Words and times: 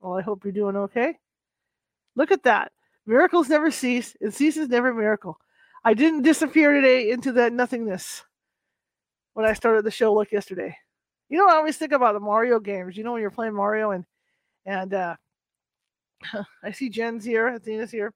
Well, 0.00 0.18
I 0.18 0.22
hope 0.22 0.44
you're 0.44 0.52
doing 0.52 0.76
okay. 0.76 1.18
Look 2.16 2.30
at 2.30 2.44
that. 2.44 2.72
Miracles 3.06 3.48
never 3.48 3.70
cease, 3.70 4.16
and 4.20 4.32
ceases 4.32 4.68
never 4.68 4.90
a 4.90 4.94
miracle. 4.94 5.38
I 5.84 5.94
didn't 5.94 6.22
disappear 6.22 6.72
today 6.72 7.10
into 7.10 7.32
that 7.32 7.52
nothingness 7.52 8.24
when 9.34 9.46
I 9.46 9.54
started 9.54 9.84
the 9.84 9.90
show 9.90 10.12
like 10.12 10.32
yesterday. 10.32 10.76
You 11.28 11.38
know, 11.38 11.48
I 11.48 11.54
always 11.54 11.76
think 11.76 11.92
about 11.92 12.14
the 12.14 12.20
Mario 12.20 12.60
games. 12.60 12.96
You 12.96 13.04
know, 13.04 13.12
when 13.12 13.22
you're 13.22 13.30
playing 13.30 13.54
Mario 13.54 13.92
and 13.92 14.04
and 14.66 14.92
uh, 14.92 15.16
I 16.62 16.72
see 16.72 16.88
Jen's 16.88 17.24
here, 17.24 17.48
Athena's 17.48 17.90
here. 17.90 18.12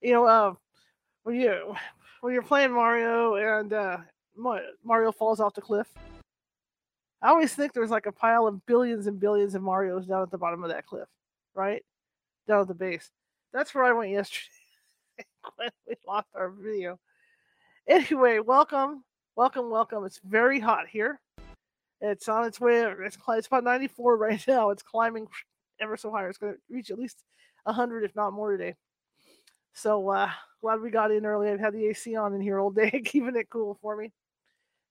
You 0.00 0.12
know, 0.12 0.24
uh, 0.24 0.54
when 1.24 1.36
you 1.36 1.74
when 2.20 2.32
you're 2.32 2.42
playing 2.42 2.72
Mario 2.72 3.34
and 3.34 3.72
uh, 3.72 3.98
Mario 4.84 5.12
falls 5.12 5.40
off 5.40 5.54
the 5.54 5.60
cliff, 5.60 5.88
I 7.24 7.28
always 7.28 7.54
think 7.54 7.72
there's 7.72 7.90
like 7.90 8.04
a 8.04 8.12
pile 8.12 8.46
of 8.46 8.66
billions 8.66 9.06
and 9.06 9.18
billions 9.18 9.54
of 9.54 9.62
Mario's 9.62 10.06
down 10.06 10.20
at 10.20 10.30
the 10.30 10.36
bottom 10.36 10.62
of 10.62 10.68
that 10.68 10.84
cliff, 10.84 11.08
right? 11.54 11.82
Down 12.46 12.60
at 12.60 12.68
the 12.68 12.74
base. 12.74 13.10
That's 13.50 13.74
where 13.74 13.82
I 13.82 13.92
went 13.92 14.10
yesterday 14.10 14.44
when 15.56 15.70
we 15.88 15.94
lost 16.06 16.28
our 16.34 16.50
video. 16.50 17.00
Anyway, 17.88 18.40
welcome, 18.40 19.04
welcome, 19.36 19.70
welcome. 19.70 20.04
It's 20.04 20.20
very 20.22 20.60
hot 20.60 20.86
here. 20.86 21.18
It's 22.02 22.28
on 22.28 22.44
its 22.44 22.60
way. 22.60 22.82
It's, 22.82 23.16
it's 23.26 23.46
about 23.46 23.64
94 23.64 24.16
right 24.18 24.44
now. 24.46 24.68
It's 24.68 24.82
climbing 24.82 25.26
ever 25.80 25.96
so 25.96 26.10
higher. 26.10 26.28
It's 26.28 26.36
going 26.36 26.52
to 26.52 26.58
reach 26.68 26.90
at 26.90 26.98
least 26.98 27.24
100, 27.62 28.04
if 28.04 28.14
not 28.14 28.34
more, 28.34 28.52
today. 28.54 28.74
So 29.72 30.10
uh, 30.10 30.30
glad 30.60 30.82
we 30.82 30.90
got 30.90 31.10
in 31.10 31.24
early. 31.24 31.48
I've 31.48 31.58
had 31.58 31.72
the 31.72 31.86
AC 31.86 32.16
on 32.16 32.34
in 32.34 32.42
here 32.42 32.60
all 32.60 32.70
day, 32.70 33.00
keeping 33.02 33.34
it 33.34 33.48
cool 33.48 33.78
for 33.80 33.96
me, 33.96 34.12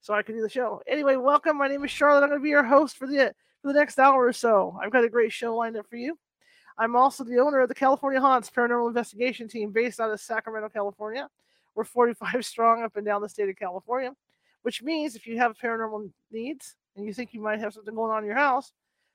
so 0.04 0.14
I 0.14 0.22
can 0.22 0.36
do 0.36 0.42
the 0.42 0.50
show. 0.50 0.82
Anyway, 0.86 1.16
welcome. 1.16 1.58
My 1.58 1.70
name 1.70 1.84
is 1.86 1.90
Charlotte. 1.90 2.23
I'm 2.23 2.30
going 2.30 2.42
to 2.42 2.44
be 2.44 2.50
your 2.50 2.64
host 2.64 2.98
for 2.98 3.08
the 3.08 3.34
for 3.62 3.72
the 3.72 3.80
next 3.80 3.98
hour 3.98 4.28
or 4.28 4.34
so. 4.34 4.78
I've 4.84 4.92
got 4.92 5.06
a 5.06 5.09
great 5.09 5.32
show 5.32 5.56
lined 5.56 5.78
up 5.78 5.88
for 5.90 5.96
you. 5.96 6.20
I'm 6.78 6.98
also 6.98 7.23
the 7.23 7.40
owner 7.40 7.62
of 7.62 7.70
the 7.70 7.76
California 7.76 8.20
Haunts 8.20 8.50
Paranormal 8.50 8.90
Investigation 8.90 9.48
Team, 9.48 9.72
based 9.72 10.02
out 10.02 10.12
of 10.12 10.20
Sacramento, 10.20 10.68
California. 10.68 11.30
We're 11.74 11.86
45 11.86 12.46
strong 12.46 12.84
up 12.84 12.98
and 12.98 13.06
down 13.06 13.22
the 13.22 13.30
state 13.30 13.48
of 13.48 13.56
California, 13.56 14.12
which 14.64 14.84
means 14.84 15.16
if 15.16 15.26
you 15.26 15.38
have 15.38 15.58
paranormal 15.58 16.12
needs 16.31 16.76
and 16.98 17.06
you 17.06 17.14
think 17.14 17.34
you 17.34 17.42
might 17.42 17.59
have 17.59 17.74
something 17.74 17.96
going 17.96 18.12
on 18.12 18.24
in 18.24 18.28
your 18.28 18.36
house, 18.36 18.74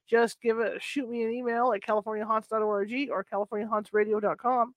just 0.08 0.40
give 0.40 0.58
it 0.58 0.82
shoot 0.82 1.06
me 1.10 1.22
an 1.22 1.30
email 1.30 1.70
at 1.74 1.82
californiahaunts.org 1.82 3.10
or 3.10 3.26
californiahauntsradio.com 3.30 4.74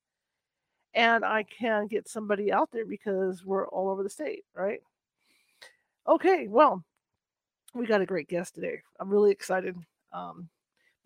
and 0.93 1.23
I 1.23 1.43
can 1.43 1.87
get 1.87 2.09
somebody 2.09 2.51
out 2.51 2.69
there 2.73 2.85
because 2.85 3.45
we're 3.45 3.65
all 3.69 3.89
over 3.89 4.03
the 4.03 4.09
state, 4.09 4.43
right? 4.53 4.81
Okay, 6.07 6.47
well, 6.47 6.83
we 7.73 7.85
got 7.85 8.01
a 8.01 8.05
great 8.05 8.27
guest 8.27 8.55
today. 8.55 8.81
I'm 8.99 9.09
really 9.09 9.31
excited. 9.31 9.75
Um, 10.11 10.49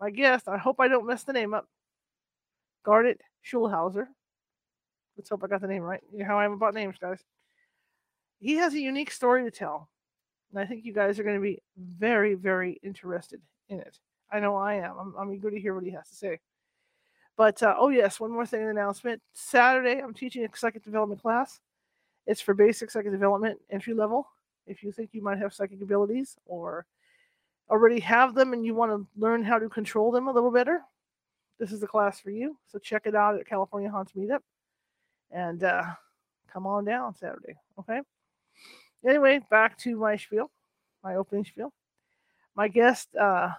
my 0.00 0.10
guest, 0.10 0.48
I 0.48 0.56
hope 0.56 0.80
I 0.80 0.88
don't 0.88 1.06
mess 1.06 1.22
the 1.22 1.32
name 1.32 1.54
up. 1.54 1.68
Garnet 2.84 3.20
Schulhauser. 3.44 4.06
Let's 5.16 5.30
hope 5.30 5.44
I 5.44 5.48
got 5.48 5.60
the 5.60 5.68
name 5.68 5.82
right. 5.82 6.02
You 6.12 6.20
know 6.20 6.26
how 6.26 6.38
I 6.38 6.44
am 6.44 6.52
about 6.52 6.74
names, 6.74 6.96
guys. 7.00 7.20
He 8.38 8.54
has 8.54 8.74
a 8.74 8.80
unique 8.80 9.10
story 9.10 9.44
to 9.44 9.50
tell. 9.50 9.88
And 10.50 10.60
I 10.60 10.66
think 10.66 10.84
you 10.84 10.92
guys 10.92 11.18
are 11.18 11.24
going 11.24 11.36
to 11.36 11.42
be 11.42 11.62
very, 11.76 12.34
very 12.34 12.78
interested 12.82 13.40
in 13.68 13.80
it. 13.80 13.98
I 14.30 14.40
know 14.40 14.56
I 14.56 14.74
am. 14.74 14.96
I'm, 14.98 15.14
I'm 15.18 15.34
eager 15.34 15.50
to 15.50 15.60
hear 15.60 15.74
what 15.74 15.84
he 15.84 15.90
has 15.90 16.08
to 16.08 16.14
say. 16.14 16.38
But 17.36 17.62
uh, 17.62 17.74
oh 17.78 17.88
yes, 17.90 18.18
one 18.18 18.30
more 18.30 18.46
thing 18.46 18.62
an 18.62 18.68
announcement. 18.68 19.20
Saturday, 19.34 20.00
I'm 20.00 20.14
teaching 20.14 20.44
a 20.44 20.56
psychic 20.56 20.84
development 20.84 21.20
class. 21.20 21.60
It's 22.26 22.40
for 22.40 22.54
basic 22.54 22.90
psychic 22.90 23.12
development 23.12 23.58
entry 23.70 23.94
level. 23.94 24.26
If 24.66 24.82
you 24.82 24.92
think 24.92 25.10
you 25.12 25.22
might 25.22 25.38
have 25.38 25.54
psychic 25.54 25.80
abilities 25.80 26.36
or 26.46 26.86
already 27.70 28.00
have 28.00 28.34
them 28.34 28.52
and 28.52 28.64
you 28.64 28.74
want 28.74 28.92
to 28.92 29.06
learn 29.20 29.42
how 29.42 29.58
to 29.58 29.68
control 29.68 30.10
them 30.10 30.28
a 30.28 30.32
little 30.32 30.50
better, 30.50 30.80
this 31.58 31.72
is 31.72 31.80
the 31.80 31.86
class 31.86 32.20
for 32.20 32.30
you. 32.30 32.56
So 32.66 32.78
check 32.78 33.02
it 33.06 33.14
out 33.14 33.38
at 33.38 33.46
California 33.46 33.90
Haunts 33.90 34.12
Meetup 34.12 34.40
and 35.30 35.62
uh, 35.64 35.84
come 36.52 36.66
on 36.66 36.84
down 36.84 37.14
Saturday. 37.14 37.54
Okay. 37.78 38.00
Anyway, 39.06 39.40
back 39.50 39.78
to 39.78 39.96
my 39.96 40.16
spiel, 40.16 40.50
my 41.02 41.16
opening 41.16 41.44
spiel. 41.44 41.72
My 42.54 42.68
guest 42.68 43.14
uh, 43.16 43.50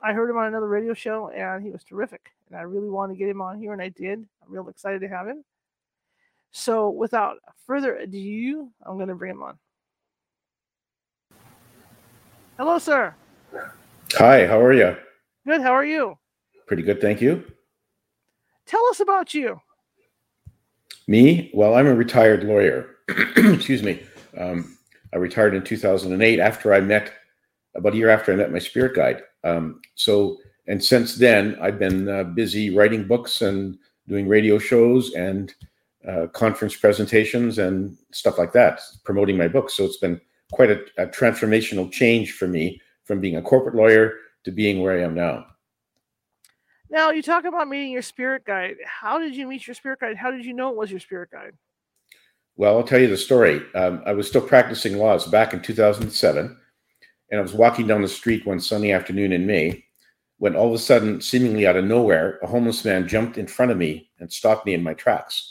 I 0.00 0.12
heard 0.12 0.30
him 0.30 0.36
on 0.36 0.46
another 0.46 0.68
radio 0.68 0.94
show 0.94 1.30
and 1.30 1.62
he 1.62 1.70
was 1.70 1.82
terrific. 1.82 2.30
And 2.48 2.58
I 2.58 2.62
really 2.62 2.90
wanted 2.90 3.14
to 3.14 3.18
get 3.18 3.28
him 3.28 3.40
on 3.40 3.58
here, 3.58 3.72
and 3.72 3.82
I 3.82 3.88
did. 3.88 4.20
I'm 4.20 4.52
real 4.52 4.68
excited 4.68 5.00
to 5.00 5.08
have 5.08 5.26
him. 5.26 5.44
So, 6.52 6.90
without 6.90 7.38
further 7.66 7.96
ado, 7.96 8.70
I'm 8.84 8.96
going 8.96 9.08
to 9.08 9.14
bring 9.14 9.32
him 9.32 9.42
on. 9.42 9.58
Hello, 12.58 12.78
sir. 12.78 13.14
Hi, 14.14 14.46
how 14.46 14.58
are 14.58 14.72
you? 14.72 14.96
Good. 15.46 15.60
How 15.60 15.72
are 15.72 15.84
you? 15.84 16.16
Pretty 16.66 16.82
good, 16.82 17.02
thank 17.02 17.20
you. 17.20 17.44
Tell 18.64 18.82
us 18.86 19.00
about 19.00 19.34
you. 19.34 19.60
Me? 21.06 21.50
Well, 21.52 21.74
I'm 21.74 21.86
a 21.86 21.94
retired 21.94 22.44
lawyer. 22.44 22.96
Excuse 23.36 23.82
me. 23.82 24.02
Um, 24.38 24.78
I 25.12 25.18
retired 25.18 25.54
in 25.54 25.64
2008 25.64 26.40
after 26.40 26.72
I 26.72 26.80
met, 26.80 27.12
about 27.74 27.92
a 27.92 27.96
year 27.98 28.08
after 28.08 28.32
I 28.32 28.36
met 28.36 28.50
my 28.50 28.58
spirit 28.58 28.96
guide. 28.96 29.22
Um, 29.44 29.82
so, 29.94 30.38
and 30.66 30.82
since 30.82 31.16
then, 31.16 31.58
I've 31.60 31.78
been 31.78 32.08
uh, 32.08 32.24
busy 32.24 32.74
writing 32.74 33.06
books 33.06 33.42
and 33.42 33.76
doing 34.08 34.28
radio 34.28 34.58
shows 34.58 35.12
and 35.12 35.54
uh, 36.08 36.28
conference 36.28 36.74
presentations 36.74 37.58
and 37.58 37.98
stuff 38.12 38.38
like 38.38 38.52
that, 38.54 38.80
promoting 39.04 39.36
my 39.36 39.46
books. 39.46 39.74
So 39.76 39.84
it's 39.84 39.98
been 39.98 40.18
quite 40.52 40.70
a, 40.70 40.80
a 40.98 41.06
transformational 41.06 41.90
change 41.90 42.32
for 42.32 42.46
me 42.46 42.80
from 43.04 43.20
being 43.20 43.36
a 43.36 43.42
corporate 43.42 43.74
lawyer 43.74 44.14
to 44.44 44.50
being 44.50 44.80
where 44.80 44.98
I 44.98 45.02
am 45.02 45.14
now. 45.14 45.46
Now, 46.88 47.10
you 47.10 47.22
talk 47.22 47.44
about 47.44 47.68
meeting 47.68 47.90
your 47.90 48.02
spirit 48.02 48.44
guide. 48.44 48.76
How 48.84 49.18
did 49.18 49.34
you 49.34 49.48
meet 49.48 49.66
your 49.66 49.74
spirit 49.74 50.00
guide? 50.00 50.16
How 50.16 50.30
did 50.30 50.44
you 50.44 50.52
know 50.52 50.70
it 50.70 50.76
was 50.76 50.90
your 50.90 51.00
spirit 51.00 51.30
guide? 51.30 51.54
Well, 52.56 52.76
I'll 52.76 52.84
tell 52.84 53.00
you 53.00 53.08
the 53.08 53.16
story. 53.16 53.60
Um, 53.74 54.02
I 54.06 54.12
was 54.12 54.28
still 54.28 54.40
practicing 54.40 54.96
laws 54.96 55.26
back 55.26 55.52
in 55.52 55.60
2007 55.60 56.56
and 57.30 57.38
I 57.38 57.42
was 57.42 57.52
walking 57.52 57.86
down 57.86 58.02
the 58.02 58.08
street 58.08 58.46
one 58.46 58.60
sunny 58.60 58.92
afternoon 58.92 59.32
in 59.32 59.46
May 59.46 59.84
when 60.38 60.54
all 60.54 60.68
of 60.68 60.74
a 60.74 60.78
sudden, 60.78 61.20
seemingly 61.20 61.66
out 61.66 61.76
of 61.76 61.84
nowhere, 61.84 62.38
a 62.42 62.46
homeless 62.46 62.84
man 62.84 63.08
jumped 63.08 63.38
in 63.38 63.46
front 63.46 63.72
of 63.72 63.78
me 63.78 64.10
and 64.20 64.30
stopped 64.30 64.66
me 64.66 64.74
in 64.74 64.82
my 64.82 64.94
tracks. 64.94 65.50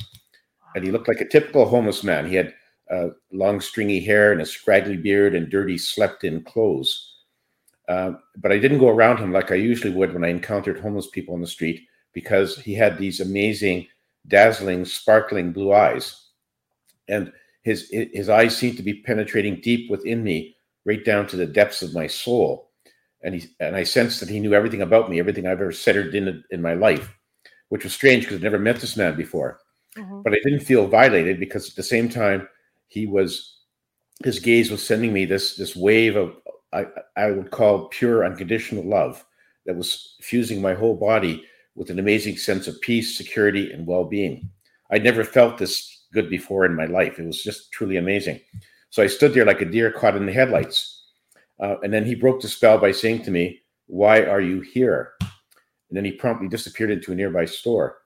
And 0.76 0.84
he 0.84 0.92
looked 0.92 1.08
like 1.08 1.22
a 1.22 1.28
typical 1.28 1.66
homeless 1.66 2.04
man. 2.04 2.28
He 2.28 2.36
had 2.36 2.54
uh, 2.92 3.10
long, 3.32 3.60
stringy 3.60 4.00
hair 4.00 4.32
and 4.32 4.42
a 4.42 4.46
scraggly 4.46 4.98
beard 4.98 5.36
and 5.36 5.50
dirty, 5.50 5.78
slept 5.78 6.24
in 6.24 6.44
clothes. 6.44 7.14
Uh, 7.88 8.14
but 8.38 8.52
I 8.52 8.58
didn't 8.58 8.80
go 8.80 8.90
around 8.90 9.18
him 9.18 9.32
like 9.32 9.52
I 9.52 9.56
usually 9.56 9.94
would 9.94 10.14
when 10.14 10.24
I 10.24 10.30
encountered 10.30 10.80
homeless 10.80 11.08
people 11.08 11.36
on 11.36 11.42
the 11.42 11.48
street 11.48 11.88
because 12.14 12.58
he 12.58 12.74
had 12.74 12.98
these 12.98 13.20
amazing, 13.20 13.88
dazzling, 14.28 14.86
sparkling 14.86 15.52
blue 15.52 15.74
eyes. 15.74 16.30
And 17.08 17.32
his, 17.62 17.90
his 17.92 18.30
eyes 18.30 18.58
seemed 18.58 18.78
to 18.78 18.84
be 18.84 19.02
penetrating 19.02 19.62
deep 19.62 19.90
within 19.90 20.24
me 20.24 20.56
right 20.86 21.04
down 21.04 21.28
to 21.28 21.36
the 21.36 21.46
depths 21.46 21.82
of 21.82 21.94
my 21.94 22.08
soul. 22.08 22.72
And 23.24 23.36
he 23.36 23.48
and 23.60 23.76
I 23.76 23.84
sensed 23.84 24.20
that 24.20 24.30
he 24.30 24.40
knew 24.40 24.54
everything 24.54 24.84
about 24.84 25.10
me, 25.10 25.20
everything 25.20 25.48
I've 25.48 25.62
ever 25.62 25.72
said 25.72 25.96
or 25.96 26.10
done 26.10 26.44
in 26.52 26.62
my 26.62 26.76
life, 26.76 27.12
which 27.70 27.84
was 27.84 27.94
strange 27.94 28.24
because 28.24 28.38
I'd 28.38 28.44
never 28.44 28.60
met 28.60 28.80
this 28.80 28.96
man 28.96 29.16
before. 29.18 29.60
Mm-hmm. 29.98 30.22
But 30.22 30.34
I 30.34 30.38
didn't 30.44 30.60
feel 30.60 30.88
violated 30.88 31.40
because 31.40 31.70
at 31.70 31.76
the 31.76 31.84
same 31.84 32.08
time, 32.08 32.48
he 32.88 33.06
was 33.06 33.58
his 34.24 34.40
gaze 34.40 34.72
was 34.72 34.86
sending 34.86 35.12
me 35.12 35.26
this 35.26 35.56
this 35.56 35.76
wave 35.76 36.16
of 36.16 36.36
I, 36.74 36.86
I 37.16 37.32
would 37.32 37.52
call 37.52 37.88
pure 37.88 38.26
unconditional 38.26 38.84
love 38.84 39.24
that 39.66 39.76
was 39.76 40.16
fusing 40.22 40.62
my 40.62 40.74
whole 40.74 40.96
body 40.96 41.44
with 41.76 41.90
an 41.90 42.00
amazing 42.00 42.38
sense 42.38 42.68
of 42.68 42.80
peace, 42.82 43.18
security, 43.18 43.72
and 43.72 43.88
well-being. 43.88 44.50
I'd 44.92 45.04
never 45.04 45.24
felt 45.24 45.58
this 45.58 46.06
good 46.14 46.30
before 46.30 46.66
in 46.66 46.76
my 46.76 46.86
life. 46.86 47.20
It 47.20 47.26
was 47.26 47.44
just 47.44 47.72
truly 47.72 47.98
amazing. 47.98 48.40
So 48.90 49.04
I 49.04 49.08
stood 49.08 49.34
there 49.34 49.46
like 49.46 49.62
a 49.62 49.66
deer 49.66 49.92
caught 49.92 50.16
in 50.16 50.26
the 50.26 50.34
headlights. 50.34 51.04
Uh, 51.60 51.76
and 51.82 51.94
then 51.94 52.06
he 52.06 52.16
broke 52.16 52.42
the 52.42 52.48
spell 52.48 52.78
by 52.78 52.92
saying 52.92 53.24
to 53.24 53.32
me, 53.32 53.62
Why 53.88 54.24
are 54.24 54.42
you 54.42 54.62
here? 54.62 55.14
And 55.22 55.98
then 55.98 56.06
he 56.06 56.12
promptly 56.12 56.48
disappeared 56.48 56.92
into 56.92 57.12
a 57.12 57.16
nearby 57.16 57.46
store. 57.46 57.98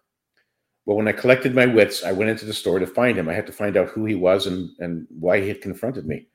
Well, 0.90 0.98
when 0.98 1.08
I 1.08 1.12
collected 1.12 1.54
my 1.54 1.68
wits, 1.68 2.04
I 2.04 2.12
went 2.12 2.32
into 2.32 2.46
the 2.46 2.54
store 2.54 2.80
to 2.80 2.88
find 2.88 3.16
him. 3.16 3.30
I 3.30 3.36
had 3.36 3.46
to 3.46 3.54
find 3.54 3.78
out 3.78 3.90
who 3.90 4.06
he 4.06 4.16
was 4.16 4.48
and, 4.48 4.72
and 4.80 5.06
why 5.20 5.40
he 5.40 5.48
had 5.48 5.62
confronted 5.62 6.08
me. 6.08 6.26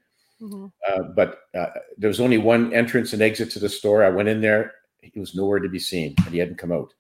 Mm-hmm. 0.41 0.67
Uh, 0.89 1.03
but 1.17 1.41
uh, 1.59 1.71
there 1.99 2.07
was 2.07 2.21
only 2.21 2.39
one 2.39 2.73
entrance 2.73 3.13
and 3.13 3.21
exit 3.21 3.51
to 3.51 3.59
the 3.59 3.69
store. 3.69 4.05
I 4.05 4.11
went 4.11 4.29
in 4.29 4.41
there. 4.41 4.75
He 5.03 5.19
was 5.19 5.35
nowhere 5.35 5.59
to 5.59 5.69
be 5.69 5.81
seen, 5.81 6.15
and 6.19 6.29
he 6.29 6.39
hadn't 6.39 6.59
come 6.59 6.71
out. 6.71 6.95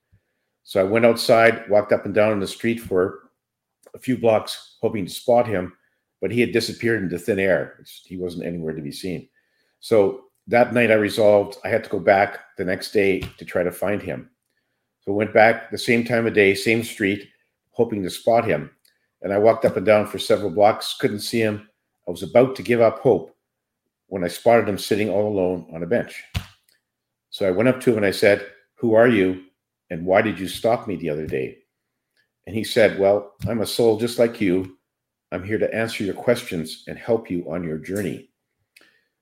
So 0.65 0.81
I 0.81 0.83
went 0.83 1.06
outside, 1.06 1.71
walked 1.71 1.93
up 1.93 2.06
and 2.06 2.12
down 2.12 2.33
in 2.33 2.41
the 2.41 2.47
street 2.49 2.81
for 2.81 3.31
a 3.95 4.01
few 4.01 4.19
blocks, 4.19 4.79
hoping 4.81 5.05
to 5.05 5.11
spot 5.12 5.47
him, 5.47 5.75
but 6.21 6.33
he 6.33 6.41
had 6.41 6.51
disappeared 6.51 7.05
into 7.05 7.21
thin 7.21 7.39
air. 7.39 7.85
He 8.05 8.17
wasn't 8.17 8.47
anywhere 8.47 8.75
to 8.75 8.83
be 8.83 8.91
seen. 8.91 9.29
So 9.79 10.25
that 10.49 10.75
night 10.75 10.91
I 10.91 10.95
resolved 10.95 11.59
I 11.62 11.69
had 11.69 11.85
to 11.85 11.91
go 11.91 12.01
back 12.01 12.41
the 12.59 12.65
next 12.65 12.91
day 12.91 13.21
to 13.21 13.45
try 13.45 13.62
to 13.62 13.71
find 13.71 14.03
him. 14.03 14.29
So 15.03 15.12
I 15.12 15.15
went 15.15 15.33
back 15.33 15.71
the 15.71 15.79
same 15.79 16.03
time 16.05 16.27
of 16.27 16.35
day, 16.35 16.56
same 16.56 16.83
street, 16.83 17.29
hoping 17.75 18.03
to 18.03 18.11
spot 18.11 18.44
him. 18.44 18.71
And 19.23 19.32
I 19.32 19.38
walked 19.38 19.65
up 19.65 19.76
and 19.76 19.87
down 19.87 20.06
for 20.06 20.19
several 20.19 20.50
blocks, 20.50 20.97
couldn't 20.99 21.21
see 21.21 21.41
him. 21.41 21.69
I 22.06 22.11
was 22.11 22.23
about 22.23 22.56
to 22.56 22.62
give 22.62 22.81
up 22.81 23.00
hope 23.00 23.35
when 24.09 24.25
I 24.25 24.29
spotted 24.29 24.69
him 24.69 24.79
sitting 24.79 25.11
all 25.11 25.26
alone 25.29 25.67
on 25.73 25.82
a 25.82 25.87
bench. 25.87 26.23
So 27.31 27.47
I 27.47 27.50
went 27.50 27.69
up 27.69 27.81
to 27.81 27.91
him 27.91 27.97
and 27.97 28.06
I 28.06 28.11
said, 28.11 28.47
Who 28.76 28.94
are 28.94 29.09
you? 29.09 29.44
And 29.91 30.06
why 30.06 30.23
did 30.23 30.38
you 30.38 30.49
stop 30.49 30.87
me 30.87 30.97
the 30.97 31.11
other 31.11 31.26
day? 31.26 31.59
And 32.47 32.55
he 32.55 32.65
said, 32.65 32.99
Well, 32.99 33.32
I'm 33.49 33.61
a 33.61 33.67
soul 33.67 33.99
just 33.99 34.19
like 34.19 34.41
you. 34.41 34.79
I'm 35.32 35.43
here 35.43 35.59
to 35.59 35.75
answer 35.75 36.05
your 36.05 36.15
questions 36.15 36.85
and 36.87 36.97
help 36.97 37.31
you 37.31 37.50
on 37.50 37.65
your 37.65 37.79
journey. 37.79 38.31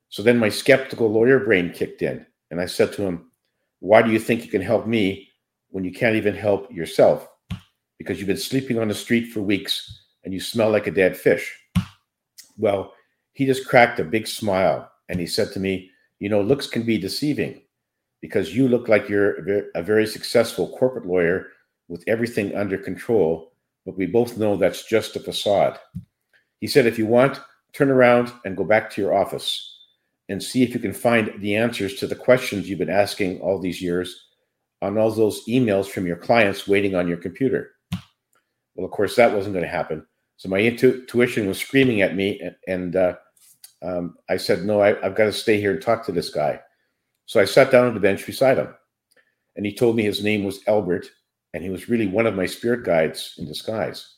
So 0.08 0.22
then 0.22 0.36
my 0.36 0.50
skeptical 0.50 1.10
lawyer 1.10 1.38
brain 1.38 1.72
kicked 1.72 2.02
in. 2.02 2.26
And 2.50 2.60
I 2.60 2.66
said 2.66 2.92
to 2.94 3.02
him, 3.02 3.30
Why 3.78 4.02
do 4.02 4.10
you 4.10 4.18
think 4.18 4.44
you 4.44 4.50
can 4.50 4.60
help 4.60 4.86
me 4.86 5.28
when 5.70 5.84
you 5.84 5.92
can't 5.92 6.16
even 6.16 6.34
help 6.34 6.70
yourself? 6.70 7.28
Because 8.02 8.18
you've 8.18 8.26
been 8.26 8.36
sleeping 8.36 8.80
on 8.80 8.88
the 8.88 8.94
street 8.94 9.32
for 9.32 9.42
weeks 9.42 10.02
and 10.24 10.34
you 10.34 10.40
smell 10.40 10.70
like 10.70 10.88
a 10.88 10.90
dead 10.90 11.16
fish. 11.16 11.56
Well, 12.58 12.92
he 13.32 13.46
just 13.46 13.68
cracked 13.68 14.00
a 14.00 14.04
big 14.04 14.26
smile 14.26 14.90
and 15.08 15.20
he 15.20 15.26
said 15.26 15.52
to 15.52 15.60
me, 15.60 15.88
You 16.18 16.28
know, 16.28 16.42
looks 16.42 16.66
can 16.66 16.82
be 16.82 16.98
deceiving 16.98 17.62
because 18.20 18.56
you 18.56 18.66
look 18.66 18.88
like 18.88 19.08
you're 19.08 19.64
a 19.76 19.82
very 19.82 20.06
successful 20.06 20.76
corporate 20.76 21.06
lawyer 21.06 21.46
with 21.86 22.02
everything 22.08 22.56
under 22.56 22.76
control, 22.76 23.52
but 23.86 23.96
we 23.96 24.06
both 24.06 24.36
know 24.36 24.56
that's 24.56 24.84
just 24.84 25.14
a 25.14 25.20
facade. 25.20 25.78
He 26.60 26.66
said, 26.66 26.86
If 26.86 26.98
you 26.98 27.06
want, 27.06 27.40
turn 27.72 27.88
around 27.88 28.32
and 28.44 28.56
go 28.56 28.64
back 28.64 28.90
to 28.90 29.00
your 29.00 29.14
office 29.14 29.78
and 30.28 30.42
see 30.42 30.64
if 30.64 30.74
you 30.74 30.80
can 30.80 30.92
find 30.92 31.32
the 31.38 31.54
answers 31.54 31.94
to 31.96 32.08
the 32.08 32.16
questions 32.16 32.68
you've 32.68 32.80
been 32.80 32.90
asking 32.90 33.40
all 33.40 33.60
these 33.60 33.80
years 33.80 34.26
on 34.80 34.98
all 34.98 35.12
those 35.12 35.44
emails 35.46 35.86
from 35.86 36.06
your 36.06 36.16
clients 36.16 36.66
waiting 36.66 36.94
on 36.94 37.06
your 37.06 37.16
computer. 37.16 37.70
Well, 38.74 38.86
of 38.86 38.92
course, 38.92 39.16
that 39.16 39.34
wasn't 39.34 39.54
going 39.54 39.64
to 39.64 39.70
happen. 39.70 40.06
So 40.36 40.48
my 40.48 40.58
intuition 40.58 41.46
was 41.46 41.58
screaming 41.58 42.02
at 42.02 42.16
me, 42.16 42.40
and, 42.40 42.56
and 42.66 42.96
uh, 42.96 43.14
um, 43.82 44.16
I 44.28 44.36
said, 44.36 44.64
"No, 44.64 44.80
I, 44.80 44.90
I've 45.04 45.14
got 45.14 45.26
to 45.26 45.32
stay 45.32 45.60
here 45.60 45.72
and 45.72 45.82
talk 45.82 46.04
to 46.06 46.12
this 46.12 46.30
guy." 46.30 46.60
So 47.26 47.40
I 47.40 47.44
sat 47.44 47.70
down 47.70 47.86
on 47.86 47.94
the 47.94 48.00
bench 48.00 48.26
beside 48.26 48.58
him, 48.58 48.74
and 49.56 49.64
he 49.64 49.74
told 49.74 49.96
me 49.96 50.02
his 50.02 50.24
name 50.24 50.44
was 50.44 50.60
Albert, 50.66 51.06
and 51.54 51.62
he 51.62 51.70
was 51.70 51.88
really 51.88 52.08
one 52.08 52.26
of 52.26 52.34
my 52.34 52.46
spirit 52.46 52.84
guides 52.84 53.34
in 53.38 53.46
disguise. 53.46 54.16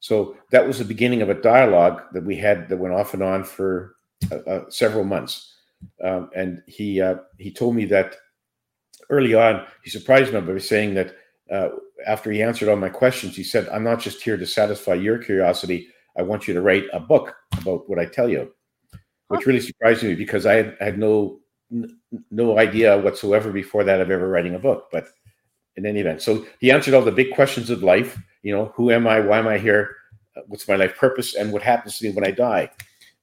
So 0.00 0.36
that 0.50 0.66
was 0.66 0.78
the 0.78 0.84
beginning 0.84 1.22
of 1.22 1.30
a 1.30 1.40
dialogue 1.40 2.02
that 2.12 2.24
we 2.24 2.36
had 2.36 2.68
that 2.68 2.76
went 2.76 2.94
off 2.94 3.14
and 3.14 3.22
on 3.22 3.42
for 3.42 3.96
uh, 4.30 4.36
uh, 4.36 4.70
several 4.70 5.04
months. 5.04 5.54
Um, 6.02 6.30
and 6.34 6.62
he 6.66 7.00
uh, 7.00 7.16
he 7.38 7.50
told 7.50 7.74
me 7.74 7.84
that 7.86 8.16
early 9.10 9.34
on 9.34 9.66
he 9.82 9.90
surprised 9.90 10.32
me 10.32 10.40
by 10.40 10.58
saying 10.58 10.94
that 10.94 11.16
uh, 11.50 11.68
after 12.06 12.30
he 12.30 12.42
answered 12.42 12.68
all 12.68 12.76
my 12.76 12.88
questions, 12.88 13.36
he 13.36 13.44
said, 13.44 13.68
"I'm 13.68 13.84
not 13.84 14.00
just 14.00 14.22
here 14.22 14.36
to 14.36 14.46
satisfy 14.46 14.94
your 14.94 15.18
curiosity. 15.18 15.88
I 16.16 16.22
want 16.22 16.46
you 16.46 16.54
to 16.54 16.62
write 16.62 16.84
a 16.92 17.00
book 17.00 17.34
about 17.58 17.88
what 17.88 17.98
I 17.98 18.06
tell 18.06 18.28
you," 18.28 18.52
which 19.28 19.46
really 19.46 19.60
surprised 19.60 20.02
me 20.02 20.14
because 20.14 20.46
I 20.46 20.54
had, 20.54 20.76
I 20.80 20.84
had 20.84 20.98
no 20.98 21.40
no 22.30 22.58
idea 22.58 22.98
whatsoever 22.98 23.50
before 23.50 23.84
that 23.84 24.00
of 24.00 24.10
ever 24.10 24.28
writing 24.28 24.54
a 24.54 24.58
book. 24.58 24.88
But 24.92 25.08
in 25.76 25.86
any 25.86 26.00
event, 26.00 26.22
so 26.22 26.46
he 26.60 26.70
answered 26.70 26.94
all 26.94 27.02
the 27.02 27.12
big 27.12 27.34
questions 27.34 27.70
of 27.70 27.82
life. 27.82 28.18
You 28.42 28.54
know, 28.54 28.72
who 28.74 28.90
am 28.90 29.06
I? 29.06 29.20
Why 29.20 29.38
am 29.38 29.48
I 29.48 29.58
here? 29.58 29.96
What's 30.46 30.68
my 30.68 30.76
life 30.76 30.96
purpose? 30.96 31.34
And 31.34 31.52
what 31.52 31.62
happens 31.62 31.98
to 31.98 32.08
me 32.08 32.14
when 32.14 32.26
I 32.26 32.30
die? 32.30 32.70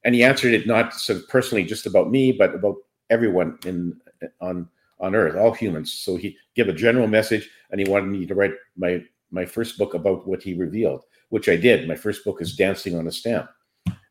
and 0.04 0.14
he 0.14 0.24
answered 0.24 0.54
it 0.54 0.66
not 0.66 0.94
sort 0.94 1.18
of 1.18 1.28
personally 1.28 1.64
just 1.64 1.86
about 1.86 2.10
me, 2.10 2.32
but 2.32 2.54
about 2.54 2.76
everyone 3.10 3.58
in 3.64 4.00
on 4.40 4.68
on 5.02 5.14
Earth, 5.14 5.36
all 5.36 5.52
humans. 5.52 5.92
So 5.92 6.16
he 6.16 6.36
gave 6.54 6.68
a 6.68 6.72
general 6.72 7.08
message, 7.08 7.50
and 7.70 7.80
he 7.80 7.90
wanted 7.90 8.06
me 8.06 8.24
to 8.24 8.34
write 8.34 8.54
my 8.76 9.02
my 9.30 9.44
first 9.44 9.76
book 9.78 9.94
about 9.94 10.26
what 10.26 10.42
he 10.42 10.54
revealed, 10.54 11.04
which 11.30 11.48
I 11.48 11.56
did. 11.56 11.88
My 11.88 11.96
first 11.96 12.24
book 12.24 12.40
is 12.40 12.56
Dancing 12.56 12.96
on 12.96 13.06
a 13.06 13.12
Stamp, 13.12 13.50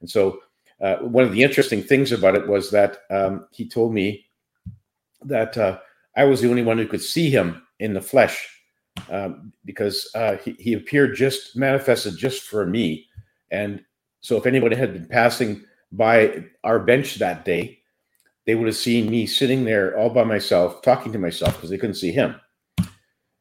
and 0.01 0.09
so 0.09 0.39
uh, 0.81 0.97
one 0.97 1.23
of 1.23 1.31
the 1.31 1.41
interesting 1.41 1.81
things 1.81 2.11
about 2.11 2.35
it 2.35 2.47
was 2.47 2.69
that 2.71 2.99
um, 3.09 3.47
he 3.51 3.67
told 3.67 3.93
me 3.93 4.25
that 5.23 5.57
uh, 5.57 5.79
I 6.15 6.25
was 6.25 6.41
the 6.41 6.49
only 6.49 6.63
one 6.63 6.77
who 6.77 6.87
could 6.87 7.01
see 7.01 7.29
him 7.29 7.63
in 7.79 7.93
the 7.93 8.01
flesh 8.01 8.47
um, 9.09 9.53
because 9.63 10.09
uh, 10.15 10.37
he, 10.37 10.55
he 10.59 10.73
appeared 10.73 11.15
just 11.15 11.55
manifested 11.55 12.17
just 12.17 12.43
for 12.43 12.65
me, 12.65 13.07
and 13.49 13.83
so 14.19 14.37
if 14.37 14.45
anybody 14.45 14.75
had 14.75 14.93
been 14.93 15.07
passing 15.07 15.63
by 15.91 16.45
our 16.63 16.79
bench 16.79 17.15
that 17.15 17.45
day, 17.45 17.80
they 18.45 18.55
would 18.55 18.67
have 18.67 18.75
seen 18.75 19.09
me 19.09 19.25
sitting 19.25 19.65
there 19.65 19.97
all 19.97 20.09
by 20.09 20.23
myself, 20.23 20.81
talking 20.81 21.11
to 21.11 21.19
myself 21.19 21.55
because 21.55 21.69
they 21.69 21.77
couldn't 21.77 21.95
see 21.95 22.11
him. 22.11 22.35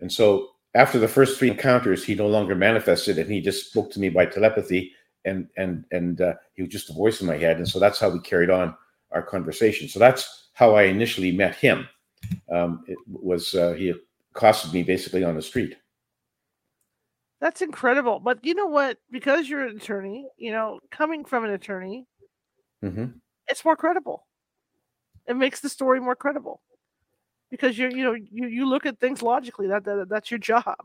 And 0.00 0.12
so 0.12 0.48
after 0.74 0.98
the 0.98 1.08
first 1.08 1.38
three 1.38 1.50
encounters, 1.50 2.04
he 2.04 2.14
no 2.14 2.28
longer 2.28 2.54
manifested 2.54 3.18
and 3.18 3.30
he 3.30 3.40
just 3.40 3.70
spoke 3.70 3.90
to 3.92 4.00
me 4.00 4.08
by 4.08 4.26
telepathy 4.26 4.92
and 5.24 5.48
and 5.56 5.84
and 5.90 6.20
uh, 6.20 6.34
he 6.54 6.62
was 6.62 6.70
just 6.70 6.90
a 6.90 6.94
voice 6.94 7.20
in 7.20 7.26
my 7.26 7.36
head. 7.36 7.56
And 7.56 7.68
so 7.68 7.78
that's 7.78 7.98
how 7.98 8.10
we 8.10 8.20
carried 8.20 8.50
on 8.50 8.74
our 9.10 9.22
conversation. 9.22 9.88
So 9.88 9.98
that's 9.98 10.48
how 10.52 10.74
I 10.74 10.84
initially 10.84 11.32
met 11.32 11.54
him. 11.54 11.88
Um, 12.50 12.84
it 12.86 12.98
was 13.06 13.54
uh, 13.54 13.72
he 13.72 13.94
accosted 14.34 14.72
me 14.72 14.82
basically 14.82 15.24
on 15.24 15.34
the 15.34 15.42
street. 15.42 15.76
That's 17.40 17.62
incredible. 17.62 18.20
But 18.20 18.44
you 18.44 18.54
know 18.54 18.66
what? 18.66 18.98
Because 19.10 19.48
you're 19.48 19.66
an 19.66 19.76
attorney, 19.76 20.28
you 20.36 20.52
know, 20.52 20.78
coming 20.90 21.24
from 21.24 21.44
an 21.44 21.50
attorney, 21.50 22.06
mm-hmm. 22.84 23.06
it's 23.48 23.64
more 23.64 23.76
credible. 23.76 24.26
It 25.26 25.36
makes 25.36 25.60
the 25.60 25.68
story 25.68 26.00
more 26.00 26.16
credible 26.16 26.60
because 27.50 27.78
you 27.78 27.88
you 27.88 28.02
know 28.04 28.14
you 28.14 28.46
you 28.46 28.66
look 28.66 28.86
at 28.86 28.98
things 28.98 29.22
logically. 29.22 29.66
That, 29.66 29.84
that 29.84 30.08
that's 30.08 30.30
your 30.30 30.38
job. 30.38 30.76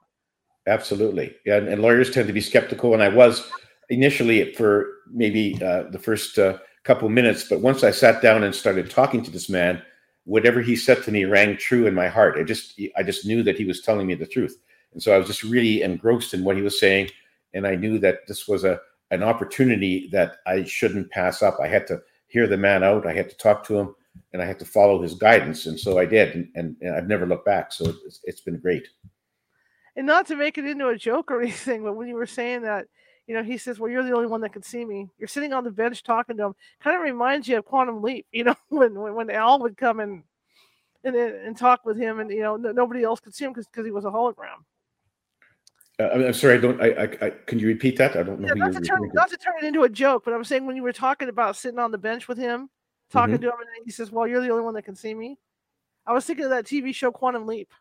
Absolutely, 0.68 1.36
yeah. 1.46 1.58
And, 1.58 1.68
and, 1.68 1.82
lawyers 1.82 2.10
tend 2.10 2.28
to 2.28 2.34
be 2.34 2.42
skeptical, 2.42 2.94
and 2.94 3.04
I 3.04 3.10
was 3.10 3.50
initially 3.90 4.54
for 4.54 4.88
maybe 5.12 5.62
uh, 5.64 5.84
the 5.92 6.00
first 6.00 6.40
uh, 6.40 6.58
couple 6.84 7.08
minutes, 7.10 7.48
but 7.48 7.62
once 7.62 7.84
I 7.84 7.92
sat 7.92 8.22
down 8.22 8.44
and 8.44 8.54
started 8.54 8.90
talking 8.90 9.24
to 9.24 9.32
this 9.32 9.48
man, 9.48 9.82
whatever 10.24 10.62
he 10.62 10.76
said 10.76 11.04
to 11.04 11.12
me 11.12 11.26
rang 11.26 11.56
true 11.58 11.86
in 11.86 11.94
my 11.94 12.08
heart. 12.08 12.38
I 12.38 12.44
just 12.44 12.80
I 12.98 13.04
just 13.04 13.26
knew 13.26 13.44
that 13.44 13.58
he 13.58 13.66
was 13.66 13.82
telling 13.82 14.08
me 14.08 14.16
the 14.16 14.26
truth, 14.26 14.58
and 14.94 15.02
so 15.02 15.14
I 15.14 15.18
was 15.18 15.28
just 15.28 15.44
really 15.44 15.82
engrossed 15.82 16.34
in 16.34 16.44
what 16.44 16.56
he 16.56 16.62
was 16.62 16.80
saying, 16.80 17.10
and 17.54 17.66
I 17.66 17.76
knew 17.76 18.00
that 18.00 18.28
this 18.28 18.48
was 18.48 18.64
a 18.64 18.80
an 19.12 19.22
opportunity 19.24 20.10
that 20.12 20.38
I 20.48 20.64
shouldn't 20.64 21.12
pass 21.12 21.44
up. 21.44 21.60
I 21.62 21.68
had 21.68 21.86
to 21.88 22.02
hear 22.28 22.48
the 22.48 22.58
man 22.58 22.84
out. 22.84 23.06
I 23.06 23.14
had 23.14 23.30
to 23.30 23.38
talk 23.38 23.64
to 23.66 23.78
him, 23.78 23.96
and 24.34 24.42
I 24.42 24.46
had 24.46 24.60
to 24.60 24.66
follow 24.66 25.02
his 25.02 25.16
guidance, 25.16 25.66
and 25.66 25.80
so 25.80 25.98
I 25.98 26.06
did. 26.06 26.36
And, 26.36 26.50
and, 26.56 26.76
and 26.82 26.96
I've 26.96 27.08
never 27.08 27.26
looked 27.26 27.46
back. 27.46 27.72
So 27.72 27.94
it's, 28.06 28.20
it's 28.24 28.42
been 28.42 28.60
great. 28.60 28.88
And 29.96 30.06
not 30.06 30.28
to 30.28 30.36
make 30.36 30.58
it 30.58 30.66
into 30.66 30.88
a 30.88 30.98
joke 30.98 31.32
or 31.32 31.42
anything, 31.42 31.84
but 31.84 31.94
when 31.94 32.08
you 32.08 32.16
were 32.16 32.26
saying 32.26 32.64
that, 32.64 32.88
you 33.28 33.34
know, 33.34 33.44
he 33.44 33.58
says, 33.58 33.80
"Well, 33.80 33.90
you're 33.90 34.04
the 34.04 34.16
only 34.16 34.28
one 34.28 34.42
that 34.42 34.54
can 34.54 34.62
see 34.62 34.86
me." 34.86 35.10
You're 35.18 35.28
sitting 35.28 35.54
on 35.54 35.64
the 35.64 35.72
bench 35.72 36.04
talking 36.04 36.38
to 36.38 36.44
him. 36.44 36.56
Kind 36.82 36.96
of 36.96 37.02
reminds 37.02 37.48
you 37.48 37.58
of 37.58 37.66
Quantum 37.66 38.04
Leap, 38.04 38.28
you 38.32 38.44
know, 38.46 38.56
when 38.70 38.94
when, 39.00 39.16
when 39.16 39.30
Al 39.32 39.60
would 39.60 39.78
come 39.78 40.00
and 40.00 40.24
and 41.04 41.16
and 41.16 41.58
talk 41.58 41.86
with 41.86 41.98
him, 41.98 42.20
and 42.20 42.30
you 42.30 42.42
know, 42.42 42.56
nobody 42.56 43.04
else 43.04 43.20
could 43.20 43.34
see 43.34 43.46
him 43.46 43.52
because 43.52 43.68
because 43.68 43.86
he 43.86 43.92
was 43.92 44.06
a 44.06 44.10
hologram. 44.10 44.64
Uh, 45.98 46.10
I'm 46.10 46.34
sorry, 46.34 46.56
I 46.56 46.58
don't. 46.58 46.82
I, 46.82 46.88
I, 46.88 47.26
I, 47.28 47.30
can 47.46 47.58
you 47.58 47.68
repeat 47.68 47.98
that? 47.98 48.18
I 48.18 48.24
don't 48.24 48.42
know. 48.42 48.50
Yeah, 48.50 48.54
not, 48.56 48.74
to 48.74 48.82
turn, 48.82 49.10
not 49.14 49.30
to 49.30 49.38
turn 49.38 49.54
it 49.62 49.66
into 49.66 49.84
a 49.84 49.90
joke, 49.90 50.26
but 50.26 50.34
I'm 50.34 50.44
saying 50.44 50.66
when 50.66 50.76
you 50.76 50.84
were 50.84 50.92
talking 50.92 51.30
about 51.30 51.56
sitting 51.56 51.80
on 51.80 51.92
the 51.92 51.98
bench 51.98 52.28
with 52.28 52.38
him, 52.38 52.70
talking 53.12 53.36
mm-hmm. 53.36 53.44
to 53.44 53.50
him, 53.50 53.60
and 53.60 53.86
he 53.86 53.92
says, 53.92 54.12
"Well, 54.12 54.28
you're 54.28 54.42
the 54.42 54.50
only 54.50 54.64
one 54.64 54.74
that 54.76 54.84
can 54.84 54.96
see 54.96 55.14
me." 55.14 55.38
I 56.08 56.14
was 56.14 56.26
thinking 56.26 56.46
of 56.46 56.52
that 56.52 56.66
TV 56.66 56.94
show 56.94 57.12
Quantum 57.12 57.48
Leap. 57.48 57.72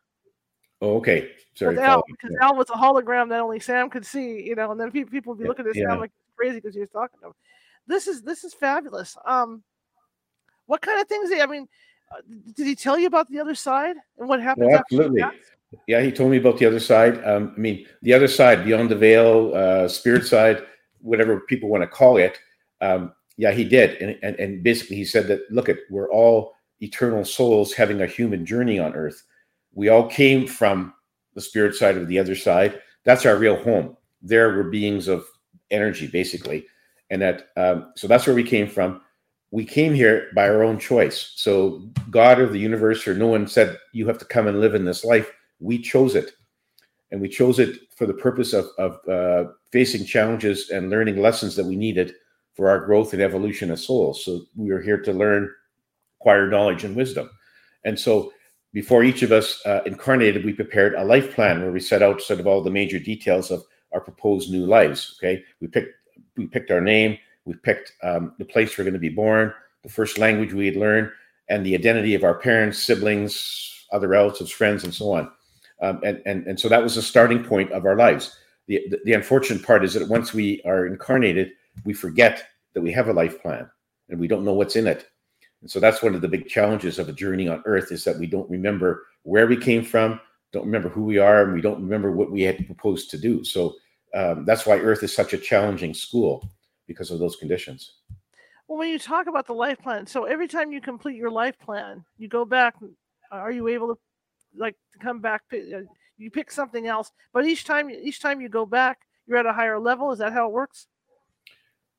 Oh, 0.80 0.96
okay. 0.96 1.30
Sorry, 1.54 1.78
Al, 1.78 2.02
because 2.06 2.36
yeah. 2.38 2.46
Al 2.46 2.56
was 2.56 2.68
a 2.70 2.72
hologram 2.72 3.28
that 3.30 3.40
only 3.40 3.60
Sam 3.60 3.88
could 3.88 4.04
see, 4.04 4.42
you 4.42 4.54
know, 4.54 4.72
and 4.72 4.80
then 4.80 4.90
people 4.90 5.32
would 5.32 5.42
be 5.42 5.48
looking 5.48 5.66
at 5.66 5.74
yeah. 5.74 5.88
Sam 5.88 6.00
like 6.00 6.10
crazy 6.36 6.56
because 6.56 6.74
he 6.74 6.80
was 6.80 6.90
talking 6.90 7.18
to 7.20 7.28
him. 7.28 7.32
This 7.86 8.06
is 8.06 8.22
this 8.22 8.44
is 8.44 8.54
fabulous. 8.54 9.16
Um, 9.24 9.62
what 10.66 10.80
kind 10.80 11.00
of 11.00 11.06
things? 11.06 11.30
I 11.32 11.46
mean, 11.46 11.68
uh, 12.10 12.20
did 12.54 12.66
he 12.66 12.74
tell 12.74 12.98
you 12.98 13.06
about 13.06 13.28
the 13.30 13.40
other 13.40 13.54
side 13.54 13.96
and 14.18 14.28
what 14.28 14.42
happens? 14.42 14.66
Well, 14.68 14.78
absolutely. 14.78 15.22
Yeah, 15.86 16.00
he 16.02 16.12
told 16.12 16.30
me 16.30 16.36
about 16.36 16.58
the 16.58 16.66
other 16.66 16.80
side. 16.80 17.22
Um, 17.24 17.52
I 17.56 17.60
mean, 17.60 17.86
the 18.02 18.12
other 18.12 18.28
side, 18.28 18.64
beyond 18.64 18.90
the 18.90 18.96
veil, 18.96 19.52
uh, 19.54 19.88
spirit 19.88 20.26
side, 20.26 20.62
whatever 21.00 21.40
people 21.40 21.68
want 21.68 21.82
to 21.82 21.88
call 21.88 22.16
it. 22.16 22.38
Um, 22.80 23.12
yeah, 23.36 23.52
he 23.52 23.64
did, 23.64 24.00
and, 24.00 24.18
and 24.22 24.36
and 24.36 24.62
basically 24.62 24.96
he 24.96 25.04
said 25.04 25.28
that 25.28 25.50
look 25.50 25.68
at 25.68 25.78
we're 25.90 26.10
all 26.10 26.54
eternal 26.80 27.24
souls 27.24 27.72
having 27.72 28.02
a 28.02 28.06
human 28.06 28.46
journey 28.46 28.78
on 28.78 28.94
Earth. 28.94 29.22
We 29.72 29.88
all 29.88 30.06
came 30.06 30.46
from 30.46 30.94
the 31.34 31.40
spirit 31.40 31.74
side 31.74 31.96
of 31.96 32.08
the 32.08 32.18
other 32.18 32.36
side. 32.36 32.80
That's 33.04 33.26
our 33.26 33.36
real 33.36 33.56
home. 33.62 33.96
There 34.22 34.48
we're 34.56 34.70
beings 34.70 35.08
of 35.08 35.26
energy, 35.70 36.06
basically, 36.06 36.66
and 37.10 37.20
that 37.22 37.48
um, 37.56 37.92
so 37.96 38.06
that's 38.06 38.26
where 38.26 38.36
we 38.36 38.44
came 38.44 38.68
from. 38.68 39.00
We 39.50 39.64
came 39.64 39.94
here 39.94 40.30
by 40.34 40.48
our 40.48 40.64
own 40.64 40.78
choice. 40.78 41.32
So 41.36 41.88
God 42.10 42.40
or 42.40 42.48
the 42.48 42.58
universe 42.58 43.06
or 43.06 43.14
no 43.14 43.28
one 43.28 43.46
said 43.46 43.78
you 43.92 44.06
have 44.08 44.18
to 44.18 44.24
come 44.24 44.48
and 44.48 44.60
live 44.60 44.74
in 44.74 44.84
this 44.84 45.04
life 45.04 45.30
we 45.60 45.78
chose 45.78 46.14
it. 46.14 46.32
and 47.10 47.20
we 47.20 47.28
chose 47.28 47.60
it 47.60 47.78
for 47.96 48.06
the 48.06 48.14
purpose 48.14 48.52
of, 48.52 48.66
of 48.76 48.98
uh, 49.08 49.50
facing 49.70 50.04
challenges 50.04 50.70
and 50.70 50.90
learning 50.90 51.20
lessons 51.22 51.54
that 51.54 51.64
we 51.64 51.76
needed 51.76 52.12
for 52.54 52.70
our 52.70 52.84
growth 52.84 53.12
and 53.12 53.22
evolution 53.22 53.70
as 53.70 53.84
souls. 53.84 54.24
So 54.24 54.42
we 54.56 54.70
are 54.70 54.80
here 54.80 54.98
to 55.02 55.12
learn, 55.12 55.50
acquire 56.20 56.48
knowledge 56.48 56.84
and 56.84 56.96
wisdom. 56.96 57.28
And 57.84 57.98
so 57.98 58.32
before 58.72 59.04
each 59.04 59.22
of 59.22 59.32
us 59.32 59.60
uh, 59.66 59.80
incarnated, 59.86 60.44
we 60.44 60.52
prepared 60.52 60.94
a 60.94 61.04
life 61.04 61.34
plan 61.34 61.60
where 61.60 61.72
we 61.72 61.80
set 61.80 62.02
out 62.02 62.22
sort 62.22 62.40
of 62.40 62.46
all 62.46 62.62
the 62.62 62.70
major 62.70 62.98
details 62.98 63.50
of 63.50 63.64
our 63.92 64.00
proposed 64.00 64.50
new 64.50 64.66
lives. 64.66 65.16
Okay, 65.18 65.44
we 65.60 65.68
picked 65.68 65.94
we 66.36 66.46
picked 66.46 66.72
our 66.72 66.80
name, 66.80 67.16
we 67.44 67.54
picked 67.54 67.92
um, 68.02 68.34
the 68.38 68.44
place 68.44 68.76
we're 68.76 68.84
going 68.84 68.94
to 68.94 69.00
be 69.00 69.08
born, 69.08 69.52
the 69.84 69.88
first 69.88 70.18
language 70.18 70.52
we 70.52 70.66
had 70.66 70.76
learned, 70.76 71.10
and 71.48 71.64
the 71.64 71.74
identity 71.74 72.14
of 72.14 72.24
our 72.24 72.34
parents, 72.34 72.82
siblings, 72.82 73.86
other 73.92 74.08
relatives, 74.08 74.50
friends, 74.50 74.82
and 74.82 74.92
so 74.92 75.12
on. 75.12 75.30
Um, 75.80 76.00
and, 76.02 76.22
and, 76.26 76.46
and 76.46 76.58
so 76.58 76.68
that 76.68 76.82
was 76.82 76.96
the 76.96 77.02
starting 77.02 77.44
point 77.44 77.70
of 77.70 77.84
our 77.84 77.94
lives. 77.94 78.36
The, 78.66 78.80
the, 78.90 79.00
the 79.04 79.12
unfortunate 79.12 79.64
part 79.64 79.84
is 79.84 79.94
that 79.94 80.08
once 80.08 80.32
we 80.34 80.62
are 80.64 80.86
incarnated, 80.86 81.52
we 81.84 81.92
forget 81.92 82.44
that 82.74 82.82
we 82.82 82.92
have 82.92 83.08
a 83.08 83.12
life 83.12 83.40
plan 83.40 83.68
and 84.08 84.18
we 84.18 84.28
don't 84.28 84.44
know 84.44 84.52
what's 84.52 84.76
in 84.76 84.86
it. 84.86 85.08
And 85.60 85.70
so 85.70 85.80
that's 85.80 86.02
one 86.02 86.14
of 86.14 86.20
the 86.20 86.28
big 86.28 86.46
challenges 86.46 86.98
of 86.98 87.08
a 87.08 87.12
journey 87.12 87.48
on 87.48 87.62
earth 87.64 87.90
is 87.90 88.04
that 88.04 88.18
we 88.18 88.26
don't 88.26 88.50
remember 88.50 89.06
where 89.22 89.46
we 89.46 89.56
came 89.56 89.82
from, 89.82 90.20
don't 90.52 90.66
remember 90.66 90.88
who 90.88 91.04
we 91.04 91.18
are, 91.18 91.44
and 91.44 91.54
we 91.54 91.62
don't 91.62 91.80
remember 91.80 92.12
what 92.12 92.30
we 92.30 92.42
had 92.42 92.66
proposed 92.66 93.10
to 93.10 93.18
do. 93.18 93.42
So 93.44 93.74
um, 94.14 94.44
that's 94.44 94.66
why 94.66 94.78
earth 94.78 95.02
is 95.02 95.14
such 95.14 95.32
a 95.32 95.38
challenging 95.38 95.94
school 95.94 96.48
because 96.86 97.10
of 97.10 97.18
those 97.18 97.36
conditions. 97.36 97.94
Well, 98.68 98.78
when 98.78 98.88
you 98.88 98.98
talk 98.98 99.26
about 99.26 99.46
the 99.46 99.54
life 99.54 99.78
plan, 99.78 100.06
so 100.06 100.24
every 100.24 100.48
time 100.48 100.70
you 100.70 100.80
complete 100.80 101.16
your 101.16 101.30
life 101.30 101.58
plan, 101.58 102.04
you 102.18 102.28
go 102.28 102.44
back. 102.44 102.74
Are 103.30 103.50
you 103.50 103.68
able 103.68 103.94
to, 103.94 104.00
like, 104.56 104.76
to 104.92 104.98
come 104.98 105.20
back? 105.20 105.42
Uh, 105.52 105.80
you 106.16 106.30
pick 106.30 106.50
something 106.50 106.86
else, 106.86 107.10
but 107.32 107.46
each 107.46 107.64
time, 107.64 107.90
each 107.90 108.20
time 108.20 108.40
you 108.40 108.48
go 108.48 108.64
back, 108.64 109.00
you're 109.26 109.38
at 109.38 109.46
a 109.46 109.52
higher 109.52 109.78
level. 109.78 110.12
Is 110.12 110.18
that 110.20 110.32
how 110.32 110.46
it 110.46 110.52
works? 110.52 110.86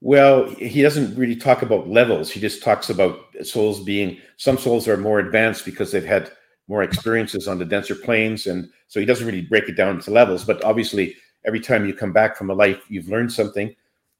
Well, 0.01 0.47
he 0.49 0.81
doesn't 0.81 1.15
really 1.15 1.35
talk 1.35 1.61
about 1.61 1.89
levels. 1.89 2.29
He 2.29 2.39
just 2.39 2.61
talks 2.61 2.89
about 2.89 3.19
souls 3.43 3.83
being 3.83 4.17
some 4.37 4.57
souls 4.57 4.87
are 4.87 4.97
more 4.97 5.19
advanced 5.19 5.65
because 5.65 5.91
they've 5.91 6.05
had 6.05 6.31
more 6.67 6.83
experiences 6.83 7.47
on 7.47 7.59
the 7.59 7.65
denser 7.65 7.95
planes, 7.95 8.45
and 8.47 8.69
so 8.87 8.99
he 8.99 9.05
doesn't 9.05 9.25
really 9.25 9.41
break 9.41 9.69
it 9.69 9.77
down 9.77 9.95
into 9.95 10.11
levels. 10.11 10.43
But 10.43 10.63
obviously, 10.63 11.15
every 11.45 11.59
time 11.59 11.85
you 11.85 11.93
come 11.93 12.13
back 12.13 12.35
from 12.35 12.49
a 12.49 12.53
life, 12.53 12.83
you've 12.89 13.07
learned 13.07 13.31
something 13.31 13.75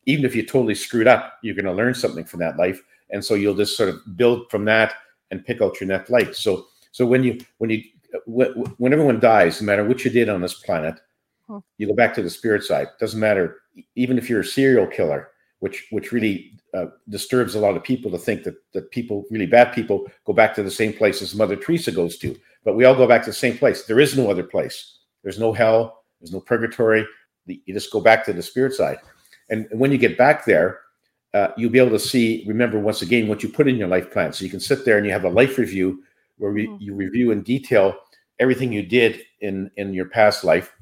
even 0.06 0.26
if 0.26 0.36
you 0.36 0.46
totally 0.46 0.76
screwed 0.76 1.08
up, 1.08 1.40
you're 1.42 1.56
going 1.56 1.66
to 1.66 1.74
learn 1.74 1.94
something 1.94 2.26
from 2.26 2.40
that 2.40 2.58
life, 2.58 2.82
and 3.10 3.24
so 3.24 3.34
you'll 3.34 3.56
just 3.56 3.78
sort 3.78 3.90
of 3.90 4.00
build 4.16 4.50
from 4.50 4.66
that 4.66 4.94
and 5.32 5.46
pick 5.46 5.62
out 5.62 5.80
your 5.80 5.88
next 5.88 6.10
life. 6.10 6.36
So, 6.36 6.68
so 6.92 7.06
when 7.06 7.24
you 7.24 7.40
when 7.58 7.70
you 7.70 7.84
when 8.28 8.94
everyone 8.94 9.20
dies, 9.20 9.62
no 9.62 9.66
matter 9.66 9.84
what 9.84 10.06
you 10.06 10.12
did 10.12 10.30
on 10.30 10.42
this 10.42 10.54
planet, 10.54 11.00
hmm. 11.48 11.60
you 11.78 11.88
go 11.88 11.94
back 11.94 12.14
to 12.16 12.24
the 12.24 12.30
spirit 12.30 12.64
side. 12.64 12.88
Doesn't 13.00 13.20
matter, 13.20 13.62
even 13.96 14.18
if 14.18 14.30
you're 14.30 14.42
a 14.42 14.46
serial 14.46 14.88
killer, 14.88 15.30
which 15.66 15.88
which 15.90 16.12
really 16.12 16.54
uh, 16.76 16.86
disturbs 17.10 17.56
a 17.56 17.60
lot 17.60 17.76
of 17.76 17.84
people 17.84 18.12
to 18.12 18.20
think 18.20 18.44
that 18.44 18.54
that 18.74 18.92
people, 18.92 19.26
really 19.32 19.48
bad 19.48 19.74
people, 19.74 20.06
go 20.26 20.32
back 20.32 20.54
to 20.54 20.62
the 20.62 20.70
same 20.70 20.94
place 20.94 21.24
as 21.24 21.34
Mother 21.34 21.56
Teresa 21.56 21.92
goes 21.92 22.20
to. 22.20 22.38
But 22.64 22.76
we 22.76 22.86
all 22.86 22.94
go 22.94 23.08
back 23.08 23.24
to 23.24 23.32
the 23.32 23.44
same 23.46 23.58
place. 23.58 23.86
There 23.86 24.00
is 24.00 24.16
no 24.16 24.30
other 24.30 24.44
place. 24.44 25.00
There's 25.24 25.40
no 25.40 25.54
hell. 25.54 26.04
There's 26.20 26.32
no 26.32 26.40
purgatory. 26.40 27.04
You 27.48 27.74
just 27.74 27.92
go 27.92 28.00
back 28.00 28.24
to 28.26 28.34
the 28.34 28.44
spirit 28.44 28.74
side. 28.74 29.00
And 29.50 29.68
when 29.72 29.92
you 29.92 29.98
get 29.98 30.20
back 30.20 30.46
there, 30.46 30.82
uh, 31.34 31.48
you'll 31.58 31.72
be 31.72 31.80
able 31.80 31.98
to 31.98 32.00
see, 32.00 32.44
remember 32.48 32.80
once 32.80 33.02
again, 33.02 33.28
what 33.28 33.42
you 33.42 33.50
put 33.50 33.68
in 33.68 33.76
your 33.76 33.88
life 33.88 34.12
plan. 34.12 34.34
So 34.34 34.46
you 34.46 34.52
can 34.52 34.60
sit 34.60 34.86
there 34.86 34.98
and 34.98 35.06
you 35.06 35.12
have 35.14 35.26
a 35.26 35.30
life 35.42 35.58
review 35.58 36.04
where 36.38 36.52
re- 36.52 36.68
mm-hmm. 36.68 36.84
you 36.84 36.94
review 36.94 37.32
in 37.32 37.42
detail 37.42 37.96
everything 38.40 38.72
you 38.72 38.84
did 38.84 39.22
in 39.42 39.72
in 39.78 39.94
your 39.94 40.10
past 40.10 40.44
life, 40.44 40.76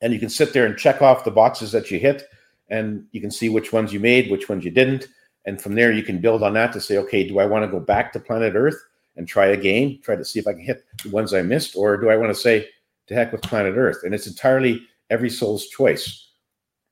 and 0.00 0.12
you 0.12 0.18
can 0.18 0.30
sit 0.30 0.52
there 0.52 0.66
and 0.66 0.78
check 0.78 1.02
off 1.02 1.24
the 1.24 1.30
boxes 1.30 1.70
that 1.72 1.90
you 1.90 1.98
hit, 1.98 2.24
and 2.68 3.04
you 3.12 3.20
can 3.20 3.30
see 3.30 3.48
which 3.48 3.72
ones 3.72 3.92
you 3.92 4.00
made, 4.00 4.30
which 4.30 4.48
ones 4.48 4.64
you 4.64 4.70
didn't, 4.70 5.08
and 5.44 5.60
from 5.60 5.74
there 5.74 5.92
you 5.92 6.02
can 6.02 6.20
build 6.20 6.42
on 6.42 6.54
that 6.54 6.72
to 6.72 6.80
say, 6.80 6.98
okay, 6.98 7.26
do 7.26 7.38
I 7.38 7.46
want 7.46 7.64
to 7.64 7.70
go 7.70 7.80
back 7.80 8.12
to 8.12 8.20
planet 8.20 8.54
Earth 8.54 8.80
and 9.16 9.26
try 9.26 9.46
again, 9.46 10.00
try 10.02 10.16
to 10.16 10.24
see 10.24 10.38
if 10.38 10.46
I 10.46 10.52
can 10.52 10.62
hit 10.62 10.84
the 11.02 11.10
ones 11.10 11.32
I 11.32 11.42
missed, 11.42 11.76
or 11.76 11.96
do 11.96 12.10
I 12.10 12.16
want 12.16 12.30
to 12.30 12.40
say, 12.40 12.68
to 13.06 13.14
heck 13.14 13.32
with 13.32 13.42
planet 13.42 13.74
Earth? 13.76 13.98
And 14.02 14.14
it's 14.14 14.26
entirely 14.26 14.82
every 15.10 15.30
soul's 15.30 15.68
choice. 15.68 16.30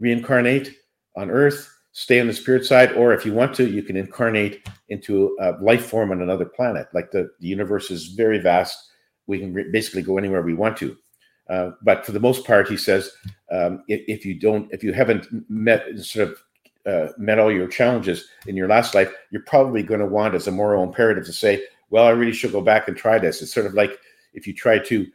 Reincarnate 0.01 0.75
on 1.17 1.31
earth, 1.31 1.69
stay 1.93 2.21
on 2.21 2.27
the 2.27 2.33
spirit 2.33 2.65
side, 2.65 2.93
or 2.93 3.13
if 3.13 3.25
you 3.25 3.33
want 3.33 3.55
to, 3.55 3.69
you 3.69 3.83
can 3.83 3.97
incarnate 3.97 4.69
into 4.89 5.37
a 5.41 5.53
life 5.61 5.87
form 5.87 6.11
on 6.11 6.23
another 6.23 6.45
planet. 6.45 6.89
Like 6.93 7.11
the, 7.11 7.31
the 7.41 7.47
universe 7.47 7.91
is 7.91 8.07
very 8.09 8.39
vast. 8.39 8.91
We 9.27 9.39
can 9.39 9.53
re- 9.53 9.71
basically 9.71 10.03
go 10.03 10.19
anywhere 10.19 10.43
we 10.43 10.55
want 10.55 10.77
to. 10.79 10.97
Uh, 11.49 11.71
but 11.83 12.07
for 12.07 12.13
the 12.13 12.21
most 12.21 12.47
part, 12.47 12.69
he 12.69 12.77
says, 12.77 13.11
um, 13.51 13.85
if, 13.89 14.03
if, 14.09 14.27
you 14.27 14.35
don't, 14.35 14.73
if 14.73 14.83
you 14.83 14.93
haven't 14.93 15.27
met 15.51 15.85
sort 15.99 16.29
of 16.29 16.39
uh, 16.87 17.13
met 17.19 17.39
all 17.39 17.53
your 17.53 17.67
challenges 17.67 18.29
in 18.47 18.57
your 18.57 18.69
last 18.69 18.95
life, 18.95 19.13
you're 19.31 19.43
probably 19.43 19.83
going 19.83 20.01
to 20.01 20.07
want 20.07 20.35
as 20.35 20.47
a 20.47 20.51
moral 20.51 20.83
imperative 20.83 21.25
to 21.25 21.33
say, 21.33 21.63
well, 21.91 22.05
I 22.05 22.11
really 22.11 22.33
should 22.33 22.53
go 22.53 22.61
back 22.61 22.89
and 22.89 22.97
try 22.97 23.19
this. 23.19 23.41
It's 23.43 23.53
sort 23.53 23.67
of 23.67 23.75
like 23.75 23.99
if 24.33 24.47
you 24.47 24.55
try 24.55 24.79
to 24.79 25.07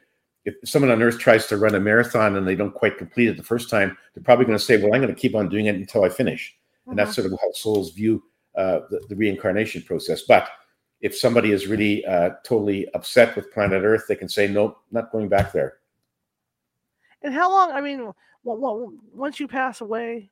if 0.45 0.55
someone 0.63 0.91
on 0.91 1.01
earth 1.01 1.19
tries 1.19 1.47
to 1.47 1.57
run 1.57 1.75
a 1.75 1.79
marathon 1.79 2.35
and 2.35 2.47
they 2.47 2.55
don't 2.55 2.73
quite 2.73 2.97
complete 2.97 3.27
it 3.27 3.37
the 3.37 3.43
first 3.43 3.69
time, 3.69 3.97
they're 4.13 4.23
probably 4.23 4.45
going 4.45 4.57
to 4.57 4.63
say, 4.63 4.77
Well, 4.77 4.93
I'm 4.93 5.01
going 5.01 5.13
to 5.13 5.19
keep 5.19 5.35
on 5.35 5.49
doing 5.49 5.65
it 5.65 5.75
until 5.75 6.03
I 6.03 6.09
finish. 6.09 6.55
Mm-hmm. 6.81 6.91
And 6.91 6.99
that's 6.99 7.11
mm-hmm. 7.11 7.21
sort 7.21 7.33
of 7.33 7.39
how 7.41 7.51
souls 7.53 7.91
view 7.91 8.23
uh, 8.55 8.79
the, 8.89 9.01
the, 9.09 9.15
reincarnation 9.15 9.83
process. 9.83 10.23
But 10.23 10.49
if 11.01 11.15
somebody 11.17 11.51
is 11.51 11.67
really 11.67 12.05
uh, 12.05 12.31
totally 12.43 12.87
upset 12.93 13.35
with 13.35 13.51
planet 13.51 13.83
Earth, 13.83 14.05
they 14.07 14.15
can 14.15 14.29
say, 14.29 14.47
Nope, 14.47 14.77
not 14.91 15.11
going 15.11 15.29
back 15.29 15.51
there. 15.51 15.78
And 17.21 17.33
how 17.33 17.49
long? 17.49 17.71
I 17.71 17.81
mean, 17.81 18.11
well, 18.43 18.57
well, 18.57 18.93
once 19.13 19.39
you 19.39 19.47
pass 19.47 19.81
away, 19.81 20.31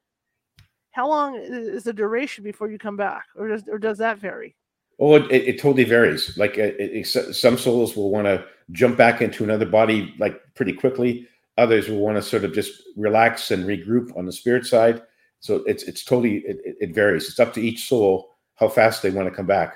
how 0.91 1.07
long 1.07 1.35
is 1.35 1.83
the 1.83 1.93
duration 1.93 2.43
before 2.43 2.69
you 2.71 2.77
come 2.77 2.97
back, 2.97 3.25
or 3.35 3.47
does 3.47 3.67
or 3.67 3.77
does 3.77 3.97
that 3.99 4.17
vary? 4.17 4.55
Oh, 4.99 5.15
it, 5.15 5.31
it, 5.31 5.59
totally 5.59 5.83
varies. 5.83 6.35
Like 6.37 6.57
it, 6.57 6.75
it, 6.79 7.05
some 7.05 7.57
souls 7.57 7.95
will 7.95 8.09
want 8.09 8.25
to 8.25 8.43
jump 8.71 8.97
back 8.97 9.21
into 9.21 9.43
another 9.43 9.65
body 9.65 10.15
like 10.17 10.41
pretty 10.55 10.73
quickly. 10.73 11.27
Others 11.59 11.87
will 11.87 11.99
want 11.99 12.17
to 12.17 12.21
sort 12.23 12.43
of 12.43 12.53
just 12.53 12.81
relax 12.95 13.51
and 13.51 13.65
regroup 13.65 14.15
on 14.17 14.25
the 14.25 14.31
spirit 14.31 14.65
side. 14.65 15.03
So 15.39 15.57
it's 15.67 15.83
it's 15.83 16.03
totally 16.03 16.37
it, 16.37 16.77
it 16.79 16.95
varies. 16.95 17.29
It's 17.29 17.39
up 17.39 17.53
to 17.53 17.61
each 17.61 17.87
soul 17.87 18.35
how 18.55 18.69
fast 18.69 19.03
they 19.03 19.11
want 19.11 19.29
to 19.29 19.35
come 19.35 19.45
back. 19.45 19.75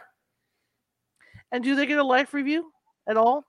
And 1.52 1.64
do 1.64 1.76
they 1.76 1.86
get 1.86 2.00
a 2.00 2.04
life 2.04 2.34
review 2.34 2.72
at 3.08 3.18
all? 3.18 3.46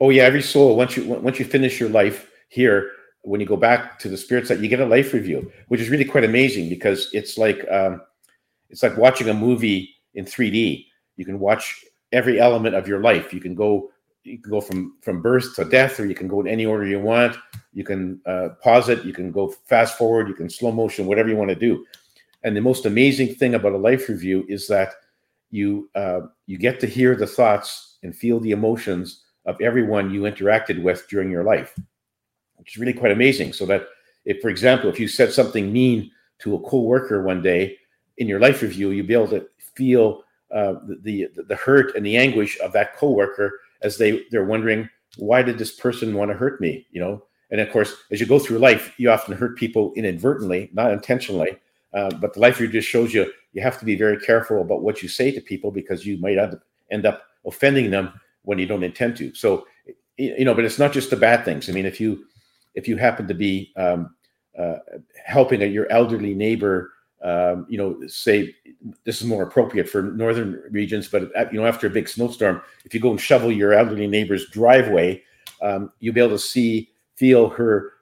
Oh 0.00 0.10
yeah, 0.10 0.24
every 0.24 0.42
soul 0.42 0.76
once 0.76 0.96
you 0.96 1.04
once 1.06 1.38
you 1.38 1.46
finish 1.46 1.80
your 1.80 1.88
life 1.88 2.30
here, 2.48 2.90
when 3.22 3.40
you 3.40 3.46
go 3.46 3.56
back 3.56 3.98
to 4.00 4.08
the 4.08 4.16
spirit 4.16 4.46
side, 4.46 4.60
you 4.60 4.68
get 4.68 4.80
a 4.80 4.86
life 4.86 5.12
review, 5.12 5.50
which 5.68 5.80
is 5.80 5.88
really 5.88 6.04
quite 6.04 6.24
amazing 6.24 6.68
because 6.68 7.08
it's 7.12 7.38
like 7.38 7.66
um, 7.70 8.00
it's 8.70 8.82
like 8.82 8.96
watching 8.96 9.28
a 9.28 9.34
movie 9.34 9.94
in 10.14 10.24
3D. 10.24 10.86
You 11.16 11.24
can 11.24 11.38
watch 11.38 11.84
every 12.12 12.40
element 12.40 12.74
of 12.74 12.86
your 12.86 13.00
life. 13.00 13.32
You 13.32 13.40
can 13.40 13.54
go 13.54 13.90
you 14.24 14.38
can 14.38 14.50
go 14.50 14.60
from 14.60 14.96
from 15.02 15.22
birth 15.22 15.54
to 15.56 15.64
death, 15.64 16.00
or 16.00 16.06
you 16.06 16.14
can 16.14 16.28
go 16.28 16.40
in 16.40 16.48
any 16.48 16.66
order 16.66 16.86
you 16.86 17.00
want. 17.00 17.36
You 17.72 17.84
can 17.84 18.20
uh, 18.26 18.50
pause 18.62 18.88
it. 18.88 19.04
You 19.04 19.12
can 19.12 19.30
go 19.30 19.48
fast 19.66 19.98
forward. 19.98 20.28
You 20.28 20.34
can 20.34 20.48
slow 20.48 20.72
motion, 20.72 21.06
whatever 21.06 21.28
you 21.28 21.36
want 21.36 21.50
to 21.50 21.56
do. 21.56 21.84
And 22.42 22.56
the 22.56 22.60
most 22.60 22.84
amazing 22.84 23.34
thing 23.34 23.54
about 23.54 23.72
a 23.72 23.78
life 23.78 24.08
review 24.08 24.44
is 24.48 24.66
that 24.68 24.92
you 25.50 25.88
uh, 25.94 26.20
you 26.46 26.58
get 26.58 26.80
to 26.80 26.86
hear 26.86 27.14
the 27.16 27.26
thoughts 27.26 27.98
and 28.02 28.14
feel 28.14 28.40
the 28.40 28.50
emotions 28.50 29.22
of 29.46 29.60
everyone 29.60 30.10
you 30.10 30.22
interacted 30.22 30.82
with 30.82 31.06
during 31.08 31.30
your 31.30 31.44
life, 31.44 31.74
which 32.64 32.76
is 32.76 32.80
really 32.80 32.94
quite 32.94 33.12
amazing. 33.12 33.52
So 33.52 33.66
that 33.66 33.88
if, 34.24 34.40
for 34.40 34.48
example, 34.48 34.88
if 34.88 34.98
you 34.98 35.06
said 35.06 35.32
something 35.32 35.70
mean 35.70 36.10
to 36.38 36.54
a 36.54 36.60
co-worker 36.60 37.22
one 37.22 37.42
day 37.42 37.76
in 38.16 38.26
your 38.26 38.40
life 38.40 38.62
review, 38.62 38.90
you'll 38.90 39.06
be 39.06 39.12
able 39.12 39.28
to 39.28 39.46
feel 39.58 40.24
uh, 40.50 40.76
the, 41.02 41.28
the, 41.34 41.42
the 41.42 41.56
hurt 41.56 41.94
and 41.94 42.06
the 42.06 42.16
anguish 42.16 42.58
of 42.60 42.72
that 42.72 42.96
coworker 42.96 43.60
as 43.82 43.98
they 43.98 44.24
they're 44.30 44.46
wondering 44.46 44.88
why 45.16 45.42
did 45.42 45.58
this 45.58 45.72
person 45.72 46.14
want 46.14 46.30
to 46.30 46.36
hurt 46.36 46.60
me? 46.60 46.86
You 46.90 47.00
know? 47.00 47.22
And 47.50 47.60
of 47.60 47.70
course 47.70 47.94
as 48.10 48.18
you 48.18 48.26
go 48.26 48.38
through 48.38 48.58
life 48.58 48.94
you 48.96 49.10
often 49.10 49.36
hurt 49.36 49.58
people 49.58 49.92
inadvertently 49.94 50.70
not 50.72 50.92
intentionally 50.92 51.50
uh, 51.92 52.10
but 52.20 52.34
the 52.34 52.40
life 52.40 52.60
review 52.60 52.80
just 52.80 52.88
shows 52.88 53.12
you 53.12 53.30
you 53.52 53.62
have 53.62 53.78
to 53.78 53.84
be 53.84 53.96
very 53.96 54.18
careful 54.18 54.62
about 54.62 54.82
what 54.82 55.02
you 55.02 55.08
say 55.08 55.30
to 55.30 55.40
people 55.40 55.70
because 55.70 56.06
you 56.06 56.18
might 56.18 56.38
end 56.90 57.06
up 57.06 57.22
offending 57.46 57.90
them 57.90 58.18
when 58.42 58.58
you 58.58 58.66
don't 58.66 58.82
intend 58.82 59.16
to. 59.16 59.34
So 59.34 59.66
you 60.16 60.44
know 60.44 60.54
but 60.54 60.64
it's 60.64 60.78
not 60.78 60.92
just 60.92 61.10
the 61.10 61.16
bad 61.16 61.44
things. 61.44 61.68
I 61.68 61.72
mean 61.72 61.86
if 61.86 62.00
you 62.00 62.24
if 62.74 62.88
you 62.88 62.96
happen 62.96 63.26
to 63.28 63.34
be 63.34 63.72
um, 63.76 64.14
uh, 64.58 64.76
helping 65.24 65.60
your 65.72 65.90
elderly 65.90 66.34
neighbor 66.34 66.90
um, 67.24 67.64
you 67.70 67.78
know, 67.78 68.06
say 68.06 68.54
this 69.04 69.22
is 69.22 69.26
more 69.26 69.42
appropriate 69.42 69.88
for 69.88 70.02
northern 70.02 70.62
regions, 70.70 71.08
but 71.08 71.30
you 71.50 71.58
know, 71.58 71.66
after 71.66 71.86
a 71.86 71.90
big 71.90 72.06
snowstorm, 72.06 72.60
if 72.84 72.92
you 72.92 73.00
go 73.00 73.10
and 73.10 73.20
shovel 73.20 73.50
your 73.50 73.72
elderly 73.72 74.06
neighbor's 74.06 74.50
driveway, 74.50 75.22
um, 75.62 75.90
you'll 76.00 76.14
be 76.14 76.20
able 76.20 76.36
to 76.36 76.38
see, 76.38 76.90
feel 77.16 77.48
her 77.48 77.92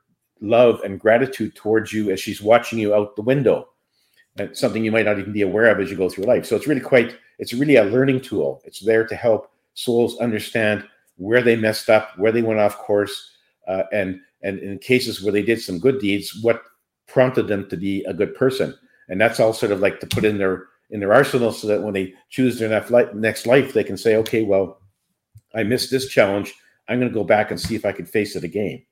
love 0.41 0.81
and 0.81 0.99
gratitude 0.99 1.55
towards 1.55 1.93
you 1.93 2.11
as 2.11 2.19
she's 2.19 2.43
watching 2.43 2.81
you 2.81 2.95
out 2.95 3.15
the 3.15 3.23
window. 3.23 3.69
And 4.39 4.57
something 4.57 4.85
you 4.85 4.91
might 4.91 5.05
not 5.05 5.21
even 5.21 5.33
be 5.33 5.43
aware 5.43 5.67
of 5.67 5.79
as 5.79 5.89
you 5.89 5.97
go 5.97 6.09
through 6.09 6.25
life. 6.25 6.45
So 6.45 6.57
it's 6.57 6.67
really 6.67 6.81
quite, 6.81 7.17
it's 7.39 7.53
really 7.53 7.77
a 7.77 7.85
learning 7.85 8.23
tool. 8.23 8.61
It's 8.65 8.81
there 8.81 9.07
to 9.07 9.15
help 9.15 9.53
souls 9.75 10.19
understand 10.19 10.85
where 11.17 11.43
they 11.43 11.55
messed 11.55 11.89
up, 11.91 12.19
where 12.19 12.33
they 12.33 12.43
went 12.43 12.59
off 12.59 12.77
course, 12.79 13.31
uh, 13.69 13.85
and 13.93 14.21
and 14.43 14.59
in 14.59 14.79
cases 14.79 15.23
where 15.23 15.33
they 15.33 15.43
did 15.43 15.61
some 15.61 15.79
good 15.79 15.99
deeds, 15.99 16.39
what 16.43 16.63
prompted 17.07 17.49
them 17.49 17.69
to 17.69 17.77
be 17.77 18.03
a 18.05 18.15
good 18.15 18.35
person, 18.35 18.75
and 19.09 19.21
that's 19.21 19.41
all 19.41 19.53
sort 19.53 19.73
of 19.73 19.81
like 19.81 20.01
to 20.01 20.07
put 20.07 20.25
in 20.25 20.39
their 20.39 20.67
in 20.91 21.01
their 21.01 21.13
arsenal 21.13 21.53
so 21.53 21.67
that 21.67 21.83
when 21.83 21.95
they 21.95 22.13
choose 22.29 22.59
their 22.59 22.69
next 23.15 23.47
life, 23.47 23.73
they 23.73 23.83
can 23.83 23.97
say, 23.97 24.17
okay, 24.17 24.43
well, 24.43 24.79
I 25.55 25.63
missed 25.63 25.91
this 25.91 26.09
challenge. 26.09 26.55
I'm 26.89 26.99
going 26.99 27.11
to 27.11 27.15
go 27.15 27.25
back 27.25 27.51
and 27.51 27.59
see 27.59 27.75
if 27.75 27.87
I 27.87 27.93
can 27.93 28.05
face 28.05 28.37
it 28.37 28.45
again. 28.45 28.85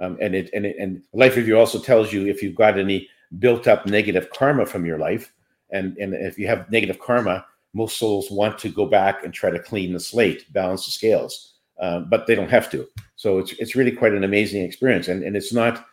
Um, 0.00 0.18
and 0.20 0.34
it 0.34 0.50
and 0.52 0.66
it, 0.66 0.76
and 0.78 1.02
life 1.12 1.36
review 1.36 1.58
also 1.58 1.78
tells 1.78 2.12
you 2.12 2.26
if 2.26 2.42
you've 2.42 2.56
got 2.56 2.78
any 2.78 3.08
built 3.38 3.68
up 3.68 3.86
negative 3.86 4.28
karma 4.30 4.66
from 4.66 4.84
your 4.84 4.98
life, 4.98 5.32
and 5.70 5.96
and 5.98 6.14
if 6.14 6.36
you 6.38 6.48
have 6.48 6.70
negative 6.70 6.98
karma, 6.98 7.46
most 7.74 7.98
souls 7.98 8.30
want 8.30 8.58
to 8.58 8.68
go 8.68 8.86
back 8.86 9.24
and 9.24 9.32
try 9.32 9.50
to 9.50 9.58
clean 9.58 9.92
the 9.92 10.00
slate, 10.00 10.52
balance 10.52 10.84
the 10.84 10.90
scales, 10.90 11.54
um, 11.80 12.08
but 12.10 12.26
they 12.26 12.34
don't 12.34 12.50
have 12.50 12.70
to. 12.70 12.86
So 13.24 13.38
it's 13.38 13.54
it's 13.54 13.74
really 13.74 13.90
quite 13.90 14.12
an 14.12 14.22
amazing 14.22 14.64
experience, 14.64 15.08
and 15.08 15.24
and 15.24 15.34
it's 15.34 15.50
not 15.50 15.86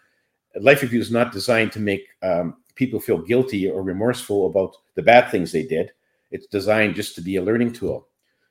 life 0.60 0.82
review 0.82 1.00
is 1.00 1.12
not 1.12 1.32
designed 1.32 1.72
to 1.72 1.80
make 1.80 2.06
um, 2.22 2.58
people 2.76 3.00
feel 3.00 3.20
guilty 3.20 3.70
or 3.70 3.84
remorseful 3.84 4.48
about 4.48 4.76
the 4.96 5.02
bad 5.02 5.32
things 5.32 5.50
they 5.50 5.64
did. 5.64 5.94
It's 6.32 6.46
designed 6.48 6.94
just 6.96 7.16
to 7.16 7.22
be 7.22 7.38
a 7.38 7.42
learning 7.42 7.72
tool. 7.72 8.06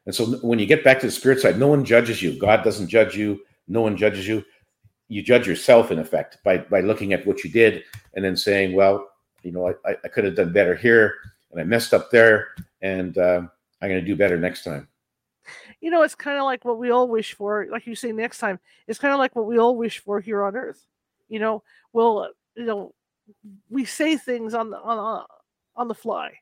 And 0.06 0.14
so 0.14 0.24
when 0.38 0.58
you 0.58 0.64
get 0.64 0.82
back 0.82 0.98
to 1.00 1.06
the 1.06 1.12
spirit 1.12 1.40
side, 1.40 1.58
no 1.58 1.68
one 1.68 1.84
judges 1.84 2.22
you. 2.22 2.38
God 2.38 2.64
doesn't 2.64 2.88
judge 2.88 3.14
you. 3.14 3.42
No 3.68 3.82
one 3.82 3.98
judges 3.98 4.26
you. 4.26 4.42
You 5.08 5.22
judge 5.22 5.46
yourself, 5.46 5.90
in 5.90 5.98
effect, 5.98 6.38
by 6.42 6.56
by 6.56 6.80
looking 6.80 7.12
at 7.12 7.26
what 7.26 7.44
you 7.44 7.50
did 7.50 7.84
and 8.14 8.24
then 8.24 8.34
saying, 8.34 8.74
well, 8.74 9.10
you 9.42 9.52
know, 9.52 9.74
I, 9.84 9.94
I 10.04 10.08
could 10.08 10.24
have 10.24 10.36
done 10.36 10.54
better 10.54 10.74
here 10.74 11.16
and 11.50 11.60
I 11.60 11.64
messed 11.64 11.92
up 11.92 12.10
there 12.10 12.48
and 12.80 13.18
uh, 13.18 13.42
I'm 13.82 13.90
going 13.90 14.00
to 14.00 14.10
do 14.10 14.16
better 14.16 14.38
next 14.38 14.64
time. 14.64 14.88
You 15.80 15.90
know, 15.90 16.02
it's 16.02 16.14
kind 16.14 16.38
of 16.38 16.44
like 16.44 16.64
what 16.64 16.78
we 16.78 16.90
all 16.90 17.08
wish 17.08 17.34
for. 17.34 17.66
Like 17.70 17.86
you 17.86 17.94
say, 17.94 18.12
next 18.12 18.38
time, 18.38 18.58
it's 18.86 18.98
kind 18.98 19.14
of 19.14 19.18
like 19.18 19.34
what 19.34 19.46
we 19.46 19.58
all 19.58 19.76
wish 19.76 19.98
for 19.98 20.20
here 20.20 20.44
on 20.44 20.56
earth. 20.56 20.86
You 21.28 21.38
know, 21.38 21.62
we'll, 21.92 22.28
you 22.54 22.64
know, 22.66 22.94
we 23.70 23.84
say 23.84 24.16
things 24.16 24.54
on 24.54 24.70
the, 24.70 24.78
on, 24.78 25.24
on 25.76 25.88
the 25.88 25.94
fly 25.94 26.32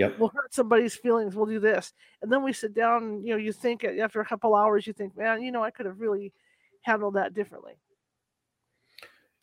Yep. 0.00 0.18
We'll 0.18 0.32
hurt 0.34 0.54
somebody's 0.54 0.94
feelings. 0.94 1.34
We'll 1.34 1.44
do 1.44 1.60
this. 1.60 1.92
And 2.22 2.32
then 2.32 2.42
we 2.42 2.54
sit 2.54 2.74
down 2.74 3.02
and, 3.02 3.24
you 3.26 3.32
know, 3.32 3.36
you 3.36 3.52
think 3.52 3.84
after 3.84 4.22
a 4.22 4.24
couple 4.24 4.54
hours, 4.54 4.86
you 4.86 4.94
think, 4.94 5.14
man, 5.14 5.42
you 5.42 5.52
know, 5.52 5.62
I 5.62 5.70
could 5.70 5.84
have 5.84 6.00
really 6.00 6.32
handled 6.80 7.14
that 7.14 7.34
differently. 7.34 7.74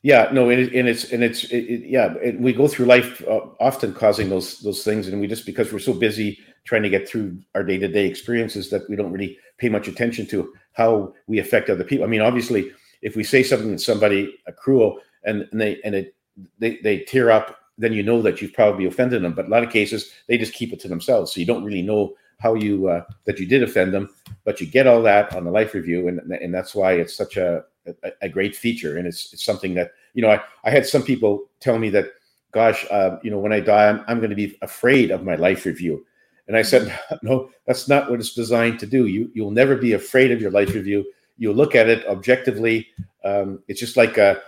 Yeah, 0.02 0.30
no, 0.32 0.50
and, 0.50 0.62
it, 0.62 0.74
and 0.74 0.88
it's 0.88 1.12
and 1.12 1.24
it's 1.24 1.44
it, 1.46 1.58
it, 1.58 1.90
yeah. 1.90 2.14
It, 2.24 2.40
we 2.40 2.54
go 2.54 2.68
through 2.68 2.86
life 2.86 3.22
uh, 3.28 3.42
often 3.60 3.94
causing 3.94 4.30
those 4.30 4.60
those 4.60 4.84
things, 4.84 5.08
and 5.08 5.20
we 5.20 5.28
just 5.28 5.46
because 5.46 5.74
we're 5.74 5.80
so 5.80 5.94
busy 5.94 6.40
trying 6.68 6.84
to 6.84 6.90
get 6.90 7.10
through 7.10 7.38
our 7.56 7.64
day 7.64 7.78
to 7.80 7.88
day 7.88 8.06
experiences 8.06 8.70
that 8.70 8.88
we 8.90 8.96
don't 8.96 9.12
really 9.12 9.38
pay 9.58 9.70
much 9.70 9.88
attention 9.88 10.28
to 10.28 10.54
how 10.74 11.14
we 11.26 11.40
affect 11.40 11.70
other 11.70 11.84
people. 11.84 12.06
I 12.06 12.10
mean, 12.10 12.22
obviously, 12.22 12.72
if 13.02 13.16
we 13.16 13.24
say 13.24 13.42
something 13.42 13.72
to 13.72 13.80
somebody 13.80 14.38
cruel 14.58 15.00
and, 15.24 15.48
and 15.52 15.60
they 15.60 15.82
and 15.84 15.96
it 15.96 16.16
they 16.60 16.78
they 16.84 17.00
tear 17.00 17.32
up 17.32 17.58
then 17.78 17.94
you 17.94 18.04
know 18.04 18.22
that 18.22 18.42
you've 18.42 18.54
probably 18.54 18.86
offended 18.86 19.22
them. 19.22 19.34
But 19.34 19.46
a 19.46 19.50
lot 19.50 19.64
of 19.64 19.70
cases, 19.70 20.12
they 20.28 20.38
just 20.38 20.54
keep 20.54 20.74
it 20.74 20.80
to 20.82 20.88
themselves, 20.88 21.34
so 21.34 21.40
you 21.40 21.46
don't 21.46 21.64
really 21.64 21.82
know 21.82 22.16
how 22.40 22.54
you 22.54 22.88
uh, 22.90 23.04
that 23.26 23.40
you 23.40 23.46
did 23.46 23.64
offend 23.64 23.94
them. 23.94 24.10
But 24.44 24.60
you 24.60 24.68
get 24.68 24.88
all 24.88 25.02
that 25.04 25.36
on 25.36 25.46
the 25.46 25.52
life 25.52 25.74
review, 25.74 26.08
and 26.08 26.20
and 26.32 26.54
that's 26.54 26.76
why 26.76 26.94
it's 26.94 27.16
such 27.16 27.38
a 27.38 27.64
a, 28.04 28.12
a 28.24 28.30
great 28.30 28.56
feature, 28.56 28.98
and 28.98 29.08
it's 29.08 29.34
it's 29.34 29.46
something 29.46 29.74
that 29.76 29.92
you 30.14 30.22
know 30.22 30.30
I 30.30 30.42
I 30.64 30.72
had 30.72 30.86
some 30.86 31.04
people 31.04 31.50
tell 31.60 31.78
me 31.78 31.90
that, 31.92 32.08
gosh, 32.52 32.86
uh, 32.90 33.18
you 33.24 33.32
know, 33.32 33.40
when 33.40 33.54
I 33.54 33.60
die, 33.60 33.90
I'm 33.90 34.04
I'm 34.08 34.18
going 34.18 34.32
to 34.32 34.36
be 34.36 34.58
afraid 34.62 35.12
of 35.12 35.24
my 35.24 35.36
life 35.36 35.66
review. 35.66 36.06
And 36.48 36.56
I 36.56 36.62
said, 36.62 36.98
no, 37.22 37.50
that's 37.66 37.88
not 37.88 38.10
what 38.10 38.20
it's 38.20 38.34
designed 38.34 38.80
to 38.80 38.86
do. 38.86 39.08
You 39.08 39.32
you'll 39.34 39.52
never 39.52 39.76
be 39.76 39.94
afraid 39.94 40.32
of 40.32 40.42
your 40.42 40.52
life 40.52 40.74
review. 40.74 41.06
You 41.38 41.54
look 41.54 41.76
at 41.76 41.90
it 41.90 42.06
objectively. 42.08 42.88
Um, 43.24 43.64
it's 43.68 43.80
just 43.80 43.98
like 43.98 44.18
a 44.18 44.42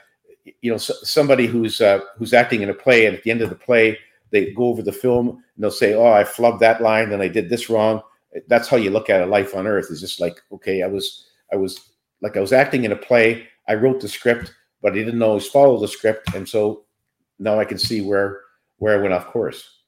you 0.62 0.71
know 0.71 0.77
somebody 0.77 1.45
who's 1.45 1.81
uh, 1.81 1.99
who's 2.17 2.33
acting 2.33 2.62
in 2.62 2.69
a 2.69 2.73
play 2.73 3.05
and 3.05 3.15
at 3.15 3.23
the 3.23 3.31
end 3.31 3.41
of 3.41 3.49
the 3.49 3.55
play 3.55 3.97
they 4.31 4.51
go 4.51 4.65
over 4.65 4.81
the 4.81 4.91
film 4.91 5.29
and 5.29 5.39
they'll 5.57 5.71
say 5.71 5.93
oh 5.93 6.12
i 6.12 6.23
flubbed 6.23 6.59
that 6.59 6.81
line 6.81 7.12
and 7.12 7.21
i 7.21 7.27
did 7.27 7.49
this 7.49 7.69
wrong 7.69 8.01
that's 8.47 8.67
how 8.67 8.77
you 8.77 8.89
look 8.89 9.09
at 9.09 9.21
a 9.21 9.25
life 9.25 9.55
on 9.55 9.67
earth 9.67 9.89
is 9.89 10.01
just 10.01 10.19
like 10.19 10.41
okay 10.51 10.83
i 10.83 10.88
was 10.88 11.27
i 11.51 11.55
was 11.55 11.91
like 12.21 12.38
i 12.38 12.39
was 12.39 12.53
acting 12.53 12.83
in 12.83 12.91
a 12.91 12.95
play 12.95 13.47
i 13.67 13.73
wrote 13.73 13.99
the 13.99 14.07
script 14.07 14.53
but 14.81 14.93
i 14.93 14.95
didn't 14.95 15.21
always 15.21 15.47
follow 15.47 15.79
the 15.79 15.88
script 15.88 16.33
and 16.35 16.47
so 16.47 16.83
now 17.39 17.59
i 17.59 17.65
can 17.65 17.77
see 17.77 18.01
where 18.01 18.41
where 18.77 18.97
i 18.97 19.01
went 19.01 19.13
off 19.13 19.27
course 19.27 19.79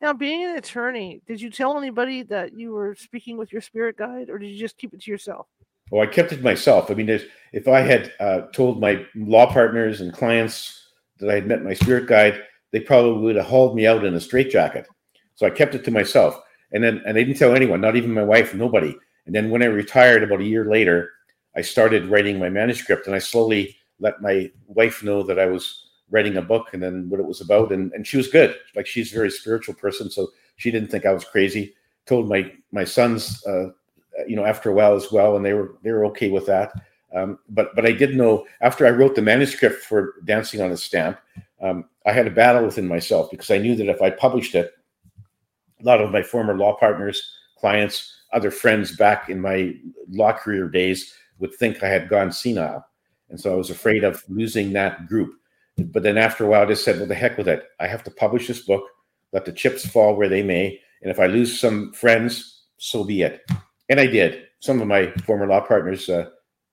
now 0.00 0.12
being 0.12 0.44
an 0.44 0.56
attorney 0.56 1.20
did 1.26 1.40
you 1.40 1.50
tell 1.50 1.78
anybody 1.78 2.22
that 2.22 2.52
you 2.52 2.72
were 2.72 2.94
speaking 2.94 3.36
with 3.36 3.52
your 3.52 3.62
spirit 3.62 3.96
guide 3.96 4.30
or 4.30 4.38
did 4.38 4.48
you 4.48 4.58
just 4.58 4.76
keep 4.76 4.92
it 4.94 5.00
to 5.02 5.10
yourself 5.10 5.46
well, 5.90 6.02
I 6.02 6.06
kept 6.06 6.32
it 6.32 6.38
to 6.38 6.42
myself. 6.42 6.90
I 6.90 6.94
mean, 6.94 7.08
if 7.52 7.68
I 7.68 7.80
had 7.80 8.12
uh, 8.18 8.42
told 8.52 8.80
my 8.80 9.06
law 9.14 9.50
partners 9.50 10.00
and 10.00 10.12
clients 10.12 10.88
that 11.20 11.30
I 11.30 11.34
had 11.34 11.46
met 11.46 11.62
my 11.62 11.74
spirit 11.74 12.08
guide, 12.08 12.42
they 12.72 12.80
probably 12.80 13.22
would 13.22 13.36
have 13.36 13.46
hauled 13.46 13.76
me 13.76 13.86
out 13.86 14.04
in 14.04 14.14
a 14.14 14.20
straitjacket. 14.20 14.88
So 15.36 15.46
I 15.46 15.50
kept 15.50 15.74
it 15.74 15.84
to 15.84 15.90
myself, 15.90 16.40
and 16.72 16.82
then 16.82 17.02
and 17.06 17.16
I 17.16 17.22
didn't 17.22 17.36
tell 17.36 17.54
anyone, 17.54 17.80
not 17.80 17.94
even 17.94 18.12
my 18.12 18.24
wife, 18.24 18.54
nobody. 18.54 18.96
And 19.26 19.34
then 19.34 19.50
when 19.50 19.62
I 19.62 19.66
retired 19.66 20.22
about 20.22 20.40
a 20.40 20.44
year 20.44 20.64
later, 20.64 21.12
I 21.54 21.60
started 21.60 22.06
writing 22.06 22.38
my 22.38 22.48
manuscript, 22.48 23.06
and 23.06 23.14
I 23.14 23.20
slowly 23.20 23.76
let 24.00 24.20
my 24.20 24.50
wife 24.66 25.02
know 25.02 25.22
that 25.22 25.38
I 25.38 25.46
was 25.46 25.85
writing 26.10 26.36
a 26.36 26.42
book 26.42 26.68
and 26.72 26.82
then 26.82 27.08
what 27.08 27.20
it 27.20 27.26
was 27.26 27.40
about. 27.40 27.72
And 27.72 27.92
and 27.92 28.06
she 28.06 28.16
was 28.16 28.28
good. 28.28 28.56
Like 28.74 28.86
she's 28.86 29.12
a 29.12 29.16
very 29.16 29.30
spiritual 29.30 29.74
person, 29.74 30.10
so 30.10 30.28
she 30.56 30.70
didn't 30.70 30.90
think 30.90 31.06
I 31.06 31.12
was 31.12 31.24
crazy. 31.24 31.74
Told 32.06 32.28
my 32.28 32.52
my 32.72 32.84
sons. 32.84 33.44
Uh, 33.46 33.70
you 34.26 34.36
know, 34.36 34.44
after 34.44 34.70
a 34.70 34.74
while 34.74 34.94
as 34.94 35.12
well, 35.12 35.36
and 35.36 35.44
they 35.44 35.52
were 35.52 35.74
they 35.82 35.92
were 35.92 36.06
okay 36.06 36.30
with 36.30 36.46
that. 36.46 36.72
Um, 37.14 37.38
but 37.48 37.74
but 37.74 37.86
I 37.86 37.92
did 37.92 38.16
know 38.16 38.46
after 38.60 38.86
I 38.86 38.90
wrote 38.90 39.14
the 39.14 39.22
manuscript 39.22 39.82
for 39.82 40.14
Dancing 40.24 40.60
on 40.60 40.72
a 40.72 40.76
Stamp, 40.76 41.18
um, 41.60 41.84
I 42.06 42.12
had 42.12 42.26
a 42.26 42.30
battle 42.30 42.64
within 42.64 42.88
myself 42.88 43.30
because 43.30 43.50
I 43.50 43.58
knew 43.58 43.74
that 43.76 43.88
if 43.88 44.02
I 44.02 44.10
published 44.10 44.54
it, 44.54 44.72
a 45.80 45.84
lot 45.84 46.00
of 46.00 46.10
my 46.10 46.22
former 46.22 46.56
law 46.56 46.76
partners, 46.76 47.30
clients, 47.58 48.22
other 48.32 48.50
friends 48.50 48.96
back 48.96 49.28
in 49.28 49.40
my 49.40 49.74
law 50.08 50.32
career 50.32 50.68
days 50.68 51.14
would 51.38 51.54
think 51.54 51.82
I 51.82 51.88
had 51.88 52.08
gone 52.08 52.32
senile, 52.32 52.86
and 53.28 53.40
so 53.40 53.52
I 53.52 53.56
was 53.56 53.70
afraid 53.70 54.04
of 54.04 54.22
losing 54.28 54.72
that 54.72 55.06
group. 55.06 55.34
But 55.78 56.02
then 56.02 56.18
after 56.18 56.44
a 56.44 56.48
while, 56.48 56.62
I 56.62 56.66
just 56.66 56.84
said, 56.84 56.98
"Well, 56.98 57.06
the 57.06 57.14
heck 57.14 57.36
with 57.38 57.48
it! 57.48 57.64
I 57.80 57.86
have 57.86 58.04
to 58.04 58.10
publish 58.10 58.46
this 58.46 58.60
book. 58.60 58.84
Let 59.32 59.44
the 59.44 59.52
chips 59.52 59.86
fall 59.86 60.16
where 60.16 60.28
they 60.28 60.42
may, 60.42 60.80
and 61.02 61.10
if 61.10 61.20
I 61.20 61.26
lose 61.26 61.60
some 61.60 61.92
friends, 61.92 62.64
so 62.78 63.04
be 63.04 63.22
it." 63.22 63.42
and 63.88 64.00
I 64.00 64.06
did. 64.06 64.44
Some 64.60 64.80
of 64.80 64.88
my 64.88 65.12
former 65.24 65.46
law 65.46 65.60
partners 65.60 66.08
uh, 66.08 66.28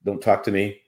don't 0.06 0.22
talk 0.22 0.44
to 0.44 0.52
me. 0.52 0.82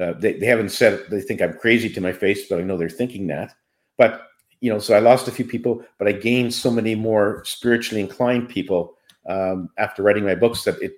Uh, 0.00 0.12
they, 0.12 0.34
they 0.34 0.46
haven't 0.46 0.70
said 0.70 1.04
they 1.10 1.20
think 1.20 1.40
I'm 1.40 1.54
crazy 1.54 1.88
to 1.90 2.00
my 2.00 2.12
face, 2.12 2.48
but 2.48 2.58
I 2.58 2.62
know 2.62 2.76
they're 2.76 2.88
thinking 2.88 3.26
that. 3.28 3.54
But 3.98 4.22
you 4.60 4.70
know, 4.70 4.78
so 4.78 4.94
I 4.94 5.00
lost 5.00 5.28
a 5.28 5.32
few 5.32 5.44
people, 5.44 5.82
but 5.98 6.06
I 6.06 6.12
gained 6.12 6.52
so 6.52 6.70
many 6.70 6.94
more 6.94 7.42
spiritually 7.44 8.02
inclined 8.02 8.48
people 8.48 8.94
um, 9.28 9.70
after 9.78 10.02
writing 10.02 10.24
my 10.24 10.34
books 10.34 10.64
that 10.64 10.80
it, 10.82 10.92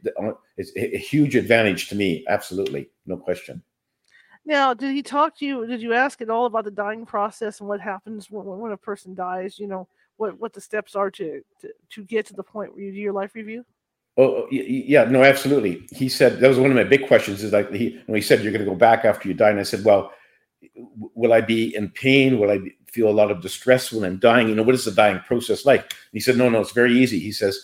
it's 0.57 0.73
a 0.77 0.99
huge 0.99 1.37
advantage 1.37 1.89
to 1.89 1.95
me. 1.95 2.25
Absolutely, 2.29 2.91
no 3.07 3.17
question. 3.17 3.63
Now, 4.45 4.75
did 4.75 4.93
he 4.93 5.03
talk 5.03 5.39
to 5.39 5.47
you? 5.47 5.67
Did 5.67 5.81
you 5.81 5.93
ask 5.93 6.21
at 6.21 6.31
all 6.31 6.47
about 6.47 6.65
the 6.65 6.71
dying 6.71 7.07
process 7.07 7.61
and 7.61 7.69
what 7.69 7.81
happens 7.81 8.31
when, 8.31 8.45
when 8.45 8.73
a 8.73 8.77
person 8.77 9.15
dies? 9.15 9.59
You 9.59 9.69
know, 9.69 9.89
what 10.17 10.39
what 10.41 10.53
the 10.53 10.61
steps 10.61 10.97
are 10.97 11.11
to, 11.13 11.43
to 11.61 11.71
to 11.91 12.05
get 12.05 12.27
to 12.27 12.35
the 12.35 12.43
point 12.43 12.75
where 12.75 12.83
you 12.83 12.93
do 12.93 12.99
your 12.99 13.13
life 13.13 13.35
review? 13.35 13.65
Oh, 14.19 14.25
oh 14.25 14.49
yeah, 14.51 15.05
no, 15.05 15.23
absolutely. 15.23 15.87
He 15.91 16.09
said 16.09 16.41
that 16.41 16.49
was 16.49 16.59
one 16.59 16.71
of 16.71 16.77
my 16.77 16.85
big 16.85 17.07
questions. 17.07 17.43
Is 17.43 17.53
like 17.53 17.73
he 17.73 18.01
when 18.07 18.17
he 18.17 18.23
said 18.23 18.43
you're 18.43 18.53
going 18.53 18.65
to 18.65 18.71
go 18.71 18.77
back 18.77 19.05
after 19.05 19.29
you 19.29 19.35
die, 19.35 19.51
and 19.51 19.61
I 19.61 19.65
said, 19.65 19.85
well, 19.85 20.13
will 21.15 21.33
I 21.33 21.41
be 21.41 21.75
in 21.75 21.89
pain? 21.91 22.39
Will 22.39 22.51
I 22.51 22.59
feel 22.87 23.09
a 23.09 23.11
lot 23.11 23.31
of 23.31 23.41
distress 23.41 23.93
when 23.93 24.05
I'm 24.05 24.19
dying? 24.19 24.49
You 24.49 24.55
know, 24.55 24.63
what 24.63 24.75
is 24.75 24.85
the 24.85 24.91
dying 24.91 25.21
process 25.21 25.65
like? 25.65 25.81
And 25.81 26.13
he 26.13 26.21
said, 26.21 26.37
no, 26.37 26.49
no, 26.49 26.61
it's 26.61 26.73
very 26.73 26.99
easy. 26.99 27.19
He 27.19 27.33
says, 27.33 27.59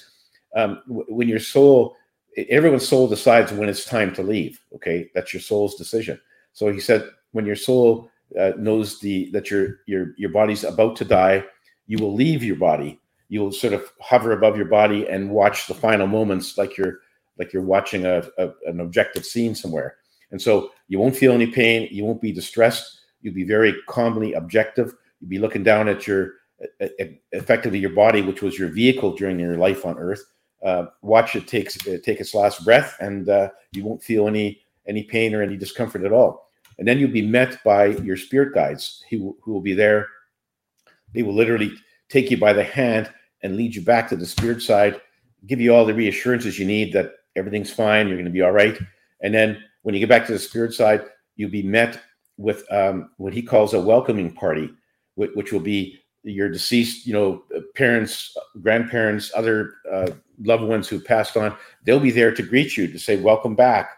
um, 0.56 0.80
when 0.86 1.28
your 1.28 1.38
soul, 1.38 1.96
everyone's 2.48 2.88
soul 2.88 3.08
decides 3.08 3.52
when 3.52 3.68
it's 3.68 3.84
time 3.84 4.14
to 4.14 4.22
leave. 4.22 4.60
Okay, 4.76 5.10
that's 5.14 5.34
your 5.34 5.42
soul's 5.42 5.74
decision. 5.74 6.18
So 6.58 6.72
he 6.72 6.80
said, 6.80 7.08
when 7.30 7.46
your 7.46 7.54
soul 7.54 8.10
uh, 8.36 8.50
knows 8.58 8.98
the 8.98 9.30
that 9.30 9.48
your 9.48 9.78
your 9.86 10.12
your 10.18 10.30
body's 10.30 10.64
about 10.64 10.96
to 10.96 11.04
die, 11.04 11.44
you 11.86 11.98
will 11.98 12.12
leave 12.12 12.42
your 12.42 12.56
body. 12.56 12.98
You'll 13.28 13.52
sort 13.52 13.74
of 13.74 13.84
hover 14.00 14.32
above 14.32 14.56
your 14.56 14.66
body 14.66 15.08
and 15.08 15.30
watch 15.30 15.68
the 15.68 15.74
final 15.74 16.08
moments 16.08 16.58
like 16.58 16.76
you're 16.76 16.98
like 17.38 17.52
you're 17.52 17.62
watching 17.62 18.06
a, 18.06 18.24
a, 18.38 18.50
an 18.66 18.80
objective 18.80 19.24
scene 19.24 19.54
somewhere. 19.54 19.98
And 20.32 20.42
so 20.42 20.72
you 20.88 20.98
won't 20.98 21.14
feel 21.14 21.30
any 21.30 21.46
pain. 21.46 21.86
You 21.92 22.04
won't 22.04 22.20
be 22.20 22.32
distressed. 22.32 23.02
You'll 23.22 23.34
be 23.34 23.44
very 23.44 23.72
calmly 23.86 24.32
objective. 24.32 24.96
You'll 25.20 25.30
be 25.30 25.38
looking 25.38 25.62
down 25.62 25.88
at 25.88 26.08
your 26.08 26.32
effectively 27.30 27.78
your 27.78 27.94
body 27.94 28.20
which 28.20 28.42
was 28.42 28.58
your 28.58 28.68
vehicle 28.68 29.14
during 29.14 29.38
your 29.38 29.58
life 29.58 29.86
on 29.86 29.96
earth. 29.96 30.24
Uh, 30.64 30.86
watch 31.02 31.36
it 31.36 31.46
take, 31.46 31.68
uh, 31.86 31.98
take 32.02 32.18
its 32.18 32.34
last 32.34 32.64
breath 32.64 32.96
and 32.98 33.28
uh, 33.28 33.48
you 33.70 33.84
won't 33.84 34.02
feel 34.02 34.26
any 34.26 34.60
any 34.88 35.04
pain 35.04 35.34
or 35.34 35.40
any 35.40 35.56
discomfort 35.56 36.02
at 36.02 36.12
all 36.12 36.47
and 36.78 36.86
then 36.86 36.98
you'll 36.98 37.10
be 37.10 37.26
met 37.26 37.62
by 37.64 37.86
your 37.86 38.16
spirit 38.16 38.54
guides 38.54 39.02
who, 39.10 39.36
who 39.42 39.52
will 39.52 39.60
be 39.60 39.74
there 39.74 40.08
they 41.14 41.22
will 41.22 41.34
literally 41.34 41.72
take 42.08 42.30
you 42.30 42.36
by 42.36 42.52
the 42.52 42.64
hand 42.64 43.10
and 43.42 43.56
lead 43.56 43.74
you 43.74 43.82
back 43.82 44.08
to 44.08 44.16
the 44.16 44.26
spirit 44.26 44.62
side, 44.62 45.00
give 45.46 45.60
you 45.60 45.74
all 45.74 45.84
the 45.84 45.94
reassurances 45.94 46.58
you 46.58 46.66
need 46.66 46.92
that 46.92 47.12
everything's 47.36 47.72
fine, 47.72 48.08
you're 48.08 48.16
going 48.16 48.24
to 48.24 48.30
be 48.30 48.42
all 48.42 48.52
right. 48.52 48.78
And 49.20 49.34
then 49.34 49.62
when 49.82 49.94
you 49.94 50.00
get 50.00 50.08
back 50.08 50.26
to 50.26 50.32
the 50.32 50.38
spirit 50.38 50.72
side, 50.72 51.04
you'll 51.36 51.50
be 51.50 51.62
met 51.62 52.00
with 52.36 52.64
um, 52.72 53.10
what 53.16 53.32
he 53.32 53.42
calls 53.42 53.74
a 53.74 53.80
welcoming 53.80 54.32
party, 54.32 54.70
which, 55.14 55.30
which, 55.34 55.52
will 55.52 55.60
be 55.60 55.98
your 56.22 56.48
deceased, 56.48 57.06
you 57.06 57.12
know, 57.12 57.42
parents, 57.74 58.36
grandparents, 58.60 59.32
other 59.34 59.74
uh, 59.90 60.10
loved 60.42 60.64
ones 60.64 60.88
who 60.88 61.00
passed 61.00 61.36
on. 61.36 61.56
They'll 61.84 62.00
be 62.00 62.10
there 62.10 62.32
to 62.32 62.42
greet 62.42 62.76
you 62.76 62.86
to 62.86 62.98
say, 62.98 63.16
"Welcome 63.16 63.56
back, 63.56 63.90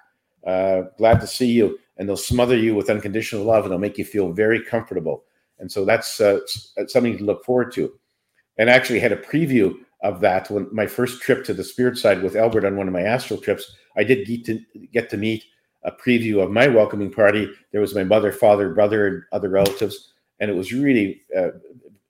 uh, 0.47 0.83
glad 0.97 1.21
to 1.21 1.27
see 1.27 1.51
you," 1.51 1.79
and 2.01 2.09
they'll 2.09 2.17
smother 2.17 2.57
you 2.57 2.75
with 2.75 2.89
unconditional 2.89 3.45
love, 3.45 3.65
and 3.65 3.71
they'll 3.71 3.79
make 3.79 3.99
you 3.99 4.07
feel 4.07 4.33
very 4.33 4.65
comfortable. 4.65 5.25
And 5.59 5.71
so 5.71 5.85
that's, 5.85 6.19
uh, 6.19 6.41
something 6.87 7.19
to 7.19 7.25
look 7.25 7.45
forward 7.45 7.71
to. 7.75 7.93
And 8.57 8.71
I 8.71 8.73
actually 8.73 9.01
had 9.01 9.13
a 9.13 9.17
preview 9.17 9.75
of 10.03 10.21
that 10.21 10.51
when 10.51 10.67
my 10.73 10.87
first 10.87 11.21
trip 11.21 11.45
to 11.45 11.55
the 11.55 11.63
spirit 11.63 11.99
side 11.99 12.23
with 12.23 12.37
Albert 12.37 12.65
on 12.65 12.77
one 12.77 12.89
of 12.89 12.95
my 12.95 13.03
astral 13.03 13.39
trips. 13.39 13.71
I 13.97 14.05
did 14.05 14.27
get 14.27 14.45
to 14.47 14.61
get 14.93 15.11
to 15.11 15.17
meet 15.17 15.45
a 15.85 15.93
preview 15.93 16.43
of 16.43 16.51
my 16.51 16.69
welcoming 16.69 17.13
party. 17.13 17.51
There 17.73 17.81
was 17.81 17.95
my 17.95 18.05
mother, 18.05 18.33
father, 18.33 18.73
brother, 18.73 19.07
and 19.07 19.23
other 19.33 19.49
relatives, 19.49 20.13
and 20.39 20.51
it 20.51 20.55
was 20.55 20.73
really 20.73 21.23
uh, 21.37 21.51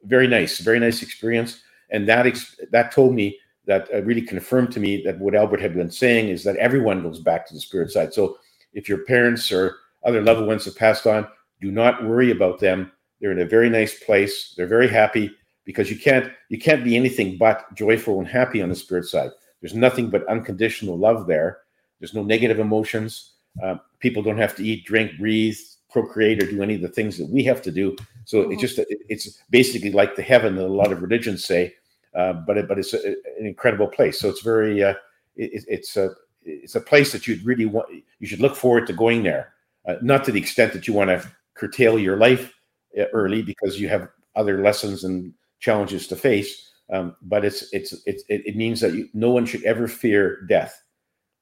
very 0.05 0.27
nice, 0.27 0.59
very 0.59 0.79
nice 0.79 1.03
experience. 1.03 1.63
And 1.91 2.09
that 2.09 2.27
ex- 2.27 2.61
that 2.71 2.93
told 2.93 3.15
me 3.15 3.39
that 3.67 3.89
uh, 3.93 4.03
really 4.03 4.23
confirmed 4.23 4.73
to 4.73 4.81
me 4.81 5.03
that 5.03 5.19
what 5.19 5.35
Albert 5.35 5.61
had 5.61 5.75
been 5.75 5.91
saying 5.91 6.29
is 6.29 6.45
that 6.45 6.57
everyone 6.57 7.03
goes 7.03 7.21
back 7.21 7.47
to 7.47 7.55
the 7.55 7.61
spirit 7.61 7.91
side. 7.91 8.15
So 8.15 8.39
if 8.73 8.89
your 8.89 9.05
parents 9.05 9.51
or 9.51 9.77
other 10.05 10.23
loved 10.23 10.47
ones 10.47 10.65
have 10.65 10.77
passed 10.77 11.07
on, 11.07 11.27
do 11.61 11.71
not 11.71 12.05
worry 12.05 12.31
about 12.31 12.59
them. 12.59 12.91
They're 13.21 13.33
in 13.33 13.41
a 13.41 13.47
very 13.47 13.69
nice 13.69 13.99
place. 14.03 14.55
They're 14.57 14.67
very 14.67 14.89
happy 14.89 15.35
because 15.65 15.91
you 15.91 15.99
can't 15.99 16.33
you 16.49 16.59
can't 16.59 16.85
be 16.85 16.97
anything 16.97 17.37
but 17.37 17.73
joyful 17.75 18.19
and 18.19 18.27
happy 18.27 18.63
on 18.63 18.69
the 18.69 18.75
spirit 18.75 19.05
side. 19.05 19.31
There's 19.61 19.75
nothing 19.75 20.09
but 20.09 20.27
unconditional 20.27 20.97
love 20.97 21.27
there. 21.27 21.59
There's 21.99 22.15
no 22.15 22.23
negative 22.23 22.59
emotions. 22.59 23.33
Uh, 23.63 23.77
people 23.99 24.23
don't 24.23 24.39
have 24.39 24.57
to 24.57 24.65
eat, 24.65 24.87
drink, 24.87 25.13
breathe, 25.19 25.59
procreate, 25.91 26.43
or 26.43 26.47
do 26.47 26.63
any 26.63 26.77
of 26.77 26.81
the 26.81 26.89
things 26.89 27.19
that 27.19 27.29
we 27.29 27.45
have 27.45 27.61
to 27.63 27.71
do. 27.71 27.97
So 28.25 28.43
mm-hmm. 28.43 28.53
it's 28.53 28.61
just 28.63 28.81
it's 28.89 29.43
basically 29.51 29.93
like 29.93 30.17
the 30.17 30.23
heaven 30.23 30.57
that 30.57 30.65
a 30.65 30.67
lot 30.67 30.93
of 30.93 31.03
religions 31.03 31.45
say, 31.45 31.75
uh, 32.15 32.33
but 32.33 32.57
it, 32.57 32.69
but 32.69 32.79
it's 32.79 32.95
a, 32.95 33.09
an 33.09 33.47
incredible 33.47 33.89
place. 33.89 34.19
So 34.19 34.29
it's 34.29 34.43
very 34.43 34.83
uh, 34.83 34.95
it, 35.37 35.65
it's 35.69 35.97
a 35.97 36.11
it's 36.43 36.75
a 36.75 36.81
place 36.81 37.13
that 37.13 37.27
you'd 37.27 37.45
really 37.45 37.67
want. 37.67 37.89
You 38.19 38.27
should 38.27 38.41
look 38.41 38.57
forward 38.57 38.87
to 38.87 38.93
going 38.93 39.23
there. 39.23 39.53
Uh, 39.89 39.95
not 40.03 40.25
to 40.25 40.33
the 40.33 40.41
extent 40.41 40.73
that 40.73 40.87
you 40.87 40.95
want 40.95 41.09
to 41.09 41.27
curtail 41.55 41.99
your 41.99 42.17
life 42.17 42.53
uh, 42.99 43.05
early 43.13 43.43
because 43.43 43.81
you 43.81 43.89
have 43.89 44.09
other 44.37 44.63
lessons 44.63 45.05
and 45.05 45.33
challenges 45.61 46.07
to 46.07 46.17
face. 46.17 46.71
Um, 46.93 47.15
but 47.23 47.45
it's 47.45 47.73
it's 47.73 47.95
it's 48.07 48.25
it 48.29 48.57
means 48.57 48.81
that 48.81 48.95
you, 48.95 49.09
no 49.15 49.31
one 49.31 49.47
should 49.47 49.63
ever 49.65 49.87
fear 49.87 50.43
death 50.49 50.83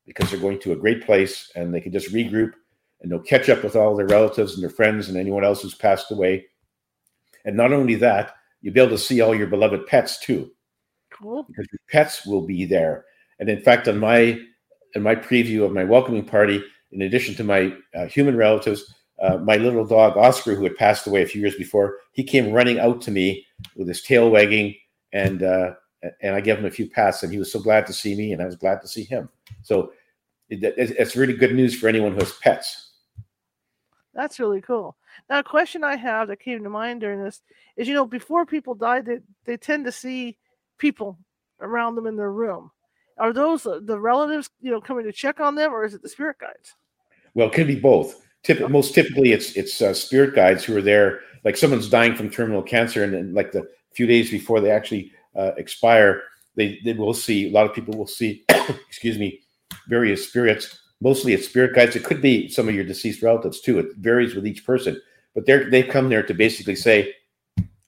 because 0.06 0.30
they're 0.30 0.40
going 0.40 0.58
to 0.60 0.72
a 0.72 0.76
great 0.76 1.04
place 1.04 1.50
and 1.54 1.72
they 1.72 1.80
can 1.80 1.92
just 1.92 2.12
regroup 2.12 2.52
and 3.00 3.10
they'll 3.10 3.20
catch 3.20 3.48
up 3.48 3.62
with 3.62 3.76
all 3.76 3.96
their 3.96 4.06
relatives 4.06 4.54
and 4.54 4.62
their 4.62 4.70
friends 4.70 5.08
and 5.08 5.16
anyone 5.16 5.44
else 5.44 5.62
who's 5.62 5.74
passed 5.74 6.10
away. 6.10 6.46
And 7.44 7.56
not 7.56 7.72
only 7.72 7.94
that, 7.96 8.34
you'll 8.60 8.74
be 8.74 8.80
able 8.80 8.90
to 8.90 8.98
see 8.98 9.20
all 9.20 9.34
your 9.34 9.46
beloved 9.46 9.86
pets 9.86 10.18
too. 10.18 10.50
Cool. 11.10 11.44
Because 11.44 11.66
your 11.72 11.80
pets 11.90 12.26
will 12.26 12.42
be 12.42 12.64
there. 12.64 13.04
And 13.38 13.48
in 13.48 13.60
fact, 13.60 13.88
on 13.88 13.98
my 13.98 14.38
in 14.94 15.02
my 15.02 15.14
preview 15.14 15.64
of 15.64 15.72
my 15.72 15.84
welcoming 15.84 16.24
party, 16.24 16.62
in 16.92 17.02
addition 17.02 17.34
to 17.36 17.44
my 17.44 17.74
uh, 17.94 18.06
human 18.06 18.36
relatives, 18.36 18.94
uh, 19.20 19.38
my 19.38 19.56
little 19.56 19.84
dog 19.84 20.16
Oscar, 20.16 20.54
who 20.54 20.64
had 20.64 20.76
passed 20.76 21.06
away 21.06 21.22
a 21.22 21.26
few 21.26 21.40
years 21.40 21.56
before, 21.56 21.98
he 22.12 22.22
came 22.22 22.52
running 22.52 22.78
out 22.78 23.00
to 23.02 23.10
me 23.10 23.44
with 23.76 23.88
his 23.88 24.02
tail 24.02 24.30
wagging, 24.30 24.74
and 25.12 25.42
uh, 25.42 25.74
and 26.22 26.34
I 26.34 26.40
gave 26.40 26.58
him 26.58 26.66
a 26.66 26.70
few 26.70 26.88
pats, 26.88 27.22
and 27.22 27.32
he 27.32 27.38
was 27.38 27.50
so 27.50 27.60
glad 27.60 27.86
to 27.86 27.92
see 27.92 28.14
me, 28.14 28.32
and 28.32 28.40
I 28.40 28.46
was 28.46 28.56
glad 28.56 28.80
to 28.82 28.88
see 28.88 29.02
him. 29.02 29.28
So 29.62 29.92
it, 30.48 30.60
it's 30.62 31.16
really 31.16 31.34
good 31.34 31.54
news 31.54 31.78
for 31.78 31.88
anyone 31.88 32.12
who 32.12 32.20
has 32.20 32.32
pets. 32.32 32.92
That's 34.14 34.38
really 34.38 34.60
cool. 34.60 34.96
Now, 35.28 35.40
a 35.40 35.44
question 35.44 35.84
I 35.84 35.96
have 35.96 36.28
that 36.28 36.40
came 36.40 36.62
to 36.62 36.70
mind 36.70 37.00
during 37.00 37.22
this 37.22 37.42
is, 37.76 37.86
you 37.86 37.94
know, 37.94 38.06
before 38.06 38.46
people 38.46 38.74
die, 38.74 39.00
they 39.00 39.18
they 39.44 39.56
tend 39.56 39.84
to 39.84 39.92
see 39.92 40.36
people 40.78 41.18
around 41.60 41.94
them 41.94 42.06
in 42.06 42.16
their 42.16 42.32
room. 42.32 42.70
Are 43.18 43.32
those 43.32 43.64
the 43.64 43.98
relatives, 43.98 44.48
you 44.60 44.70
know, 44.70 44.80
coming 44.80 45.04
to 45.04 45.12
check 45.12 45.40
on 45.40 45.54
them, 45.54 45.72
or 45.72 45.84
is 45.84 45.94
it 45.94 46.02
the 46.02 46.08
spirit 46.08 46.38
guides? 46.38 46.74
Well, 47.34 47.48
it 47.48 47.52
can 47.52 47.66
be 47.66 47.78
both 47.78 48.20
Tip, 48.44 48.68
most 48.70 48.94
typically, 48.94 49.32
it's 49.32 49.52
it's 49.56 49.82
uh, 49.82 49.92
spirit 49.92 50.34
guides 50.34 50.64
who 50.64 50.76
are 50.76 50.82
there. 50.82 51.20
Like 51.44 51.56
someone's 51.56 51.88
dying 51.88 52.14
from 52.14 52.30
terminal 52.30 52.62
cancer, 52.62 53.02
and 53.02 53.12
then 53.12 53.34
like 53.34 53.52
the 53.52 53.68
few 53.94 54.06
days 54.06 54.30
before 54.30 54.60
they 54.60 54.70
actually 54.70 55.12
uh, 55.34 55.52
expire, 55.56 56.22
they 56.54 56.78
they 56.84 56.92
will 56.92 57.14
see 57.14 57.48
a 57.48 57.52
lot 57.52 57.66
of 57.66 57.74
people 57.74 57.98
will 57.98 58.06
see, 58.06 58.44
excuse 58.88 59.18
me, 59.18 59.40
various 59.88 60.26
spirits. 60.26 60.78
Mostly, 61.00 61.32
it's 61.32 61.46
spirit 61.46 61.74
guides. 61.74 61.96
It 61.96 62.04
could 62.04 62.22
be 62.22 62.48
some 62.48 62.68
of 62.68 62.74
your 62.74 62.84
deceased 62.84 63.22
relatives 63.22 63.60
too. 63.60 63.78
It 63.78 63.96
varies 63.96 64.34
with 64.34 64.46
each 64.46 64.64
person, 64.64 65.00
but 65.34 65.44
they're 65.44 65.68
they 65.68 65.82
come 65.82 66.08
there 66.08 66.22
to 66.22 66.34
basically 66.34 66.76
say, 66.76 67.12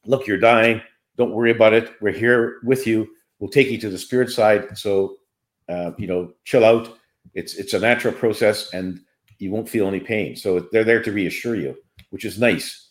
"Look, 0.05 0.27
you're 0.27 0.39
dying. 0.39 0.83
Don't 1.17 1.33
worry 1.33 1.53
about 1.53 1.75
it. 1.75 1.93
We're 2.01 2.13
here 2.13 2.59
with 2.65 2.87
you. 2.89 3.09
We'll 3.39 3.51
take 3.51 3.71
you 3.71 3.79
to 3.79 3.89
the 3.89 3.99
spirit 3.99 4.31
side. 4.31 4.77
So, 4.77 5.17
uh, 5.71 5.93
you 5.99 6.07
know, 6.07 6.33
chill 6.45 6.65
out. 6.65 6.97
It's 7.35 7.55
it's 7.55 7.75
a 7.75 7.79
natural 7.79 8.15
process 8.15 8.73
and." 8.75 9.01
you 9.41 9.51
won't 9.51 9.69
feel 9.69 9.89
any 9.89 9.99
pain. 9.99 10.37
So 10.37 10.61
they're 10.71 10.85
there 10.85 11.03
to 11.03 11.11
reassure 11.11 11.57
you, 11.57 11.77
which 12.11 12.25
is 12.25 12.39
nice. 12.39 12.91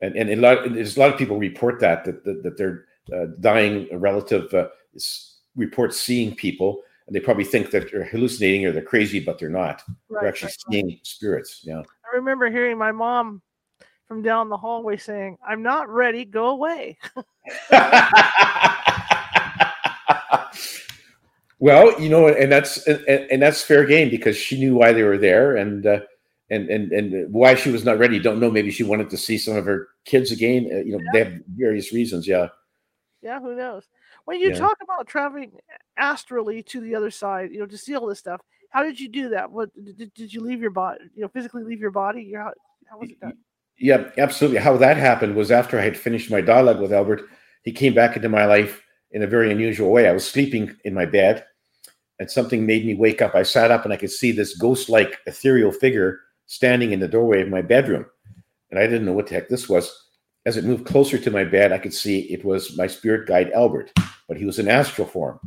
And 0.00 0.16
and 0.16 0.30
a 0.30 0.36
lot 0.36 0.72
there's 0.72 0.96
a 0.96 1.00
lot 1.00 1.12
of 1.12 1.18
people 1.18 1.38
report 1.38 1.80
that 1.80 2.04
that 2.04 2.24
that, 2.24 2.42
that 2.44 2.56
their 2.56 2.84
uh, 3.12 3.26
dying 3.40 3.88
relative 3.98 4.52
uh, 4.54 4.68
reports 5.56 6.00
seeing 6.00 6.34
people, 6.34 6.80
and 7.06 7.16
they 7.16 7.20
probably 7.20 7.44
think 7.44 7.72
that 7.72 7.90
they're 7.90 8.04
hallucinating 8.04 8.64
or 8.64 8.70
they're 8.70 8.80
crazy, 8.80 9.18
but 9.18 9.38
they're 9.38 9.48
not. 9.48 9.82
Right, 10.08 10.20
they're 10.20 10.28
actually 10.28 10.46
right, 10.46 10.64
seeing 10.70 10.86
right. 10.86 11.06
spirits. 11.06 11.60
Yeah. 11.64 11.80
I 11.80 12.16
remember 12.16 12.48
hearing 12.48 12.78
my 12.78 12.92
mom 12.92 13.42
from 14.06 14.22
down 14.22 14.48
the 14.48 14.56
hallway 14.56 14.98
saying, 14.98 15.36
"I'm 15.44 15.62
not 15.62 15.88
ready. 15.88 16.24
Go 16.24 16.50
away." 16.50 16.96
Well, 21.60 22.00
you 22.00 22.08
know, 22.08 22.28
and 22.28 22.52
that's 22.52 22.86
and, 22.86 23.04
and, 23.08 23.42
that's 23.42 23.62
fair 23.62 23.84
game 23.84 24.10
because 24.10 24.36
she 24.36 24.58
knew 24.58 24.76
why 24.76 24.92
they 24.92 25.02
were 25.02 25.18
there 25.18 25.56
and 25.56 25.84
uh, 25.84 26.00
and 26.50 26.68
and 26.68 26.92
and 26.92 27.32
why 27.32 27.56
she 27.56 27.70
was 27.70 27.84
not 27.84 27.98
ready. 27.98 28.20
Don't 28.20 28.38
know. 28.38 28.50
Maybe 28.50 28.70
she 28.70 28.84
wanted 28.84 29.10
to 29.10 29.16
see 29.16 29.38
some 29.38 29.56
of 29.56 29.64
her 29.64 29.88
kids 30.04 30.30
again. 30.30 30.70
Uh, 30.72 30.78
you 30.78 30.92
know, 30.92 31.02
yeah. 31.04 31.10
they 31.12 31.30
have 31.30 31.42
various 31.56 31.92
reasons. 31.92 32.28
Yeah. 32.28 32.48
Yeah. 33.22 33.40
Who 33.40 33.56
knows? 33.56 33.88
When 34.24 34.38
you 34.38 34.50
yeah. 34.50 34.58
talk 34.58 34.76
about 34.82 35.08
traveling 35.08 35.52
astrally 35.96 36.62
to 36.64 36.80
the 36.80 36.94
other 36.94 37.10
side, 37.10 37.50
you 37.50 37.58
know, 37.58 37.66
to 37.66 37.78
see 37.78 37.96
all 37.96 38.06
this 38.06 38.20
stuff, 38.20 38.40
how 38.70 38.84
did 38.84 39.00
you 39.00 39.08
do 39.08 39.30
that? 39.30 39.50
What 39.50 39.70
did, 39.74 40.12
did 40.14 40.32
you 40.32 40.40
leave 40.40 40.60
your 40.60 40.70
body? 40.70 41.00
You 41.16 41.22
know, 41.22 41.28
physically 41.28 41.64
leave 41.64 41.80
your 41.80 41.90
body? 41.90 42.32
How, 42.34 42.52
how 42.88 42.98
was 42.98 43.10
it 43.10 43.20
done? 43.20 43.36
Yeah, 43.78 44.10
absolutely. 44.16 44.58
How 44.58 44.76
that 44.76 44.96
happened 44.96 45.34
was 45.34 45.50
after 45.50 45.78
I 45.78 45.82
had 45.82 45.96
finished 45.96 46.30
my 46.30 46.40
dialogue 46.40 46.80
with 46.80 46.92
Albert, 46.92 47.22
he 47.62 47.72
came 47.72 47.94
back 47.94 48.16
into 48.16 48.28
my 48.28 48.44
life 48.44 48.82
in 49.12 49.22
a 49.22 49.26
very 49.26 49.50
unusual 49.50 49.90
way. 49.90 50.08
I 50.08 50.12
was 50.12 50.28
sleeping 50.28 50.76
in 50.84 50.94
my 50.94 51.06
bed 51.06 51.44
and 52.18 52.30
something 52.30 52.66
made 52.66 52.84
me 52.84 52.94
wake 52.94 53.22
up. 53.22 53.34
I 53.34 53.42
sat 53.42 53.70
up 53.70 53.84
and 53.84 53.92
I 53.92 53.96
could 53.96 54.10
see 54.10 54.32
this 54.32 54.56
ghost 54.56 54.88
like 54.88 55.18
ethereal 55.26 55.72
figure 55.72 56.20
standing 56.46 56.92
in 56.92 57.00
the 57.00 57.08
doorway 57.08 57.42
of 57.42 57.48
my 57.48 57.62
bedroom. 57.62 58.06
And 58.70 58.78
I 58.78 58.86
didn't 58.86 59.04
know 59.04 59.12
what 59.12 59.28
the 59.28 59.34
heck 59.34 59.48
this 59.48 59.68
was. 59.68 60.06
As 60.46 60.56
it 60.56 60.64
moved 60.64 60.86
closer 60.86 61.18
to 61.18 61.30
my 61.30 61.44
bed, 61.44 61.72
I 61.72 61.78
could 61.78 61.94
see 61.94 62.20
it 62.20 62.44
was 62.44 62.76
my 62.76 62.86
spirit 62.86 63.26
guide, 63.26 63.50
Albert, 63.52 63.92
but 64.28 64.36
he 64.36 64.44
was 64.44 64.58
in 64.58 64.68
astral 64.68 65.06
form. 65.06 65.38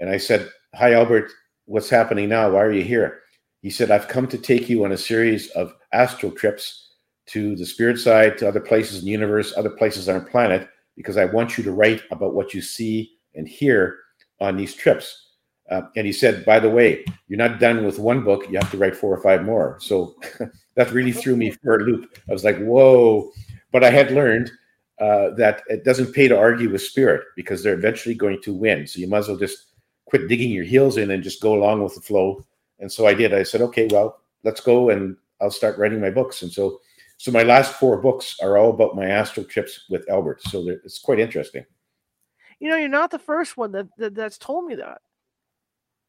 And 0.00 0.08
I 0.08 0.16
said, 0.16 0.48
Hi, 0.74 0.94
Albert, 0.94 1.30
what's 1.66 1.90
happening 1.90 2.28
now? 2.28 2.50
Why 2.50 2.62
are 2.62 2.72
you 2.72 2.84
here? 2.84 3.20
He 3.62 3.70
said, 3.70 3.90
I've 3.90 4.08
come 4.08 4.26
to 4.28 4.38
take 4.38 4.68
you 4.68 4.84
on 4.84 4.92
a 4.92 4.98
series 4.98 5.48
of 5.50 5.74
astral 5.92 6.32
trips 6.32 6.94
to 7.26 7.54
the 7.56 7.66
spirit 7.66 7.98
side, 7.98 8.38
to 8.38 8.48
other 8.48 8.60
places 8.60 8.98
in 8.98 9.04
the 9.04 9.10
universe, 9.10 9.54
other 9.56 9.70
places 9.70 10.08
on 10.08 10.16
our 10.16 10.28
planet, 10.28 10.68
because 10.96 11.16
I 11.16 11.26
want 11.26 11.56
you 11.56 11.64
to 11.64 11.72
write 11.72 12.02
about 12.10 12.34
what 12.34 12.54
you 12.54 12.60
see 12.60 13.12
and 13.34 13.46
hear 13.46 13.98
on 14.40 14.56
these 14.56 14.74
trips. 14.74 15.31
Uh, 15.70 15.82
and 15.96 16.06
he 16.06 16.12
said, 16.12 16.44
by 16.44 16.58
the 16.58 16.68
way, 16.68 17.04
you're 17.28 17.38
not 17.38 17.60
done 17.60 17.84
with 17.84 17.98
one 17.98 18.22
book. 18.22 18.48
You 18.50 18.58
have 18.58 18.70
to 18.72 18.76
write 18.76 18.96
four 18.96 19.14
or 19.14 19.22
five 19.22 19.44
more. 19.44 19.78
So 19.80 20.14
that 20.74 20.92
really 20.92 21.12
threw 21.12 21.36
me 21.36 21.50
for 21.50 21.76
a 21.76 21.84
loop. 21.84 22.18
I 22.28 22.32
was 22.32 22.44
like, 22.44 22.58
whoa. 22.58 23.30
But 23.70 23.84
I 23.84 23.90
had 23.90 24.10
learned 24.10 24.50
uh, 25.00 25.30
that 25.30 25.62
it 25.68 25.84
doesn't 25.84 26.12
pay 26.12 26.28
to 26.28 26.38
argue 26.38 26.70
with 26.70 26.82
spirit 26.82 27.24
because 27.36 27.62
they're 27.62 27.74
eventually 27.74 28.14
going 28.14 28.40
to 28.42 28.52
win. 28.52 28.86
So 28.86 29.00
you 29.00 29.08
might 29.08 29.18
as 29.18 29.28
well 29.28 29.38
just 29.38 29.66
quit 30.06 30.28
digging 30.28 30.50
your 30.50 30.64
heels 30.64 30.96
in 30.96 31.10
and 31.10 31.22
just 31.22 31.40
go 31.40 31.54
along 31.54 31.82
with 31.82 31.94
the 31.94 32.00
flow. 32.00 32.44
And 32.78 32.92
so 32.92 33.06
I 33.06 33.14
did. 33.14 33.32
I 33.32 33.42
said, 33.42 33.62
okay, 33.62 33.88
well, 33.90 34.20
let's 34.44 34.60
go 34.60 34.90
and 34.90 35.16
I'll 35.40 35.50
start 35.50 35.78
writing 35.78 36.00
my 36.00 36.10
books. 36.10 36.42
And 36.42 36.52
so, 36.52 36.80
so 37.16 37.30
my 37.30 37.42
last 37.44 37.74
four 37.74 37.96
books 37.96 38.36
are 38.42 38.58
all 38.58 38.70
about 38.70 38.94
my 38.94 39.06
astral 39.06 39.46
trips 39.46 39.86
with 39.88 40.08
Albert. 40.10 40.42
So 40.42 40.68
it's 40.68 40.98
quite 40.98 41.18
interesting. 41.18 41.64
You 42.60 42.68
know, 42.68 42.76
you're 42.76 42.88
not 42.88 43.10
the 43.10 43.18
first 43.18 43.56
one 43.56 43.72
that, 43.72 43.88
that 43.98 44.14
that's 44.14 44.38
told 44.38 44.66
me 44.66 44.74
that. 44.76 45.00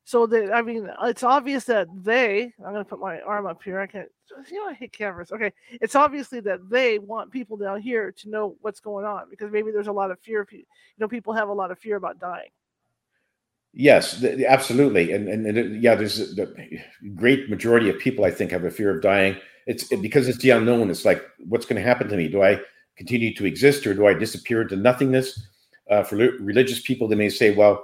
So 0.06 0.28
that 0.28 0.54
I 0.54 0.62
mean, 0.62 0.90
it's 1.04 1.24
obvious 1.24 1.64
that 1.66 1.88
they. 2.04 2.54
I'm 2.60 2.74
going 2.74 2.84
to 2.84 2.90
put 2.90 3.00
my 3.00 3.22
arm 3.22 3.46
up 3.46 3.64
here. 3.64 3.80
I 3.80 3.88
can't. 3.88 4.10
You 4.52 4.60
know, 4.60 4.70
I 4.70 4.74
hate 4.74 4.92
cameras. 4.92 5.32
Okay, 5.32 5.54
it's 5.70 5.96
obviously 5.96 6.40
that 6.42 6.70
they 6.70 7.00
want 7.00 7.32
people 7.32 7.56
down 7.56 7.82
here 7.82 8.12
to 8.12 8.30
know 8.30 8.56
what's 8.62 8.80
going 8.80 9.06
on 9.06 9.30
because 9.30 9.52
maybe 9.52 9.72
there's 9.72 9.88
a 9.88 9.94
lot 9.94 10.12
of 10.12 10.20
fear. 10.20 10.48
You 10.52 10.66
know, 10.98 11.08
people 11.08 11.34
have 11.34 11.50
a 11.50 11.54
lot 11.54 11.72
of 11.72 11.80
fear 11.80 11.96
about 11.96 12.20
dying. 12.20 12.50
Yes, 13.76 14.24
absolutely, 14.24 15.14
and, 15.14 15.28
and, 15.28 15.48
and 15.48 15.82
yeah, 15.82 15.96
there's 15.96 16.36
the 16.36 16.54
great 17.16 17.50
majority 17.50 17.90
of 17.90 17.98
people 17.98 18.24
I 18.24 18.30
think 18.30 18.52
have 18.52 18.66
a 18.66 18.70
fear 18.70 18.96
of 18.96 19.02
dying, 19.02 19.36
it's 19.66 19.92
it, 19.92 20.02
because 20.02 20.28
it's 20.28 20.40
the 20.40 20.52
unknown. 20.52 20.90
It's 20.90 21.06
like, 21.06 21.24
what's 21.48 21.66
going 21.66 21.82
to 21.82 21.88
happen 21.88 22.08
to 22.10 22.18
me? 22.18 22.28
Do 22.28 22.44
I 22.44 22.60
continue 22.98 23.34
to 23.36 23.46
exist 23.46 23.88
or 23.88 23.94
do 23.94 24.08
I 24.08 24.14
disappear 24.14 24.62
into 24.62 24.76
nothingness? 24.76 25.48
Uh, 25.90 26.04
for 26.04 26.16
religious 26.16 26.82
people, 26.82 27.08
they 27.08 27.16
may 27.16 27.30
say, 27.30 27.54
well, 27.54 27.84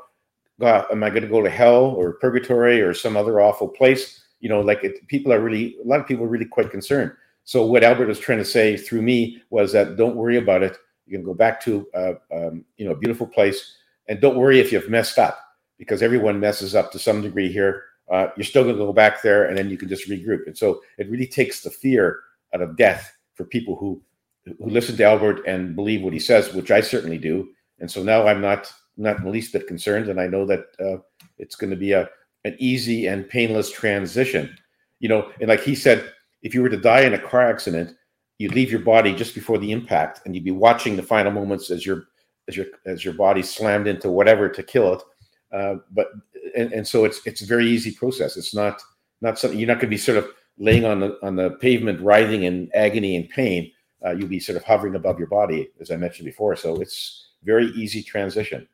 God, 0.59 0.85
am 0.91 1.03
I 1.03 1.09
going 1.09 1.23
to 1.23 1.29
go 1.29 1.41
to 1.41 1.49
hell 1.49 1.85
or 1.85 2.13
purgatory 2.13 2.81
or 2.81 2.93
some 2.93 3.15
other 3.15 3.39
awful 3.39 3.67
place? 3.67 4.21
You 4.41 4.49
know, 4.49 4.61
like 4.61 4.83
it, 4.83 5.07
people 5.07 5.33
are 5.33 5.39
really, 5.39 5.77
a 5.83 5.87
lot 5.87 5.99
of 5.99 6.07
people 6.07 6.25
are 6.25 6.29
really 6.29 6.45
quite 6.45 6.69
concerned. 6.69 7.11
So 7.45 7.65
what 7.65 7.83
Albert 7.83 8.07
was 8.07 8.19
trying 8.19 8.37
to 8.39 8.45
say 8.45 8.77
through 8.77 9.01
me 9.01 9.41
was 9.49 9.71
that 9.71 9.97
don't 9.97 10.15
worry 10.15 10.37
about 10.37 10.61
it. 10.61 10.77
You 11.07 11.17
can 11.17 11.25
go 11.25 11.33
back 11.33 11.59
to, 11.63 11.87
uh, 11.95 12.13
um, 12.31 12.65
you 12.77 12.85
know, 12.85 12.91
a 12.91 12.97
beautiful 12.97 13.25
place, 13.25 13.75
and 14.07 14.21
don't 14.21 14.37
worry 14.37 14.59
if 14.59 14.71
you've 14.71 14.89
messed 14.89 15.17
up, 15.17 15.39
because 15.77 16.03
everyone 16.03 16.39
messes 16.39 16.75
up 16.75 16.91
to 16.91 16.99
some 16.99 17.21
degree 17.21 17.51
here. 17.51 17.85
Uh, 18.11 18.27
you're 18.37 18.43
still 18.43 18.63
going 18.63 18.77
to 18.77 18.85
go 18.85 18.93
back 18.93 19.21
there, 19.21 19.45
and 19.45 19.57
then 19.57 19.69
you 19.69 19.77
can 19.77 19.89
just 19.89 20.09
regroup. 20.09 20.45
And 20.45 20.57
so 20.57 20.81
it 20.97 21.09
really 21.09 21.27
takes 21.27 21.61
the 21.61 21.71
fear 21.71 22.19
out 22.53 22.61
of 22.61 22.77
death 22.77 23.15
for 23.33 23.45
people 23.45 23.75
who 23.75 24.01
who 24.45 24.69
listen 24.69 24.97
to 24.97 25.03
Albert 25.03 25.41
and 25.45 25.75
believe 25.75 26.01
what 26.01 26.13
he 26.13 26.19
says, 26.19 26.53
which 26.53 26.71
I 26.71 26.81
certainly 26.81 27.17
do. 27.17 27.49
And 27.79 27.89
so 27.89 28.03
now 28.03 28.27
I'm 28.27 28.41
not 28.41 28.71
not 28.99 29.23
the 29.23 29.29
least 29.29 29.53
bit 29.53 29.67
concerned, 29.67 30.09
and 30.09 30.19
I 30.19 30.27
know 30.27 30.45
that 30.45 30.65
uh, 30.79 30.97
it's 31.37 31.55
going 31.55 31.71
to 31.71 31.75
be 31.75 31.93
a 31.93 32.09
an 32.45 32.55
easy 32.59 33.07
and 33.07 33.27
painless 33.27 33.71
transition. 33.71 34.55
You 34.99 35.09
know, 35.09 35.31
and 35.39 35.49
like 35.49 35.61
he 35.61 35.75
said, 35.75 36.13
if 36.41 36.53
you 36.53 36.61
were 36.61 36.69
to 36.69 36.77
die 36.77 37.01
in 37.01 37.13
a 37.13 37.19
car 37.19 37.49
accident, 37.49 37.95
you'd 38.37 38.55
leave 38.55 38.71
your 38.71 38.81
body 38.81 39.13
just 39.13 39.35
before 39.35 39.57
the 39.57 39.71
impact, 39.71 40.21
and 40.25 40.35
you'd 40.35 40.43
be 40.43 40.51
watching 40.51 40.95
the 40.95 41.03
final 41.03 41.31
moments 41.31 41.71
as 41.71 41.85
your 41.85 42.05
as 42.47 42.57
your 42.57 42.65
as 42.85 43.05
your 43.05 43.13
body 43.13 43.41
slammed 43.41 43.87
into 43.87 44.09
whatever 44.09 44.49
to 44.49 44.63
kill 44.63 44.93
it. 44.93 45.03
Uh, 45.51 45.75
but 45.91 46.07
and, 46.55 46.71
and 46.73 46.87
so 46.87 47.05
it's 47.05 47.21
it's 47.25 47.41
a 47.41 47.45
very 47.45 47.67
easy 47.67 47.91
process. 47.91 48.37
It's 48.37 48.53
not 48.53 48.81
not 49.21 49.39
something 49.39 49.59
you're 49.59 49.67
not 49.67 49.75
going 49.75 49.87
to 49.87 49.87
be 49.87 49.97
sort 49.97 50.17
of 50.17 50.29
laying 50.57 50.85
on 50.85 50.99
the 50.99 51.17
on 51.23 51.35
the 51.35 51.51
pavement, 51.51 52.01
writhing 52.01 52.43
in 52.43 52.69
agony 52.73 53.15
and 53.15 53.29
pain. 53.29 53.71
Uh, 54.05 54.11
you'll 54.11 54.29
be 54.29 54.39
sort 54.39 54.55
of 54.55 54.63
hovering 54.63 54.95
above 54.95 55.19
your 55.19 55.27
body, 55.27 55.69
as 55.81 55.91
I 55.91 55.97
mentioned 55.97 56.25
before. 56.25 56.55
So 56.55 56.79
it's 56.79 57.31
very 57.43 57.67
easy 57.71 58.01
transition. 58.01 58.67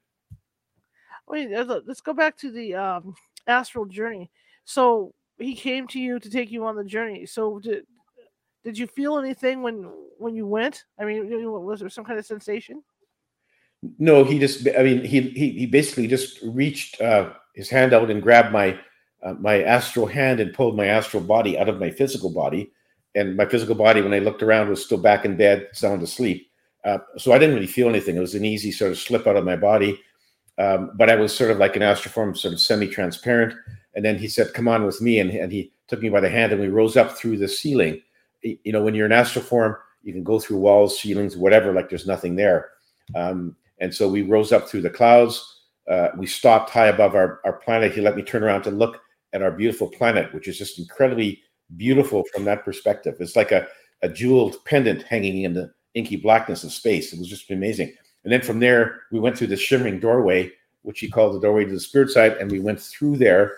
Wait, 1.27 1.49
let's 1.49 2.01
go 2.01 2.13
back 2.13 2.37
to 2.37 2.51
the 2.51 2.75
um, 2.75 3.15
astral 3.47 3.85
journey. 3.85 4.29
So 4.63 5.13
he 5.37 5.55
came 5.55 5.87
to 5.87 5.99
you 5.99 6.19
to 6.19 6.29
take 6.29 6.51
you 6.51 6.65
on 6.65 6.75
the 6.75 6.83
journey. 6.83 7.25
So 7.25 7.59
did 7.59 7.85
did 8.63 8.77
you 8.77 8.87
feel 8.87 9.17
anything 9.17 9.61
when 9.61 9.89
when 10.17 10.35
you 10.35 10.47
went? 10.47 10.83
I 10.99 11.05
mean, 11.05 11.27
was 11.63 11.79
there 11.79 11.89
some 11.89 12.05
kind 12.05 12.19
of 12.19 12.25
sensation? 12.25 12.83
No, 13.99 14.23
he 14.23 14.39
just. 14.39 14.67
I 14.77 14.83
mean, 14.83 15.03
he 15.03 15.21
he, 15.21 15.49
he 15.51 15.65
basically 15.65 16.07
just 16.07 16.39
reached 16.43 16.99
uh, 17.01 17.33
his 17.53 17.69
hand 17.69 17.93
out 17.93 18.09
and 18.09 18.21
grabbed 18.21 18.51
my 18.51 18.79
uh, 19.23 19.33
my 19.33 19.63
astral 19.63 20.05
hand 20.05 20.39
and 20.39 20.53
pulled 20.53 20.75
my 20.75 20.85
astral 20.87 21.23
body 21.23 21.57
out 21.57 21.69
of 21.69 21.79
my 21.79 21.91
physical 21.91 22.31
body. 22.31 22.71
And 23.13 23.37
my 23.37 23.45
physical 23.45 23.75
body, 23.75 24.01
when 24.01 24.13
I 24.13 24.19
looked 24.19 24.43
around, 24.43 24.69
was 24.69 24.83
still 24.83 24.97
back 24.97 25.23
in 25.23 25.37
bed, 25.37 25.69
sound 25.71 26.03
asleep. 26.03 26.51
Uh, 26.83 26.97
so 27.17 27.31
I 27.31 27.37
didn't 27.37 27.55
really 27.55 27.67
feel 27.67 27.87
anything. 27.87 28.17
It 28.17 28.19
was 28.19 28.35
an 28.35 28.43
easy 28.43 28.71
sort 28.71 28.91
of 28.91 28.97
slip 28.97 29.25
out 29.25 29.37
of 29.37 29.45
my 29.45 29.55
body. 29.55 29.99
Um, 30.57 30.91
but 30.95 31.09
I 31.09 31.15
was 31.15 31.35
sort 31.35 31.51
of 31.51 31.57
like 31.57 31.75
an 31.75 31.81
astral 31.81 32.11
form, 32.13 32.35
sort 32.35 32.53
of 32.53 32.61
semi-transparent. 32.61 33.53
And 33.95 34.03
then 34.05 34.17
he 34.17 34.27
said, 34.27 34.53
"Come 34.53 34.67
on 34.67 34.85
with 34.85 35.01
me," 35.01 35.19
and, 35.19 35.29
and 35.31 35.51
he 35.51 35.71
took 35.87 36.01
me 36.01 36.09
by 36.09 36.21
the 36.21 36.29
hand, 36.29 36.51
and 36.51 36.61
we 36.61 36.67
rose 36.67 36.97
up 36.97 37.17
through 37.17 37.37
the 37.37 37.47
ceiling. 37.47 38.01
You 38.41 38.71
know, 38.71 38.83
when 38.83 38.95
you're 38.95 39.05
an 39.05 39.11
astral 39.11 39.43
form, 39.43 39.75
you 40.03 40.13
can 40.13 40.23
go 40.23 40.39
through 40.39 40.57
walls, 40.57 40.99
ceilings, 40.99 41.35
whatever, 41.35 41.73
like 41.73 41.89
there's 41.89 42.07
nothing 42.07 42.35
there. 42.35 42.69
Um, 43.15 43.55
and 43.79 43.93
so 43.93 44.07
we 44.07 44.21
rose 44.21 44.51
up 44.51 44.67
through 44.67 44.81
the 44.81 44.89
clouds. 44.89 45.61
Uh, 45.89 46.09
we 46.17 46.27
stopped 46.27 46.69
high 46.69 46.87
above 46.87 47.15
our, 47.15 47.39
our 47.43 47.53
planet. 47.53 47.91
He 47.91 48.01
let 48.01 48.15
me 48.15 48.23
turn 48.23 48.43
around 48.43 48.63
to 48.63 48.71
look 48.71 49.01
at 49.33 49.41
our 49.41 49.51
beautiful 49.51 49.89
planet, 49.89 50.33
which 50.33 50.47
is 50.47 50.57
just 50.57 50.79
incredibly 50.79 51.41
beautiful 51.75 52.23
from 52.33 52.45
that 52.45 52.63
perspective. 52.63 53.15
It's 53.19 53.35
like 53.35 53.51
a, 53.51 53.67
a 54.01 54.09
jeweled 54.09 54.63
pendant 54.65 55.03
hanging 55.03 55.43
in 55.43 55.53
the 55.53 55.71
inky 55.93 56.15
blackness 56.15 56.63
of 56.63 56.71
space. 56.71 57.13
It 57.13 57.19
was 57.19 57.27
just 57.27 57.51
amazing. 57.51 57.93
And 58.25 58.33
then 58.33 58.41
from 58.41 58.59
there, 58.59 59.03
we 59.11 59.19
went 59.19 59.37
through 59.37 59.47
the 59.47 59.55
shimmering 59.55 59.99
doorway, 59.99 60.51
which 60.81 60.99
he 60.99 61.07
called 61.09 61.35
the 61.35 61.39
doorway 61.39 61.63
to 61.63 61.71
the 61.71 61.79
spirit 61.79 62.09
side, 62.09 62.33
and 62.33 62.51
we 62.51 62.59
went 62.59 62.81
through 62.81 63.17
there. 63.17 63.53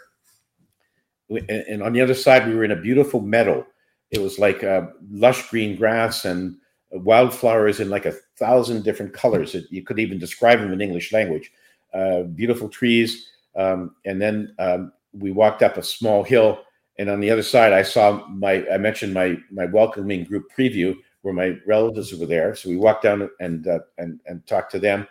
And 1.30 1.82
on 1.82 1.94
the 1.94 2.02
other 2.02 2.14
side, 2.14 2.46
we 2.46 2.54
were 2.54 2.66
in 2.66 2.72
a 2.72 2.76
beautiful 2.76 3.22
meadow. 3.22 3.66
It 4.12 4.20
was 4.20 4.40
like 4.40 4.66
uh, 4.66 4.88
lush 5.10 5.50
green 5.50 5.78
grass 5.78 6.26
and 6.26 6.58
wildflowers 6.92 7.80
in 7.80 7.90
like 7.90 8.06
a 8.06 8.16
thousand 8.38 8.84
different 8.84 9.14
colors. 9.14 9.56
It, 9.56 9.66
you 9.70 9.84
could 9.84 10.00
even 10.00 10.20
describe 10.20 10.60
them 10.60 10.74
in 10.74 10.82
English 10.82 11.14
language. 11.14 11.50
Uh, 11.94 12.24
beautiful 12.24 12.68
trees. 12.68 13.30
Um, 13.56 13.96
and 14.06 14.22
then 14.22 14.54
um, 14.60 14.92
we 15.14 15.32
walked 15.32 15.64
up 15.64 15.78
a 15.78 15.84
small 15.84 16.24
hill. 16.24 16.60
And 17.00 17.10
on 17.10 17.22
the 17.22 17.30
other 17.30 17.44
side, 17.44 17.72
I 17.72 17.84
saw 17.84 18.28
my, 18.28 18.66
I 18.70 18.78
mentioned 18.78 19.14
my, 19.14 19.38
my 19.50 19.66
welcoming 19.66 20.26
group 20.26 20.46
preview 20.58 20.96
where 21.22 21.34
my 21.34 21.58
relatives 21.66 22.14
were 22.14 22.26
there. 22.26 22.56
So 22.56 22.70
we 22.70 22.78
walked 22.78 23.04
down 23.04 23.30
and 23.40 23.68
uh, 23.68 23.80
and 23.98 24.20
and 24.26 24.46
talked 24.48 24.72
to 24.72 24.80
them, 24.80 25.08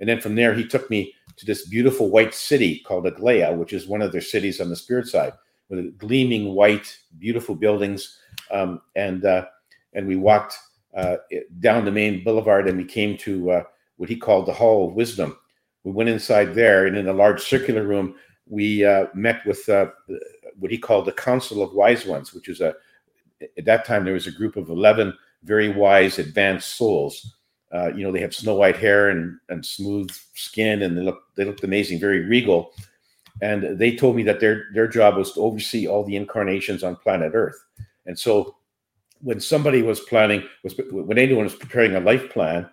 and 0.00 0.08
then 0.08 0.20
from 0.20 0.34
there 0.34 0.54
he 0.54 0.66
took 0.66 0.90
me 0.90 1.12
to 1.36 1.46
this 1.46 1.66
beautiful 1.66 2.10
white 2.10 2.34
city 2.34 2.80
called 2.80 3.04
Aglaia, 3.04 3.56
which 3.56 3.72
is 3.72 3.86
one 3.86 4.02
of 4.02 4.12
their 4.12 4.20
cities 4.20 4.60
on 4.60 4.68
the 4.68 4.76
spirit 4.76 5.06
side, 5.06 5.32
with 5.68 5.96
gleaming 5.98 6.54
white, 6.54 6.98
beautiful 7.18 7.54
buildings, 7.54 8.18
um, 8.50 8.80
and 8.96 9.24
uh, 9.24 9.46
and 9.94 10.06
we 10.06 10.16
walked 10.16 10.58
uh, 10.96 11.16
down 11.60 11.84
the 11.84 11.92
main 11.92 12.24
boulevard 12.24 12.68
and 12.68 12.76
we 12.76 12.84
came 12.84 13.16
to 13.16 13.50
uh, 13.50 13.62
what 13.96 14.08
he 14.08 14.16
called 14.16 14.46
the 14.46 14.52
Hall 14.52 14.88
of 14.88 14.94
Wisdom. 14.94 15.36
We 15.84 15.92
went 15.92 16.10
inside 16.10 16.54
there, 16.54 16.86
and 16.86 16.96
in 16.96 17.08
a 17.08 17.12
large 17.12 17.42
circular 17.42 17.84
room, 17.86 18.16
we 18.46 18.84
uh, 18.84 19.06
met 19.14 19.46
with 19.46 19.66
uh, 19.68 19.86
what 20.58 20.70
he 20.70 20.78
called 20.78 21.06
the 21.06 21.12
Council 21.12 21.62
of 21.62 21.72
Wise 21.72 22.04
Ones, 22.04 22.34
which 22.34 22.48
is 22.48 22.60
a 22.60 22.74
at 23.56 23.64
that 23.64 23.86
time 23.86 24.04
there 24.04 24.14
was 24.14 24.26
a 24.26 24.32
group 24.32 24.56
of 24.56 24.68
eleven 24.68 25.16
very 25.44 25.68
wise, 25.68 26.18
advanced 26.18 26.76
souls. 26.76 27.36
Uh, 27.72 27.92
you 27.94 28.02
know, 28.02 28.10
they 28.10 28.20
have 28.20 28.34
snow 28.34 28.54
white 28.54 28.76
hair 28.76 29.10
and, 29.10 29.38
and 29.48 29.64
smooth 29.64 30.10
skin, 30.34 30.82
and 30.82 30.96
they 30.96 31.02
look 31.02 31.22
they 31.36 31.44
looked 31.44 31.64
amazing, 31.64 32.00
very 32.00 32.20
regal. 32.20 32.72
And 33.42 33.78
they 33.78 33.94
told 33.94 34.16
me 34.16 34.22
that 34.24 34.40
their 34.40 34.66
their 34.74 34.88
job 34.88 35.16
was 35.16 35.32
to 35.32 35.40
oversee 35.40 35.86
all 35.86 36.04
the 36.04 36.16
incarnations 36.16 36.82
on 36.82 36.96
planet 36.96 37.32
Earth. 37.34 37.64
And 38.06 38.18
so, 38.18 38.56
when 39.22 39.40
somebody 39.40 39.82
was 39.82 40.00
planning, 40.00 40.42
was 40.64 40.74
when 40.90 41.18
anyone 41.18 41.44
was 41.44 41.54
preparing 41.54 41.94
a 41.94 42.00
life 42.00 42.28
plan, 42.30 42.68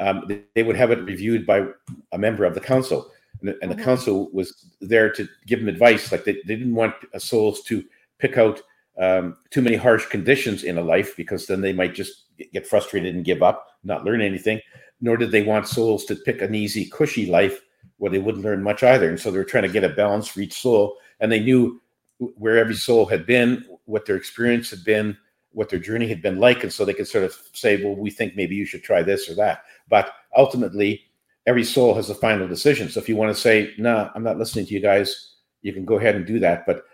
um, 0.00 0.24
they, 0.26 0.42
they, 0.54 0.62
would 0.62 0.76
have 0.76 0.90
it 0.90 1.04
reviewed 1.04 1.46
by 1.46 1.66
a 2.12 2.18
member 2.18 2.44
of 2.44 2.54
the 2.54 2.60
council, 2.60 3.12
and, 3.40 3.54
and 3.62 3.70
the 3.70 3.76
mm-hmm. 3.76 3.84
council 3.84 4.30
was 4.32 4.66
there 4.80 5.12
to 5.12 5.28
give 5.46 5.60
them 5.60 5.68
advice. 5.68 6.10
Like 6.10 6.24
they, 6.24 6.32
they 6.46 6.56
didn't 6.56 6.74
want 6.74 6.94
souls 7.18 7.62
to 7.64 7.84
pick 8.18 8.36
out 8.36 8.60
um, 9.00 9.36
too 9.50 9.62
many 9.62 9.76
harsh 9.76 10.06
conditions 10.06 10.62
in 10.62 10.78
a 10.78 10.82
life 10.82 11.16
because 11.16 11.46
then 11.46 11.62
they 11.62 11.72
might 11.72 11.94
just 11.94 12.24
get 12.52 12.66
frustrated 12.66 13.14
and 13.14 13.24
give 13.24 13.42
up, 13.42 13.68
not 13.82 14.04
learn 14.04 14.20
anything. 14.20 14.60
Nor 15.00 15.16
did 15.16 15.30
they 15.30 15.42
want 15.42 15.66
souls 15.66 16.04
to 16.04 16.14
pick 16.14 16.42
an 16.42 16.54
easy, 16.54 16.84
cushy 16.84 17.26
life 17.26 17.60
where 17.96 18.10
they 18.10 18.18
wouldn't 18.18 18.44
learn 18.44 18.62
much 18.62 18.82
either. 18.82 19.08
And 19.08 19.18
so 19.18 19.30
they 19.30 19.38
were 19.38 19.44
trying 19.44 19.62
to 19.62 19.72
get 19.72 19.84
a 19.84 19.88
balance 19.88 20.28
for 20.28 20.40
each 20.40 20.60
soul. 20.60 20.96
And 21.20 21.32
they 21.32 21.40
knew 21.40 21.80
where 22.18 22.58
every 22.58 22.74
soul 22.74 23.06
had 23.06 23.24
been, 23.26 23.64
what 23.86 24.04
their 24.04 24.16
experience 24.16 24.68
had 24.70 24.84
been, 24.84 25.16
what 25.52 25.70
their 25.70 25.78
journey 25.78 26.06
had 26.06 26.20
been 26.20 26.38
like. 26.38 26.62
And 26.62 26.72
so 26.72 26.84
they 26.84 26.94
could 26.94 27.08
sort 27.08 27.24
of 27.24 27.34
say, 27.54 27.82
well, 27.82 27.96
we 27.96 28.10
think 28.10 28.36
maybe 28.36 28.54
you 28.54 28.66
should 28.66 28.82
try 28.82 29.02
this 29.02 29.30
or 29.30 29.34
that. 29.36 29.62
But 29.88 30.12
ultimately, 30.36 31.02
every 31.46 31.64
soul 31.64 31.94
has 31.94 32.10
a 32.10 32.14
final 32.14 32.46
decision. 32.46 32.90
So 32.90 33.00
if 33.00 33.08
you 33.08 33.16
want 33.16 33.34
to 33.34 33.40
say, 33.40 33.72
no, 33.78 33.94
nah, 33.94 34.10
I'm 34.14 34.22
not 34.22 34.38
listening 34.38 34.66
to 34.66 34.74
you 34.74 34.80
guys, 34.80 35.36
you 35.62 35.72
can 35.72 35.86
go 35.86 35.96
ahead 35.96 36.16
and 36.16 36.26
do 36.26 36.38
that. 36.40 36.66
But 36.66 36.84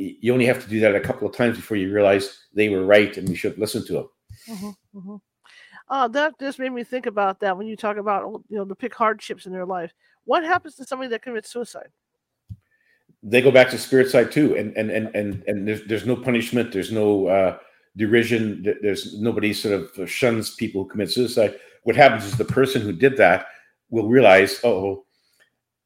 you 0.00 0.32
only 0.32 0.46
have 0.46 0.62
to 0.62 0.68
do 0.68 0.80
that 0.80 0.94
a 0.94 1.00
couple 1.00 1.28
of 1.28 1.34
times 1.34 1.56
before 1.56 1.76
you 1.76 1.92
realize 1.92 2.38
they 2.54 2.68
were 2.68 2.84
right 2.84 3.16
and 3.16 3.28
we 3.28 3.34
should 3.34 3.58
listen 3.58 3.86
to 3.86 3.92
them. 3.92 4.08
Mm-hmm, 4.48 4.98
mm-hmm. 4.98 5.16
Uh, 5.88 6.08
that 6.08 6.38
just 6.38 6.58
made 6.58 6.72
me 6.72 6.84
think 6.84 7.06
about 7.06 7.40
that 7.40 7.56
when 7.56 7.66
you 7.66 7.76
talk 7.76 7.96
about 7.96 8.22
you 8.48 8.56
know 8.56 8.64
the 8.64 8.76
pick 8.76 8.94
hardships 8.94 9.46
in 9.46 9.52
their 9.52 9.66
life. 9.66 9.92
What 10.24 10.44
happens 10.44 10.76
to 10.76 10.84
somebody 10.84 11.08
that 11.10 11.22
commits 11.22 11.50
suicide? 11.50 11.88
They 13.22 13.42
go 13.42 13.50
back 13.50 13.70
to 13.70 13.78
spirit 13.78 14.08
side 14.08 14.30
too, 14.30 14.56
and 14.56 14.74
and 14.76 14.90
and 14.90 15.14
and 15.14 15.42
and 15.46 15.68
there's 15.68 15.84
there's 15.84 16.06
no 16.06 16.16
punishment, 16.16 16.72
there's 16.72 16.92
no 16.92 17.26
uh, 17.26 17.58
derision, 17.96 18.62
there's 18.82 19.20
nobody 19.20 19.52
sort 19.52 19.74
of 19.98 20.08
shuns 20.08 20.54
people 20.54 20.84
who 20.84 20.88
commit 20.90 21.10
suicide. 21.10 21.56
What 21.82 21.96
happens 21.96 22.24
is 22.24 22.36
the 22.36 22.44
person 22.44 22.82
who 22.82 22.92
did 22.92 23.16
that 23.16 23.46
will 23.90 24.08
realize, 24.08 24.60
oh, 24.62 25.04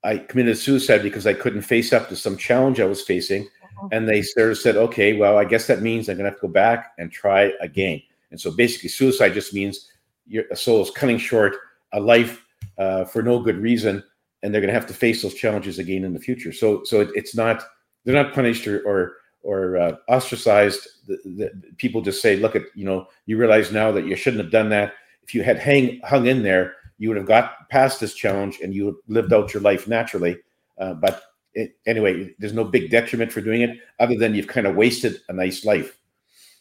I 0.05 0.18
committed 0.18 0.59
suicide 0.59 1.03
because 1.03 1.27
I 1.27 1.33
couldn't 1.33 1.62
face 1.62 1.92
up 1.92 2.11
to 2.11 2.16
some 2.16 2.37
challenge 2.37 2.79
I 2.79 2.85
was 2.85 3.00
facing 3.00 3.48
and 3.93 4.09
they 4.09 4.23
sort 4.23 4.51
of 4.51 4.59
said, 4.59 4.77
okay, 4.77 5.17
well, 5.17 5.37
I 5.37 5.45
guess 5.45 5.67
that 5.67 5.83
means 5.83 6.09
I'm 6.09 6.17
going 6.17 6.25
to 6.25 6.31
have 6.31 6.41
to 6.41 6.47
go 6.47 6.53
back 6.53 6.93
and 6.99 7.11
try 7.11 7.53
again. 7.61 8.01
And 8.31 8.41
so 8.41 8.51
basically, 8.51 8.89
suicide 8.89 9.35
just 9.35 9.55
means 9.55 9.91
your 10.27 10.45
soul 10.55 10.83
is 10.83 10.91
cutting 10.91 11.19
short 11.19 11.57
a 11.93 12.01
life 12.01 12.45
uh, 12.79 13.05
for 13.05 13.23
no 13.23 13.41
good 13.41 13.59
reason, 13.59 14.03
and 14.43 14.53
they're 14.53 14.61
going 14.61 14.73
to 14.73 14.79
have 14.79 14.89
to 14.89 14.95
face 14.95 15.23
those 15.23 15.35
challenges 15.35 15.79
again 15.79 16.05
in 16.05 16.13
the 16.13 16.19
future. 16.21 16.53
So, 16.53 16.83
so 16.85 17.01
it, 17.01 17.11
it's 17.15 17.37
not 17.37 17.65
they're 18.05 18.15
not 18.15 18.35
punished 18.35 18.67
or 18.67 18.83
or, 18.87 19.17
or 19.43 19.77
uh, 19.77 19.97
ostracized. 20.09 20.87
The, 21.07 21.19
the, 21.25 21.53
people 21.77 22.01
just 22.01 22.23
say, 22.23 22.37
look 22.37 22.57
at 22.57 22.63
you 22.75 22.85
know, 22.85 23.07
you 23.27 23.37
realize 23.37 23.71
now 23.71 23.93
that 23.93 24.07
you 24.07 24.17
shouldn't 24.17 24.43
have 24.43 24.53
done 24.53 24.69
that. 24.71 24.95
If 25.23 25.35
you 25.35 25.43
had 25.43 25.59
hang 25.59 26.01
hung 26.05 26.27
in 26.27 26.43
there, 26.43 26.75
you 26.99 27.09
would 27.09 27.17
have 27.17 27.27
got 27.27 27.69
past 27.71 28.01
this 28.01 28.15
challenge 28.15 28.61
and 28.63 28.75
you 28.75 29.03
lived 29.09 29.33
out 29.33 29.55
your 29.55 29.63
life 29.63 29.89
naturally. 29.89 30.39
Uh, 30.79 30.95
but 30.95 31.23
it, 31.55 31.77
anyway, 31.87 32.35
there's 32.38 32.53
no 32.53 32.64
big 32.64 32.90
detriment 32.90 33.33
for 33.33 33.40
doing 33.40 33.62
it 33.62 33.79
other 34.01 34.17
than 34.17 34.35
you've 34.35 34.49
kind 34.49 34.67
of 34.67 34.77
wasted 34.77 35.21
a 35.29 35.33
nice 35.33 35.64
life. 35.64 35.97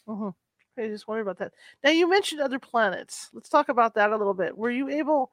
Mm-hmm. 0.08 0.30
I 0.80 0.88
just 0.88 1.06
wondered 1.06 1.22
about 1.22 1.38
that. 1.38 1.52
Now 1.82 1.90
you 1.90 2.08
mentioned 2.08 2.40
other 2.40 2.58
planets. 2.58 3.30
Let's 3.32 3.48
talk 3.48 3.68
about 3.68 3.94
that 3.94 4.10
a 4.10 4.16
little 4.16 4.34
bit. 4.34 4.56
Were 4.56 4.70
you 4.70 4.88
able 4.88 5.30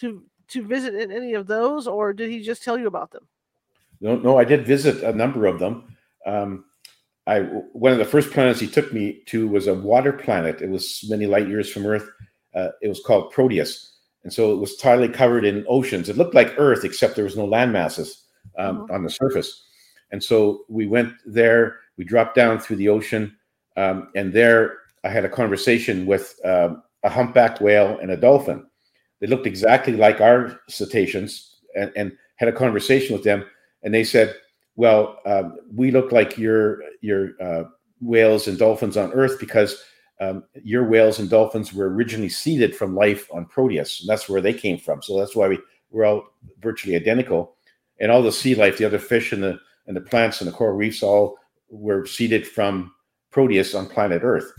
to 0.00 0.22
to 0.48 0.62
visit 0.62 0.94
in 0.94 1.10
any 1.10 1.32
of 1.32 1.46
those, 1.46 1.86
or 1.86 2.12
did 2.12 2.30
he 2.30 2.42
just 2.42 2.62
tell 2.62 2.78
you 2.78 2.86
about 2.86 3.10
them? 3.10 3.26
No, 4.00 4.16
no, 4.16 4.38
I 4.38 4.44
did 4.44 4.66
visit 4.66 5.02
a 5.02 5.12
number 5.12 5.46
of 5.46 5.58
them. 5.58 5.96
Um, 6.26 6.66
I 7.26 7.40
one 7.72 7.92
of 7.92 7.98
the 7.98 8.04
first 8.04 8.30
planets 8.30 8.60
he 8.60 8.66
took 8.66 8.92
me 8.92 9.22
to 9.26 9.48
was 9.48 9.66
a 9.66 9.74
water 9.74 10.12
planet. 10.12 10.60
It 10.60 10.68
was 10.68 11.04
many 11.08 11.26
light 11.26 11.48
years 11.48 11.72
from 11.72 11.86
Earth. 11.86 12.08
Uh, 12.54 12.68
it 12.82 12.88
was 12.88 13.00
called 13.00 13.32
Proteus, 13.32 13.96
and 14.22 14.32
so 14.32 14.52
it 14.52 14.56
was 14.56 14.72
entirely 14.72 15.08
covered 15.08 15.46
in 15.46 15.64
oceans. 15.66 16.10
It 16.10 16.18
looked 16.18 16.34
like 16.34 16.54
Earth, 16.58 16.84
except 16.84 17.16
there 17.16 17.24
was 17.24 17.36
no 17.36 17.46
land 17.46 17.72
masses 17.72 18.23
um, 18.58 18.78
mm-hmm. 18.78 18.92
on 18.94 19.02
the 19.02 19.10
surface. 19.10 19.64
And 20.10 20.22
so 20.22 20.64
we 20.68 20.86
went 20.86 21.12
there. 21.26 21.80
We 21.96 22.04
dropped 22.04 22.34
down 22.34 22.58
through 22.58 22.76
the 22.76 22.88
ocean, 22.88 23.36
um, 23.76 24.08
and 24.14 24.32
there 24.32 24.78
I 25.04 25.08
had 25.08 25.24
a 25.24 25.28
conversation 25.28 26.06
with 26.06 26.38
um, 26.44 26.82
a 27.02 27.08
humpback 27.08 27.60
whale 27.60 27.98
and 28.00 28.10
a 28.10 28.16
dolphin. 28.16 28.66
They 29.20 29.26
looked 29.26 29.46
exactly 29.46 29.94
like 29.94 30.20
our 30.20 30.60
cetaceans, 30.68 31.60
and, 31.74 31.92
and 31.96 32.12
had 32.36 32.48
a 32.48 32.52
conversation 32.52 33.14
with 33.14 33.24
them. 33.24 33.44
And 33.82 33.94
they 33.94 34.04
said, 34.04 34.34
well, 34.76 35.18
um, 35.26 35.56
we 35.72 35.90
look 35.90 36.10
like 36.12 36.36
your 36.36 36.82
your 37.00 37.30
uh, 37.40 37.64
whales 38.00 38.48
and 38.48 38.58
dolphins 38.58 38.96
on 38.96 39.12
Earth 39.12 39.38
because 39.38 39.82
um, 40.20 40.44
your 40.62 40.84
whales 40.84 41.18
and 41.18 41.30
dolphins 41.30 41.72
were 41.72 41.88
originally 41.88 42.28
seeded 42.28 42.74
from 42.74 42.94
life 42.94 43.28
on 43.32 43.46
Proteus, 43.46 44.00
and 44.00 44.08
that's 44.08 44.28
where 44.28 44.40
they 44.40 44.54
came 44.54 44.78
from. 44.78 45.02
So 45.02 45.18
that's 45.18 45.36
why 45.36 45.48
we 45.48 45.58
we're 45.90 46.04
all 46.04 46.24
virtually 46.60 46.96
identical, 46.96 47.53
and 48.00 48.10
all 48.10 48.22
the 48.22 48.32
sea 48.32 48.54
life, 48.54 48.78
the 48.78 48.84
other 48.84 48.98
fish 48.98 49.32
and 49.32 49.42
the 49.42 49.58
and 49.86 49.96
the 49.96 50.00
plants 50.00 50.40
and 50.40 50.48
the 50.48 50.54
coral 50.54 50.76
reefs 50.76 51.02
all 51.02 51.36
were 51.68 52.06
seeded 52.06 52.46
from 52.46 52.92
Proteus 53.30 53.74
on 53.74 53.86
planet 53.86 54.22
Earth. 54.24 54.52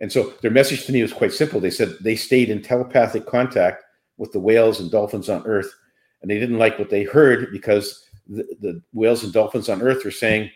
And 0.00 0.12
so 0.12 0.34
their 0.42 0.50
message 0.50 0.84
to 0.84 0.92
me 0.92 1.02
was 1.02 1.12
quite 1.12 1.32
simple. 1.32 1.60
They 1.60 1.70
said 1.70 1.96
they 2.00 2.16
stayed 2.16 2.50
in 2.50 2.60
telepathic 2.60 3.26
contact 3.26 3.82
with 4.18 4.32
the 4.32 4.40
whales 4.40 4.80
and 4.80 4.90
dolphins 4.90 5.28
on 5.28 5.46
Earth, 5.46 5.72
and 6.20 6.30
they 6.30 6.38
didn't 6.38 6.58
like 6.58 6.78
what 6.78 6.90
they 6.90 7.04
heard 7.04 7.50
because 7.52 8.06
the, 8.28 8.44
the 8.60 8.82
whales 8.92 9.24
and 9.24 9.32
dolphins 9.32 9.68
on 9.68 9.82
Earth 9.82 10.04
are 10.04 10.10
saying, 10.10 10.50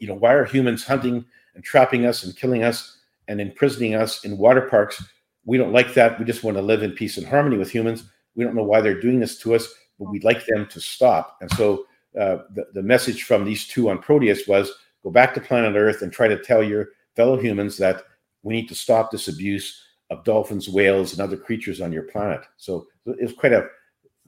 you 0.00 0.08
know, 0.08 0.14
why 0.14 0.32
are 0.32 0.44
humans 0.44 0.84
hunting 0.84 1.24
and 1.54 1.64
trapping 1.64 2.06
us 2.06 2.24
and 2.24 2.36
killing 2.36 2.62
us 2.62 2.98
and 3.28 3.40
imprisoning 3.40 3.94
us 3.94 4.24
in 4.24 4.38
water 4.38 4.62
parks? 4.62 5.02
We 5.44 5.58
don't 5.58 5.72
like 5.72 5.94
that. 5.94 6.18
We 6.18 6.24
just 6.24 6.44
want 6.44 6.56
to 6.56 6.62
live 6.62 6.82
in 6.82 6.92
peace 6.92 7.16
and 7.16 7.26
harmony 7.26 7.56
with 7.56 7.70
humans. 7.70 8.04
We 8.34 8.44
don't 8.44 8.54
know 8.54 8.64
why 8.64 8.80
they're 8.80 9.00
doing 9.00 9.20
this 9.20 9.38
to 9.40 9.54
us, 9.54 9.72
but 9.98 10.10
we'd 10.10 10.24
like 10.24 10.46
them 10.46 10.66
to 10.66 10.80
stop. 10.80 11.38
And 11.40 11.50
so 11.52 11.86
uh, 12.18 12.38
the, 12.54 12.66
the 12.74 12.82
message 12.82 13.24
from 13.24 13.44
these 13.44 13.66
two 13.66 13.90
on 13.90 13.98
Proteus 13.98 14.46
was 14.46 14.70
go 15.02 15.10
back 15.10 15.34
to 15.34 15.40
planet 15.40 15.74
Earth 15.76 16.02
and 16.02 16.12
try 16.12 16.28
to 16.28 16.42
tell 16.42 16.62
your 16.62 16.88
fellow 17.16 17.38
humans 17.38 17.76
that 17.78 18.02
we 18.42 18.54
need 18.54 18.68
to 18.68 18.74
stop 18.74 19.10
this 19.10 19.28
abuse 19.28 19.82
of 20.10 20.24
dolphins, 20.24 20.68
whales, 20.68 21.12
and 21.12 21.20
other 21.20 21.36
creatures 21.36 21.80
on 21.80 21.92
your 21.92 22.04
planet. 22.04 22.40
So 22.56 22.86
it 23.06 23.22
was 23.22 23.32
quite 23.34 23.52
a 23.52 23.68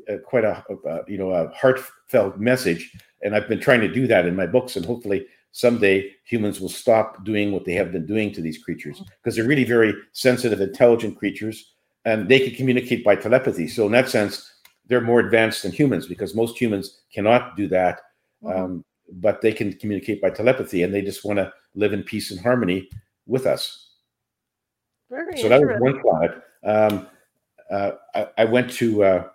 uh, 0.08 0.16
quite 0.24 0.44
a, 0.44 0.64
uh, 0.88 1.02
you 1.06 1.18
know 1.18 1.30
a 1.30 1.48
heartfelt 1.50 2.38
message, 2.38 2.92
and 3.22 3.34
I've 3.34 3.48
been 3.48 3.60
trying 3.60 3.80
to 3.80 3.92
do 3.92 4.06
that 4.06 4.26
in 4.26 4.34
my 4.34 4.46
books, 4.46 4.76
and 4.76 4.84
hopefully 4.84 5.26
someday 5.52 6.12
humans 6.24 6.60
will 6.60 6.68
stop 6.68 7.24
doing 7.24 7.52
what 7.52 7.64
they 7.64 7.74
have 7.74 7.92
been 7.92 8.06
doing 8.06 8.32
to 8.32 8.40
these 8.40 8.62
creatures 8.62 9.02
because 9.22 9.36
they're 9.36 9.46
really 9.46 9.64
very 9.64 9.92
sensitive, 10.12 10.60
intelligent 10.60 11.18
creatures, 11.18 11.74
and 12.04 12.28
they 12.28 12.40
can 12.40 12.54
communicate 12.54 13.04
by 13.04 13.16
telepathy. 13.16 13.68
So 13.68 13.86
in 13.86 13.92
that 13.92 14.08
sense, 14.08 14.50
they're 14.90 15.00
more 15.00 15.20
advanced 15.20 15.62
than 15.62 15.70
humans 15.70 16.06
because 16.08 16.34
most 16.34 16.60
humans 16.60 17.02
cannot 17.14 17.56
do 17.56 17.68
that, 17.68 18.00
mm-hmm. 18.42 18.60
um, 18.60 18.84
but 19.12 19.40
they 19.40 19.52
can 19.52 19.72
communicate 19.74 20.20
by 20.20 20.28
telepathy, 20.28 20.82
and 20.82 20.92
they 20.92 21.00
just 21.00 21.24
want 21.24 21.38
to 21.38 21.50
live 21.76 21.92
in 21.92 22.02
peace 22.02 22.32
and 22.32 22.40
harmony 22.40 22.88
with 23.26 23.46
us. 23.46 23.92
Very 25.08 25.38
so 25.38 25.48
that 25.48 25.60
was 25.60 25.80
one 25.80 26.00
planet. 26.00 26.42
Um, 26.64 27.06
uh, 27.70 27.92
I, 28.14 28.28
I, 28.38 28.44
went 28.44 28.70
to 28.72 29.04
uh, 29.04 29.28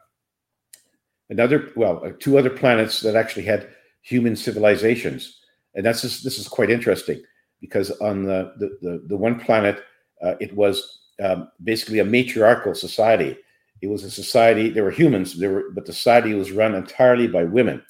another, 1.29 1.71
well, 1.77 2.03
uh, 2.05 2.11
two 2.19 2.37
other 2.37 2.49
planets 2.49 2.99
that 2.99 3.15
actually 3.15 3.45
had 3.45 3.69
human 4.01 4.35
civilizations, 4.35 5.39
and 5.73 5.85
that's 5.85 6.01
just, 6.01 6.23
this 6.25 6.37
is 6.37 6.49
quite 6.49 6.69
interesting 6.69 7.21
because 7.61 7.91
on 8.01 8.23
the 8.23 8.53
the 8.59 8.77
the, 8.81 9.03
the 9.07 9.17
one 9.17 9.39
planet, 9.39 9.83
uh, 10.21 10.35
it 10.41 10.53
was 10.53 10.99
um, 11.23 11.49
basically 11.63 11.99
a 11.99 12.05
matriarchal 12.05 12.75
society. 12.75 13.37
It 13.81 13.87
was 13.87 14.03
a 14.03 14.11
society. 14.11 14.69
There 14.69 14.83
were 14.83 14.91
humans, 14.91 15.37
there 15.37 15.51
were, 15.51 15.71
but 15.71 15.85
the 15.85 15.93
society 15.93 16.33
was 16.33 16.51
run 16.51 16.75
entirely 16.75 17.27
by 17.27 17.43
women, 17.43 17.83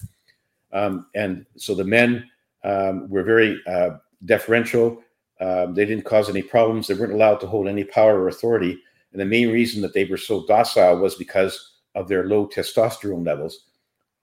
um, 0.74 1.08
and 1.16 1.46
so 1.58 1.76
the 1.76 1.84
men 1.84 2.30
um, 2.64 3.10
were 3.10 3.24
very 3.24 3.62
uh, 3.68 3.92
deferential. 4.26 5.02
Um, 5.40 5.74
they 5.74 5.86
didn't 5.86 6.06
cause 6.06 6.30
any 6.30 6.42
problems. 6.42 6.88
They 6.88 6.94
weren't 6.94 7.14
allowed 7.14 7.40
to 7.42 7.48
hold 7.48 7.68
any 7.68 7.84
power 7.84 8.20
or 8.20 8.30
authority. 8.30 8.78
And 9.12 9.22
the 9.22 9.26
main 9.26 9.50
reason 9.50 9.82
that 9.82 9.94
they 9.94 10.06
were 10.06 10.18
so 10.18 10.46
docile 10.46 10.98
was 10.98 11.16
because 11.16 11.78
of 11.94 12.08
their 12.08 12.26
low 12.26 12.48
testosterone 12.48 13.26
levels, 13.26 13.68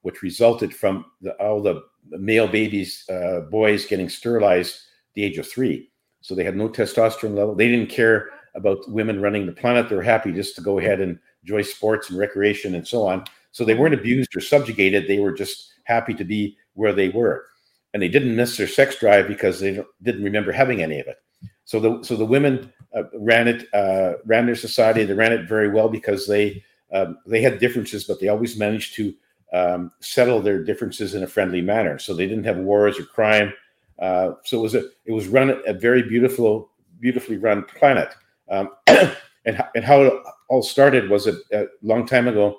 which 0.03 0.22
resulted 0.22 0.75
from 0.75 1.07
the, 1.20 1.33
all 1.35 1.62
the 1.62 1.83
male 2.11 2.48
babies, 2.48 3.09
uh, 3.09 3.40
boys 3.51 3.87
getting 3.87 4.09
sterilized 4.09 4.81
the 5.14 5.22
age 5.22 5.38
of 5.38 5.48
three. 5.48 5.90
So 6.20 6.35
they 6.35 6.44
had 6.44 6.57
no 6.57 6.68
testosterone 6.68 7.37
level. 7.37 7.55
They 7.55 7.68
didn't 7.68 7.90
care 7.90 8.31
about 8.55 8.88
women 8.90 9.20
running 9.20 9.46
the 9.46 9.53
planet. 9.53 9.88
They 9.88 9.96
were 9.96 10.03
happy 10.03 10.33
just 10.33 10.55
to 10.57 10.61
go 10.61 10.79
ahead 10.79 11.01
and 11.01 11.18
enjoy 11.43 11.63
sports 11.63 12.11
and 12.11 12.19
recreation 12.19 12.75
and 12.75 12.87
so 12.87 13.07
on. 13.07 13.25
So 13.51 13.65
they 13.65 13.75
weren't 13.75 13.95
abused 13.95 14.35
or 14.37 14.41
subjugated. 14.41 15.07
They 15.07 15.21
were 15.21 15.33
just 15.33 15.75
happy 15.85 16.15
to 16.15 16.25
be 16.25 16.57
where 16.75 16.93
they 16.93 17.11
were 17.11 17.47
and 17.93 18.03
they 18.03 18.09
didn't 18.09 18.37
miss 18.37 18.57
their 18.57 18.67
sex 18.67 18.97
drive 18.97 19.29
because 19.29 19.61
they 19.61 19.83
didn't 20.03 20.25
remember 20.25 20.53
having 20.53 20.83
any 20.83 21.01
of 21.01 21.07
it. 21.07 21.19
So 21.65 21.81
the 21.81 22.03
so 22.03 22.17
the 22.17 22.25
women 22.25 22.73
uh, 22.95 23.05
ran 23.15 23.49
it 23.49 23.73
uh, 23.75 24.15
ran 24.25 24.47
their 24.47 24.57
society. 24.57 25.05
They 25.05 25.15
ran 25.15 25.33
it 25.33 25.49
very 25.49 25.69
well 25.69 25.89
because 25.89 26.27
they 26.27 26.63
um, 26.93 27.19
they 27.27 27.43
had 27.43 27.59
differences, 27.59 28.05
but 28.05 28.21
they 28.21 28.29
always 28.29 28.57
managed 28.57 28.95
to 28.97 29.15
um, 29.53 29.93
settle 30.01 30.41
their 30.41 30.63
differences 30.63 31.15
in 31.15 31.23
a 31.23 31.27
friendly 31.27 31.61
manner. 31.61 31.99
So 31.99 32.15
they 32.15 32.27
didn't 32.27 32.45
have 32.45 32.57
wars 32.59 32.99
or 32.99 33.05
crime. 33.05 33.53
Uh, 33.99 34.33
so 34.45 34.59
it 34.59 34.63
was 34.63 34.75
a 34.75 34.85
it 35.05 35.13
was 35.13 35.29
run 35.29 35.61
a 35.67 35.73
very 35.73 36.03
beautiful 36.03 36.71
beautifully 37.01 37.37
run 37.37 37.65
planet. 37.65 38.15
Um, 38.51 38.71
and 38.87 39.63
and 39.75 39.85
how 39.85 40.23
all 40.53 40.62
started 40.62 41.09
was 41.09 41.27
a, 41.27 41.35
a 41.55 41.65
long 41.81 42.07
time 42.07 42.29
ago. 42.29 42.59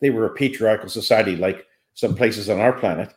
They 0.00 0.10
were 0.10 0.26
a 0.26 0.34
patriarchal 0.34 0.90
society, 0.90 1.36
like 1.36 1.66
some 1.94 2.14
places 2.14 2.50
on 2.50 2.60
our 2.60 2.74
planet 2.74 3.14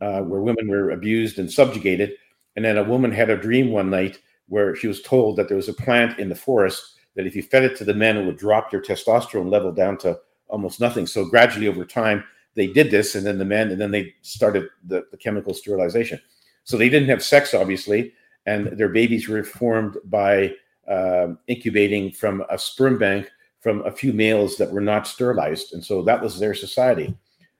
uh, 0.00 0.22
where 0.22 0.40
women 0.40 0.66
were 0.66 0.90
abused 0.90 1.38
and 1.38 1.50
subjugated. 1.50 2.14
And 2.56 2.64
then 2.64 2.76
a 2.76 2.82
woman 2.82 3.12
had 3.12 3.30
a 3.30 3.36
dream 3.36 3.70
one 3.70 3.90
night 3.90 4.18
where 4.48 4.74
she 4.74 4.88
was 4.88 5.00
told 5.02 5.36
that 5.36 5.46
there 5.46 5.56
was 5.56 5.68
a 5.68 5.72
plant 5.72 6.18
in 6.18 6.28
the 6.28 6.34
forest 6.34 6.96
that 7.14 7.26
if 7.28 7.36
you 7.36 7.42
fed 7.44 7.62
it 7.62 7.76
to 7.76 7.84
the 7.84 7.94
men, 7.94 8.16
it 8.16 8.26
would 8.26 8.38
drop 8.38 8.72
their 8.72 8.82
testosterone 8.82 9.52
level 9.52 9.70
down 9.70 9.98
to 9.98 10.18
almost 10.48 10.80
nothing. 10.80 11.06
So 11.06 11.24
gradually 11.24 11.68
over 11.68 11.84
time, 11.84 12.24
they 12.56 12.66
did 12.66 12.90
this, 12.90 13.14
and 13.14 13.24
then 13.24 13.38
the 13.38 13.44
men, 13.44 13.70
and 13.70 13.80
then 13.80 13.92
they 13.92 14.14
started 14.22 14.68
the, 14.84 15.04
the 15.12 15.16
chemical 15.16 15.54
sterilization. 15.54 16.20
So 16.64 16.76
they 16.76 16.88
didn't 16.88 17.08
have 17.08 17.22
sex, 17.22 17.54
obviously, 17.54 18.14
and 18.46 18.66
their 18.76 18.88
babies 18.88 19.28
were 19.28 19.44
formed 19.44 19.96
by 20.06 20.54
uh, 20.88 21.28
incubating 21.46 22.10
from 22.12 22.44
a 22.50 22.58
sperm 22.58 22.98
bank 22.98 23.30
from 23.60 23.84
a 23.84 23.92
few 23.92 24.12
males 24.12 24.56
that 24.56 24.70
were 24.70 24.80
not 24.80 25.06
sterilized, 25.06 25.74
and 25.74 25.84
so 25.84 26.02
that 26.02 26.22
was 26.22 26.38
their 26.38 26.54
society. 26.54 27.14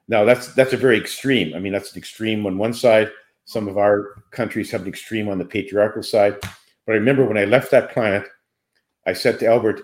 Now 0.09 0.25
that's 0.25 0.55
that's 0.55 0.73
a 0.73 0.77
very 0.79 0.97
extreme. 0.97 1.55
I 1.55 1.59
mean, 1.59 1.73
that's 1.73 1.93
an 1.93 1.99
extreme 1.99 2.47
on 2.47 2.57
one 2.57 2.73
side. 2.73 3.11
Some 3.45 3.69
of 3.69 3.79
our 3.79 4.23
countries 4.31 4.71
have 4.71 4.83
an 4.83 4.89
extreme 4.89 5.29
on 5.29 5.39
the 5.39 5.45
patriarchal 5.45 6.03
side. 6.03 6.37
But 6.87 6.93
I 6.93 6.99
remember 6.99 7.27
when 7.27 7.37
I 7.39 7.45
left 7.45 7.71
that 7.71 7.93
planet, 7.93 8.27
I 9.07 9.13
said 9.13 9.39
to 9.41 9.47
Albert, 9.47 9.83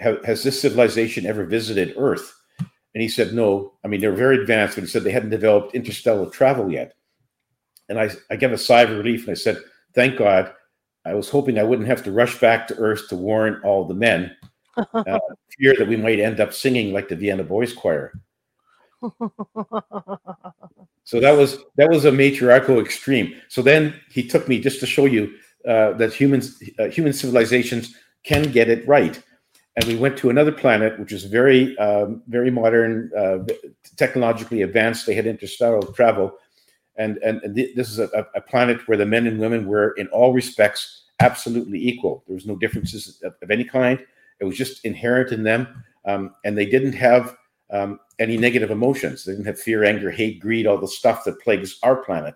"Has 0.00 0.42
this 0.42 0.60
civilization 0.60 1.24
ever 1.24 1.44
visited 1.44 1.94
Earth?" 1.96 2.34
And 2.94 3.02
he 3.02 3.08
said, 3.08 3.32
"No. 3.32 3.74
I 3.84 3.88
mean, 3.88 4.00
they're 4.00 4.12
very 4.12 4.38
advanced, 4.38 4.74
but 4.74 4.84
he 4.84 4.90
said 4.90 5.04
they 5.04 5.12
hadn't 5.12 5.30
developed 5.30 5.74
interstellar 5.74 6.28
travel 6.30 6.70
yet." 6.70 6.94
And 7.88 7.98
I, 7.98 8.10
I 8.30 8.36
gave 8.36 8.52
a 8.52 8.58
sigh 8.58 8.82
of 8.82 8.90
relief 8.90 9.22
and 9.22 9.30
I 9.30 9.34
said, 9.40 9.58
"Thank 9.94 10.18
God." 10.18 10.52
I 11.08 11.14
was 11.14 11.28
hoping 11.28 11.58
I 11.58 11.64
wouldn't 11.64 11.88
have 11.88 12.04
to 12.04 12.12
rush 12.12 12.38
back 12.40 12.68
to 12.68 12.76
Earth 12.76 13.08
to 13.08 13.16
warn 13.16 13.60
all 13.64 13.84
the 13.84 13.94
men, 13.94 14.36
uh, 14.94 15.18
fear 15.58 15.74
that 15.78 15.88
we 15.88 15.96
might 15.96 16.20
end 16.20 16.40
up 16.40 16.52
singing 16.52 16.92
like 16.92 17.08
the 17.08 17.16
Vienna 17.16 17.44
Boys 17.44 17.72
Choir 17.72 18.12
so 21.04 21.20
that 21.20 21.36
was 21.36 21.58
that 21.76 21.88
was 21.88 22.04
a 22.04 22.12
matriarchal 22.12 22.80
extreme. 22.80 23.34
So 23.48 23.62
then 23.62 23.94
he 24.10 24.26
took 24.26 24.48
me 24.48 24.60
just 24.60 24.80
to 24.80 24.86
show 24.86 25.04
you 25.04 25.34
uh, 25.66 25.92
that 25.92 26.12
humans, 26.12 26.60
uh, 26.78 26.88
human 26.88 27.12
civilizations 27.12 27.94
can 28.24 28.50
get 28.50 28.68
it 28.68 28.86
right. 28.88 29.20
And 29.76 29.84
we 29.84 29.94
went 29.94 30.16
to 30.18 30.30
another 30.30 30.50
planet, 30.50 30.98
which 30.98 31.12
is 31.12 31.24
very, 31.24 31.78
um, 31.78 32.22
very 32.26 32.50
modern, 32.50 33.12
uh, 33.16 33.38
technologically 33.96 34.62
advanced. 34.62 35.06
They 35.06 35.14
had 35.14 35.24
interstellar 35.24 35.80
travel, 35.94 36.36
and 36.98 37.18
and, 37.18 37.54
th- 37.54 37.74
this 37.74 37.88
is 37.90 37.98
a, 37.98 38.26
a, 38.34 38.40
planet 38.40 38.86
where 38.86 38.98
the 38.98 39.06
men 39.06 39.26
and 39.26 39.38
women 39.38 39.66
were, 39.66 39.92
in 39.92 40.08
all 40.08 40.32
respects, 40.32 41.04
absolutely 41.20 41.78
equal. 41.78 42.24
There 42.26 42.34
was 42.34 42.46
no 42.46 42.56
differences 42.56 43.20
of, 43.22 43.34
of 43.40 43.50
any 43.50 43.64
kind. 43.64 44.04
It 44.40 44.44
was 44.44 44.56
just 44.56 44.84
inherent 44.84 45.32
in 45.32 45.42
them, 45.42 45.84
um, 46.04 46.34
and 46.44 46.56
they 46.56 46.66
didn't 46.66 46.92
have 46.92 47.36
um, 47.70 48.00
any 48.18 48.36
negative 48.36 48.70
emotions. 48.70 49.24
They 49.24 49.32
didn't 49.32 49.46
have 49.46 49.60
fear, 49.60 49.84
anger, 49.84 50.10
hate, 50.10 50.40
greed, 50.40 50.66
all 50.66 50.78
the 50.78 50.88
stuff 50.88 51.24
that 51.24 51.40
plagues 51.40 51.78
our 51.82 51.96
planet. 51.96 52.34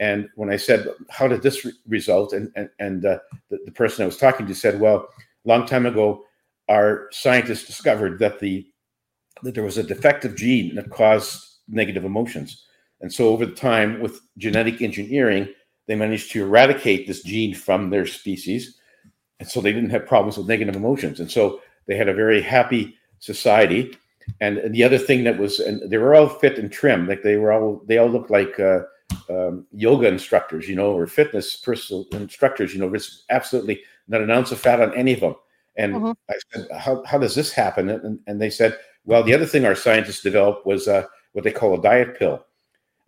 And 0.00 0.28
when 0.36 0.50
I 0.50 0.56
said, 0.56 0.88
"How 1.10 1.26
did 1.26 1.42
this 1.42 1.64
re- 1.64 1.72
result?" 1.88 2.32
and 2.32 2.52
and, 2.54 2.70
and 2.78 3.04
uh, 3.04 3.18
the, 3.50 3.58
the 3.64 3.72
person 3.72 4.02
I 4.02 4.06
was 4.06 4.16
talking 4.16 4.46
to 4.46 4.54
said, 4.54 4.80
"Well, 4.80 5.08
a 5.44 5.48
long 5.48 5.66
time 5.66 5.86
ago, 5.86 6.24
our 6.68 7.08
scientists 7.10 7.66
discovered 7.66 8.18
that 8.20 8.38
the 8.38 8.66
that 9.42 9.54
there 9.54 9.64
was 9.64 9.78
a 9.78 9.82
defective 9.82 10.36
gene 10.36 10.74
that 10.74 10.90
caused 10.90 11.44
negative 11.68 12.04
emotions, 12.04 12.64
and 13.00 13.12
so 13.12 13.28
over 13.28 13.46
the 13.46 13.54
time, 13.54 14.00
with 14.00 14.20
genetic 14.36 14.82
engineering, 14.82 15.48
they 15.86 15.94
managed 15.94 16.32
to 16.32 16.42
eradicate 16.42 17.06
this 17.06 17.22
gene 17.22 17.54
from 17.54 17.90
their 17.90 18.06
species, 18.06 18.78
and 19.40 19.48
so 19.48 19.60
they 19.60 19.72
didn't 19.72 19.90
have 19.90 20.06
problems 20.06 20.36
with 20.36 20.48
negative 20.48 20.76
emotions, 20.76 21.20
and 21.20 21.30
so 21.30 21.60
they 21.86 21.96
had 21.96 22.08
a 22.08 22.14
very 22.14 22.42
happy 22.42 22.96
society." 23.18 23.96
And 24.40 24.74
the 24.74 24.84
other 24.84 24.98
thing 24.98 25.24
that 25.24 25.38
was, 25.38 25.58
and 25.58 25.90
they 25.90 25.96
were 25.96 26.14
all 26.14 26.28
fit 26.28 26.58
and 26.58 26.70
trim, 26.70 27.08
like 27.08 27.22
they 27.22 27.36
were 27.36 27.50
all, 27.50 27.82
they 27.86 27.96
all 27.96 28.10
looked 28.10 28.30
like 28.30 28.60
uh, 28.60 28.80
um, 29.30 29.66
yoga 29.72 30.06
instructors, 30.08 30.68
you 30.68 30.76
know, 30.76 30.92
or 30.92 31.06
fitness 31.06 31.56
personal 31.56 32.04
instructors, 32.12 32.74
you 32.74 32.80
know, 32.80 32.90
there's 32.90 33.24
absolutely 33.30 33.82
not 34.06 34.20
an 34.20 34.30
ounce 34.30 34.52
of 34.52 34.60
fat 34.60 34.80
on 34.80 34.94
any 34.94 35.14
of 35.14 35.20
them. 35.20 35.34
And 35.76 35.94
Mhm. 35.94 36.16
I 36.28 36.34
said, 36.52 36.66
how, 36.76 37.02
how 37.04 37.18
does 37.18 37.34
this 37.34 37.52
happen? 37.52 37.88
And, 37.88 38.18
and 38.26 38.40
they 38.40 38.50
said, 38.50 38.76
well, 39.04 39.22
the 39.22 39.34
other 39.34 39.46
thing 39.46 39.64
our 39.64 39.74
scientists 39.74 40.22
developed 40.22 40.66
was 40.66 40.88
uh, 40.88 41.04
what 41.32 41.44
they 41.44 41.52
call 41.52 41.74
a 41.74 41.82
diet 41.82 42.18
pill. 42.18 42.44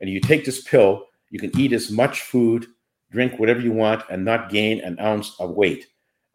And 0.01 0.11
you 0.11 0.20
take 0.20 0.44
this 0.44 0.62
pill, 0.62 1.07
you 1.30 1.38
can 1.38 1.57
eat 1.59 1.72
as 1.72 1.90
much 1.90 2.22
food, 2.22 2.66
drink 3.11 3.38
whatever 3.38 3.61
you 3.61 3.72
want, 3.72 4.03
and 4.11 4.24
not 4.24 4.51
gain 4.51 4.80
an 4.80 4.98
ounce 5.01 5.34
of 5.38 5.51
weight. 5.51 5.86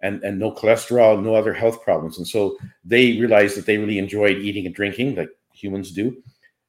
And, 0.01 0.23
and 0.23 0.37
no 0.37 0.51
cholesterol, 0.51 1.23
no 1.23 1.35
other 1.35 1.53
health 1.53 1.81
problems. 1.81 2.17
And 2.17 2.27
so 2.27 2.57
they 2.83 3.13
realized 3.19 3.57
that 3.57 3.65
they 3.65 3.77
really 3.77 3.97
enjoyed 3.97 4.37
eating 4.37 4.65
and 4.65 4.75
drinking 4.75 5.15
like 5.15 5.29
humans 5.53 5.91
do. 5.91 6.21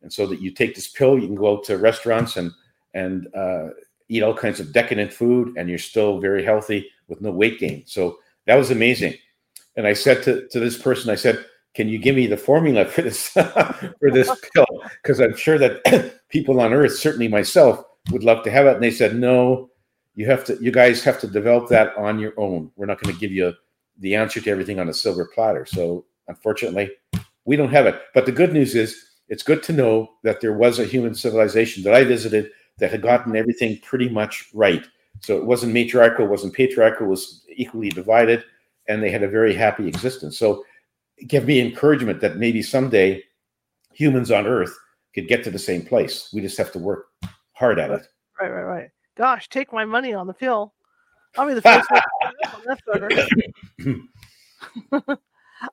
And 0.03 0.13
so 0.13 0.27
that 0.27 0.41
you 0.41 0.53
take 0.53 0.75
this 0.75 0.89
pill, 0.89 1.19
you 1.19 1.27
can 1.27 1.35
go 1.35 1.57
out 1.57 1.65
to 1.65 1.79
restaurants 1.79 2.37
and 2.37 2.53
and 2.95 3.29
uh, 3.35 3.69
eat 4.09 4.23
all 4.23 4.35
kinds 4.35 4.59
of 4.59 4.73
decadent 4.73 5.13
food, 5.13 5.55
and 5.57 5.69
you're 5.69 5.79
still 5.79 6.19
very 6.19 6.43
healthy 6.43 6.89
with 7.09 7.21
no 7.21 7.31
weight 7.31 7.59
gain. 7.59 7.83
So 7.87 8.19
that 8.47 8.55
was 8.55 8.71
amazing. 8.71 9.15
And 9.77 9.87
I 9.87 9.93
said 9.93 10.23
to, 10.23 10.49
to 10.49 10.61
this 10.61 10.81
person, 10.81 11.11
I 11.11 11.17
said, 11.17 11.45
"Can 11.77 11.89
you 11.89 11.99
give 11.99 12.17
me 12.17 12.27
the 12.27 12.37
formula 12.37 12.87
for 12.87 13.03
this 13.03 13.29
for 14.01 14.11
this 14.11 14.31
pill? 14.53 14.67
Because 15.03 15.21
I'm 15.21 15.37
sure 15.37 15.59
that 15.59 16.21
people 16.31 16.61
on 16.61 16.73
Earth, 16.73 16.97
certainly 16.97 17.29
myself, 17.29 17.85
would 18.11 18.25
love 18.25 18.43
to 18.45 18.51
have 18.51 18.67
it." 18.67 18.75
And 18.75 18.83
they 18.83 18.91
said, 18.91 19.15
"No, 19.15 19.71
you 20.15 20.27
have 20.27 20.43
to. 20.47 20.59
You 20.61 20.73
guys 20.73 21.05
have 21.05 21.21
to 21.21 21.29
develop 21.29 21.69
that 21.69 21.97
on 21.97 22.19
your 22.19 22.33
own. 22.39 22.73
We're 22.77 22.87
not 22.87 23.01
going 23.01 23.15
to 23.15 23.21
give 23.21 23.33
you 23.33 23.53
the 23.99 24.15
answer 24.15 24.41
to 24.41 24.51
everything 24.51 24.81
on 24.81 24.89
a 24.89 24.95
silver 24.95 25.31
platter." 25.35 25.67
So 25.67 26.07
unfortunately, 26.29 26.91
we 27.45 27.57
don't 27.57 27.71
have 27.71 27.87
it. 27.87 28.01
But 28.15 28.27
the 28.27 28.33
good 28.33 28.53
news 28.53 28.75
is, 28.75 28.97
it's 29.29 29.43
good 29.43 29.63
to 29.65 29.73
know 29.73 30.11
that 30.23 30.41
there 30.41 30.55
was 30.55 30.79
a 30.79 30.85
human 30.85 31.15
civilization 31.15 31.83
that 31.85 31.95
I 31.95 32.05
visited 32.05 32.51
that 32.79 32.91
had 32.91 33.03
gotten 33.03 33.37
everything 33.37 33.79
pretty 33.83 34.09
much 34.09 34.49
right. 34.55 34.87
So 35.21 35.37
it 35.37 35.45
wasn't 35.45 35.73
matriarchal, 35.73 36.27
it 36.27 36.31
wasn't 36.31 36.55
patriarchal, 36.55 37.07
it 37.07 37.11
was 37.11 37.45
equally 37.55 37.89
divided, 37.89 38.45
and 38.89 39.03
they 39.03 39.11
had 39.11 39.23
a 39.23 39.29
very 39.29 39.55
happy 39.55 39.89
existence. 39.89 40.39
So 40.39 40.65
it 41.19 41.29
gave 41.29 41.47
me 41.47 41.61
encouragement 41.61 42.21
that 42.21 42.37
maybe 42.37 42.63
someday 42.63 43.23
humans 43.93 44.31
on 44.31 44.47
Earth 44.47 44.77
could 45.15 45.29
get 45.29 45.43
to 45.45 45.51
the 45.51 45.59
same 45.59 45.85
place. 45.85 46.31
We 46.33 46.41
just 46.41 46.59
have 46.59 46.73
to 46.73 46.79
work 46.79 47.07
hard 47.53 47.79
at 47.79 47.91
it. 47.91 48.07
Right, 48.41 48.51
right, 48.51 48.63
right. 48.63 48.91
Gosh, 49.17 49.49
take 49.49 49.73
my 49.73 49.85
money 49.85 50.13
on 50.13 50.27
the 50.27 50.35
pill. 50.35 50.75
I'll 51.39 51.47
be 51.47 51.55
the 51.55 51.63
first 51.63 51.91
one 51.91 52.03
on 52.55 52.63
that 52.67 52.81
sucker. 52.85 54.09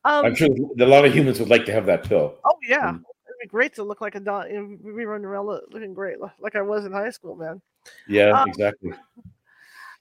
I'm 0.05 0.25
um, 0.25 0.35
sure 0.35 0.47
a 0.79 0.85
lot 0.85 1.05
of 1.05 1.13
humans 1.13 1.39
would 1.39 1.49
like 1.49 1.65
to 1.65 1.73
have 1.73 1.85
that 1.87 2.03
pill. 2.03 2.35
oh 2.45 2.55
yeah, 2.67 2.91
Mm. 2.91 3.01
it'd 3.27 3.39
be 3.41 3.47
great 3.47 3.75
to 3.75 3.83
look 3.83 3.99
like 3.99 4.15
a 4.15 4.19
don. 4.21 4.49
You 4.49 4.61
know, 4.61 4.95
be 4.95 5.05
running 5.05 5.25
around 5.25 5.47
looking 5.47 5.93
great, 5.93 6.17
like 6.39 6.55
I 6.55 6.61
was 6.61 6.85
in 6.85 6.93
high 6.93 7.09
school, 7.09 7.35
man. 7.35 7.61
Yeah, 8.07 8.29
Um, 8.29 8.47
exactly. 8.49 8.93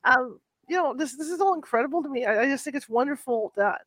Um, 0.05 0.41
you 0.69 0.75
know, 0.77 0.95
this 0.97 1.17
this 1.17 1.29
is 1.29 1.41
all 1.41 1.55
incredible 1.55 2.03
to 2.03 2.09
me. 2.09 2.25
I, 2.25 2.43
I 2.43 2.47
just 2.47 2.65
think 2.65 2.75
it's 2.75 2.89
wonderful 2.89 3.53
that 3.55 3.83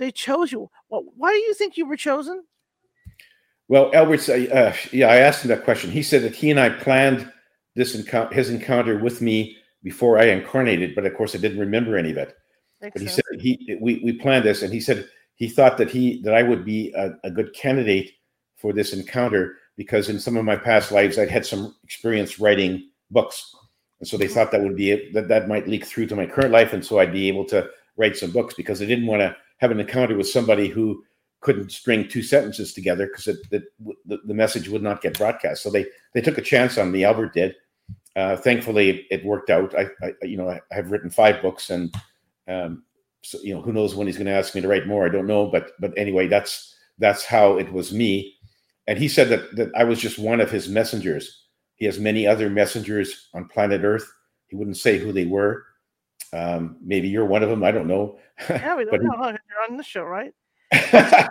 they 0.00 0.10
chose 0.10 0.50
you. 0.50 0.70
Well, 0.88 1.04
why 1.14 1.30
do 1.30 1.38
you 1.38 1.54
think 1.54 1.76
you 1.76 1.86
were 1.86 1.96
chosen? 1.96 2.42
Well, 3.68 3.90
Albert, 3.94 4.28
uh, 4.28 4.72
yeah, 4.92 5.06
I 5.06 5.16
asked 5.16 5.44
him 5.44 5.50
that 5.50 5.62
question. 5.62 5.90
He 5.90 6.02
said 6.02 6.22
that 6.22 6.34
he 6.34 6.50
and 6.50 6.58
I 6.58 6.70
planned 6.70 7.30
this 7.76 7.94
encounter, 7.94 8.34
his 8.34 8.50
encounter 8.50 8.98
with 8.98 9.20
me 9.20 9.56
before 9.84 10.18
I 10.18 10.24
incarnated, 10.24 10.94
but 10.94 11.06
of 11.06 11.14
course 11.14 11.34
I 11.36 11.38
didn't 11.38 11.60
remember 11.60 11.96
any 11.96 12.10
of 12.10 12.16
it. 12.16 12.34
Makes 12.80 12.94
But 12.94 13.02
he 13.02 13.08
sense. 13.08 13.22
said 13.30 13.40
he 13.40 13.78
we, 13.80 14.00
we 14.02 14.12
planned 14.14 14.44
this, 14.44 14.62
and 14.62 14.72
he 14.72 14.80
said 14.80 15.06
he 15.36 15.48
thought 15.48 15.76
that 15.78 15.90
he 15.90 16.20
that 16.22 16.34
I 16.34 16.42
would 16.42 16.64
be 16.64 16.92
a, 16.96 17.12
a 17.22 17.30
good 17.30 17.54
candidate 17.54 18.10
for 18.56 18.72
this 18.72 18.92
encounter 18.92 19.56
because 19.76 20.08
in 20.08 20.18
some 20.18 20.36
of 20.36 20.44
my 20.44 20.56
past 20.56 20.90
lives 20.90 21.18
I'd 21.18 21.30
had 21.30 21.46
some 21.46 21.76
experience 21.84 22.40
writing 22.40 22.88
books, 23.10 23.54
and 24.00 24.08
so 24.08 24.16
they 24.16 24.28
thought 24.28 24.50
that 24.50 24.62
would 24.62 24.76
be 24.76 25.12
that 25.12 25.28
that 25.28 25.46
might 25.46 25.68
leak 25.68 25.84
through 25.84 26.06
to 26.06 26.16
my 26.16 26.26
current 26.26 26.52
life, 26.52 26.72
and 26.72 26.84
so 26.84 26.98
I'd 26.98 27.12
be 27.12 27.28
able 27.28 27.44
to 27.46 27.68
write 27.96 28.16
some 28.16 28.30
books 28.32 28.54
because 28.54 28.82
I 28.82 28.86
didn't 28.86 29.06
want 29.06 29.20
to 29.20 29.36
have 29.60 29.70
an 29.70 29.80
encounter 29.80 30.16
with 30.16 30.28
somebody 30.28 30.68
who 30.68 31.04
couldn't 31.40 31.72
string 31.72 32.06
two 32.06 32.22
sentences 32.22 32.74
together 32.74 33.06
because 33.06 33.24
the, 33.24 33.62
the 34.06 34.34
message 34.34 34.68
would 34.68 34.82
not 34.82 35.00
get 35.00 35.16
broadcast. 35.16 35.62
So 35.62 35.70
they 35.70 35.86
they 36.14 36.20
took 36.20 36.38
a 36.38 36.42
chance 36.42 36.76
on 36.78 36.90
me. 36.90 37.04
Albert 37.04 37.34
did. 37.34 37.54
Uh, 38.16 38.36
thankfully, 38.36 39.06
it 39.10 39.24
worked 39.24 39.50
out. 39.50 39.74
I, 39.78 39.88
I 40.02 40.12
you 40.22 40.36
know 40.36 40.50
I 40.50 40.60
have 40.70 40.90
written 40.90 41.10
five 41.10 41.40
books 41.40 41.70
and 41.70 41.94
um, 42.48 42.82
so 43.22 43.38
you 43.42 43.54
know 43.54 43.60
who 43.60 43.72
knows 43.72 43.94
when 43.94 44.06
he's 44.06 44.16
going 44.16 44.26
to 44.26 44.32
ask 44.32 44.54
me 44.54 44.60
to 44.60 44.68
write 44.68 44.86
more 44.86 45.04
i 45.04 45.08
don't 45.08 45.26
know 45.26 45.46
but 45.46 45.72
but 45.78 45.92
anyway 45.96 46.26
that's 46.26 46.74
that's 46.98 47.24
how 47.24 47.58
it 47.58 47.70
was 47.72 47.92
me 47.92 48.34
and 48.86 48.98
he 48.98 49.08
said 49.08 49.28
that 49.28 49.54
that 49.56 49.70
i 49.76 49.84
was 49.84 50.00
just 50.00 50.18
one 50.18 50.40
of 50.40 50.50
his 50.50 50.68
messengers 50.68 51.46
he 51.76 51.84
has 51.84 51.98
many 51.98 52.26
other 52.26 52.48
messengers 52.48 53.28
on 53.34 53.46
planet 53.48 53.82
earth 53.84 54.10
he 54.48 54.56
wouldn't 54.56 54.76
say 54.76 54.98
who 54.98 55.12
they 55.12 55.26
were 55.26 55.64
um, 56.32 56.76
maybe 56.82 57.08
you're 57.08 57.26
one 57.26 57.42
of 57.42 57.48
them 57.48 57.64
i 57.64 57.70
don't 57.70 57.88
know 57.88 58.18
Yeah, 58.48 58.76
we 58.76 58.86
don't 58.86 59.02
know. 59.02 59.28
You're 59.28 59.70
on 59.70 59.76
the 59.76 59.82
show, 59.82 60.02
right? 60.02 60.32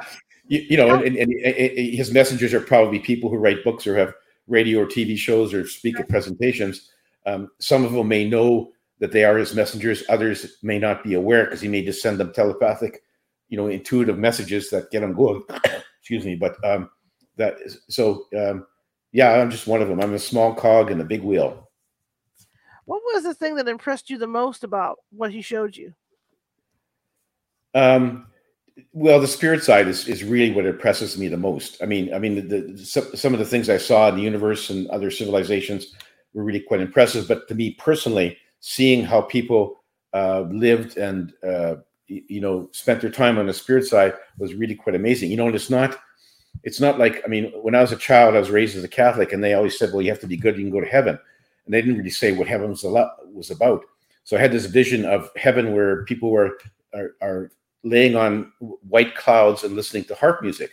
you, 0.48 0.60
you 0.70 0.78
know 0.78 0.96
and, 0.96 1.16
and, 1.16 1.34
and 1.34 1.96
his 1.96 2.12
messengers 2.12 2.54
are 2.54 2.62
probably 2.62 3.00
people 3.00 3.30
who 3.32 3.38
write 3.38 3.64
books 3.64 3.88
or 3.88 3.98
have 3.98 4.14
radio 4.48 4.82
or 4.82 4.86
tv 4.86 5.18
shows 5.18 5.54
or 5.54 5.68
speak 5.68 6.00
at 6.00 6.10
presentations 6.10 6.92
um, 7.26 7.50
some 7.60 7.86
of 7.86 7.92
them 7.94 8.08
may 8.08 8.28
know 8.28 8.72
that 9.00 9.12
they 9.12 9.24
are 9.24 9.38
his 9.38 9.56
messengers. 9.56 10.04
Others 10.10 10.58
may 10.62 10.80
not 10.80 11.04
be 11.04 11.14
aware 11.14 11.46
because 11.46 11.62
he 11.62 11.68
may 11.68 11.84
just 11.84 12.02
send 12.02 12.20
them 12.20 12.34
telepathic, 12.34 13.02
you 13.48 13.58
know, 13.58 13.68
intuitive 13.68 14.18
messages 14.18 14.70
that 14.70 14.92
get 14.92 15.02
them 15.02 15.14
going. 15.14 15.44
Excuse 16.00 16.26
me, 16.26 16.36
but 16.36 16.56
um, 16.64 16.90
that 17.38 17.56
is 17.64 17.82
so. 17.90 18.26
Um, 18.38 18.66
yeah, 19.12 19.34
I'm 19.34 19.50
just 19.50 19.68
one 19.68 19.82
of 19.82 19.88
them. 19.88 20.02
I'm 20.02 20.14
a 20.14 20.20
small 20.20 20.54
cog 20.54 20.92
in 20.92 21.02
a 21.02 21.06
big 21.06 21.24
wheel. 21.24 21.69
What 22.90 23.04
was 23.14 23.22
the 23.22 23.36
thing 23.36 23.54
that 23.58 23.68
impressed 23.68 24.10
you 24.10 24.18
the 24.18 24.26
most 24.26 24.64
about 24.64 24.98
what 25.12 25.32
he 25.32 25.44
showed 25.44 25.78
you? 25.78 25.94
Um, 27.76 28.26
well, 28.94 29.20
the 29.20 29.28
spirit 29.28 29.64
side 29.64 29.88
is, 29.88 30.08
is 30.08 30.24
really 30.24 30.52
what 30.56 30.66
impresses 30.66 31.16
me 31.16 31.28
the 31.28 31.38
most. 31.38 31.78
I 31.84 31.86
mean, 31.86 32.12
I 32.12 32.18
mean, 32.18 32.48
the, 32.50 32.62
the 32.62 32.84
some, 32.84 33.16
some 33.16 33.34
of 33.34 33.38
the 33.38 33.46
things 33.46 33.70
I 33.70 33.78
saw 33.78 34.10
in 34.10 34.16
the 34.16 34.24
universe 34.24 34.72
and 34.72 34.88
other 34.88 35.12
civilizations 35.12 35.94
were 36.34 36.44
really 36.44 36.62
quite 36.62 36.82
impressive. 36.82 37.28
But 37.28 37.48
to 37.50 37.54
me 37.54 37.76
personally, 37.76 38.36
seeing 38.60 39.06
how 39.06 39.22
people 39.22 39.84
uh, 40.16 40.46
lived 40.50 40.98
and 40.98 41.32
uh, 41.48 41.76
you 42.08 42.42
know 42.42 42.70
spent 42.72 43.02
their 43.02 43.12
time 43.12 43.38
on 43.38 43.46
the 43.46 43.54
spirit 43.54 43.86
side 43.86 44.16
was 44.40 44.56
really 44.56 44.74
quite 44.74 44.96
amazing. 44.96 45.30
You 45.30 45.38
know, 45.38 45.46
and 45.46 45.56
it's 45.56 45.70
not 45.70 45.96
it's 46.64 46.80
not 46.80 46.98
like 46.98 47.22
I 47.24 47.28
mean, 47.28 47.52
when 47.62 47.76
I 47.76 47.82
was 47.82 47.92
a 47.92 47.98
child, 47.98 48.34
I 48.34 48.40
was 48.40 48.50
raised 48.50 48.76
as 48.76 48.84
a 48.84 48.88
Catholic, 48.88 49.32
and 49.32 49.44
they 49.44 49.54
always 49.54 49.78
said, 49.78 49.94
"Well, 49.94 50.02
you 50.02 50.10
have 50.10 50.22
to 50.22 50.28
be 50.28 50.38
good, 50.38 50.58
you 50.58 50.64
can 50.64 50.72
go 50.72 50.82
to 50.82 50.88
heaven," 50.88 51.20
and 51.70 51.76
they 51.76 51.82
didn't 51.84 52.00
really 52.00 52.10
say 52.10 52.32
what 52.32 52.48
heaven 52.48 52.72
was 52.72 53.52
about. 53.52 53.86
So 54.24 54.36
I 54.36 54.40
had 54.40 54.52
this 54.52 54.66
vision 54.66 55.06
of 55.06 55.30
heaven 55.36 55.72
where 55.72 56.04
people 56.06 56.32
were 56.32 56.58
are, 56.96 57.12
are 57.22 57.52
laying 57.84 58.16
on 58.16 58.52
white 58.90 59.14
clouds 59.16 59.64
and 59.64 59.76
listening 59.76 60.06
to 60.06 60.16
harp 60.16 60.42
music, 60.42 60.72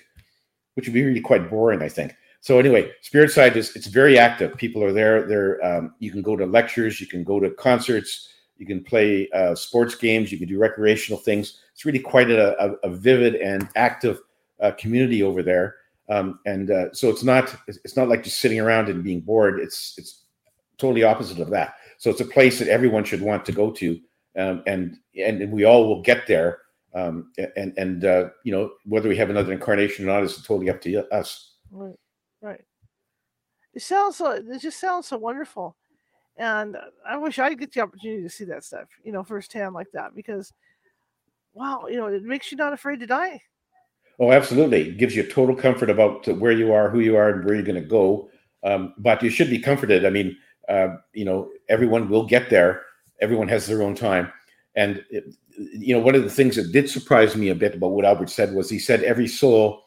which 0.72 0.86
would 0.86 0.94
be 0.94 1.04
really 1.04 1.20
quite 1.20 1.50
boring, 1.50 1.82
I 1.82 1.90
think. 1.90 2.16
So 2.40 2.58
anyway, 2.58 2.90
spirit 3.02 3.30
side 3.30 3.58
is 3.58 3.76
it's 3.76 3.88
very 3.88 4.18
active. 4.18 4.56
People 4.56 4.82
are 4.82 4.92
there. 4.92 5.26
There, 5.26 5.62
um, 5.62 5.94
you 5.98 6.10
can 6.10 6.22
go 6.22 6.34
to 6.34 6.46
lectures, 6.46 6.98
you 6.98 7.06
can 7.06 7.22
go 7.22 7.40
to 7.40 7.50
concerts, 7.50 8.30
you 8.56 8.64
can 8.64 8.82
play 8.82 9.28
uh, 9.34 9.54
sports 9.54 9.96
games, 9.96 10.32
you 10.32 10.38
can 10.38 10.48
do 10.48 10.58
recreational 10.58 11.20
things. 11.20 11.60
It's 11.74 11.84
really 11.84 11.98
quite 11.98 12.30
a, 12.30 12.58
a, 12.58 12.72
a 12.84 12.88
vivid 12.88 13.34
and 13.34 13.68
active 13.76 14.22
uh, 14.62 14.70
community 14.78 15.22
over 15.22 15.42
there. 15.42 15.74
Um, 16.08 16.38
and 16.46 16.70
uh, 16.70 16.94
so 16.94 17.10
it's 17.10 17.22
not 17.22 17.54
it's 17.68 17.96
not 17.98 18.08
like 18.08 18.24
just 18.24 18.38
sitting 18.38 18.60
around 18.60 18.88
and 18.88 19.04
being 19.04 19.20
bored. 19.20 19.60
It's 19.60 19.94
it's 19.98 20.22
totally 20.78 21.02
opposite 21.02 21.38
of 21.38 21.50
that. 21.50 21.74
So 21.98 22.10
it's 22.10 22.20
a 22.20 22.26
place 22.26 22.58
that 22.58 22.68
everyone 22.68 23.04
should 23.04 23.22
want 23.22 23.44
to 23.46 23.52
go 23.52 23.70
to, 23.72 23.98
um, 24.38 24.62
and 24.66 24.96
and 25.18 25.50
we 25.50 25.64
all 25.64 25.86
will 25.88 26.02
get 26.02 26.26
there. 26.26 26.58
Um, 26.94 27.30
and 27.56 27.72
and 27.76 28.04
uh, 28.04 28.28
you 28.44 28.52
know 28.52 28.70
whether 28.84 29.08
we 29.08 29.16
have 29.16 29.30
another 29.30 29.52
incarnation 29.52 30.04
or 30.04 30.12
not 30.12 30.22
is 30.22 30.36
totally 30.42 30.70
up 30.70 30.80
to 30.82 31.06
us. 31.12 31.54
Right, 31.70 31.98
right. 32.40 32.64
It 33.74 33.82
sounds 33.82 34.16
so. 34.16 34.30
It 34.30 34.60
just 34.60 34.80
sounds 34.80 35.08
so 35.08 35.18
wonderful, 35.18 35.76
and 36.36 36.76
I 37.06 37.16
wish 37.18 37.38
I 37.38 37.52
get 37.54 37.72
the 37.72 37.82
opportunity 37.82 38.22
to 38.22 38.30
see 38.30 38.44
that 38.46 38.64
stuff, 38.64 38.88
you 39.04 39.12
know, 39.12 39.24
firsthand 39.24 39.74
like 39.74 39.90
that. 39.92 40.14
Because, 40.14 40.52
wow, 41.52 41.86
you 41.88 41.96
know, 41.96 42.06
it 42.06 42.22
makes 42.22 42.50
you 42.50 42.56
not 42.56 42.72
afraid 42.72 43.00
to 43.00 43.06
die. 43.06 43.40
Oh, 44.18 44.32
absolutely. 44.32 44.88
It 44.88 44.96
gives 44.96 45.14
you 45.14 45.22
total 45.22 45.54
comfort 45.54 45.90
about 45.90 46.26
where 46.38 46.52
you 46.52 46.72
are, 46.72 46.88
who 46.88 47.00
you 47.00 47.16
are, 47.16 47.28
and 47.30 47.44
where 47.44 47.54
you're 47.54 47.64
going 47.64 47.82
to 47.82 47.86
go. 47.86 48.30
Um, 48.64 48.94
but 48.96 49.22
you 49.22 49.28
should 49.28 49.50
be 49.50 49.58
comforted. 49.58 50.06
I 50.06 50.10
mean, 50.10 50.36
Uh, 50.68 50.96
you 51.12 51.24
know, 51.24 51.50
everyone 51.68 52.08
will 52.08 52.26
get 52.26 52.50
there. 52.50 52.82
Everyone 53.20 53.48
has 53.48 53.66
their 53.66 53.82
own 53.82 53.94
time. 53.94 54.32
And 54.74 55.04
it, 55.10 55.24
you 55.56 55.94
know, 55.94 56.02
one 56.02 56.14
of 56.14 56.22
the 56.22 56.30
things 56.30 56.56
that 56.56 56.72
did 56.72 56.88
surprise 56.90 57.34
me 57.34 57.48
a 57.48 57.54
bit 57.54 57.74
about 57.74 57.92
what 57.92 58.04
Albert 58.04 58.30
said 58.30 58.54
was 58.54 58.68
he 58.68 58.78
said 58.78 59.02
every 59.02 59.28
soul 59.28 59.84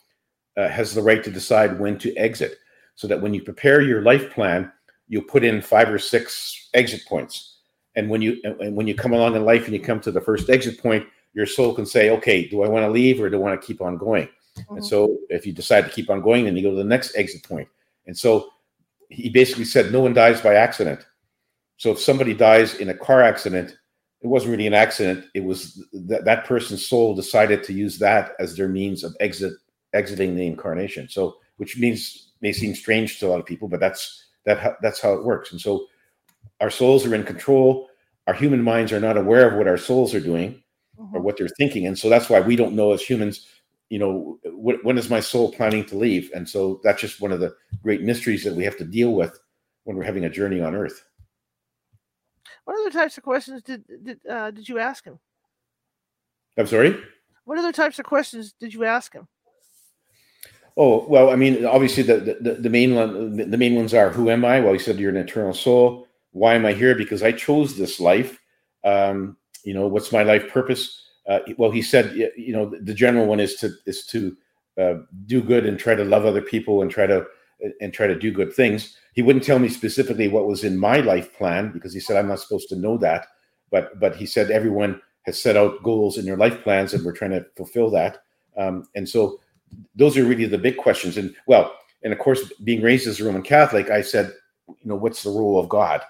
uh, 0.57 0.67
has 0.67 0.93
the 0.93 1.01
right 1.01 1.23
to 1.23 1.32
decide 1.32 1.80
when 1.80 1.97
to 1.99 2.15
exit, 2.15 2.57
so 2.95 3.07
that 3.07 3.21
when 3.21 3.34
you 3.34 3.41
prepare 3.41 3.82
your 3.82 4.01
life 4.01 4.32
plan, 4.32 4.71
you 5.07 5.21
put 5.21 5.43
in 5.43 5.61
five 5.61 5.89
or 5.89 5.99
six 5.99 6.69
exit 6.73 7.01
points. 7.07 7.57
And 7.95 8.09
when 8.09 8.21
you 8.21 8.41
and 8.43 8.75
when 8.75 8.88
you 8.88 8.95
come 8.95 9.13
along 9.13 9.36
in 9.36 9.45
life 9.45 9.65
and 9.65 9.73
you 9.73 9.80
come 9.80 9.99
to 10.01 10.11
the 10.11 10.21
first 10.21 10.49
exit 10.49 10.82
point, 10.82 11.05
your 11.34 11.45
soul 11.45 11.73
can 11.73 11.86
say, 11.86 12.09
"Okay, 12.09 12.47
do 12.47 12.63
I 12.63 12.67
want 12.67 12.84
to 12.84 12.91
leave 12.91 13.21
or 13.21 13.30
do 13.30 13.38
I 13.38 13.39
want 13.39 13.61
to 13.61 13.65
keep 13.65 13.82
on 13.82 13.97
going?" 13.97 14.27
Mm-hmm. 14.57 14.77
And 14.77 14.86
so, 14.86 15.17
if 15.30 15.45
you 15.45 15.53
decide 15.53 15.86
to 15.86 15.91
keep 15.91 16.09
on 16.09 16.21
going, 16.21 16.45
then 16.45 16.55
you 16.55 16.63
go 16.63 16.71
to 16.71 16.75
the 16.75 16.84
next 16.84 17.15
exit 17.15 17.43
point. 17.43 17.67
And 18.07 18.17
so, 18.17 18.49
he 19.10 19.30
basically 19.30 19.66
said, 19.66 19.91
"No 19.91 20.01
one 20.01 20.14
dies 20.14 20.41
by 20.41 20.55
accident." 20.55 21.05
So, 21.78 21.91
if 21.91 21.99
somebody 21.99 22.34
dies 22.34 22.76
in 22.76 22.89
a 22.89 22.93
car 22.93 23.22
accident, 23.22 23.78
it 24.22 24.28
wasn't 24.28 24.51
really 24.51 24.68
an 24.68 24.74
accident. 24.74 25.26
It 25.34 25.43
was 25.43 25.86
that 25.93 26.26
that 26.26 26.45
person's 26.45 26.86
soul 26.86 27.16
decided 27.16 27.64
to 27.64 27.74
use 27.74 27.97
that 27.99 28.34
as 28.39 28.55
their 28.55 28.68
means 28.68 29.03
of 29.03 29.16
exit 29.20 29.53
exiting 29.93 30.36
the 30.36 30.45
incarnation. 30.45 31.10
So, 31.10 31.38
which 31.57 31.78
means 31.78 32.32
may 32.41 32.53
seem 32.53 32.76
strange 32.76 33.20
to 33.20 33.28
a 33.28 33.30
lot 33.30 33.39
of 33.39 33.45
people, 33.45 33.68
but 33.68 33.80
that's 33.80 34.26
that 34.45 34.78
that's 34.82 35.01
how 35.01 35.14
it 35.14 35.24
works. 35.24 35.51
And 35.51 35.60
so, 35.60 35.88
our 36.60 36.70
souls 36.70 37.05
are 37.05 37.16
in 37.16 37.24
control. 37.24 37.89
Our 38.28 38.34
human 38.34 38.62
minds 38.62 38.91
are 38.91 38.99
not 38.99 39.18
aware 39.18 39.49
of 39.49 39.57
what 39.57 39.68
our 39.68 39.78
souls 39.78 40.14
are 40.14 40.20
doing 40.20 40.62
mm-hmm. 40.99 41.16
or 41.16 41.22
what 41.22 41.38
they're 41.38 41.47
thinking, 41.57 41.88
and 41.88 41.97
so 41.97 42.10
that's 42.10 42.30
why 42.30 42.41
we 42.41 42.55
don't 42.55 42.76
know 42.76 42.93
as 42.93 43.01
humans. 43.01 43.47
You 43.90 44.00
know, 44.00 44.40
when 44.46 44.98
is 44.98 45.10
my 45.10 45.20
soul 45.20 45.52
planning 45.52 45.84
to 45.86 45.98
leave? 45.98 46.30
And 46.36 46.48
so 46.48 46.80
that's 46.84 47.02
just 47.02 47.22
one 47.22 47.32
of 47.32 47.40
the 47.40 47.56
great 47.82 48.04
mysteries 48.04 48.44
that 48.44 48.54
we 48.54 48.64
have 48.64 48.78
to 48.78 48.86
deal 48.86 49.14
with 49.14 49.40
when 49.84 49.98
we're 49.98 50.04
having 50.04 50.26
a 50.26 50.30
journey 50.30 50.62
on 50.62 50.76
Earth. 50.76 51.04
What 52.66 52.80
other 52.80 52.92
types 52.92 53.18
of 53.18 53.24
questions 53.24 53.64
did 53.64 53.84
did 54.04 54.20
uh, 54.30 54.52
did 54.52 54.70
you 54.70 54.78
ask 54.78 55.04
him? 55.04 55.18
I'm 56.56 56.68
sorry. 56.68 57.02
What 57.46 57.58
other 57.58 57.72
types 57.72 57.98
of 57.98 58.06
questions 58.06 58.54
did 58.60 58.74
you 58.76 58.86
ask 58.86 59.12
him? 59.12 59.28
Oh 60.78 61.08
well, 61.10 61.32
I 61.32 61.36
mean, 61.36 61.66
obviously 61.66 62.04
the 62.04 62.38
the, 62.40 62.54
the 62.54 62.70
main 62.70 62.94
one, 62.94 63.38
the 63.38 63.58
main 63.58 63.76
ones 63.76 63.96
are 63.96 64.12
who 64.12 64.30
am 64.30 64.46
I? 64.46 64.60
Well, 64.60 64.74
he 64.74 64.80
said 64.80 65.00
you're 65.00 65.10
an 65.10 65.18
eternal 65.18 65.54
soul. 65.54 66.08
Why 66.32 66.54
am 66.54 66.66
I 66.66 66.74
here? 66.74 66.94
Because 66.94 67.24
I 67.24 67.32
chose 67.32 67.76
this 67.76 68.00
life. 68.00 68.40
Um, 68.84 69.36
you 69.64 69.74
know, 69.74 69.88
what's 69.88 70.12
my 70.12 70.22
life 70.22 70.50
purpose? 70.50 71.09
Uh, 71.30 71.39
well, 71.57 71.69
he 71.69 71.82
said, 71.82 72.15
you 72.36 72.51
know, 72.51 72.73
the 72.82 72.93
general 72.93 73.27
one 73.27 73.39
is 73.39 73.55
to 73.55 73.71
is 73.86 74.05
to 74.07 74.36
uh, 74.80 74.95
do 75.27 75.41
good 75.41 75.65
and 75.65 75.77
try 75.77 75.93
to 75.93 76.03
love 76.03 76.25
other 76.25 76.41
people 76.41 76.82
and 76.82 76.89
try 76.89 77.05
to 77.05 77.25
and 77.80 77.93
try 77.93 78.07
to 78.07 78.17
do 78.17 78.32
good 78.32 78.51
things. 78.53 78.97
He 79.13 79.21
wouldn't 79.21 79.45
tell 79.45 79.59
me 79.59 79.69
specifically 79.69 80.27
what 80.27 80.47
was 80.47 80.63
in 80.63 80.77
my 80.77 81.01
life 81.01 81.34
plan 81.38 81.71
because 81.71 81.93
he 81.93 81.99
said 81.99 82.17
I'm 82.17 82.27
not 82.27 82.39
supposed 82.39 82.67
to 82.69 82.75
know 82.75 82.97
that. 82.97 83.27
But 83.69 83.99
but 83.99 84.15
he 84.15 84.25
said 84.25 84.49
everyone 84.49 85.01
has 85.23 85.41
set 85.41 85.55
out 85.55 85.84
goals 85.84 86.17
in 86.17 86.25
their 86.25 86.38
life 86.38 86.63
plans 86.63 86.93
and 86.93 87.05
we're 87.05 87.11
trying 87.11 87.32
to 87.32 87.45
fulfill 87.55 87.91
that. 87.91 88.23
Um, 88.57 88.88
and 88.95 89.07
so 89.07 89.39
those 89.95 90.17
are 90.17 90.23
really 90.23 90.45
the 90.45 90.57
big 90.57 90.77
questions. 90.77 91.17
And 91.17 91.36
well, 91.45 91.75
and 92.03 92.13
of 92.13 92.19
course, 92.19 92.51
being 92.63 92.82
raised 92.82 93.07
as 93.07 93.19
a 93.19 93.25
Roman 93.25 93.43
Catholic, 93.43 93.91
I 93.91 94.01
said, 94.01 94.34
you 94.67 94.75
know, 94.86 94.95
what's 94.95 95.23
the 95.23 95.30
role 95.30 95.59
of 95.59 95.69
God? 95.69 96.01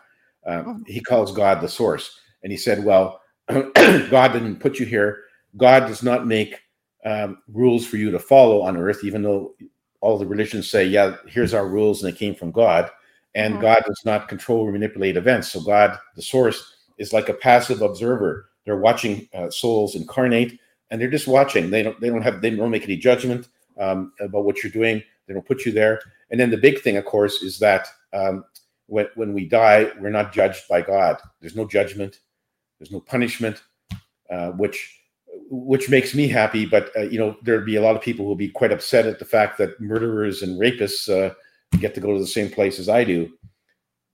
Um, 0.46 0.66
mm-hmm. 0.66 0.82
he 0.86 1.02
calls 1.02 1.32
God 1.32 1.62
the 1.62 1.68
source, 1.68 2.18
and 2.44 2.52
he 2.52 2.58
said, 2.58 2.84
well, 2.86 3.19
God 4.10 4.34
didn't 4.34 4.58
put 4.58 4.80
you 4.80 4.86
here. 4.86 5.24
God 5.58 5.88
does 5.88 6.04
not 6.04 6.28
make 6.28 6.62
um, 7.06 7.40
rules 7.52 7.86
for 7.86 7.98
you 7.98 8.12
to 8.12 8.20
follow 8.20 8.62
on 8.62 8.78
earth, 8.78 9.04
even 9.04 9.24
though 9.24 9.56
all 10.02 10.18
the 10.18 10.26
religions 10.26 10.70
say, 10.70 10.86
yeah, 10.86 11.16
here's 11.28 11.54
our 11.54 11.68
rules 11.68 12.04
and 12.04 12.14
they 12.14 12.18
came 12.18 12.36
from 12.36 12.52
God. 12.52 12.90
And 13.36 13.54
mm-hmm. 13.54 13.64
God 13.64 13.84
does 13.86 14.02
not 14.06 14.28
control 14.28 14.62
or 14.62 14.72
manipulate 14.72 15.18
events. 15.18 15.52
So 15.52 15.62
God, 15.62 15.98
the 16.16 16.22
source, 16.22 16.76
is 16.98 17.14
like 17.14 17.30
a 17.30 17.34
passive 17.34 17.82
observer. 17.82 18.50
They're 18.66 18.78
watching 18.78 19.28
uh, 19.34 19.50
souls 19.50 19.96
incarnate, 19.96 20.60
and 20.92 21.00
they're 21.00 21.10
just 21.10 21.28
watching. 21.28 21.70
They 21.70 21.82
don't. 21.82 22.00
They 22.00 22.10
don't 22.10 22.22
have. 22.22 22.42
They 22.42 22.50
don't 22.52 22.72
make 22.72 22.84
any 22.84 22.98
judgment 22.98 23.48
um, 23.80 24.14
about 24.20 24.46
what 24.46 24.62
you're 24.62 24.72
doing. 24.72 25.02
They 25.28 25.34
don't 25.34 25.46
put 25.46 25.66
you 25.66 25.72
there. 25.72 26.02
And 26.30 26.40
then 26.40 26.52
the 26.52 26.58
big 26.58 26.82
thing, 26.82 26.98
of 26.98 27.06
course, 27.06 27.42
is 27.42 27.58
that 27.60 27.88
um, 28.14 28.44
when 28.88 29.08
when 29.16 29.34
we 29.34 29.48
die, 29.48 29.92
we're 30.00 30.10
not 30.10 30.34
judged 30.34 30.68
by 30.68 30.82
God. 30.82 31.18
There's 31.40 31.56
no 31.56 31.66
judgment. 31.66 32.20
There's 32.80 32.92
no 32.92 33.02
punishment, 33.02 33.62
uh, 34.32 34.52
which 34.52 35.00
which 35.50 35.90
makes 35.90 36.16
me 36.16 36.28
happy. 36.28 36.66
But 36.66 36.92
uh, 36.96 37.02
you 37.02 37.20
know, 37.20 37.36
there'd 37.44 37.66
be 37.66 37.76
a 37.76 37.82
lot 37.82 37.96
of 37.96 38.02
people 38.02 38.26
who 38.26 38.30
will 38.30 38.36
be 38.36 38.50
quite 38.50 38.72
upset 38.72 39.06
at 39.06 39.20
the 39.20 39.26
fact 39.26 39.58
that 39.58 39.80
murderers 39.80 40.42
and 40.42 40.60
rapists 40.60 41.10
uh, 41.10 41.34
get 41.80 41.94
to 41.96 42.02
go 42.02 42.14
to 42.14 42.20
the 42.20 42.28
same 42.28 42.50
place 42.50 42.80
as 42.80 42.90
I 42.90 43.04
do. 43.04 43.30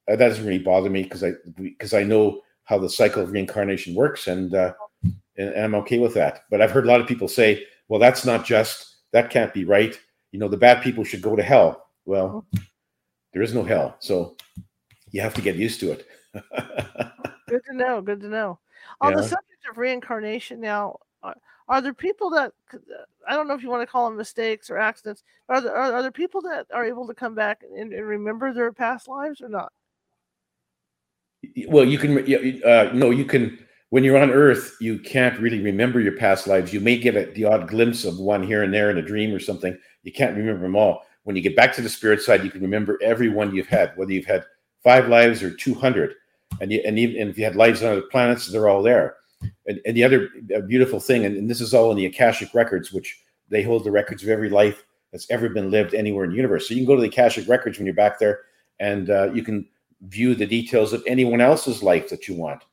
Uh, 0.09 0.15
that 0.15 0.29
doesn't 0.29 0.45
really 0.45 0.59
bother 0.59 0.89
me 0.89 1.03
because 1.03 1.23
I 1.23 1.33
because 1.57 1.93
I 1.93 2.03
know 2.03 2.41
how 2.63 2.77
the 2.79 2.89
cycle 2.89 3.21
of 3.21 3.31
reincarnation 3.31 3.93
works, 3.93 4.27
and, 4.27 4.53
uh, 4.55 4.73
and, 5.03 5.19
and 5.37 5.63
I'm 5.63 5.75
okay 5.75 5.99
with 5.99 6.15
that. 6.15 6.41
But 6.49 6.61
I've 6.61 6.71
heard 6.71 6.85
a 6.85 6.87
lot 6.87 7.01
of 7.01 7.07
people 7.07 7.27
say, 7.27 7.65
"Well, 7.87 7.99
that's 7.99 8.25
not 8.25 8.45
just. 8.45 8.93
That 9.11 9.29
can't 9.29 9.53
be 9.53 9.65
right. 9.65 9.97
You 10.31 10.39
know, 10.39 10.47
the 10.47 10.57
bad 10.57 10.83
people 10.83 11.03
should 11.03 11.21
go 11.21 11.35
to 11.35 11.43
hell." 11.43 11.85
Well, 12.05 12.45
there 13.33 13.41
is 13.41 13.53
no 13.53 13.63
hell, 13.63 13.95
so 13.99 14.37
you 15.11 15.21
have 15.21 15.33
to 15.35 15.41
get 15.41 15.55
used 15.55 15.79
to 15.81 15.91
it. 15.91 16.07
good 17.47 17.63
to 17.65 17.73
know. 17.75 18.01
Good 18.01 18.21
to 18.21 18.27
know. 18.27 18.59
On 19.01 19.11
yeah. 19.11 19.17
the 19.17 19.23
subject 19.23 19.67
of 19.69 19.77
reincarnation, 19.77 20.59
now 20.59 20.99
are 21.67 21.81
there 21.81 21.93
people 21.93 22.29
that 22.31 22.53
I 23.27 23.35
don't 23.35 23.47
know 23.47 23.55
if 23.55 23.63
you 23.63 23.69
want 23.69 23.81
to 23.81 23.91
call 23.91 24.07
them 24.07 24.17
mistakes 24.17 24.69
or 24.69 24.77
accidents? 24.77 25.23
Are 25.49 25.61
there 25.61 25.75
are, 25.75 25.93
are 25.93 26.01
there 26.01 26.11
people 26.11 26.41
that 26.41 26.67
are 26.73 26.85
able 26.85 27.07
to 27.07 27.13
come 27.13 27.33
back 27.33 27.63
and, 27.63 27.91
and, 27.91 28.05
remember 28.05 28.53
their 28.53 28.71
past 28.71 29.07
lives 29.07 29.41
or 29.41 29.49
not? 29.49 29.71
Well, 31.67 31.85
you 31.85 31.97
can. 31.97 32.63
Uh, 32.63 32.91
no, 32.93 33.09
you 33.09 33.25
can. 33.25 33.59
When 33.89 34.03
you're 34.03 34.17
on 34.17 34.31
Earth, 34.31 34.75
you 34.81 34.99
can't 34.99 35.39
really 35.39 35.61
remember 35.61 35.99
your 36.01 36.17
past 36.17 36.47
lives. 36.47 36.73
You 36.73 36.79
may 36.79 36.97
get 36.97 37.15
a, 37.15 37.31
the 37.31 37.45
odd 37.45 37.67
glimpse 37.67 38.03
of 38.03 38.19
one 38.19 38.43
here 38.43 38.63
and 38.63 38.73
there 38.73 38.91
in 38.91 38.97
a 38.97 39.01
dream 39.01 39.33
or 39.33 39.39
something. 39.39 39.77
You 40.03 40.11
can't 40.11 40.35
remember 40.35 40.63
them 40.63 40.75
all. 40.75 41.05
When 41.23 41.35
you 41.35 41.41
get 41.41 41.55
back 41.55 41.73
to 41.75 41.81
the 41.81 41.89
spirit 41.89 42.21
side, 42.21 42.43
you 42.43 42.51
can 42.51 42.61
remember 42.61 42.99
every 43.01 43.29
one 43.29 43.55
you've 43.55 43.67
had, 43.67 43.93
whether 43.95 44.11
you've 44.11 44.25
had 44.25 44.43
five 44.83 45.07
lives 45.07 45.41
or 45.41 45.51
two 45.51 45.73
hundred, 45.73 46.15
and 46.61 46.71
you, 46.71 46.81
and 46.85 46.97
even 46.99 47.21
and 47.21 47.29
if 47.29 47.37
you 47.37 47.43
had 47.43 47.55
lives 47.55 47.83
on 47.83 47.91
other 47.91 48.01
planets, 48.01 48.47
they're 48.47 48.69
all 48.69 48.83
there. 48.83 49.17
And, 49.67 49.79
and 49.85 49.95
the 49.95 50.03
other 50.03 50.29
beautiful 50.67 50.99
thing, 50.99 51.25
and, 51.25 51.37
and, 51.37 51.49
this 51.49 51.61
is 51.61 51.73
all 51.73 51.91
in 51.91 51.97
the 51.97 52.05
Akashic 52.05 52.53
records, 52.53 52.91
which 52.91 53.21
they 53.49 53.61
hold 53.61 53.83
the 53.83 53.91
records 53.91 54.23
of 54.23 54.29
every 54.29 54.49
life 54.49 54.83
that's 55.11 55.29
ever 55.29 55.49
been 55.49 55.69
lived 55.69 55.93
anywhere 55.93 56.25
in 56.25 56.31
the 56.31 56.35
universe. 56.35 56.67
So 56.67 56.73
you 56.73 56.81
can 56.81 56.87
go 56.87 56.95
to 56.95 57.01
the 57.01 57.07
Akashic 57.07 57.47
records 57.47 57.77
when 57.77 57.85
you're 57.85 57.95
back 57.95 58.17
there, 58.19 58.41
and 58.79 59.09
uh, 59.09 59.31
you 59.33 59.43
can 59.43 59.67
view 60.01 60.35
the 60.35 60.45
details 60.45 60.93
of 60.93 61.03
anyone 61.07 61.41
else's 61.41 61.83
life 61.83 62.09
that 62.09 62.27
you 62.27 62.35
want. 62.35 62.63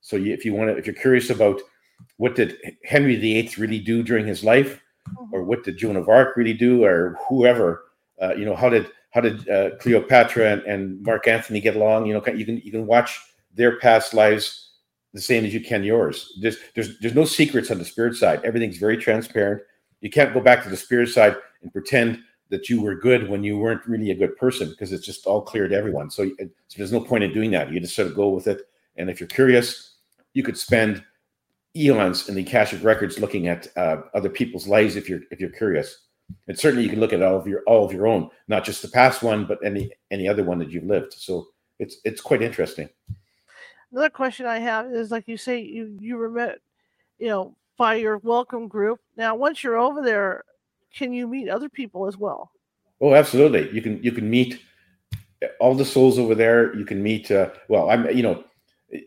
So 0.00 0.16
you, 0.16 0.32
if 0.32 0.44
you 0.44 0.54
want 0.54 0.70
to, 0.70 0.76
if 0.76 0.86
you're 0.86 0.94
curious 0.94 1.30
about 1.30 1.60
what 2.16 2.34
did 2.34 2.56
Henry 2.84 3.16
VIII 3.16 3.50
really 3.58 3.78
do 3.78 4.02
during 4.02 4.26
his 4.26 4.44
life, 4.44 4.80
or 5.32 5.44
what 5.44 5.64
did 5.64 5.78
Joan 5.78 5.96
of 5.96 6.08
Arc 6.08 6.36
really 6.36 6.52
do, 6.52 6.84
or 6.84 7.18
whoever, 7.28 7.84
uh, 8.20 8.34
you 8.34 8.44
know, 8.44 8.56
how 8.56 8.68
did 8.68 8.88
how 9.14 9.20
did 9.20 9.48
uh, 9.48 9.76
Cleopatra 9.76 10.52
and, 10.52 10.62
and 10.62 11.02
Mark 11.02 11.28
Antony 11.28 11.60
get 11.60 11.76
along? 11.76 12.06
You 12.06 12.14
know, 12.14 12.26
you 12.34 12.44
can 12.44 12.58
you 12.58 12.72
can 12.72 12.84
watch 12.86 13.18
their 13.54 13.78
past 13.78 14.12
lives 14.12 14.72
the 15.12 15.20
same 15.20 15.44
as 15.44 15.54
you 15.54 15.60
can 15.60 15.84
yours. 15.84 16.36
There's 16.40 16.56
there's 16.74 16.98
there's 16.98 17.14
no 17.14 17.24
secrets 17.24 17.70
on 17.70 17.78
the 17.78 17.84
spirit 17.84 18.16
side. 18.16 18.44
Everything's 18.44 18.78
very 18.78 18.96
transparent. 18.96 19.62
You 20.00 20.10
can't 20.10 20.34
go 20.34 20.40
back 20.40 20.64
to 20.64 20.68
the 20.68 20.76
spirit 20.76 21.08
side 21.10 21.36
and 21.62 21.72
pretend 21.72 22.18
that 22.50 22.68
you 22.68 22.82
were 22.82 22.96
good 22.96 23.28
when 23.28 23.44
you 23.44 23.56
weren't 23.56 23.86
really 23.86 24.10
a 24.10 24.16
good 24.16 24.36
person 24.36 24.68
because 24.70 24.92
it's 24.92 25.06
just 25.06 25.26
all 25.26 25.40
clear 25.40 25.68
to 25.68 25.74
everyone. 25.74 26.10
So, 26.10 26.28
so 26.38 26.76
there's 26.76 26.92
no 26.92 27.00
point 27.00 27.24
in 27.24 27.32
doing 27.32 27.52
that. 27.52 27.70
You 27.70 27.80
just 27.80 27.96
sort 27.96 28.08
of 28.08 28.14
go 28.14 28.28
with 28.28 28.48
it. 28.48 28.62
And 28.96 29.08
if 29.08 29.18
you're 29.18 29.28
curious, 29.28 29.94
you 30.34 30.42
could 30.42 30.58
spend 30.58 31.02
eons 31.74 32.28
in 32.28 32.34
the 32.34 32.42
Akashic 32.42 32.84
records 32.84 33.18
looking 33.18 33.48
at 33.48 33.68
uh, 33.76 34.02
other 34.12 34.28
people's 34.28 34.68
lives 34.68 34.96
if 34.96 35.08
you're 35.08 35.20
if 35.30 35.40
you're 35.40 35.50
curious. 35.50 36.03
And 36.48 36.58
certainly 36.58 36.84
you 36.84 36.90
can 36.90 37.00
look 37.00 37.12
at 37.12 37.22
all 37.22 37.36
of 37.36 37.46
your 37.46 37.62
all 37.66 37.84
of 37.84 37.92
your 37.92 38.06
own, 38.06 38.30
not 38.48 38.64
just 38.64 38.82
the 38.82 38.88
past 38.88 39.22
one, 39.22 39.44
but 39.44 39.58
any 39.64 39.90
any 40.10 40.28
other 40.28 40.44
one 40.44 40.58
that 40.58 40.70
you've 40.70 40.84
lived. 40.84 41.12
So 41.12 41.48
it's 41.78 41.98
it's 42.04 42.20
quite 42.20 42.42
interesting 42.42 42.88
another 43.94 44.10
question 44.10 44.44
I 44.44 44.58
have 44.58 44.92
is 44.92 45.10
like 45.10 45.28
you 45.28 45.36
say 45.36 45.60
you 45.60 45.96
you 46.00 46.16
were 46.16 46.30
met, 46.30 46.58
you 47.18 47.28
know, 47.28 47.56
by 47.78 47.94
your 47.94 48.18
welcome 48.18 48.66
group. 48.66 49.00
Now, 49.16 49.36
once 49.36 49.62
you're 49.62 49.78
over 49.78 50.02
there, 50.02 50.44
can 50.92 51.12
you 51.12 51.28
meet 51.28 51.48
other 51.48 51.68
people 51.68 52.06
as 52.06 52.16
well? 52.16 52.50
Oh, 53.00 53.14
absolutely. 53.14 53.70
You 53.70 53.80
can 53.80 54.02
you 54.02 54.12
can 54.12 54.28
meet 54.28 54.60
eh, 55.42 55.48
all 55.60 55.74
the 55.74 55.84
souls 55.84 56.18
over 56.18 56.34
there. 56.34 56.74
You 56.76 56.84
can 56.84 57.02
meet. 57.02 57.30
Uh, 57.30 57.50
well, 57.68 57.88
I'm 57.90 58.10
you 58.10 58.22
know 58.22 58.44
eh, 58.92 58.98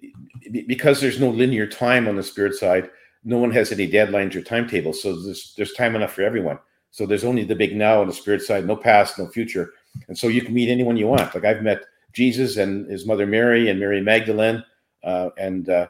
eh, 0.55 0.61
because 0.67 1.01
there's 1.01 1.19
no 1.19 1.29
linear 1.29 1.67
time 1.67 2.07
on 2.07 2.15
the 2.15 2.23
spirit 2.23 2.55
side. 2.55 2.89
No 3.23 3.37
one 3.39 3.51
has 3.51 3.73
any 3.73 3.89
deadlines 3.91 4.35
or 4.35 4.41
timetables, 4.41 5.01
so 5.01 5.21
there's 5.21 5.53
there's 5.57 5.73
time 5.73 5.95
enough 5.95 6.13
for 6.13 6.21
everyone. 6.21 6.59
So 6.97 7.05
there's 7.05 7.23
only 7.23 7.43
the 7.43 7.53
big 7.53 7.75
now 7.75 8.01
on 8.01 8.07
the 8.07 8.13
spirit 8.13 8.41
side, 8.41 8.65
no 8.65 8.75
past, 8.75 9.19
no 9.19 9.27
future, 9.27 9.73
and 10.07 10.17
so 10.17 10.29
you 10.29 10.41
can 10.41 10.55
meet 10.55 10.67
anyone 10.67 10.97
you 10.97 11.05
want. 11.05 11.35
Like 11.35 11.45
I've 11.45 11.61
met 11.61 11.83
Jesus 12.11 12.57
and 12.57 12.89
his 12.89 13.05
mother 13.05 13.27
Mary 13.27 13.69
and 13.69 13.79
Mary 13.79 14.01
Magdalene 14.01 14.63
uh, 15.03 15.29
and 15.37 15.69
uh, 15.69 15.89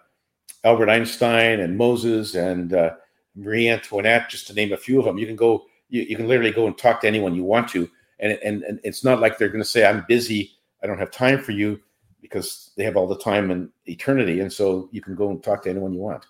Albert 0.66 0.90
Einstein 0.90 1.62
and 1.62 1.78
Moses 1.78 2.36
and 2.36 2.74
uh, 2.74 2.90
Marie 3.38 3.70
Antoinette, 3.70 4.28
just 4.28 4.48
to 4.48 4.54
name 4.54 4.74
a 4.74 4.78
few 4.78 5.00
of 5.00 5.06
them. 5.06 5.18
You 5.18 5.26
can 5.26 5.38
go, 5.38 5.68
you, 5.88 6.02
you 6.02 6.18
can 6.18 6.28
literally 6.28 6.52
go 6.52 6.68
and 6.68 6.78
talk 6.78 7.00
to 7.00 7.08
anyone 7.08 7.34
you 7.34 7.46
want 7.46 7.70
to, 7.70 7.90
and 8.20 8.34
and, 8.44 8.64
and 8.64 8.82
it's 8.84 9.06
not 9.06 9.22
like 9.22 9.38
they're 9.38 9.48
going 9.48 9.64
to 9.64 9.70
say, 9.70 9.86
"I'm 9.86 10.04
busy, 10.10 10.58
I 10.84 10.88
don't 10.88 11.00
have 11.00 11.12
time 11.12 11.40
for 11.40 11.54
you." 11.54 11.80
because 12.20 12.72
they 12.76 12.84
have 12.84 12.98
all 12.98 13.08
the 13.08 13.18
time 13.20 13.52
and 13.52 13.70
eternity, 13.86 14.42
and 14.42 14.52
so 14.52 14.90
you 14.92 15.02
can 15.02 15.16
go 15.16 15.30
and 15.30 15.42
talk 15.42 15.64
to 15.64 15.70
anyone 15.70 15.94
you 15.94 16.00
want. 16.00 16.26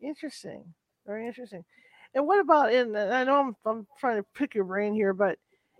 Interesting, 0.00 0.62
very 1.04 1.26
interesting. 1.26 1.64
And 2.14 2.26
what 2.26 2.40
about 2.40 2.72
in? 2.72 2.94
I 2.94 3.24
know 3.24 3.40
I'm 3.40 3.56
I'm 3.64 3.86
trying 3.98 4.18
to 4.18 4.26
pick 4.34 4.54
your 4.54 4.64
brain 4.64 4.94
here, 4.94 5.14
but 5.14 5.38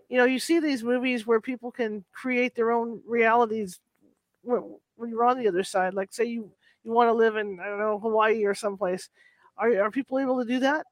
you 0.09 0.17
know, 0.17 0.25
you 0.25 0.39
see 0.39 0.59
these 0.59 0.83
movies 0.83 1.25
where 1.25 1.41
people 1.41 1.71
can 1.71 2.03
create 2.11 2.55
their 2.55 2.71
own 2.71 3.01
realities 3.07 3.79
when, 4.41 4.75
when 4.95 5.09
you're 5.09 5.25
on 5.25 5.39
the 5.39 5.47
other 5.47 5.63
side. 5.63 5.93
Like, 5.93 6.13
say 6.13 6.25
you 6.25 6.51
you 6.83 6.91
want 6.91 7.09
to 7.09 7.13
live 7.13 7.35
in 7.35 7.59
I 7.59 7.65
don't 7.65 7.79
know 7.79 7.99
Hawaii 7.99 8.43
or 8.45 8.55
someplace. 8.55 9.09
Are 9.57 9.81
are 9.81 9.91
people 9.91 10.19
able 10.19 10.39
to 10.39 10.47
do 10.47 10.59
that? 10.59 10.85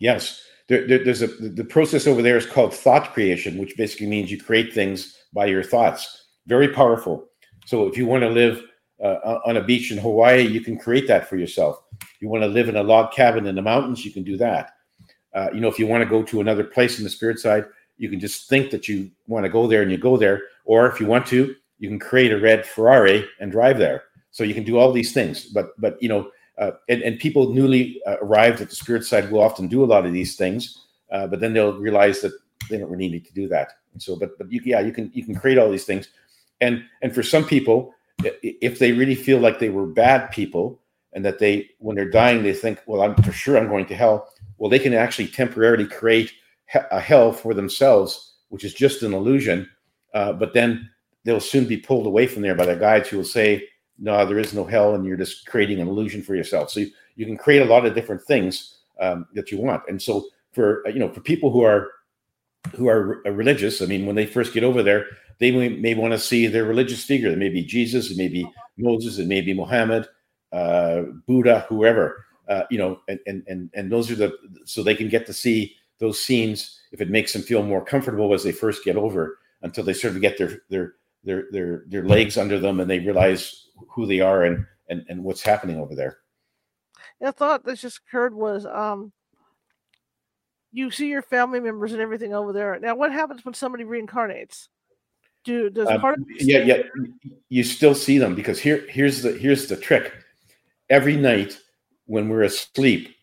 Yes, 0.00 0.42
there, 0.68 0.86
there, 0.86 1.04
there's 1.04 1.22
a 1.22 1.28
the 1.28 1.64
process 1.64 2.06
over 2.06 2.22
there 2.22 2.36
is 2.36 2.46
called 2.46 2.74
thought 2.74 3.12
creation, 3.12 3.58
which 3.58 3.76
basically 3.76 4.06
means 4.06 4.30
you 4.30 4.40
create 4.40 4.72
things 4.72 5.16
by 5.32 5.46
your 5.46 5.62
thoughts. 5.62 6.26
Very 6.46 6.68
powerful. 6.68 7.28
So 7.66 7.86
if 7.86 7.96
you 7.96 8.06
want 8.06 8.22
to 8.22 8.30
live 8.30 8.62
uh, 9.02 9.38
on 9.44 9.56
a 9.56 9.62
beach 9.62 9.92
in 9.92 9.98
Hawaii, 9.98 10.42
you 10.42 10.60
can 10.60 10.78
create 10.78 11.06
that 11.08 11.28
for 11.28 11.36
yourself. 11.36 11.82
You 12.20 12.28
want 12.28 12.42
to 12.42 12.48
live 12.48 12.68
in 12.68 12.76
a 12.76 12.82
log 12.82 13.12
cabin 13.12 13.46
in 13.46 13.54
the 13.54 13.62
mountains, 13.62 14.04
you 14.04 14.12
can 14.12 14.24
do 14.24 14.36
that. 14.38 14.70
Uh, 15.38 15.48
you 15.54 15.60
know, 15.60 15.68
if 15.68 15.78
you 15.78 15.86
want 15.86 16.02
to 16.02 16.10
go 16.10 16.20
to 16.20 16.40
another 16.40 16.64
place 16.64 16.98
in 16.98 17.04
the 17.04 17.10
spirit 17.10 17.38
side, 17.38 17.64
you 17.96 18.10
can 18.10 18.18
just 18.18 18.48
think 18.48 18.72
that 18.72 18.88
you 18.88 19.08
want 19.28 19.44
to 19.44 19.48
go 19.48 19.68
there 19.68 19.82
and 19.82 19.90
you 19.92 19.96
go 19.96 20.16
there. 20.16 20.42
Or 20.64 20.90
if 20.90 20.98
you 20.98 21.06
want 21.06 21.26
to, 21.26 21.54
you 21.78 21.88
can 21.88 22.00
create 22.00 22.32
a 22.32 22.40
red 22.40 22.66
Ferrari 22.66 23.24
and 23.38 23.52
drive 23.52 23.78
there. 23.78 24.02
So 24.32 24.42
you 24.42 24.52
can 24.52 24.64
do 24.64 24.78
all 24.78 24.90
these 24.90 25.12
things. 25.12 25.44
But 25.44 25.80
but 25.80 26.02
you 26.02 26.08
know, 26.08 26.30
uh, 26.58 26.72
and, 26.88 27.02
and 27.02 27.20
people 27.20 27.54
newly 27.54 28.02
uh, 28.04 28.16
arrived 28.20 28.60
at 28.60 28.68
the 28.68 28.74
spirit 28.74 29.04
side 29.04 29.30
will 29.30 29.40
often 29.40 29.68
do 29.68 29.84
a 29.84 29.86
lot 29.86 30.04
of 30.04 30.12
these 30.12 30.34
things, 30.34 30.86
uh, 31.12 31.28
but 31.28 31.38
then 31.38 31.52
they'll 31.52 31.78
realize 31.78 32.20
that 32.22 32.32
they 32.68 32.78
don't 32.78 32.90
really 32.90 33.08
need 33.08 33.24
to 33.24 33.32
do 33.32 33.46
that. 33.46 33.74
And 33.92 34.02
so, 34.02 34.16
but 34.16 34.36
but 34.38 34.50
you, 34.50 34.60
yeah, 34.64 34.80
you 34.80 34.90
can 34.90 35.08
you 35.14 35.24
can 35.24 35.36
create 35.36 35.56
all 35.56 35.70
these 35.70 35.84
things, 35.84 36.08
and 36.60 36.82
and 37.00 37.14
for 37.14 37.22
some 37.22 37.44
people, 37.44 37.94
if 38.42 38.80
they 38.80 38.90
really 38.90 39.14
feel 39.14 39.38
like 39.38 39.60
they 39.60 39.70
were 39.70 39.86
bad 39.86 40.32
people 40.32 40.80
and 41.12 41.24
that 41.24 41.38
they 41.38 41.70
when 41.78 41.96
they're 41.96 42.10
dying 42.10 42.42
they 42.42 42.52
think, 42.52 42.82
well, 42.86 43.02
I'm 43.02 43.14
for 43.22 43.32
sure 43.32 43.56
I'm 43.56 43.68
going 43.68 43.86
to 43.86 43.94
hell. 43.94 44.28
Well, 44.58 44.70
they 44.70 44.78
can 44.78 44.94
actually 44.94 45.28
temporarily 45.28 45.86
create 45.86 46.32
a 46.90 47.00
hell 47.00 47.32
for 47.32 47.54
themselves, 47.54 48.34
which 48.48 48.64
is 48.64 48.74
just 48.74 49.02
an 49.02 49.14
illusion. 49.14 49.68
Uh, 50.14 50.32
but 50.32 50.52
then 50.52 50.90
they'll 51.24 51.40
soon 51.40 51.66
be 51.66 51.76
pulled 51.76 52.06
away 52.06 52.26
from 52.26 52.42
there 52.42 52.54
by 52.54 52.66
the 52.66 52.76
guides 52.76 53.08
who 53.08 53.18
will 53.18 53.24
say, 53.24 53.68
no, 53.98 54.24
there 54.24 54.38
is 54.38 54.54
no 54.54 54.64
hell, 54.64 54.94
and 54.94 55.04
you're 55.04 55.16
just 55.16 55.46
creating 55.46 55.80
an 55.80 55.88
illusion 55.88 56.22
for 56.22 56.34
yourself. 56.34 56.70
So 56.70 56.80
you, 56.80 56.90
you 57.16 57.26
can 57.26 57.36
create 57.36 57.62
a 57.62 57.70
lot 57.70 57.84
of 57.84 57.94
different 57.94 58.22
things 58.22 58.78
um, 59.00 59.26
that 59.34 59.50
you 59.50 59.58
want. 59.58 59.82
And 59.88 60.00
so 60.00 60.26
for 60.52 60.86
you 60.88 60.98
know 60.98 61.12
for 61.12 61.20
people 61.20 61.50
who 61.50 61.62
are 61.62 61.90
who 62.76 62.88
are 62.88 63.20
religious, 63.24 63.82
I 63.82 63.86
mean, 63.86 64.06
when 64.06 64.16
they 64.16 64.26
first 64.26 64.52
get 64.52 64.64
over 64.64 64.82
there, 64.82 65.06
they 65.38 65.50
may, 65.50 65.68
may 65.68 65.94
want 65.94 66.12
to 66.12 66.18
see 66.18 66.46
their 66.46 66.64
religious 66.64 67.04
figure. 67.04 67.30
It 67.30 67.38
may 67.38 67.48
be 67.48 67.62
Jesus, 67.62 68.10
it 68.10 68.16
may 68.16 68.28
be 68.28 68.48
Moses, 68.76 69.18
it 69.18 69.26
may 69.26 69.40
be 69.40 69.54
Muhammad, 69.54 70.06
uh, 70.52 71.02
Buddha, 71.26 71.66
whoever. 71.68 72.24
Uh, 72.48 72.62
you 72.70 72.78
know, 72.78 73.00
and, 73.08 73.20
and 73.26 73.42
and 73.46 73.70
and 73.74 73.92
those 73.92 74.10
are 74.10 74.14
the 74.14 74.32
so 74.64 74.82
they 74.82 74.94
can 74.94 75.08
get 75.08 75.26
to 75.26 75.32
see 75.32 75.76
those 75.98 76.22
scenes 76.22 76.80
if 76.92 77.00
it 77.00 77.10
makes 77.10 77.32
them 77.32 77.42
feel 77.42 77.62
more 77.62 77.84
comfortable 77.84 78.32
as 78.32 78.42
they 78.42 78.52
first 78.52 78.84
get 78.84 78.96
over 78.96 79.38
until 79.62 79.84
they 79.84 79.92
sort 79.92 80.14
of 80.14 80.20
get 80.20 80.38
their 80.38 80.62
their 80.70 80.94
their 81.24 81.46
their 81.50 81.84
their 81.88 82.04
legs 82.04 82.38
under 82.38 82.58
them 82.58 82.80
and 82.80 82.90
they 82.90 83.00
realize 83.00 83.66
who 83.90 84.06
they 84.06 84.20
are 84.20 84.44
and 84.44 84.64
and, 84.88 85.04
and 85.08 85.22
what's 85.22 85.42
happening 85.42 85.78
over 85.78 85.94
there. 85.94 86.18
A 87.20 87.32
thought 87.32 87.64
that 87.64 87.78
just 87.78 88.00
occurred 88.06 88.34
was 88.34 88.64
um 88.64 89.12
you 90.72 90.90
see 90.90 91.08
your 91.08 91.22
family 91.22 91.60
members 91.60 91.92
and 91.92 92.00
everything 92.00 92.34
over 92.34 92.52
there. 92.52 92.78
Now 92.80 92.94
what 92.94 93.12
happens 93.12 93.44
when 93.44 93.54
somebody 93.54 93.84
reincarnates? 93.84 94.68
Do 95.44 95.70
does 95.70 95.88
um, 95.88 96.00
part 96.00 96.18
of 96.18 96.24
yeah, 96.38 96.60
yeah 96.60 96.82
you 97.48 97.64
still 97.64 97.94
see 97.94 98.18
them 98.18 98.34
because 98.34 98.58
here 98.58 98.86
here's 98.88 99.22
the 99.22 99.32
here's 99.32 99.66
the 99.66 99.76
trick. 99.76 100.12
Every 100.90 101.16
night 101.16 101.58
when 102.08 102.28
we're 102.28 102.42
asleep, 102.42 103.14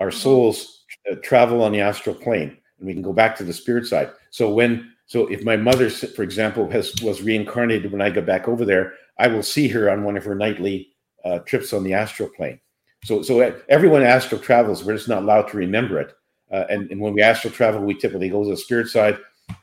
our 0.00 0.08
mm-hmm. 0.08 0.18
souls 0.18 0.84
uh, 1.10 1.16
travel 1.22 1.62
on 1.62 1.72
the 1.72 1.80
astral 1.80 2.14
plane 2.14 2.58
and 2.78 2.86
we 2.86 2.92
can 2.92 3.02
go 3.02 3.12
back 3.12 3.36
to 3.36 3.44
the 3.44 3.52
spirit 3.52 3.86
side. 3.86 4.10
So 4.30 4.52
when 4.52 4.92
so 5.06 5.26
if 5.26 5.44
my 5.44 5.56
mother, 5.56 5.90
for 5.90 6.22
example, 6.22 6.68
has 6.70 6.94
was 7.02 7.22
reincarnated 7.22 7.92
when 7.92 8.02
I 8.02 8.10
go 8.10 8.22
back 8.22 8.48
over 8.48 8.64
there, 8.64 8.94
I 9.18 9.28
will 9.28 9.42
see 9.42 9.68
her 9.68 9.90
on 9.90 10.04
one 10.04 10.16
of 10.16 10.24
her 10.24 10.34
nightly 10.34 10.88
uh, 11.24 11.40
trips 11.40 11.72
on 11.72 11.84
the 11.84 11.94
astral 11.94 12.28
plane. 12.28 12.58
So, 13.04 13.22
so 13.22 13.40
everyone 13.68 14.02
astral 14.02 14.40
travels. 14.40 14.82
We're 14.82 14.96
just 14.96 15.08
not 15.08 15.22
allowed 15.22 15.48
to 15.48 15.58
remember 15.58 16.00
it. 16.00 16.14
Uh, 16.50 16.64
and, 16.70 16.90
and 16.90 17.00
when 17.00 17.12
we 17.12 17.20
astral 17.20 17.52
travel, 17.52 17.82
we 17.82 17.94
typically 17.94 18.30
go 18.30 18.44
to 18.44 18.50
the 18.50 18.56
spirit 18.56 18.88
side, 18.88 19.18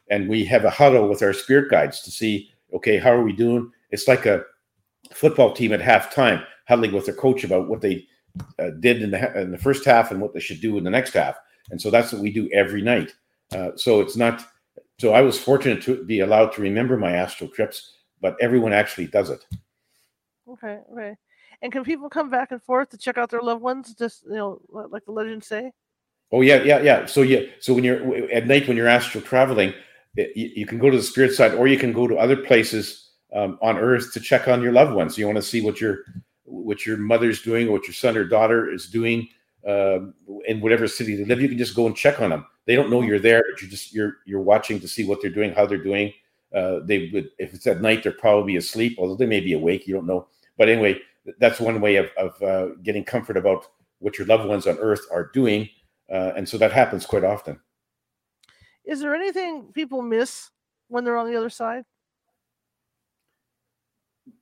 and 0.09 0.29
we 0.29 0.45
have 0.45 0.65
a 0.65 0.69
huddle 0.69 1.07
with 1.07 1.23
our 1.23 1.33
spirit 1.33 1.69
guides 1.69 2.01
to 2.01 2.11
see, 2.11 2.51
okay, 2.73 2.97
how 2.97 3.11
are 3.11 3.23
we 3.23 3.33
doing? 3.33 3.71
It's 3.89 4.07
like 4.07 4.25
a 4.25 4.43
football 5.11 5.53
team 5.53 5.73
at 5.73 5.79
halftime, 5.79 6.45
huddling 6.67 6.91
with 6.91 7.05
their 7.05 7.15
coach 7.15 7.43
about 7.43 7.67
what 7.67 7.81
they 7.81 8.05
uh, 8.59 8.69
did 8.79 9.01
in 9.01 9.11
the 9.11 9.39
in 9.39 9.51
the 9.51 9.57
first 9.57 9.85
half 9.85 10.11
and 10.11 10.21
what 10.21 10.33
they 10.33 10.39
should 10.39 10.61
do 10.61 10.77
in 10.77 10.83
the 10.83 10.89
next 10.89 11.13
half. 11.13 11.35
And 11.69 11.81
so 11.81 11.89
that's 11.89 12.11
what 12.11 12.21
we 12.21 12.31
do 12.31 12.49
every 12.51 12.81
night. 12.81 13.13
Uh, 13.51 13.71
so 13.75 14.01
it's 14.01 14.15
not. 14.15 14.45
So 14.99 15.13
I 15.13 15.21
was 15.21 15.39
fortunate 15.39 15.81
to 15.83 16.03
be 16.03 16.19
allowed 16.19 16.53
to 16.53 16.61
remember 16.61 16.97
my 16.97 17.11
astral 17.11 17.49
trips 17.49 17.93
but 18.21 18.37
everyone 18.39 18.71
actually 18.71 19.07
does 19.07 19.29
it. 19.29 19.43
Okay, 20.47 20.79
okay. 20.93 21.15
And 21.61 21.71
can 21.71 21.83
people 21.83 22.09
come 22.09 22.29
back 22.29 22.51
and 22.51 22.61
forth 22.61 22.89
to 22.89 22.97
check 22.97 23.17
out 23.17 23.29
their 23.29 23.41
loved 23.41 23.61
ones? 23.61 23.93
Just 23.95 24.23
you 24.25 24.35
know, 24.35 24.61
like 24.69 25.05
the 25.05 25.11
legends 25.11 25.47
say. 25.47 25.71
Oh 26.31 26.41
yeah, 26.41 26.63
yeah, 26.63 26.79
yeah. 26.81 27.05
So 27.05 27.23
yeah, 27.23 27.41
so 27.59 27.73
when 27.73 27.83
you're 27.83 28.31
at 28.31 28.47
night 28.47 28.67
when 28.67 28.77
you're 28.77 28.87
astral 28.87 29.23
traveling, 29.23 29.73
it, 30.15 30.35
you, 30.35 30.51
you, 30.55 30.65
can 30.65 30.79
go 30.79 30.89
to 30.89 30.97
the 30.97 31.03
spirit 31.03 31.33
side, 31.33 31.53
or 31.53 31.67
you 31.67 31.77
can 31.77 31.93
go 31.93 32.07
to 32.07 32.15
other 32.15 32.37
places 32.37 33.11
um, 33.35 33.59
on 33.61 33.77
Earth 33.77 34.13
to 34.13 34.19
check 34.19 34.47
on 34.47 34.61
your 34.61 34.71
loved 34.71 34.93
ones. 34.93 35.17
You 35.17 35.25
want 35.25 35.37
to 35.37 35.41
see 35.41 35.61
what 35.61 35.81
your 35.81 35.99
what 36.51 36.85
your 36.85 36.97
mother's 36.97 37.41
doing, 37.41 37.67
or 37.67 37.73
what 37.73 37.87
your 37.87 37.93
son 37.93 38.17
or 38.17 38.25
daughter 38.25 38.69
is 38.69 38.87
doing 38.87 39.27
uh, 39.67 39.99
in 40.47 40.61
whatever 40.61 40.87
city 40.87 41.15
they 41.15 41.25
live. 41.25 41.41
You 41.41 41.49
can 41.49 41.57
just 41.57 41.75
go 41.75 41.87
and 41.87 41.95
check 41.95 42.21
on 42.21 42.29
them. 42.29 42.45
They 42.65 42.75
don't 42.75 42.89
know 42.89 43.01
you're 43.01 43.19
there, 43.19 43.43
but 43.51 43.61
you 43.61 43.67
just 43.67 43.93
you're 43.93 44.17
you're 44.25 44.41
watching 44.41 44.79
to 44.79 44.87
see 44.87 45.03
what 45.03 45.21
they're 45.21 45.31
doing, 45.31 45.53
how 45.53 45.65
they're 45.65 45.77
doing, 45.77 46.13
uh, 46.53 46.79
they 46.83 47.09
would, 47.13 47.29
if 47.37 47.53
it's 47.53 47.67
at 47.67 47.81
night, 47.81 48.03
they're 48.03 48.11
probably 48.11 48.57
asleep, 48.57 48.97
although 48.99 49.15
they 49.15 49.25
may 49.25 49.39
be 49.39 49.53
awake. 49.53 49.87
You 49.87 49.93
don't 49.93 50.07
know. 50.07 50.27
But 50.57 50.69
anyway, 50.69 50.99
that's 51.39 51.59
one 51.59 51.79
way 51.81 51.95
of, 51.95 52.09
of 52.17 52.41
uh, 52.41 52.75
getting 52.83 53.03
comfort 53.03 53.37
about 53.37 53.65
what 53.99 54.17
your 54.17 54.27
loved 54.27 54.47
ones 54.47 54.67
on 54.67 54.77
Earth 54.79 55.05
are 55.11 55.29
doing, 55.33 55.69
uh, 56.11 56.33
and 56.35 56.47
so 56.47 56.57
that 56.57 56.71
happens 56.71 57.05
quite 57.05 57.23
often. 57.23 57.59
Is 58.83 58.99
there 58.99 59.15
anything 59.15 59.71
people 59.73 60.01
miss 60.01 60.49
when 60.87 61.03
they're 61.03 61.17
on 61.17 61.29
the 61.31 61.37
other 61.37 61.49
side? 61.49 61.83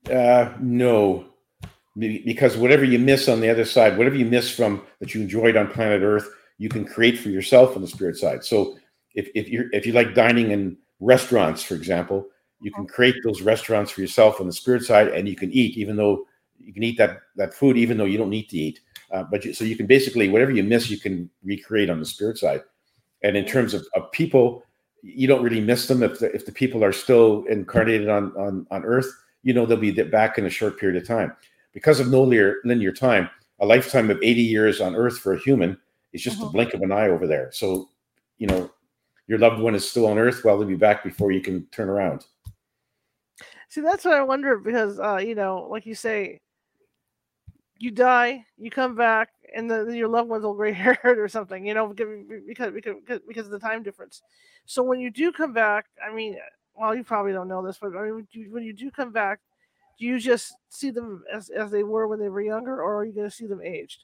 Uh, 0.09 0.53
no, 0.59 1.27
because 1.99 2.57
whatever 2.57 2.83
you 2.83 2.99
miss 2.99 3.27
on 3.27 3.41
the 3.41 3.49
other 3.49 3.65
side, 3.65 3.97
whatever 3.97 4.15
you 4.15 4.25
miss 4.25 4.49
from 4.49 4.81
that 4.99 5.13
you 5.13 5.21
enjoyed 5.21 5.57
on 5.57 5.67
planet 5.67 6.01
Earth, 6.01 6.29
you 6.57 6.69
can 6.69 6.85
create 6.85 7.17
for 7.17 7.29
yourself 7.29 7.75
on 7.75 7.81
the 7.81 7.87
spirit 7.87 8.17
side. 8.17 8.43
So 8.43 8.77
if 9.15 9.29
if 9.35 9.49
you 9.49 9.69
if 9.73 9.85
you 9.85 9.93
like 9.93 10.13
dining 10.13 10.51
in 10.51 10.77
restaurants, 10.99 11.63
for 11.63 11.75
example, 11.75 12.27
you 12.61 12.71
can 12.71 12.85
create 12.85 13.15
those 13.23 13.41
restaurants 13.41 13.91
for 13.91 14.01
yourself 14.01 14.39
on 14.39 14.47
the 14.47 14.53
spirit 14.53 14.83
side, 14.83 15.09
and 15.09 15.27
you 15.27 15.35
can 15.35 15.51
eat, 15.51 15.77
even 15.77 15.95
though 15.95 16.25
you 16.59 16.73
can 16.73 16.83
eat 16.83 16.97
that 16.97 17.21
that 17.35 17.53
food, 17.53 17.77
even 17.77 17.97
though 17.97 18.05
you 18.05 18.17
don't 18.17 18.29
need 18.29 18.49
to 18.49 18.57
eat. 18.57 18.81
Uh, 19.11 19.23
but 19.23 19.43
you, 19.43 19.53
so 19.53 19.63
you 19.63 19.75
can 19.75 19.87
basically 19.87 20.29
whatever 20.29 20.51
you 20.51 20.63
miss, 20.63 20.89
you 20.89 20.99
can 20.99 21.29
recreate 21.43 21.89
on 21.89 21.99
the 21.99 22.05
spirit 22.05 22.37
side. 22.37 22.61
And 23.23 23.35
in 23.35 23.45
terms 23.45 23.73
of, 23.73 23.85
of 23.95 24.11
people, 24.11 24.63
you 25.01 25.27
don't 25.27 25.43
really 25.43 25.59
miss 25.59 25.87
them 25.87 26.03
if 26.03 26.19
the, 26.19 26.33
if 26.33 26.45
the 26.45 26.51
people 26.51 26.83
are 26.83 26.93
still 26.93 27.43
incarnated 27.49 28.09
on 28.09 28.31
on 28.37 28.67
on 28.69 28.85
Earth. 28.85 29.07
You 29.41 29.53
know 29.53 29.65
they'll 29.65 29.77
be 29.77 29.91
back 29.91 30.37
in 30.37 30.45
a 30.45 30.49
short 30.49 30.77
period 30.77 31.01
of 31.01 31.07
time 31.07 31.33
because 31.79 32.01
of 32.01 32.09
no 32.09 32.23
linear, 32.23 32.57
linear 32.65 32.91
time. 32.91 33.29
A 33.61 33.65
lifetime 33.65 34.09
of 34.09 34.17
80 34.21 34.41
years 34.41 34.81
on 34.81 34.97
Earth 34.97 35.17
for 35.19 35.31
a 35.31 35.39
human 35.39 35.77
is 36.11 36.21
just 36.21 36.37
uh-huh. 36.37 36.47
a 36.47 36.51
blink 36.51 36.73
of 36.73 36.81
an 36.81 36.91
eye 36.91 37.07
over 37.07 37.25
there. 37.25 37.49
So, 37.53 37.87
you 38.37 38.47
know, 38.47 38.69
your 39.27 39.39
loved 39.39 39.61
one 39.61 39.75
is 39.75 39.89
still 39.89 40.05
on 40.07 40.17
earth, 40.17 40.43
well, 40.43 40.57
they'll 40.57 40.67
be 40.67 40.75
back 40.75 41.05
before 41.05 41.31
you 41.31 41.39
can 41.39 41.65
turn 41.67 41.87
around. 41.87 42.25
See, 43.69 43.79
that's 43.79 44.03
what 44.03 44.15
I 44.15 44.23
wonder 44.23 44.57
because, 44.57 44.99
uh, 44.99 45.21
you 45.23 45.35
know, 45.35 45.67
like 45.69 45.85
you 45.85 45.95
say, 45.95 46.39
you 47.77 47.91
die, 47.91 48.43
you 48.57 48.69
come 48.69 48.95
back, 48.95 49.29
and 49.55 49.71
the, 49.71 49.85
your 49.95 50.09
loved 50.09 50.29
ones 50.29 50.43
will 50.43 50.55
gray 50.55 50.73
haired 50.73 51.17
or 51.17 51.29
something, 51.29 51.65
you 51.65 51.73
know, 51.73 51.87
because, 51.87 52.73
because 52.73 53.19
because 53.25 53.45
of 53.45 53.51
the 53.51 53.59
time 53.59 53.83
difference. 53.83 54.21
So 54.65 54.83
when 54.83 54.99
you 54.99 55.11
do 55.11 55.31
come 55.31 55.53
back, 55.53 55.85
I 56.05 56.13
mean, 56.13 56.37
well, 56.75 56.93
you 56.93 57.05
probably 57.05 57.31
don't 57.31 57.47
know 57.47 57.65
this, 57.65 57.77
but 57.77 57.95
I 57.95 58.09
mean, 58.09 58.27
when 58.49 58.63
you 58.63 58.73
do 58.73 58.91
come 58.91 59.13
back, 59.13 59.39
do 59.99 60.05
you 60.05 60.17
just 60.17 60.55
see 60.69 60.91
them 60.91 61.23
as, 61.31 61.49
as 61.49 61.71
they 61.71 61.83
were 61.83 62.07
when 62.07 62.19
they 62.19 62.29
were 62.29 62.41
younger, 62.41 62.81
or 62.81 62.97
are 62.97 63.05
you 63.05 63.13
going 63.13 63.29
to 63.29 63.35
see 63.35 63.47
them 63.47 63.61
aged? 63.61 64.03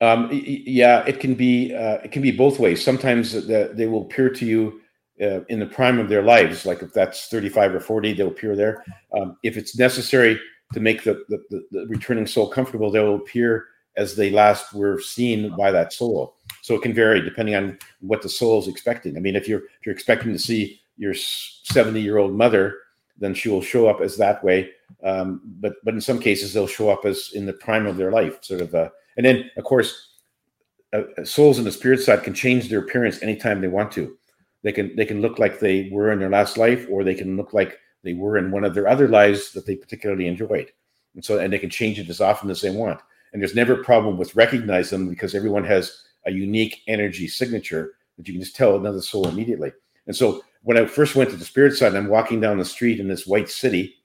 Um, 0.00 0.28
yeah, 0.32 1.04
it 1.06 1.20
can 1.20 1.34
be 1.34 1.74
uh, 1.74 1.98
it 2.04 2.10
can 2.10 2.20
be 2.20 2.32
both 2.32 2.58
ways. 2.58 2.84
Sometimes 2.84 3.32
the, 3.32 3.70
they 3.72 3.86
will 3.86 4.02
appear 4.02 4.28
to 4.28 4.44
you 4.44 4.80
uh, 5.22 5.44
in 5.44 5.60
the 5.60 5.66
prime 5.66 5.98
of 5.98 6.08
their 6.08 6.22
lives, 6.22 6.66
like 6.66 6.82
if 6.82 6.92
that's 6.92 7.28
35 7.28 7.76
or 7.76 7.80
40, 7.80 8.12
they'll 8.14 8.28
appear 8.28 8.56
there. 8.56 8.84
Um, 9.16 9.36
if 9.42 9.56
it's 9.56 9.78
necessary 9.78 10.40
to 10.72 10.80
make 10.80 11.04
the, 11.04 11.24
the, 11.28 11.64
the, 11.70 11.86
returning 11.86 12.26
soul 12.26 12.48
comfortable, 12.48 12.90
they 12.90 12.98
will 12.98 13.14
appear 13.16 13.66
as 13.96 14.16
they 14.16 14.30
last 14.30 14.74
were 14.74 15.00
seen 15.00 15.54
by 15.56 15.70
that 15.70 15.92
soul. 15.92 16.34
So 16.62 16.74
it 16.74 16.82
can 16.82 16.92
vary 16.92 17.20
depending 17.20 17.54
on 17.54 17.78
what 18.00 18.22
the 18.22 18.28
soul 18.28 18.58
is 18.58 18.66
expecting. 18.66 19.16
I 19.16 19.20
mean, 19.20 19.36
if 19.36 19.46
you're 19.46 19.60
if 19.60 19.86
you're 19.86 19.94
expecting 19.94 20.32
to 20.32 20.38
see 20.38 20.80
your 20.96 21.14
70 21.14 22.00
year 22.00 22.18
old 22.18 22.32
mother 22.32 22.76
then 23.18 23.34
she 23.34 23.48
will 23.48 23.62
show 23.62 23.86
up 23.88 24.00
as 24.00 24.16
that 24.16 24.42
way. 24.42 24.70
Um, 25.02 25.40
but 25.60 25.74
but 25.84 25.94
in 25.94 26.00
some 26.00 26.18
cases, 26.18 26.52
they'll 26.52 26.66
show 26.66 26.90
up 26.90 27.04
as 27.04 27.30
in 27.34 27.46
the 27.46 27.52
prime 27.52 27.86
of 27.86 27.96
their 27.96 28.10
life, 28.10 28.42
sort 28.42 28.60
of. 28.60 28.74
Uh, 28.74 28.90
and 29.16 29.24
then, 29.24 29.50
of 29.56 29.64
course, 29.64 30.10
uh, 30.92 31.02
uh, 31.18 31.24
souls 31.24 31.58
in 31.58 31.64
the 31.64 31.72
spirit 31.72 32.00
side 32.00 32.22
can 32.22 32.34
change 32.34 32.68
their 32.68 32.80
appearance 32.80 33.22
anytime 33.22 33.60
they 33.60 33.68
want 33.68 33.92
to. 33.92 34.16
They 34.62 34.72
can 34.72 34.94
they 34.96 35.04
can 35.04 35.20
look 35.20 35.38
like 35.38 35.60
they 35.60 35.88
were 35.92 36.10
in 36.10 36.18
their 36.18 36.30
last 36.30 36.56
life, 36.56 36.86
or 36.90 37.04
they 37.04 37.14
can 37.14 37.36
look 37.36 37.52
like 37.52 37.78
they 38.02 38.14
were 38.14 38.36
in 38.36 38.50
one 38.50 38.64
of 38.64 38.74
their 38.74 38.88
other 38.88 39.08
lives 39.08 39.52
that 39.52 39.66
they 39.66 39.76
particularly 39.76 40.26
enjoyed. 40.26 40.70
And 41.14 41.24
so, 41.24 41.38
and 41.38 41.52
they 41.52 41.58
can 41.58 41.70
change 41.70 41.98
it 41.98 42.08
as 42.08 42.20
often 42.20 42.50
as 42.50 42.60
they 42.60 42.70
want. 42.70 43.00
And 43.32 43.42
there's 43.42 43.54
never 43.54 43.80
a 43.80 43.84
problem 43.84 44.16
with 44.16 44.36
recognizing 44.36 44.98
them 44.98 45.08
because 45.08 45.34
everyone 45.34 45.64
has 45.64 46.02
a 46.26 46.30
unique 46.30 46.82
energy 46.86 47.28
signature 47.28 47.94
that 48.16 48.28
you 48.28 48.34
can 48.34 48.42
just 48.42 48.56
tell 48.56 48.76
another 48.76 49.00
soul 49.00 49.28
immediately. 49.28 49.72
And 50.06 50.14
so 50.14 50.42
when 50.64 50.78
I 50.78 50.86
first 50.86 51.14
went 51.14 51.30
to 51.30 51.36
the 51.36 51.44
spirit 51.44 51.76
side, 51.76 51.94
I'm 51.94 52.08
walking 52.08 52.40
down 52.40 52.58
the 52.58 52.64
street 52.64 52.98
in 52.98 53.06
this 53.06 53.26
white 53.26 53.50
city. 53.50 53.96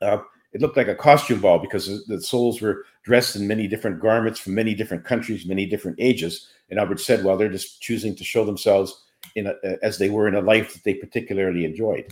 Uh, 0.00 0.18
it 0.52 0.60
looked 0.60 0.78
like 0.78 0.88
a 0.88 0.94
costume 0.94 1.40
ball 1.40 1.58
because 1.58 2.06
the 2.06 2.20
souls 2.20 2.60
were 2.60 2.86
dressed 3.02 3.36
in 3.36 3.46
many 3.46 3.68
different 3.68 4.00
garments 4.00 4.40
from 4.40 4.54
many 4.54 4.74
different 4.74 5.04
countries, 5.04 5.46
many 5.46 5.66
different 5.66 5.98
ages. 6.00 6.48
And 6.70 6.78
Albert 6.78 7.00
said, 7.00 7.22
well, 7.22 7.36
they're 7.36 7.50
just 7.50 7.82
choosing 7.82 8.16
to 8.16 8.24
show 8.24 8.44
themselves 8.44 9.04
in 9.36 9.46
a, 9.46 9.54
as 9.82 9.98
they 9.98 10.08
were 10.08 10.26
in 10.26 10.36
a 10.36 10.40
life 10.40 10.72
that 10.72 10.84
they 10.84 10.94
particularly 10.94 11.66
enjoyed. 11.66 12.10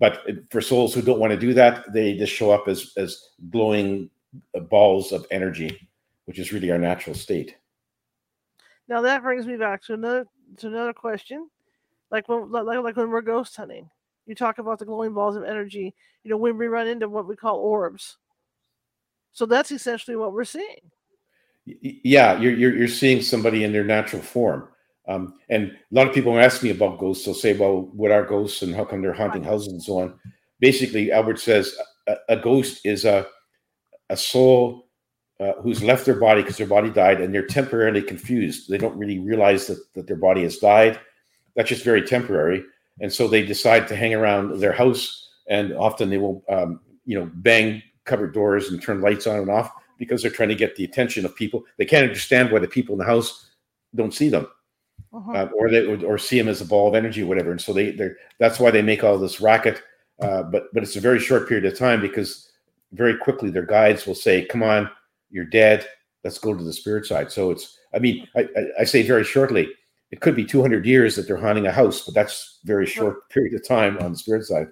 But 0.00 0.26
for 0.50 0.60
souls 0.60 0.92
who 0.92 1.00
don't 1.00 1.20
want 1.20 1.32
to 1.32 1.38
do 1.38 1.54
that, 1.54 1.92
they 1.92 2.16
just 2.16 2.32
show 2.32 2.50
up 2.50 2.66
as 2.66 2.92
as 2.96 3.30
glowing 3.50 4.10
balls 4.68 5.12
of 5.12 5.26
energy, 5.30 5.88
which 6.24 6.38
is 6.38 6.52
really 6.52 6.70
our 6.70 6.78
natural 6.78 7.14
state. 7.14 7.56
Now 8.88 9.00
that 9.02 9.22
brings 9.22 9.46
me 9.46 9.56
back 9.56 9.82
to 9.84 9.94
another 9.94 10.26
to 10.58 10.66
another 10.66 10.92
question 10.92 11.48
like 12.10 12.28
when 12.28 12.50
like, 12.50 12.64
like 12.64 12.96
when 12.96 13.10
we're 13.10 13.20
ghost 13.20 13.56
hunting 13.56 13.88
you 14.26 14.34
talk 14.34 14.58
about 14.58 14.78
the 14.78 14.84
glowing 14.84 15.14
balls 15.14 15.36
of 15.36 15.44
energy 15.44 15.94
you 16.22 16.30
know 16.30 16.36
when 16.36 16.56
we 16.56 16.66
run 16.66 16.86
into 16.86 17.08
what 17.08 17.26
we 17.26 17.36
call 17.36 17.58
orbs. 17.58 18.18
So 19.32 19.44
that's 19.44 19.70
essentially 19.70 20.16
what 20.16 20.32
we're 20.32 20.44
seeing. 20.44 20.90
Yeah 21.64 22.38
you're, 22.38 22.54
you're, 22.54 22.76
you're 22.76 22.88
seeing 22.88 23.22
somebody 23.22 23.64
in 23.64 23.72
their 23.72 23.84
natural 23.84 24.22
form. 24.22 24.68
Um, 25.08 25.34
and 25.48 25.70
a 25.70 25.94
lot 25.94 26.08
of 26.08 26.14
people 26.14 26.36
ask 26.36 26.64
me 26.64 26.70
about 26.70 26.98
ghosts. 26.98 27.24
They'll 27.24 27.34
say 27.34 27.56
well 27.56 27.88
what 27.92 28.10
are 28.10 28.24
ghosts 28.24 28.62
and 28.62 28.74
how 28.74 28.84
come 28.84 29.02
they're 29.02 29.12
haunting 29.12 29.44
houses 29.44 29.72
and 29.72 29.82
so 29.82 30.00
on? 30.00 30.18
Basically 30.60 31.12
albert 31.12 31.38
says 31.38 31.74
a, 32.06 32.16
a 32.30 32.36
ghost 32.36 32.80
is 32.84 33.04
a, 33.04 33.26
a 34.10 34.16
soul 34.16 34.86
uh, 35.38 35.52
who's 35.60 35.82
left 35.82 36.06
their 36.06 36.18
body 36.18 36.40
because 36.40 36.56
their 36.56 36.66
body 36.66 36.88
died 36.88 37.20
and 37.20 37.34
they're 37.34 37.46
temporarily 37.46 38.00
confused. 38.00 38.70
They 38.70 38.78
don't 38.78 38.96
really 38.96 39.18
realize 39.18 39.66
that, 39.66 39.78
that 39.94 40.06
their 40.06 40.16
body 40.16 40.44
has 40.44 40.56
died 40.56 40.98
that's 41.56 41.70
just 41.70 41.84
very 41.84 42.02
temporary. 42.02 42.64
And 43.00 43.12
so 43.12 43.26
they 43.26 43.44
decide 43.44 43.88
to 43.88 43.96
hang 43.96 44.14
around 44.14 44.60
their 44.60 44.72
house, 44.72 45.30
and 45.48 45.72
often 45.74 46.08
they 46.08 46.18
will, 46.18 46.44
um, 46.48 46.80
you 47.04 47.18
know, 47.18 47.30
bang 47.34 47.82
cupboard 48.04 48.32
doors 48.32 48.68
and 48.68 48.80
turn 48.80 49.00
lights 49.00 49.26
on 49.26 49.40
and 49.40 49.50
off 49.50 49.72
because 49.98 50.22
they're 50.22 50.30
trying 50.30 50.48
to 50.48 50.54
get 50.54 50.76
the 50.76 50.84
attention 50.84 51.24
of 51.24 51.34
people. 51.34 51.64
They 51.76 51.84
can't 51.84 52.06
understand 52.06 52.50
why 52.50 52.60
the 52.60 52.68
people 52.68 52.94
in 52.94 52.98
the 52.98 53.04
house 53.04 53.50
don't 53.94 54.14
see 54.14 54.28
them, 54.28 54.46
uh-huh. 55.12 55.32
uh, 55.32 55.48
or 55.56 55.70
they 55.70 55.86
or, 55.86 56.04
or, 56.04 56.18
see 56.18 56.38
them 56.38 56.48
as 56.48 56.60
a 56.60 56.66
ball 56.66 56.88
of 56.88 56.94
energy, 56.94 57.22
or 57.22 57.26
whatever. 57.26 57.50
And 57.50 57.60
so 57.60 57.72
they 57.72 57.90
they 57.90 58.10
that's 58.38 58.60
why 58.60 58.70
they 58.70 58.82
make 58.82 59.04
all 59.04 59.18
this 59.18 59.40
racket. 59.40 59.82
Uh, 60.20 60.42
but 60.42 60.72
but 60.72 60.82
it's 60.82 60.96
a 60.96 61.00
very 61.00 61.18
short 61.18 61.48
period 61.48 61.66
of 61.66 61.78
time 61.78 62.00
because 62.00 62.50
very 62.92 63.16
quickly 63.16 63.50
their 63.50 63.66
guides 63.66 64.06
will 64.06 64.14
say, 64.14 64.44
"Come 64.46 64.62
on, 64.62 64.90
you're 65.30 65.44
dead. 65.44 65.86
Let's 66.24 66.38
go 66.38 66.54
to 66.54 66.64
the 66.64 66.72
spirit 66.72 67.06
side." 67.06 67.30
So 67.30 67.50
it's 67.50 67.78
I 67.94 67.98
mean 67.98 68.26
I, 68.34 68.48
I, 68.56 68.66
I 68.80 68.84
say 68.84 69.02
very 69.02 69.24
shortly 69.24 69.68
it 70.10 70.20
could 70.20 70.36
be 70.36 70.44
200 70.44 70.86
years 70.86 71.16
that 71.16 71.26
they're 71.26 71.36
haunting 71.36 71.66
a 71.66 71.72
house, 71.72 72.02
but 72.02 72.14
that's 72.14 72.60
very 72.64 72.86
short 72.86 73.28
period 73.28 73.54
of 73.54 73.66
time 73.66 73.98
on 73.98 74.12
the 74.12 74.18
spirit 74.18 74.44
side. 74.44 74.68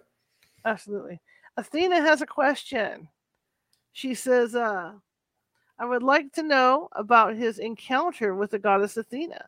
Absolutely. 0.65 1.21
Athena 1.57 2.01
has 2.01 2.23
a 2.23 2.27
question. 2.27 3.09
She 3.93 4.15
says, 4.15 4.55
uh, 4.55 4.93
I 5.79 5.85
would 5.85 6.03
like 6.03 6.33
to 6.33 6.43
know 6.43 6.89
about 6.93 7.35
his 7.35 7.59
encounter 7.59 8.35
with 8.35 8.53
the 8.53 8.59
goddess 8.59 8.97
Athena. 8.97 9.47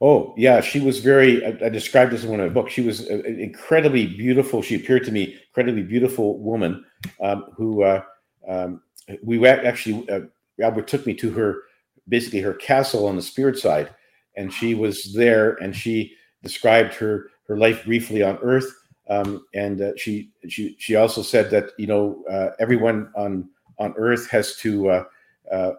Oh, 0.00 0.34
yeah. 0.36 0.60
She 0.60 0.80
was 0.80 1.00
very, 1.00 1.44
I, 1.44 1.66
I 1.66 1.68
described 1.68 2.12
this 2.12 2.24
in 2.24 2.30
one 2.30 2.40
of 2.40 2.46
my 2.46 2.52
books. 2.52 2.72
She 2.72 2.80
was 2.80 3.08
an 3.08 3.24
incredibly 3.26 4.06
beautiful. 4.06 4.62
She 4.62 4.76
appeared 4.76 5.04
to 5.04 5.12
me, 5.12 5.38
incredibly 5.48 5.82
beautiful 5.82 6.38
woman 6.38 6.84
um, 7.20 7.46
who 7.54 7.82
uh, 7.82 8.02
um, 8.48 8.82
we 9.22 9.46
actually, 9.46 10.08
uh, 10.08 10.20
Albert 10.62 10.88
took 10.88 11.06
me 11.06 11.14
to 11.14 11.30
her 11.30 11.62
basically 12.10 12.40
her 12.40 12.52
castle 12.52 13.06
on 13.06 13.16
the 13.16 13.22
spirit 13.22 13.58
side, 13.58 13.88
and 14.36 14.52
she 14.52 14.74
was 14.74 15.14
there, 15.14 15.52
and 15.62 15.74
she 15.74 16.14
described 16.42 16.94
her 16.94 17.30
her 17.48 17.56
life 17.56 17.84
briefly 17.84 18.22
on 18.22 18.38
Earth, 18.42 18.70
um, 19.08 19.44
and 19.54 19.80
uh, 19.80 19.92
she 19.96 20.30
she 20.48 20.76
she 20.78 20.96
also 20.96 21.22
said 21.22 21.50
that 21.50 21.70
you 21.78 21.86
know 21.86 22.22
uh, 22.30 22.50
everyone 22.58 23.10
on 23.16 23.48
on 23.78 23.94
Earth 23.96 24.28
has 24.30 24.56
to 24.56 24.90
uh, 24.90 25.04
uh 25.50 25.72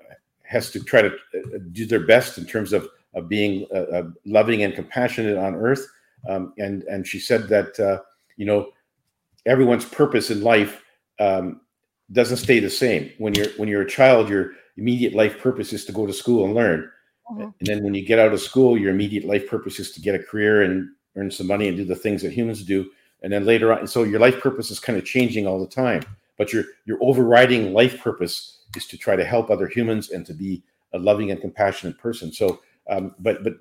has 0.43 0.71
to 0.71 0.83
try 0.83 1.01
to 1.01 1.09
uh, 1.09 1.59
do 1.71 1.85
their 1.85 2.05
best 2.05 2.37
in 2.37 2.45
terms 2.45 2.73
of 2.73 2.89
of 3.13 3.27
being 3.27 3.67
uh, 3.75 4.03
loving 4.25 4.63
and 4.63 4.73
compassionate 4.73 5.37
on 5.37 5.55
Earth, 5.55 5.85
um, 6.27 6.53
and 6.57 6.83
and 6.83 7.05
she 7.05 7.19
said 7.19 7.47
that 7.49 8.01
you 8.37 8.45
know 8.45 8.71
everyone's 9.45 9.85
purpose 9.85 10.31
in 10.31 10.41
life 10.41 10.83
um, 11.19 11.61
doesn't 12.11 12.37
stay 12.37 12.59
the 12.59 12.69
same. 12.69 13.11
When 13.17 13.33
you're 13.33 13.49
when 13.57 13.69
you're 13.69 13.81
a 13.81 13.89
child 13.89 14.29
you're 14.29 14.51
immediate 14.77 15.13
life 15.13 15.39
purpose 15.39 15.73
is 15.73 15.85
to 15.85 15.91
go 15.91 16.05
to 16.05 16.13
school 16.13 16.45
and 16.45 16.53
learn. 16.53 16.89
Mm-hmm. 17.29 17.41
And 17.41 17.67
then 17.67 17.83
when 17.83 17.93
you 17.93 18.05
get 18.05 18.19
out 18.19 18.33
of 18.33 18.41
school, 18.41 18.77
your 18.77 18.91
immediate 18.91 19.25
life 19.25 19.47
purpose 19.47 19.79
is 19.79 19.91
to 19.91 20.01
get 20.01 20.15
a 20.15 20.19
career 20.19 20.63
and 20.63 20.89
earn 21.15 21.31
some 21.31 21.47
money 21.47 21.67
and 21.67 21.77
do 21.77 21.85
the 21.85 21.95
things 21.95 22.21
that 22.21 22.31
humans 22.31 22.63
do. 22.63 22.89
And 23.23 23.31
then 23.31 23.45
later 23.45 23.71
on, 23.71 23.79
and 23.79 23.89
so 23.89 24.03
your 24.03 24.19
life 24.19 24.39
purpose 24.39 24.71
is 24.71 24.79
kind 24.79 24.97
of 24.97 25.05
changing 25.05 25.45
all 25.45 25.59
the 25.59 25.67
time. 25.67 26.03
But 26.37 26.51
your 26.51 26.63
your 26.85 26.97
overriding 27.01 27.71
life 27.73 27.99
purpose 28.01 28.59
is 28.75 28.87
to 28.87 28.97
try 28.97 29.15
to 29.15 29.23
help 29.23 29.51
other 29.51 29.67
humans 29.67 30.09
and 30.09 30.25
to 30.25 30.33
be 30.33 30.63
a 30.93 30.97
loving 30.97 31.29
and 31.29 31.39
compassionate 31.39 31.97
person. 31.99 32.31
So, 32.33 32.61
um, 32.89 33.13
but 33.19 33.43
but 33.43 33.53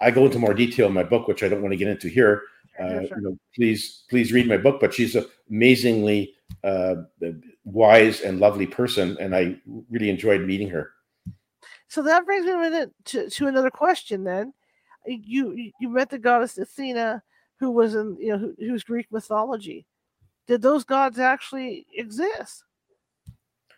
I 0.00 0.10
go 0.10 0.26
into 0.26 0.38
more 0.38 0.54
detail 0.54 0.88
in 0.88 0.92
my 0.92 1.04
book, 1.04 1.28
which 1.28 1.42
I 1.44 1.48
don't 1.48 1.62
want 1.62 1.72
to 1.72 1.76
get 1.76 1.88
into 1.88 2.08
here. 2.08 2.42
Uh, 2.80 3.02
you 3.02 3.20
know, 3.20 3.38
please 3.54 4.02
please 4.10 4.32
read 4.32 4.48
my 4.48 4.56
book. 4.56 4.80
But 4.80 4.92
she's 4.92 5.16
amazingly 5.48 6.34
uh, 6.64 6.96
wise 7.64 8.20
and 8.20 8.40
lovely 8.40 8.66
person, 8.66 9.16
and 9.20 9.34
I 9.34 9.56
really 9.90 10.10
enjoyed 10.10 10.42
meeting 10.42 10.68
her. 10.70 10.92
So 11.88 12.02
that 12.02 12.24
brings 12.24 12.46
me 12.46 12.86
to, 13.04 13.30
to 13.30 13.46
another 13.46 13.70
question. 13.70 14.24
Then, 14.24 14.52
you 15.06 15.70
you 15.78 15.88
met 15.88 16.10
the 16.10 16.18
goddess 16.18 16.58
Athena, 16.58 17.22
who 17.60 17.70
was 17.70 17.94
in 17.94 18.16
you 18.20 18.32
know 18.32 18.38
who, 18.38 18.54
who's 18.58 18.84
Greek 18.84 19.06
mythology. 19.10 19.86
Did 20.46 20.62
those 20.62 20.84
gods 20.84 21.18
actually 21.18 21.86
exist? 21.94 22.64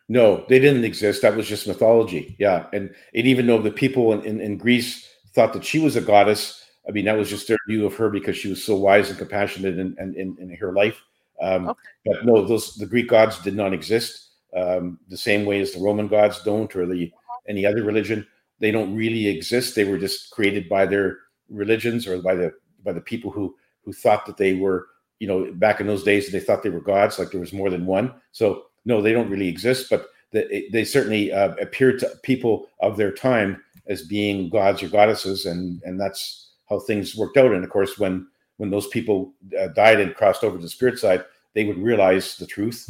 No, 0.09 0.45
they 0.49 0.59
didn't 0.59 0.85
exist. 0.85 1.23
That 1.23 1.37
was 1.37 1.49
just 1.49 1.67
mythology. 1.67 2.37
Yeah, 2.39 2.67
and 2.73 2.95
and 3.15 3.27
even 3.27 3.47
though 3.47 3.61
the 3.61 3.71
people 3.71 4.13
in, 4.13 4.25
in, 4.25 4.41
in 4.41 4.57
Greece 4.57 5.09
thought 5.33 5.53
that 5.53 5.65
she 5.65 5.79
was 5.79 5.97
a 5.97 6.01
goddess, 6.01 6.65
I 6.89 6.93
mean 6.93 7.05
that 7.07 7.17
was 7.19 7.29
just 7.29 7.49
their 7.49 7.59
view 7.69 7.87
of 7.87 7.95
her 7.97 8.09
because 8.09 8.37
she 8.37 8.49
was 8.49 8.63
so 8.63 8.77
wise 8.77 9.11
and 9.11 9.19
compassionate 9.19 9.79
in, 9.79 9.97
in, 9.99 10.15
in, 10.15 10.37
in 10.41 10.57
her 10.57 10.73
life. 10.73 11.03
Um, 11.41 11.69
okay. 11.69 11.81
But 12.05 12.25
no, 12.25 12.45
those 12.45 12.75
the 12.75 12.87
Greek 12.87 13.09
gods 13.09 13.39
did 13.41 13.55
not 13.55 13.73
exist 13.73 14.31
um, 14.57 14.99
the 15.09 15.17
same 15.17 15.45
way 15.45 15.61
as 15.61 15.73
the 15.73 15.81
Roman 15.81 16.09
gods 16.09 16.43
don't, 16.43 16.75
or 16.75 16.87
the 16.87 17.13
any 17.49 17.67
other 17.67 17.83
religion. 17.83 18.27
They 18.59 18.71
don't 18.71 18.97
really 18.97 19.27
exist. 19.29 19.75
They 19.75 19.85
were 19.85 19.99
just 19.99 20.31
created 20.31 20.69
by 20.69 20.87
their 20.87 21.19
religions 21.51 22.07
or 22.07 22.21
by 22.23 22.35
the 22.35 22.53
by 22.85 22.93
the 22.93 23.01
people 23.01 23.31
who 23.31 23.55
who 23.85 23.93
thought 23.93 24.27
that 24.27 24.37
they 24.37 24.55
were, 24.55 24.87
you 25.19 25.29
know, 25.29 25.53
back 25.55 25.81
in 25.81 25.87
those 25.87 26.05
days 26.05 26.31
they 26.31 26.41
thought 26.41 26.63
they 26.63 26.71
were 26.71 26.81
gods, 26.81 27.19
like 27.19 27.31
there 27.31 27.41
was 27.41 27.53
more 27.53 27.71
than 27.71 27.87
one. 27.87 28.15
So 28.33 28.65
no, 28.85 29.03
they 29.03 29.13
don't 29.13 29.31
really 29.31 29.49
exist, 29.49 29.89
but 29.91 30.07
they, 30.33 30.69
they 30.73 30.85
certainly 30.85 31.33
uh, 31.33 31.55
appeared 31.61 31.99
to 32.01 32.11
people 32.23 32.69
of 32.81 32.97
their 32.97 33.13
time 33.13 33.63
as 33.87 34.03
being 34.03 34.49
gods 34.49 34.83
or 34.83 34.89
goddesses, 34.89 35.47
and 35.47 35.81
and 35.85 36.01
that's 36.01 36.51
how 36.69 36.81
things 36.81 37.17
worked 37.17 37.37
out. 37.37 37.53
And 37.53 37.65
of 37.65 37.71
course, 37.71 37.99
when 37.99 38.27
when 38.57 38.71
those 38.71 38.87
people 38.89 39.35
uh, 39.59 39.69
died 39.69 40.01
and 40.01 40.15
crossed 40.15 40.45
over 40.45 40.57
to 40.57 40.63
the 40.63 40.69
spirit 40.69 40.99
side, 40.99 41.25
they 41.55 41.65
would 41.65 41.79
realize 41.79 42.37
the 42.37 42.47
truth. 42.47 42.89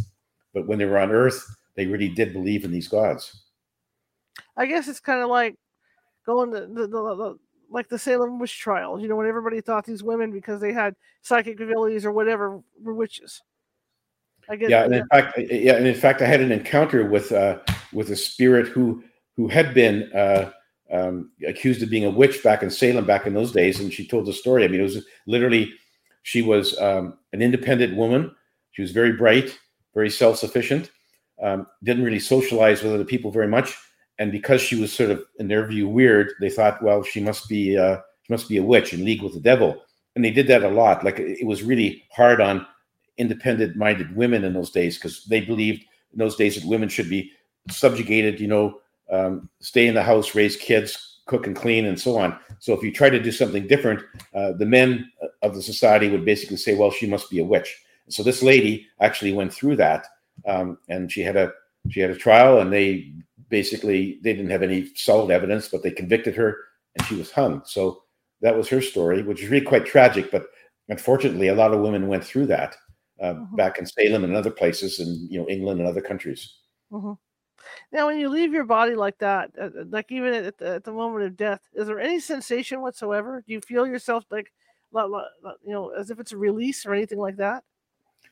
But 0.54 0.66
when 0.66 0.78
they 0.78 0.84
were 0.84 0.98
on 0.98 1.10
earth, 1.10 1.44
they 1.74 1.86
really 1.86 2.08
did 2.08 2.32
believe 2.32 2.64
in 2.64 2.70
these 2.70 2.88
gods. 2.88 3.44
I 4.56 4.66
guess 4.66 4.88
it's 4.88 5.00
kind 5.00 5.22
of 5.22 5.28
like 5.28 5.56
going 6.24 6.50
to 6.52 6.60
the, 6.60 6.86
the, 6.86 6.88
the, 6.88 7.38
like 7.70 7.88
the 7.88 7.98
Salem 7.98 8.38
witch 8.38 8.58
trials, 8.58 9.02
you 9.02 9.08
know, 9.08 9.16
when 9.16 9.26
everybody 9.26 9.60
thought 9.60 9.84
these 9.84 10.02
women 10.02 10.30
because 10.32 10.60
they 10.60 10.72
had 10.72 10.94
psychic 11.22 11.60
abilities 11.60 12.06
or 12.06 12.12
whatever 12.12 12.60
were 12.80 12.94
witches. 12.94 13.42
I 14.48 14.56
guess. 14.56 14.70
Yeah, 14.70 14.84
and 14.84 14.94
in 14.94 15.06
fact, 15.08 15.38
yeah, 15.38 15.74
and 15.74 15.86
in 15.86 15.94
fact, 15.94 16.22
I 16.22 16.26
had 16.26 16.40
an 16.40 16.52
encounter 16.52 17.04
with 17.04 17.32
uh, 17.32 17.58
with 17.92 18.10
a 18.10 18.16
spirit 18.16 18.68
who 18.68 19.02
who 19.36 19.48
had 19.48 19.74
been 19.74 20.10
uh, 20.12 20.52
um, 20.92 21.30
accused 21.46 21.82
of 21.82 21.90
being 21.90 22.04
a 22.04 22.10
witch 22.10 22.42
back 22.42 22.62
in 22.62 22.70
Salem 22.70 23.04
back 23.04 23.26
in 23.26 23.34
those 23.34 23.52
days, 23.52 23.80
and 23.80 23.92
she 23.92 24.06
told 24.06 24.26
the 24.26 24.32
story. 24.32 24.64
I 24.64 24.68
mean, 24.68 24.80
it 24.80 24.84
was 24.84 25.04
literally 25.26 25.72
she 26.22 26.42
was 26.42 26.78
um, 26.78 27.18
an 27.32 27.42
independent 27.42 27.96
woman. 27.96 28.34
She 28.72 28.82
was 28.82 28.92
very 28.92 29.12
bright, 29.12 29.58
very 29.94 30.10
self 30.10 30.38
sufficient. 30.38 30.90
Um, 31.42 31.66
didn't 31.84 32.04
really 32.04 32.20
socialize 32.20 32.82
with 32.82 32.94
other 32.94 33.04
people 33.04 33.30
very 33.30 33.48
much, 33.48 33.76
and 34.18 34.32
because 34.32 34.60
she 34.60 34.80
was 34.80 34.92
sort 34.92 35.10
of, 35.10 35.24
in 35.38 35.48
their 35.48 35.66
view, 35.66 35.88
weird, 35.88 36.32
they 36.40 36.48
thought, 36.50 36.82
well, 36.82 37.02
she 37.02 37.20
must 37.20 37.48
be 37.48 37.76
uh, 37.76 37.98
she 38.22 38.32
must 38.32 38.48
be 38.48 38.56
a 38.56 38.62
witch 38.62 38.92
in 38.92 39.04
league 39.04 39.22
with 39.22 39.34
the 39.34 39.40
devil. 39.40 39.82
and 40.16 40.24
they 40.24 40.30
did 40.30 40.48
that 40.48 40.64
a 40.64 40.68
lot. 40.68 41.04
Like 41.04 41.18
it 41.18 41.46
was 41.46 41.62
really 41.62 42.02
hard 42.10 42.40
on 42.40 42.66
independent-minded 43.18 44.16
women 44.16 44.44
in 44.44 44.52
those 44.52 44.70
days 44.70 44.96
because 44.96 45.24
they 45.24 45.40
believed 45.40 45.84
in 46.12 46.18
those 46.18 46.36
days 46.36 46.54
that 46.56 46.68
women 46.68 46.88
should 46.88 47.08
be 47.08 47.30
subjugated. 47.70 48.40
You 48.40 48.48
know, 48.48 48.80
um, 49.10 49.48
stay 49.60 49.86
in 49.86 49.94
the 49.94 50.02
house, 50.02 50.34
raise 50.34 50.56
kids, 50.56 51.20
cook 51.26 51.46
and 51.46 51.56
clean, 51.56 51.86
and 51.86 52.00
so 52.00 52.16
on. 52.16 52.38
So 52.60 52.72
if 52.72 52.82
you 52.82 52.92
try 52.92 53.10
to 53.10 53.22
do 53.22 53.32
something 53.32 53.66
different, 53.66 54.02
uh, 54.34 54.52
the 54.52 54.66
men 54.66 55.10
of 55.42 55.54
the 55.54 55.62
society 55.62 56.08
would 56.08 56.24
basically 56.24 56.56
say, 56.56 56.74
"Well, 56.74 56.90
she 56.90 57.06
must 57.06 57.30
be 57.30 57.40
a 57.40 57.44
witch." 57.44 57.82
So 58.08 58.22
this 58.22 58.42
lady 58.42 58.86
actually 59.00 59.32
went 59.32 59.52
through 59.52 59.76
that, 59.76 60.06
um, 60.46 60.78
and 60.88 61.10
she 61.10 61.20
had 61.22 61.36
a 61.36 61.52
she 61.90 62.00
had 62.00 62.10
a 62.10 62.16
trial, 62.16 62.60
and 62.60 62.72
they 62.72 63.12
basically 63.48 64.18
they 64.22 64.32
didn't 64.32 64.50
have 64.50 64.62
any 64.62 64.90
solid 64.94 65.30
evidence, 65.30 65.68
but 65.68 65.82
they 65.82 65.90
convicted 65.90 66.34
her, 66.36 66.56
and 66.96 67.06
she 67.06 67.16
was 67.16 67.30
hung. 67.30 67.62
So 67.64 68.02
that 68.40 68.56
was 68.56 68.68
her 68.68 68.80
story, 68.80 69.22
which 69.22 69.42
is 69.42 69.48
really 69.48 69.64
quite 69.64 69.86
tragic. 69.86 70.30
But 70.30 70.46
unfortunately, 70.88 71.48
a 71.48 71.54
lot 71.54 71.72
of 71.72 71.80
women 71.80 72.08
went 72.08 72.24
through 72.24 72.46
that 72.46 72.76
uh, 73.20 73.34
mm-hmm. 73.34 73.56
back 73.56 73.78
in 73.78 73.86
Salem 73.86 74.24
and 74.24 74.34
other 74.34 74.50
places, 74.50 75.00
in 75.00 75.26
you 75.30 75.40
know 75.40 75.48
England 75.48 75.80
and 75.80 75.88
other 75.88 76.00
countries. 76.00 76.54
Mm-hmm. 76.92 77.12
Now, 77.92 78.06
when 78.06 78.18
you 78.18 78.28
leave 78.28 78.52
your 78.52 78.64
body 78.64 78.94
like 78.94 79.18
that, 79.18 79.50
uh, 79.60 79.66
uh, 79.66 79.84
like 79.88 80.10
even 80.10 80.34
at 80.34 80.58
the, 80.58 80.74
at 80.74 80.84
the 80.84 80.92
moment 80.92 81.24
of 81.24 81.36
death, 81.36 81.60
is 81.74 81.86
there 81.86 82.00
any 82.00 82.18
sensation 82.18 82.82
whatsoever? 82.82 83.42
Do 83.46 83.52
you 83.52 83.60
feel 83.60 83.86
yourself 83.86 84.24
like, 84.30 84.52
you 84.92 85.22
know, 85.66 85.90
as 85.90 86.10
if 86.10 86.18
it's 86.18 86.32
a 86.32 86.36
release 86.36 86.84
or 86.84 86.94
anything 86.94 87.18
like 87.18 87.36
that? 87.36 87.62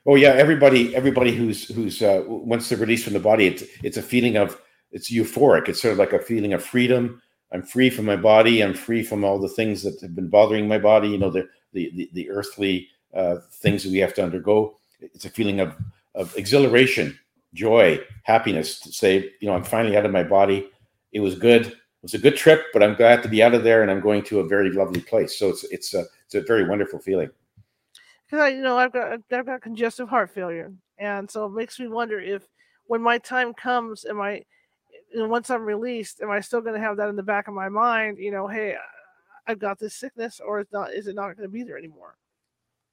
Oh 0.06 0.16
yeah, 0.16 0.30
everybody, 0.30 0.94
everybody 0.94 1.34
who's 1.34 1.68
who's 1.68 2.02
uh, 2.02 2.24
once 2.26 2.68
they're 2.68 2.78
released 2.78 3.04
from 3.04 3.14
the 3.14 3.20
body, 3.20 3.46
it's 3.46 3.62
it's 3.82 3.96
a 3.96 4.02
feeling 4.02 4.36
of 4.36 4.60
it's 4.90 5.10
euphoric. 5.10 5.68
It's 5.68 5.80
sort 5.80 5.92
of 5.92 5.98
like 5.98 6.12
a 6.12 6.18
feeling 6.18 6.52
of 6.52 6.62
freedom. 6.62 7.22
I'm 7.52 7.62
free 7.62 7.88
from 7.88 8.04
my 8.04 8.16
body. 8.16 8.62
I'm 8.62 8.74
free 8.74 9.02
from 9.02 9.24
all 9.24 9.38
the 9.38 9.48
things 9.48 9.82
that 9.82 9.98
have 10.02 10.14
been 10.14 10.28
bothering 10.28 10.68
my 10.68 10.78
body. 10.78 11.08
You 11.08 11.18
know, 11.18 11.30
the 11.30 11.48
the 11.72 11.90
the, 11.94 12.10
the 12.12 12.30
earthly 12.30 12.88
uh, 13.14 13.36
things 13.50 13.82
that 13.82 13.92
we 13.92 13.98
have 13.98 14.14
to 14.14 14.22
undergo. 14.22 14.76
It's 15.00 15.24
a 15.24 15.30
feeling 15.30 15.60
of 15.60 15.74
of 16.14 16.36
exhilaration 16.36 17.18
joy, 17.54 18.00
happiness 18.24 18.80
to 18.80 18.92
say, 18.92 19.32
you 19.40 19.48
know, 19.48 19.54
I'm 19.54 19.64
finally 19.64 19.96
out 19.96 20.04
of 20.04 20.12
my 20.12 20.22
body. 20.22 20.68
It 21.12 21.20
was 21.20 21.36
good. 21.36 21.66
It 21.66 22.02
was 22.02 22.14
a 22.14 22.18
good 22.18 22.36
trip, 22.36 22.66
but 22.72 22.82
I'm 22.82 22.96
glad 22.96 23.22
to 23.22 23.28
be 23.28 23.42
out 23.42 23.54
of 23.54 23.64
there 23.64 23.82
and 23.82 23.90
I'm 23.90 24.00
going 24.00 24.22
to 24.24 24.40
a 24.40 24.46
very 24.46 24.70
lovely 24.70 25.00
place. 25.00 25.38
So 25.38 25.48
it's 25.48 25.64
it's 25.64 25.94
a 25.94 26.04
it's 26.26 26.34
a 26.34 26.42
very 26.42 26.68
wonderful 26.68 26.98
feeling. 26.98 27.30
Because 28.26 28.40
I, 28.40 28.48
you 28.48 28.62
know, 28.62 28.76
I've 28.76 28.92
got 28.92 29.20
I've 29.32 29.46
got 29.46 29.62
congestive 29.62 30.08
heart 30.08 30.30
failure, 30.30 30.72
and 30.98 31.30
so 31.30 31.46
it 31.46 31.52
makes 31.52 31.78
me 31.78 31.88
wonder 31.88 32.20
if 32.20 32.46
when 32.86 33.00
my 33.00 33.18
time 33.18 33.54
comes, 33.54 34.04
am 34.04 34.20
I, 34.20 34.44
you 35.12 35.20
know, 35.20 35.28
once 35.28 35.48
I'm 35.48 35.62
released, 35.62 36.20
am 36.20 36.30
I 36.30 36.40
still 36.40 36.60
going 36.60 36.74
to 36.74 36.80
have 36.80 36.98
that 36.98 37.08
in 37.08 37.16
the 37.16 37.22
back 37.22 37.48
of 37.48 37.54
my 37.54 37.68
mind? 37.68 38.18
You 38.18 38.32
know, 38.32 38.46
hey, 38.46 38.76
I've 39.46 39.58
got 39.58 39.78
this 39.78 39.94
sickness, 39.94 40.40
or 40.44 40.60
is 40.60 40.66
not 40.72 40.92
is 40.92 41.06
it 41.06 41.14
not 41.14 41.36
going 41.36 41.48
to 41.48 41.52
be 41.52 41.62
there 41.62 41.78
anymore? 41.78 42.16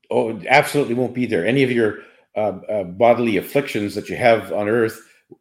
Oh, 0.10 0.40
absolutely 0.48 0.94
won't 0.94 1.14
be 1.14 1.26
there. 1.26 1.46
Any 1.46 1.64
of 1.64 1.72
your 1.72 2.00
uh, 2.36 2.60
uh, 2.70 2.84
bodily 2.84 3.38
afflictions 3.38 3.96
that 3.96 4.10
you 4.10 4.16
have 4.16 4.52
on 4.54 4.70
earth, 4.70 5.00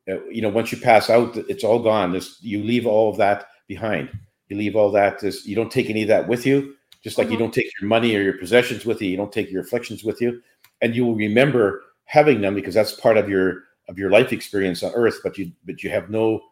uh, 0.09 0.23
you 0.31 0.43
know, 0.43 0.49
once 0.49 0.73
you 0.73 0.79
pass 0.79 1.11
out, 1.11 1.37
it's 1.37 1.65
all 1.65 1.83
gone. 1.83 2.13
There's, 2.13 2.39
you 2.41 2.63
leave 2.63 2.87
all 2.87 3.11
of 3.11 3.17
that 3.19 3.47
behind. 3.69 4.11
You 4.49 4.57
leave 4.57 4.77
all 4.77 4.91
that. 4.93 5.23
You 5.23 5.55
don't 5.55 5.71
take 5.71 5.91
any 5.91 6.03
of 6.03 6.09
that 6.09 6.29
with 6.29 6.47
you. 6.47 6.75
Just 7.03 7.17
like 7.17 7.27
mm-hmm. 7.27 7.33
you 7.33 7.39
don't 7.39 7.55
take 7.55 7.71
your 7.81 7.89
money 7.89 8.15
or 8.15 8.23
your 8.23 8.37
possessions 8.37 8.85
with 8.85 9.01
you, 9.01 9.09
you 9.09 9.17
don't 9.17 9.33
take 9.33 9.51
your 9.51 9.63
afflictions 9.63 10.05
with 10.05 10.21
you, 10.21 10.43
and 10.83 10.95
you 10.95 11.07
will 11.07 11.15
remember 11.15 11.83
having 12.05 12.41
them 12.43 12.55
because 12.55 12.75
that's 12.75 12.93
part 12.93 13.17
of 13.17 13.29
your 13.29 13.63
of 13.89 13.99
your 13.99 14.11
life 14.11 14.33
experience 14.33 14.83
on 14.83 14.93
earth. 14.95 15.21
But 15.23 15.39
you 15.39 15.51
but 15.65 15.83
you 15.83 15.89
have 15.89 16.11
no 16.11 16.43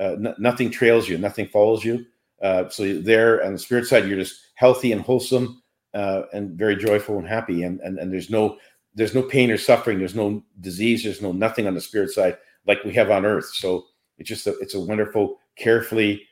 uh, 0.00 0.14
n- 0.14 0.34
nothing 0.38 0.70
trails 0.70 1.08
you, 1.08 1.18
nothing 1.18 1.46
follows 1.48 1.84
you. 1.84 2.06
Uh, 2.40 2.68
so 2.70 3.00
there 3.00 3.44
on 3.44 3.52
the 3.52 3.58
spirit 3.58 3.86
side, 3.86 4.08
you're 4.08 4.18
just 4.18 4.40
healthy 4.54 4.92
and 4.92 5.02
wholesome 5.02 5.62
uh, 5.92 6.22
and 6.32 6.52
very 6.52 6.76
joyful 6.76 7.18
and 7.18 7.28
happy, 7.28 7.64
and, 7.64 7.80
and 7.80 7.98
and 7.98 8.10
there's 8.10 8.30
no 8.30 8.56
there's 8.94 9.14
no 9.14 9.22
pain 9.22 9.50
or 9.50 9.58
suffering 9.58 9.98
there's 9.98 10.14
no 10.14 10.42
disease 10.60 11.04
there's 11.04 11.22
no 11.22 11.32
nothing 11.32 11.66
on 11.66 11.74
the 11.74 11.80
spirit 11.80 12.10
side 12.10 12.36
like 12.68 12.84
we 12.84 12.92
have 12.92 13.10
on 13.10 13.24
earth. 13.24 13.52
So 13.54 13.86
it's 14.18 14.28
just 14.28 14.46
a, 14.46 14.56
it's 14.58 14.74
a 14.74 14.80
wonderful 14.80 15.38
carefully 15.56 16.22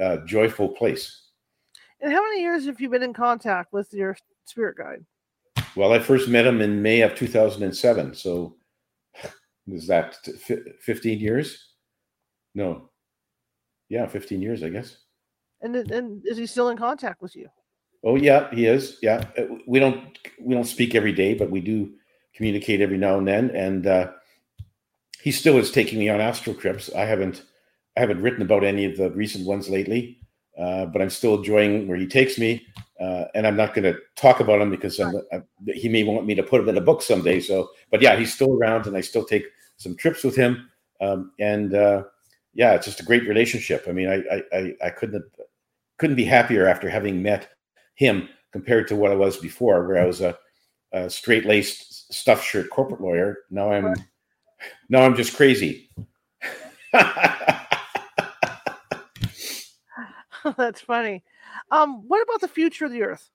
uh, 0.00 0.18
joyful 0.26 0.68
place. 0.68 1.28
And 2.00 2.12
how 2.12 2.22
many 2.22 2.40
years 2.40 2.66
have 2.66 2.80
you 2.80 2.88
been 2.88 3.02
in 3.02 3.12
contact 3.12 3.72
with 3.72 3.92
your 3.92 4.16
spirit 4.46 4.76
guide? 4.76 5.04
Well 5.76 5.92
i 5.92 5.98
first 5.98 6.28
met 6.28 6.46
him 6.46 6.60
in 6.60 6.82
may 6.82 7.00
of 7.00 7.14
2007 7.16 8.14
so 8.14 8.56
was 9.66 9.86
that 9.86 10.16
15 10.80 11.18
years? 11.18 11.70
No. 12.54 12.90
Yeah 13.88 14.06
15 14.06 14.40
years 14.40 14.62
i 14.62 14.68
guess. 14.68 14.96
And, 15.60 15.76
and 15.76 16.22
is 16.26 16.36
he 16.36 16.46
still 16.46 16.68
in 16.68 16.76
contact 16.76 17.22
with 17.22 17.34
you 17.34 17.48
oh 18.04 18.16
yeah 18.16 18.50
he 18.54 18.66
is 18.66 18.98
yeah 19.02 19.24
uh, 19.38 19.42
we 19.66 19.78
don't 19.78 20.18
we 20.40 20.54
don't 20.54 20.64
speak 20.64 20.94
every 20.94 21.12
day 21.12 21.34
but 21.34 21.50
we 21.50 21.60
do 21.60 21.92
communicate 22.34 22.80
every 22.80 22.98
now 22.98 23.18
and 23.18 23.26
then. 23.26 23.50
And 23.50 23.86
uh, 23.86 24.10
he 25.22 25.30
still 25.30 25.56
is 25.56 25.70
taking 25.70 25.98
me 25.98 26.08
on 26.08 26.20
astral 26.20 26.54
trips. 26.54 26.90
I 26.94 27.04
haven't 27.04 27.44
I 27.96 28.00
haven't 28.00 28.22
written 28.22 28.42
about 28.42 28.64
any 28.64 28.84
of 28.84 28.96
the 28.96 29.10
recent 29.10 29.46
ones 29.46 29.70
lately, 29.70 30.18
uh, 30.58 30.86
but 30.86 31.00
I'm 31.00 31.10
still 31.10 31.36
enjoying 31.36 31.86
where 31.86 31.96
he 31.96 32.06
takes 32.06 32.38
me. 32.38 32.66
Uh, 33.00 33.24
and 33.34 33.46
I'm 33.46 33.56
not 33.56 33.74
going 33.74 33.92
to 33.92 33.98
talk 34.16 34.40
about 34.40 34.60
him 34.60 34.70
because 34.70 35.00
I, 35.00 35.42
he 35.66 35.88
may 35.88 36.04
want 36.04 36.26
me 36.26 36.34
to 36.34 36.42
put 36.42 36.60
him 36.60 36.68
in 36.68 36.76
a 36.76 36.80
book 36.80 37.02
someday. 37.02 37.40
So, 37.40 37.70
but 37.90 38.00
yeah, 38.00 38.16
he's 38.16 38.32
still 38.32 38.52
around, 38.52 38.86
and 38.86 38.96
I 38.96 39.00
still 39.00 39.24
take 39.24 39.44
some 39.76 39.96
trips 39.96 40.22
with 40.22 40.36
him. 40.36 40.70
Um, 41.00 41.32
and 41.40 41.74
uh, 41.74 42.04
yeah, 42.52 42.74
it's 42.74 42.86
just 42.86 43.00
a 43.00 43.04
great 43.04 43.28
relationship. 43.28 43.86
I 43.88 43.92
mean, 43.92 44.08
I 44.08 44.42
I, 44.56 44.74
I 44.84 44.90
couldn't 44.90 45.24
couldn't 45.98 46.16
be 46.16 46.24
happier 46.24 46.66
after 46.66 46.88
having 46.88 47.22
met 47.22 47.48
him 47.94 48.28
compared 48.52 48.88
to 48.88 48.96
what 48.96 49.10
I 49.10 49.16
was 49.16 49.36
before, 49.36 49.86
where 49.86 50.02
I 50.02 50.06
was 50.06 50.20
a, 50.20 50.36
a 50.92 51.10
straight 51.10 51.44
laced 51.44 52.12
stuff 52.12 52.42
shirt 52.42 52.70
corporate 52.70 53.00
lawyer. 53.00 53.38
Now 53.50 53.72
I'm 53.72 53.94
now 54.88 55.02
I'm 55.02 55.16
just 55.16 55.36
crazy. 55.36 55.90
That's 60.56 60.80
funny. 60.80 61.22
Um, 61.70 62.06
what 62.06 62.22
about 62.22 62.40
the 62.40 62.48
future 62.48 62.84
of 62.84 62.92
the 62.92 63.02
Earth 63.02 63.30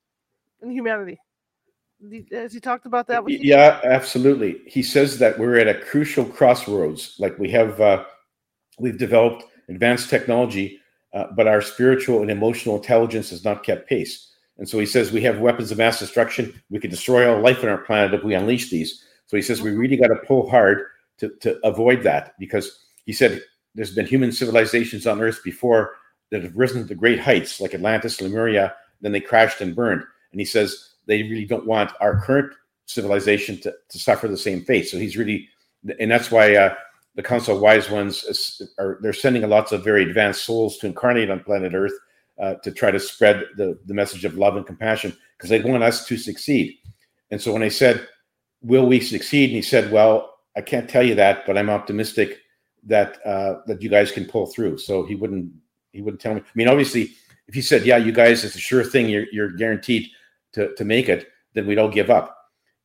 and 0.62 0.72
humanity? 0.72 1.20
Has 2.32 2.54
he 2.54 2.60
talked 2.60 2.86
about 2.86 3.08
that? 3.08 3.28
yeah, 3.28 3.82
absolutely. 3.84 4.62
He 4.66 4.82
says 4.82 5.20
that 5.20 5.38
we're 5.38 5.58
at 5.58 5.68
a 5.68 5.74
crucial 5.74 6.24
crossroads. 6.24 7.16
Like 7.20 7.38
we 7.38 7.50
have, 7.52 7.82
uh, 7.82 8.06
we've 8.80 8.98
developed 8.98 9.44
advanced 9.68 10.10
technology, 10.10 10.80
uh, 11.14 11.26
but 11.36 11.48
our 11.48 11.62
spiritual 11.62 12.22
and 12.22 12.32
emotional 12.32 12.78
intelligence 12.78 13.32
has 13.32 13.44
not 13.44 13.64
kept 13.64 13.90
pace. 13.90 14.29
And 14.60 14.68
so 14.68 14.78
he 14.78 14.86
says 14.86 15.12
we 15.12 15.22
have 15.22 15.40
weapons 15.40 15.72
of 15.72 15.78
mass 15.78 16.00
destruction. 16.00 16.62
We 16.70 16.80
could 16.80 16.92
destroy 16.92 17.34
all 17.34 17.42
life 17.42 17.64
on 17.64 17.70
our 17.70 17.78
planet 17.78 18.14
if 18.14 18.24
we 18.24 18.36
unleash 18.36 18.70
these. 18.70 19.04
So 19.26 19.38
he 19.38 19.42
says 19.42 19.62
we 19.62 19.72
really 19.72 19.96
got 19.96 20.08
to 20.08 20.18
pull 20.28 20.50
hard 20.50 20.86
to, 21.20 21.30
to 21.42 21.58
avoid 21.66 22.04
that 22.04 22.34
because 22.38 22.86
he 23.06 23.14
said 23.14 23.42
there's 23.74 23.96
been 23.96 24.06
human 24.06 24.32
civilizations 24.32 25.08
on 25.08 25.22
Earth 25.22 25.42
before 25.44 25.94
that 26.32 26.44
have 26.44 26.56
risen 26.56 26.88
to 26.88 26.96
great 26.96 27.20
heights, 27.20 27.62
like 27.62 27.74
Atlantis, 27.74 28.22
Lemuria, 28.22 28.76
then 29.02 29.14
they 29.14 29.22
crashed 29.22 29.62
and 29.62 29.76
burned. 29.76 30.04
And 30.32 30.42
he 30.42 30.46
says 30.46 30.90
they 31.06 31.24
really 31.24 31.46
don't 31.46 31.66
want 31.66 31.92
our 32.02 32.20
current 32.22 32.54
civilization 32.86 33.60
to, 33.62 33.74
to 33.90 34.00
suffer 34.00 34.28
the 34.28 34.38
same 34.38 34.64
fate. 34.66 34.90
So 34.90 34.98
he's 34.98 35.16
really, 35.16 35.48
and 36.00 36.12
that's 36.12 36.32
why 36.32 36.56
uh, 36.56 36.76
the 37.16 37.24
Council 37.24 37.56
of 37.56 37.62
Wise 37.62 37.90
Ones 37.90 38.62
are 38.78 39.00
they're 39.02 39.14
sending 39.14 39.48
lots 39.48 39.72
of 39.72 39.84
very 39.84 40.04
advanced 40.04 40.44
souls 40.44 40.78
to 40.80 40.88
incarnate 40.88 41.30
on 41.30 41.44
planet 41.44 41.74
Earth 41.74 41.94
uh, 42.40 42.56
to 42.56 42.72
try 42.72 42.92
to 42.92 43.00
spread 43.00 43.44
the, 43.58 43.78
the 43.86 43.94
message 43.94 44.26
of 44.26 44.38
love 44.38 44.56
and 44.56 44.66
compassion 44.66 45.16
because 45.38 45.50
they 45.50 45.62
want 45.62 45.84
us 45.84 46.06
to 46.06 46.18
succeed. 46.18 46.78
And 47.32 47.42
so 47.42 47.54
when 47.54 47.64
I 47.64 47.70
said, 47.70 48.08
Will 48.62 48.86
we 48.86 49.00
succeed? 49.00 49.52
And 49.52 49.56
he 49.56 49.62
said, 49.62 49.92
Well, 49.92 50.38
I 50.58 50.62
can't 50.62 50.90
tell 50.90 51.04
you 51.04 51.16
that, 51.16 51.46
but 51.46 51.58
I'm 51.58 51.70
optimistic 51.70 52.40
that 52.84 53.26
uh, 53.26 53.62
that 53.68 53.82
you 53.82 53.90
guys 53.90 54.12
can 54.12 54.26
pull 54.26 54.48
through. 54.48 54.78
So 54.78 55.06
he 55.06 55.16
wouldn't 55.16 55.52
he 55.92 56.02
wouldn't 56.02 56.22
tell 56.22 56.34
me. 56.34 56.42
I 56.42 56.52
mean, 56.56 56.68
obviously, 56.68 57.12
if 57.48 57.56
he 57.56 57.62
said, 57.62 57.86
"Yeah, 57.86 57.98
you 57.98 58.12
guys, 58.12 58.44
it's 58.44 58.56
a 58.56 58.60
sure 58.60 58.84
thing. 58.84 59.10
You're 59.10 59.26
you're 59.32 59.52
guaranteed 59.52 60.10
to 60.54 60.76
to 60.76 60.86
make 60.86 61.10
it," 61.10 61.28
then 61.54 61.68
we'd 61.68 61.78
all 61.78 61.90
give 61.90 62.10
up. 62.10 62.36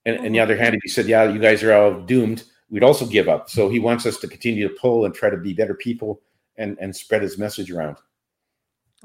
And 0.07 0.19
on 0.19 0.33
the 0.33 0.41
other 0.41 0.57
hand, 0.57 0.75
if 0.75 0.83
he 0.83 0.89
said, 0.89 1.07
"Yeah, 1.07 1.25
you 1.25 1.39
guys 1.39 1.63
are 1.63 1.73
all 1.73 2.01
doomed," 2.01 2.45
we'd 2.71 2.85
also 2.85 3.07
give 3.07 3.29
up. 3.29 3.51
So 3.51 3.69
he 3.69 3.79
wants 3.79 4.07
us 4.07 4.19
to 4.19 4.29
continue 4.29 4.69
to 4.69 4.75
pull 4.75 5.05
and 5.05 5.15
try 5.15 5.31
to 5.31 5.37
be 5.37 5.53
better 5.53 5.75
people 5.75 6.23
and 6.57 6.77
and 6.81 6.95
spread 6.95 7.23
his 7.23 7.39
message 7.39 7.71
around. 7.71 7.97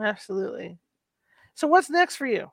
Absolutely. 0.01 0.77
So 1.55 1.67
what's 1.67 1.89
next 1.89 2.15
for 2.15 2.25
you? 2.25 2.49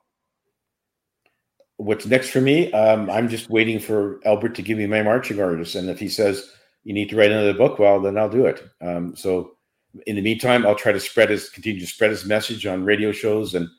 What's 1.77 2.05
next 2.05 2.29
for 2.29 2.41
me? 2.41 2.71
Um, 2.73 3.09
I'm 3.09 3.29
just 3.29 3.49
waiting 3.49 3.79
for 3.79 4.19
Albert 4.25 4.55
to 4.55 4.61
give 4.61 4.77
me 4.77 4.87
my 4.87 5.03
marching 5.03 5.39
orders, 5.39 5.75
and 5.75 5.89
if 5.89 5.99
he 5.99 6.09
says 6.09 6.51
you 6.83 6.93
need 6.93 7.09
to 7.09 7.15
write 7.15 7.31
another 7.31 7.53
book, 7.53 7.79
well, 7.79 8.01
then 8.01 8.17
I'll 8.17 8.29
do 8.29 8.45
it. 8.45 8.63
Um, 8.81 9.15
so 9.15 9.57
in 10.05 10.15
the 10.15 10.21
meantime, 10.21 10.65
I'll 10.65 10.75
try 10.75 10.91
to 10.91 10.99
spread 10.99 11.29
his 11.29 11.49
continue 11.49 11.79
to 11.79 11.87
spread 11.87 12.11
his 12.11 12.25
message 12.25 12.65
on 12.65 12.83
radio 12.83 13.11
shows 13.11 13.53
and 13.53 13.69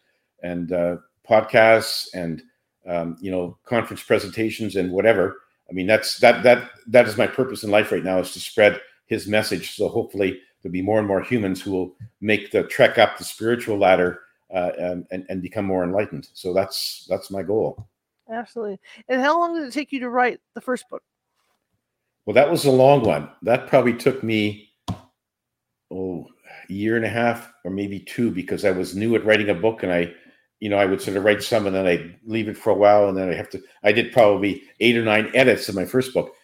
and 0.43 0.73
uh, 0.73 0.97
podcasts 1.29 2.07
and 2.14 2.43
um, 2.87 3.16
you 3.21 3.31
know 3.31 3.59
conference 3.64 4.03
presentations 4.03 4.77
and 4.77 4.93
whatever. 4.93 5.37
I 5.69 5.73
mean, 5.73 5.87
that's 5.87 6.19
that 6.21 6.43
that 6.45 6.71
that 6.87 7.07
is 7.09 7.19
my 7.19 7.27
purpose 7.27 7.64
in 7.64 7.71
life 7.71 7.93
right 7.93 8.05
now 8.05 8.19
is 8.19 8.33
to 8.33 8.41
spread 8.41 8.81
his 9.07 9.27
message. 9.27 9.75
So 9.75 9.89
hopefully 9.89 10.41
there'll 10.62 10.72
be 10.72 10.82
more 10.82 10.98
and 10.98 11.09
more 11.09 11.22
humans 11.22 11.61
who 11.61 11.72
will 11.72 11.96
make 12.20 12.50
the 12.50 12.64
trek 12.64 12.98
up 12.98 13.18
the 13.18 13.24
spiritual 13.24 13.78
ladder 13.78 14.20
uh, 14.54 14.70
and, 15.11 15.26
and 15.28 15.42
become 15.42 15.64
more 15.64 15.84
enlightened. 15.84 16.28
So 16.32 16.52
that's 16.52 17.06
that's 17.09 17.30
my 17.30 17.42
goal. 17.42 17.88
Absolutely. 18.30 18.78
And 19.09 19.20
how 19.20 19.38
long 19.38 19.54
did 19.54 19.66
it 19.66 19.72
take 19.72 19.92
you 19.92 20.00
to 20.00 20.11
write 20.11 20.40
the 20.54 20.61
first 20.61 20.88
book? 20.88 21.02
Well, 22.26 22.34
that 22.34 22.50
was 22.50 22.66
a 22.66 22.70
long 22.70 23.02
one. 23.02 23.30
That 23.42 23.68
probably 23.68 23.94
took 23.94 24.22
me 24.22 24.70
oh 25.90 26.26
a 26.68 26.72
year 26.72 26.96
and 26.96 27.04
a 27.04 27.09
half 27.09 27.52
or 27.64 27.70
maybe 27.70 28.00
two 28.00 28.30
because 28.30 28.64
I 28.64 28.70
was 28.70 28.94
new 28.94 29.14
at 29.14 29.24
writing 29.24 29.48
a 29.48 29.54
book 29.54 29.82
and 29.82 29.92
I 29.92 30.12
you 30.61 30.68
know, 30.68 30.76
I 30.76 30.86
would 30.86 31.00
sort 31.00 31.16
of 31.16 31.22
write 31.22 31.40
some 31.42 31.66
and 31.66 31.76
then 31.76 31.86
I'd 31.86 32.16
leave 32.24 32.48
it 32.48 32.56
for 32.56 32.70
a 32.70 32.74
while 32.74 33.09
and 33.09 33.16
then 33.16 33.30
I 33.30 33.34
have 33.34 33.48
to 33.50 33.62
I 33.84 33.92
did 33.92 34.12
probably 34.12 34.62
eight 34.80 34.96
or 34.96 35.04
nine 35.04 35.30
edits 35.34 35.68
of 35.68 35.74
my 35.74 35.84
first 35.84 36.12
book. 36.12 36.34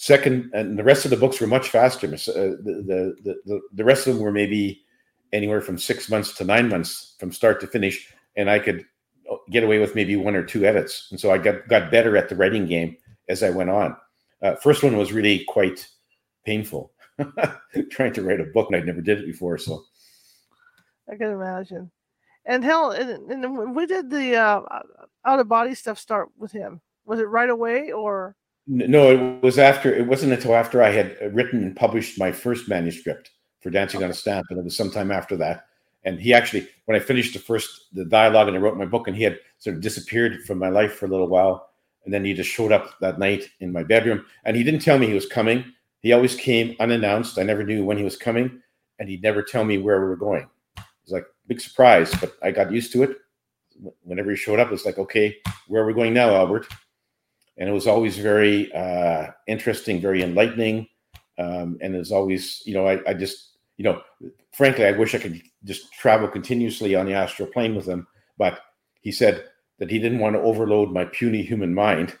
Second, 0.00 0.50
and 0.54 0.78
the 0.78 0.82
rest 0.82 1.04
of 1.04 1.10
the 1.10 1.16
books 1.18 1.42
were 1.42 1.46
much 1.46 1.68
faster. 1.68 2.06
Uh, 2.06 2.56
the, 2.64 3.14
the, 3.22 3.36
the, 3.44 3.60
the 3.70 3.84
rest 3.84 4.06
of 4.06 4.14
them 4.14 4.22
were 4.22 4.32
maybe 4.32 4.82
anywhere 5.34 5.60
from 5.60 5.76
six 5.76 6.08
months 6.08 6.32
to 6.38 6.44
nine 6.44 6.70
months 6.70 7.16
from 7.20 7.30
start 7.30 7.60
to 7.60 7.66
finish. 7.66 8.10
And 8.34 8.48
I 8.48 8.60
could 8.60 8.86
uh, 9.30 9.36
get 9.50 9.62
away 9.62 9.78
with 9.78 9.94
maybe 9.94 10.16
one 10.16 10.34
or 10.34 10.42
two 10.42 10.64
edits. 10.64 11.08
And 11.10 11.20
so 11.20 11.30
I 11.30 11.36
got, 11.36 11.68
got 11.68 11.90
better 11.90 12.16
at 12.16 12.30
the 12.30 12.34
writing 12.34 12.64
game 12.64 12.96
as 13.28 13.42
I 13.42 13.50
went 13.50 13.68
on. 13.68 13.94
Uh, 14.40 14.54
first 14.54 14.82
one 14.82 14.96
was 14.96 15.12
really 15.12 15.44
quite 15.44 15.86
painful 16.46 16.92
trying 17.90 18.14
to 18.14 18.22
write 18.22 18.40
a 18.40 18.44
book 18.44 18.68
and 18.68 18.76
I'd 18.76 18.86
never 18.86 19.02
did 19.02 19.18
it 19.18 19.26
before. 19.26 19.58
So 19.58 19.84
I 21.12 21.16
can 21.16 21.30
imagine. 21.30 21.90
And 22.46 22.64
hell, 22.64 22.92
and, 22.92 23.30
and 23.30 23.76
we 23.76 23.84
did 23.84 24.08
the 24.08 24.36
uh, 24.36 24.62
out 25.26 25.40
of 25.40 25.48
body 25.48 25.74
stuff 25.74 25.98
start 25.98 26.30
with 26.38 26.52
him. 26.52 26.80
Was 27.04 27.20
it 27.20 27.28
right 27.28 27.50
away 27.50 27.92
or? 27.92 28.34
No, 28.72 29.10
it 29.10 29.42
was 29.42 29.58
after. 29.58 29.92
It 29.92 30.06
wasn't 30.06 30.32
until 30.32 30.54
after 30.54 30.80
I 30.80 30.90
had 30.90 31.34
written 31.34 31.64
and 31.64 31.74
published 31.74 32.20
my 32.20 32.30
first 32.30 32.68
manuscript 32.68 33.32
for 33.58 33.68
Dancing 33.68 33.98
okay. 33.98 34.04
on 34.04 34.12
a 34.12 34.14
Stamp, 34.14 34.46
and 34.48 34.60
it 34.60 34.64
was 34.64 34.76
sometime 34.76 35.10
after 35.10 35.36
that. 35.38 35.66
And 36.04 36.20
he 36.20 36.32
actually, 36.32 36.68
when 36.84 36.96
I 36.96 37.00
finished 37.00 37.32
the 37.32 37.40
first 37.40 37.92
the 37.92 38.04
dialogue 38.04 38.46
and 38.46 38.56
I 38.56 38.60
wrote 38.60 38.76
my 38.76 38.86
book, 38.86 39.08
and 39.08 39.16
he 39.16 39.24
had 39.24 39.40
sort 39.58 39.74
of 39.74 39.82
disappeared 39.82 40.44
from 40.44 40.58
my 40.58 40.68
life 40.68 40.94
for 40.94 41.06
a 41.06 41.08
little 41.08 41.26
while, 41.26 41.70
and 42.04 42.14
then 42.14 42.24
he 42.24 42.32
just 42.32 42.48
showed 42.48 42.70
up 42.70 42.94
that 43.00 43.18
night 43.18 43.42
in 43.58 43.72
my 43.72 43.82
bedroom, 43.82 44.24
and 44.44 44.56
he 44.56 44.62
didn't 44.62 44.82
tell 44.82 45.00
me 45.00 45.08
he 45.08 45.14
was 45.14 45.26
coming. 45.26 45.64
He 45.98 46.12
always 46.12 46.36
came 46.36 46.76
unannounced. 46.78 47.40
I 47.40 47.42
never 47.42 47.64
knew 47.64 47.84
when 47.84 47.98
he 47.98 48.04
was 48.04 48.16
coming, 48.16 48.62
and 49.00 49.08
he'd 49.08 49.24
never 49.24 49.42
tell 49.42 49.64
me 49.64 49.78
where 49.78 50.00
we 50.00 50.06
were 50.06 50.14
going. 50.14 50.48
It 50.76 50.84
was 51.02 51.12
like 51.12 51.26
big 51.48 51.60
surprise, 51.60 52.14
but 52.20 52.34
I 52.40 52.52
got 52.52 52.70
used 52.70 52.92
to 52.92 53.02
it. 53.02 53.16
Whenever 54.04 54.30
he 54.30 54.36
showed 54.36 54.60
up, 54.60 54.70
it's 54.70 54.86
like, 54.86 54.98
okay, 54.98 55.38
where 55.66 55.82
are 55.82 55.86
we 55.86 55.92
going 55.92 56.14
now, 56.14 56.30
Albert? 56.36 56.68
And 57.60 57.68
it 57.68 57.72
was 57.72 57.86
always 57.86 58.16
very 58.16 58.72
uh, 58.72 59.28
interesting, 59.46 60.00
very 60.00 60.22
enlightening. 60.22 60.88
Um, 61.38 61.78
and 61.80 61.94
it's 61.94 62.10
always, 62.10 62.62
you 62.64 62.74
know, 62.74 62.88
I, 62.88 63.00
I 63.06 63.14
just, 63.14 63.58
you 63.76 63.84
know, 63.84 64.02
frankly, 64.52 64.86
I 64.86 64.92
wish 64.92 65.14
I 65.14 65.18
could 65.18 65.40
just 65.64 65.92
travel 65.92 66.26
continuously 66.26 66.94
on 66.94 67.06
the 67.06 67.12
astral 67.12 67.48
plane 67.48 67.76
with 67.76 67.86
him. 67.86 68.06
But 68.38 68.60
he 69.02 69.12
said 69.12 69.44
that 69.78 69.90
he 69.90 69.98
didn't 69.98 70.18
want 70.18 70.34
to 70.36 70.42
overload 70.42 70.90
my 70.90 71.04
puny 71.04 71.42
human 71.42 71.74
mind. 71.74 72.18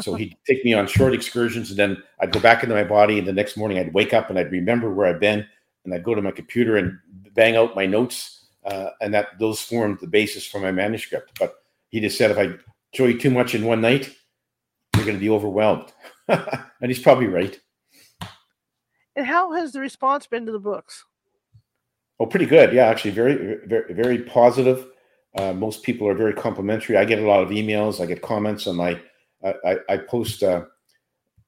So 0.00 0.14
he'd 0.16 0.36
take 0.46 0.64
me 0.64 0.74
on 0.74 0.88
short 0.88 1.14
excursions 1.14 1.70
and 1.70 1.78
then 1.78 2.02
I'd 2.20 2.32
go 2.32 2.40
back 2.40 2.62
into 2.62 2.74
my 2.74 2.84
body. 2.84 3.18
And 3.18 3.26
the 3.26 3.32
next 3.32 3.56
morning 3.56 3.78
I'd 3.78 3.94
wake 3.94 4.12
up 4.12 4.28
and 4.28 4.38
I'd 4.38 4.52
remember 4.52 4.92
where 4.92 5.06
I'd 5.06 5.20
been 5.20 5.46
and 5.84 5.94
I'd 5.94 6.04
go 6.04 6.14
to 6.14 6.22
my 6.22 6.32
computer 6.32 6.76
and 6.76 6.98
bang 7.32 7.56
out 7.56 7.76
my 7.76 7.86
notes 7.86 8.46
uh, 8.64 8.90
and 9.00 9.12
that 9.14 9.38
those 9.38 9.60
formed 9.60 9.98
the 10.00 10.06
basis 10.06 10.46
for 10.46 10.58
my 10.58 10.72
manuscript. 10.72 11.38
But 11.38 11.54
he 11.90 12.00
just 12.00 12.18
said, 12.18 12.30
if 12.30 12.38
I 12.38 12.54
show 12.92 13.06
you 13.06 13.18
too 13.18 13.30
much 13.30 13.54
in 13.54 13.64
one 13.64 13.80
night, 13.80 14.14
you're 15.04 15.12
going 15.12 15.20
to 15.20 15.24
be 15.24 15.30
overwhelmed, 15.30 15.92
and 16.28 16.88
he's 16.88 16.98
probably 16.98 17.26
right. 17.26 17.58
And 19.16 19.26
how 19.26 19.52
has 19.52 19.72
the 19.72 19.80
response 19.80 20.26
been 20.26 20.46
to 20.46 20.52
the 20.52 20.58
books? 20.58 21.04
Oh, 22.18 22.26
pretty 22.26 22.46
good. 22.46 22.72
Yeah, 22.72 22.86
actually, 22.86 23.10
very, 23.10 23.58
very, 23.66 23.92
very 23.92 24.22
positive. 24.22 24.86
Uh, 25.36 25.52
most 25.52 25.82
people 25.82 26.08
are 26.08 26.14
very 26.14 26.32
complimentary. 26.32 26.96
I 26.96 27.04
get 27.04 27.18
a 27.18 27.26
lot 27.26 27.42
of 27.42 27.50
emails. 27.50 28.00
I 28.00 28.06
get 28.06 28.22
comments 28.22 28.66
on 28.66 28.76
my. 28.76 29.00
I, 29.44 29.76
I 29.90 29.96
post, 29.98 30.42
uh, 30.42 30.64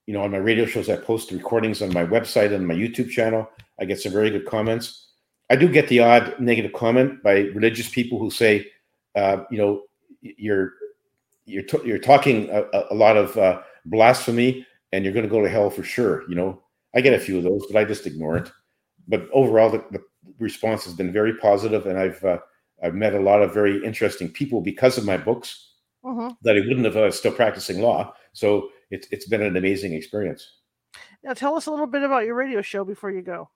you 0.06 0.12
know, 0.12 0.20
on 0.20 0.30
my 0.30 0.36
radio 0.36 0.66
shows. 0.66 0.90
I 0.90 0.96
post 0.96 1.30
recordings 1.30 1.80
on 1.80 1.94
my 1.94 2.04
website 2.04 2.52
and 2.52 2.66
my 2.66 2.74
YouTube 2.74 3.08
channel. 3.08 3.48
I 3.80 3.86
get 3.86 4.00
some 4.00 4.12
very 4.12 4.30
good 4.30 4.44
comments. 4.44 5.06
I 5.48 5.56
do 5.56 5.66
get 5.66 5.88
the 5.88 6.00
odd 6.00 6.38
negative 6.38 6.74
comment 6.74 7.22
by 7.22 7.38
religious 7.54 7.88
people 7.88 8.18
who 8.18 8.30
say, 8.30 8.66
uh, 9.14 9.44
you 9.50 9.56
know, 9.56 9.82
you're 10.20 10.74
you're 11.46 11.62
t- 11.62 11.80
you're 11.84 11.98
talking 11.98 12.50
a, 12.50 12.64
a 12.90 12.94
lot 12.94 13.16
of 13.16 13.36
uh, 13.38 13.62
blasphemy 13.86 14.66
and 14.92 15.04
you're 15.04 15.14
going 15.14 15.24
to 15.24 15.30
go 15.30 15.42
to 15.42 15.48
hell 15.48 15.70
for 15.70 15.82
sure. 15.82 16.28
You 16.28 16.34
know, 16.34 16.62
I 16.94 17.00
get 17.00 17.14
a 17.14 17.20
few 17.20 17.38
of 17.38 17.44
those, 17.44 17.64
but 17.70 17.78
I 17.78 17.84
just 17.84 18.06
ignore 18.06 18.36
it. 18.36 18.50
But 19.08 19.28
overall, 19.32 19.70
the, 19.70 19.84
the 19.90 20.02
response 20.38 20.84
has 20.84 20.94
been 20.94 21.12
very 21.12 21.34
positive, 21.36 21.86
and 21.86 21.98
I've 21.98 22.22
uh, 22.24 22.38
I've 22.82 22.94
met 22.94 23.14
a 23.14 23.20
lot 23.20 23.42
of 23.42 23.54
very 23.54 23.82
interesting 23.84 24.28
people 24.28 24.60
because 24.60 24.98
of 24.98 25.04
my 25.04 25.16
books 25.16 25.74
mm-hmm. 26.04 26.34
that 26.42 26.56
I 26.56 26.60
wouldn't 26.60 26.84
have 26.84 26.96
uh, 26.96 27.10
still 27.10 27.32
practicing 27.32 27.80
law. 27.80 28.14
So 28.32 28.68
it's 28.90 29.06
it's 29.10 29.28
been 29.28 29.42
an 29.42 29.56
amazing 29.56 29.92
experience. 29.92 30.46
Now, 31.22 31.34
tell 31.34 31.56
us 31.56 31.66
a 31.66 31.70
little 31.70 31.86
bit 31.86 32.02
about 32.02 32.24
your 32.24 32.34
radio 32.34 32.62
show 32.62 32.84
before 32.84 33.10
you 33.10 33.22
go. 33.22 33.50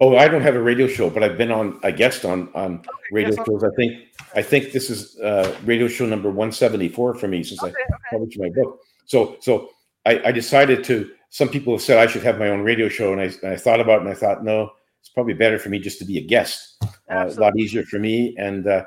Oh, 0.00 0.16
I 0.16 0.28
don't 0.28 0.42
have 0.42 0.54
a 0.54 0.62
radio 0.62 0.86
show, 0.86 1.10
but 1.10 1.24
I've 1.24 1.36
been 1.36 1.50
on 1.50 1.80
a 1.82 1.90
guest 1.90 2.24
on 2.24 2.48
on 2.54 2.82
radio 3.10 3.34
yes, 3.34 3.46
shows. 3.46 3.64
I 3.64 3.74
think 3.76 4.02
I 4.34 4.42
think 4.42 4.72
this 4.72 4.90
is 4.90 5.18
uh, 5.20 5.56
radio 5.64 5.88
show 5.88 6.06
number 6.06 6.30
one 6.30 6.52
seventy 6.52 6.88
four 6.88 7.14
for 7.14 7.26
me 7.26 7.42
since 7.42 7.62
okay, 7.62 7.72
I 7.72 7.94
okay. 7.94 8.02
published 8.12 8.38
my 8.38 8.50
book. 8.50 8.80
So 9.06 9.36
so 9.40 9.70
I, 10.06 10.20
I, 10.26 10.32
decided 10.32 10.84
to. 10.84 11.10
Some 11.30 11.48
people 11.48 11.74
have 11.74 11.82
said 11.82 11.98
I 11.98 12.06
should 12.06 12.22
have 12.22 12.38
my 12.38 12.48
own 12.48 12.62
radio 12.62 12.88
show, 12.88 13.12
and 13.12 13.20
I, 13.20 13.24
and 13.42 13.52
I 13.52 13.56
thought 13.56 13.80
about 13.80 13.98
it, 13.98 14.02
and 14.02 14.10
I 14.10 14.14
thought 14.14 14.44
no, 14.44 14.70
it's 15.00 15.08
probably 15.08 15.34
better 15.34 15.58
for 15.58 15.68
me 15.68 15.78
just 15.80 15.98
to 15.98 16.04
be 16.04 16.18
a 16.18 16.24
guest. 16.24 16.76
Uh, 17.10 17.26
a 17.28 17.40
lot 17.40 17.58
easier 17.58 17.82
for 17.82 17.98
me, 17.98 18.36
and 18.38 18.66
uh, 18.66 18.84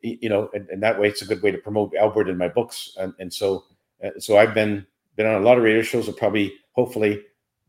you 0.00 0.28
know, 0.28 0.48
and, 0.54 0.68
and, 0.70 0.82
that 0.82 0.98
way 0.98 1.08
it's 1.08 1.22
a 1.22 1.26
good 1.26 1.42
way 1.42 1.50
to 1.50 1.58
promote 1.58 1.94
Albert 1.96 2.28
and 2.28 2.38
my 2.38 2.48
books. 2.48 2.96
And, 2.98 3.12
and 3.18 3.32
so 3.32 3.64
uh, 4.04 4.10
so 4.18 4.38
I've 4.38 4.54
been 4.54 4.86
been 5.16 5.26
on 5.26 5.42
a 5.42 5.44
lot 5.44 5.58
of 5.58 5.64
radio 5.64 5.82
shows. 5.82 6.08
And 6.08 6.16
probably 6.16 6.54
hopefully 6.72 7.22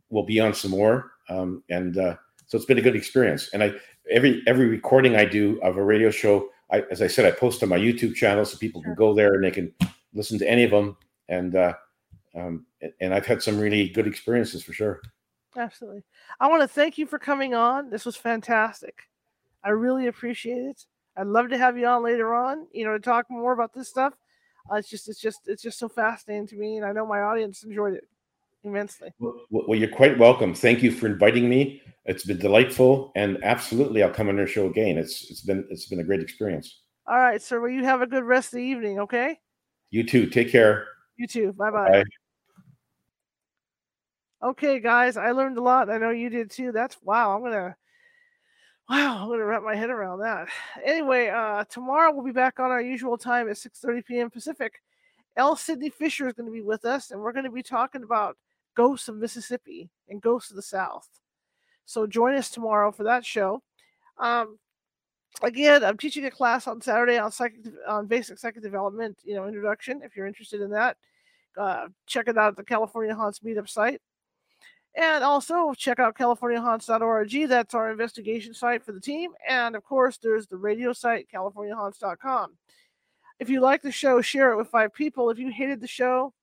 will 0.10 0.26
be 0.26 0.40
on 0.40 0.54
some 0.54 0.72
more. 0.72 1.12
Um, 1.30 1.64
and 1.70 1.98
uh, 1.98 2.16
so 2.48 2.58
it's 2.58 2.66
been 2.66 2.80
a 2.80 2.82
good 2.82 2.96
experience. 2.96 3.50
And 3.54 3.64
I 3.64 3.74
every 4.10 4.42
every 4.48 4.68
recording 4.68 5.16
I 5.16 5.26
do 5.26 5.60
of 5.62 5.78
a 5.78 5.84
radio 5.84 6.10
show, 6.10 6.50
I, 6.72 6.82
as 6.90 7.02
I 7.02 7.08
said, 7.08 7.26
I 7.26 7.32
post 7.32 7.62
on 7.62 7.70
my 7.70 7.78
YouTube 7.78 8.16
channel 8.16 8.46
so 8.46 8.58
people 8.58 8.82
sure. 8.82 8.90
can 8.90 8.96
go 8.96 9.14
there 9.14 9.36
and 9.36 9.44
they 9.44 9.52
can 9.52 9.72
listen 10.14 10.40
to 10.40 10.50
any 10.50 10.64
of 10.64 10.72
them. 10.72 10.98
And 11.30 11.56
uh, 11.56 11.74
um, 12.36 12.66
and 13.02 13.14
I've 13.14 13.26
had 13.26 13.44
some 13.44 13.60
really 13.60 13.90
good 13.90 14.08
experiences 14.08 14.64
for 14.64 14.74
sure. 14.74 15.02
Absolutely. 15.56 16.04
I 16.40 16.48
want 16.48 16.62
to 16.62 16.68
thank 16.68 16.98
you 16.98 17.06
for 17.06 17.20
coming 17.20 17.54
on. 17.54 17.90
This 17.90 18.06
was 18.06 18.16
fantastic. 18.16 19.04
I 19.64 19.70
really 19.70 20.08
appreciate 20.08 20.64
it. 20.64 20.86
I'd 21.18 21.28
love 21.28 21.50
to 21.50 21.58
have 21.58 21.78
you 21.78 21.88
on 21.88 22.04
later 22.04 22.36
on, 22.36 22.68
you 22.72 22.86
know, 22.86 22.94
to 22.94 23.00
talk 23.00 23.26
more 23.30 23.54
about 23.54 23.74
this 23.74 23.90
stuff. 23.90 24.14
Uh, 24.72 24.76
it's 24.76 24.88
just, 24.88 25.10
it's 25.10 25.20
just, 25.20 25.40
it's 25.48 25.64
just 25.64 25.80
so 25.80 25.90
fascinating 25.90 26.46
to 26.48 26.58
me, 26.58 26.78
and 26.78 26.86
I 26.86 26.92
know 26.92 27.08
my 27.08 27.22
audience 27.22 27.64
enjoyed 27.64 27.96
it 27.96 28.04
immensely. 28.68 29.14
Well, 29.20 29.36
well, 29.50 29.80
you're 29.80 29.90
quite 29.90 30.18
welcome. 30.18 30.54
Thank 30.54 30.84
you 30.84 30.92
for 30.92 31.08
inviting 31.08 31.50
me. 31.50 31.82
It's 32.06 32.26
been 32.26 32.38
delightful, 32.38 33.12
and 33.16 33.44
absolutely, 33.44 34.04
I'll 34.04 34.12
come 34.12 34.30
on 34.30 34.38
your 34.38 34.48
show 34.48 34.68
again. 34.68 34.98
It's 34.98 35.30
it's 35.30 35.42
been 35.42 35.68
it's 35.70 35.88
been 35.88 36.00
a 36.00 36.04
great 36.04 36.22
experience. 36.22 36.82
All 37.08 37.18
right, 37.18 37.42
sir. 37.42 37.60
Well, 37.60 37.72
you 37.72 37.84
have 37.84 38.02
a 38.02 38.08
good 38.08 38.24
rest 38.24 38.54
of 38.54 38.58
the 38.58 38.64
evening. 38.64 39.00
Okay. 39.00 39.40
You 39.90 40.04
too. 40.04 40.28
Take 40.28 40.52
care. 40.52 40.88
You 41.18 41.28
too. 41.28 41.54
Bye 41.54 41.72
bye. 41.72 42.04
Okay, 44.44 44.80
guys, 44.80 45.18
I 45.18 45.32
learned 45.32 45.58
a 45.58 45.62
lot. 45.62 45.90
I 45.90 45.98
know 45.98 46.12
you 46.12 46.30
did 46.30 46.52
too. 46.52 46.72
That's 46.72 46.98
wow. 47.02 47.36
I'm 47.36 47.42
gonna 47.42 47.76
wow. 48.90 49.24
I'm 49.24 49.30
gonna 49.30 49.46
wrap 49.46 49.64
my 49.64 49.76
head 49.76 49.90
around 49.90 50.20
that. 50.20 50.48
Anyway, 50.86 51.28
uh, 51.30 51.64
tomorrow 51.66 52.14
we'll 52.14 52.26
be 52.26 52.32
back 52.32 52.60
on 52.60 52.72
our 52.72 52.82
usual 52.82 53.18
time 53.18 53.50
at 53.50 53.58
6:30 53.58 54.06
p.m. 54.06 54.30
Pacific. 54.30 54.82
L. 55.38 55.56
Sidney 55.56 55.90
Fisher 55.90 56.28
is 56.28 56.34
going 56.34 56.48
to 56.48 56.52
be 56.52 56.64
with 56.64 56.84
us, 56.84 57.12
and 57.12 57.22
we're 57.22 57.32
going 57.32 57.46
to 57.46 57.52
be 57.52 57.62
talking 57.62 58.04
about 58.04 58.36
Ghosts 58.78 59.10
of 59.10 59.16
Mississippi 59.16 59.90
and 60.08 60.22
Ghosts 60.22 60.52
of 60.52 60.56
the 60.56 60.62
South. 60.62 61.10
So 61.86 62.06
join 62.06 62.36
us 62.36 62.52
tomorrow 62.52 62.92
for 62.92 63.06
that 63.06 63.26
show. 63.26 63.64
Um, 64.20 64.60
again, 65.42 65.84
I'm 65.84 65.98
teaching 65.98 66.26
a 66.26 66.32
class 66.32 66.68
on 66.68 66.80
Saturday 66.80 67.18
on 67.18 67.32
psychic 67.32 67.62
on 67.88 68.06
basic 68.06 68.38
psychic 68.38 68.62
development, 68.62 69.18
you 69.24 69.34
know, 69.34 69.48
introduction. 69.48 70.02
If 70.04 70.16
you're 70.16 70.28
interested 70.28 70.62
in 70.62 70.70
that, 70.72 70.96
uh, 71.58 71.88
check 72.06 72.28
it 72.28 72.38
out 72.38 72.50
at 72.50 72.56
the 72.56 72.64
California 72.64 73.16
Haunts 73.16 73.40
meetup 73.40 73.68
site. 73.68 74.00
And 74.96 75.24
also 75.24 75.74
check 75.74 76.00
out 76.00 76.16
CaliforniaHaunts.org. 76.16 77.50
That's 77.50 77.74
our 77.74 77.92
investigation 77.92 78.54
site 78.54 78.84
for 78.84 78.92
the 78.92 79.02
team. 79.02 79.32
And 79.48 79.76
of 79.76 79.84
course, 79.84 80.18
there's 80.18 80.48
the 80.48 80.58
radio 80.58 80.94
site, 80.94 81.28
CaliforniaHaunts.com. 81.34 82.58
If 83.40 83.50
you 83.50 83.62
like 83.62 83.82
the 83.82 83.92
show, 83.92 84.22
share 84.22 84.52
it 84.52 84.58
with 84.58 84.70
five 84.70 84.94
people. 84.94 85.30
If 85.30 85.40
you 85.40 85.52
hated 85.52 85.82
the 85.82 85.88
show, 85.88 86.34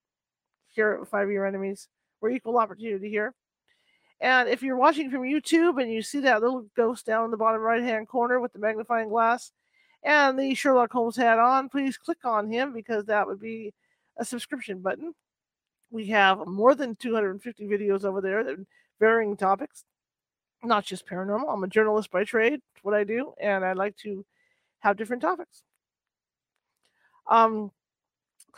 share 0.74 0.95
it 0.95 1.01
with 1.01 1.09
five 1.09 1.26
of 1.26 1.32
your 1.32 1.47
enemies. 1.47 1.89
We're 2.25 2.31
equal 2.31 2.57
opportunity 2.57 3.11
here. 3.11 3.35
And 4.18 4.49
if 4.49 4.62
you're 4.62 4.79
watching 4.79 5.11
from 5.11 5.25
YouTube 5.25 5.79
and 5.79 5.93
you 5.93 6.01
see 6.01 6.20
that 6.20 6.41
little 6.41 6.64
ghost 6.75 7.05
down 7.05 7.27
in 7.27 7.31
the 7.31 7.37
bottom 7.37 7.61
right 7.61 7.83
hand 7.83 8.09
corner 8.09 8.41
with 8.41 8.55
the 8.55 8.59
magnifying 8.59 9.11
glass 9.11 9.53
and 10.03 10.39
the 10.39 10.55
Sherlock 10.55 10.91
Holmes 10.91 11.18
hat 11.18 11.39
on, 11.39 11.68
please 11.68 11.99
click 11.99 12.25
on 12.25 12.51
him 12.51 12.72
because 12.72 13.05
that 13.05 13.27
would 13.27 13.41
be 13.41 13.75
a 14.16 14.25
subscription 14.25 14.79
button. 14.79 15.12
We 15.91 16.07
have 16.07 16.47
more 16.47 16.75
than 16.75 16.97
250 16.97 17.66
videos 17.66 18.07
over 18.07 18.22
there 18.22 18.43
that 18.43 18.57
varying 18.99 19.37
topics, 19.37 19.85
not 20.62 20.87
just 20.87 21.07
paranormal. 21.07 21.53
I'm 21.53 21.62
a 21.62 21.68
journalist 21.68 22.11
by 22.11 22.25
trade, 22.25 22.61
what 22.81 22.95
I 22.95 23.05
do, 23.05 23.35
and 23.39 23.66
I 23.66 23.75
like 23.75 23.99
to 23.99 24.25
have 24.79 24.97
different 24.97 25.20
topics. 25.20 25.62
Um, 27.31 27.70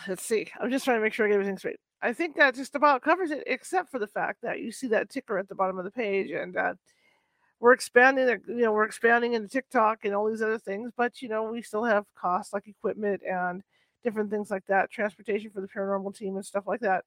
let's 0.07 0.25
see. 0.25 0.53
I'm 0.61 0.71
just 0.71 0.85
trying 0.85 0.99
to 0.99 1.03
make 1.03 1.14
sure 1.14 1.27
I 1.27 1.31
get 1.31 1.35
everything 1.35 1.59
straight. 1.59 1.81
I 2.03 2.13
think 2.13 2.37
that 2.37 2.55
just 2.55 2.75
about 2.75 3.03
covers 3.03 3.31
it, 3.31 3.45
except 3.47 3.91
for 3.91 3.99
the 3.99 4.07
fact 4.07 4.43
that 4.43 4.61
you 4.61 4.71
see 4.71 4.89
that 4.89 5.11
ticker 5.11 5.39
at 5.39 5.49
the 5.49 5.55
bottom 5.55 5.79
of 5.79 5.85
the 5.85 5.91
page, 5.91 6.31
and 6.31 6.57
uh, 6.57 6.75
we're 7.59 7.73
expanding. 7.73 8.29
You 8.47 8.65
know, 8.65 8.73
we're 8.73 8.85
expanding 8.85 9.33
into 9.33 9.49
TikTok 9.49 10.05
and 10.05 10.15
all 10.15 10.29
these 10.29 10.43
other 10.43 10.59
things, 10.59 10.93
but 10.97 11.23
you 11.23 11.29
know, 11.29 11.45
we 11.45 11.63
still 11.63 11.85
have 11.85 12.05
costs 12.15 12.53
like 12.53 12.69
equipment 12.69 13.23
and 13.29 13.63
different 14.05 14.31
things 14.31 14.51
like 14.51 14.67
that, 14.67 14.91
transportation 14.91 15.51
for 15.51 15.61
the 15.61 15.69
paranormal 15.69 16.17
team 16.17 16.37
and 16.37 16.45
stuff 16.45 16.67
like 16.67 16.81
that. 16.81 17.05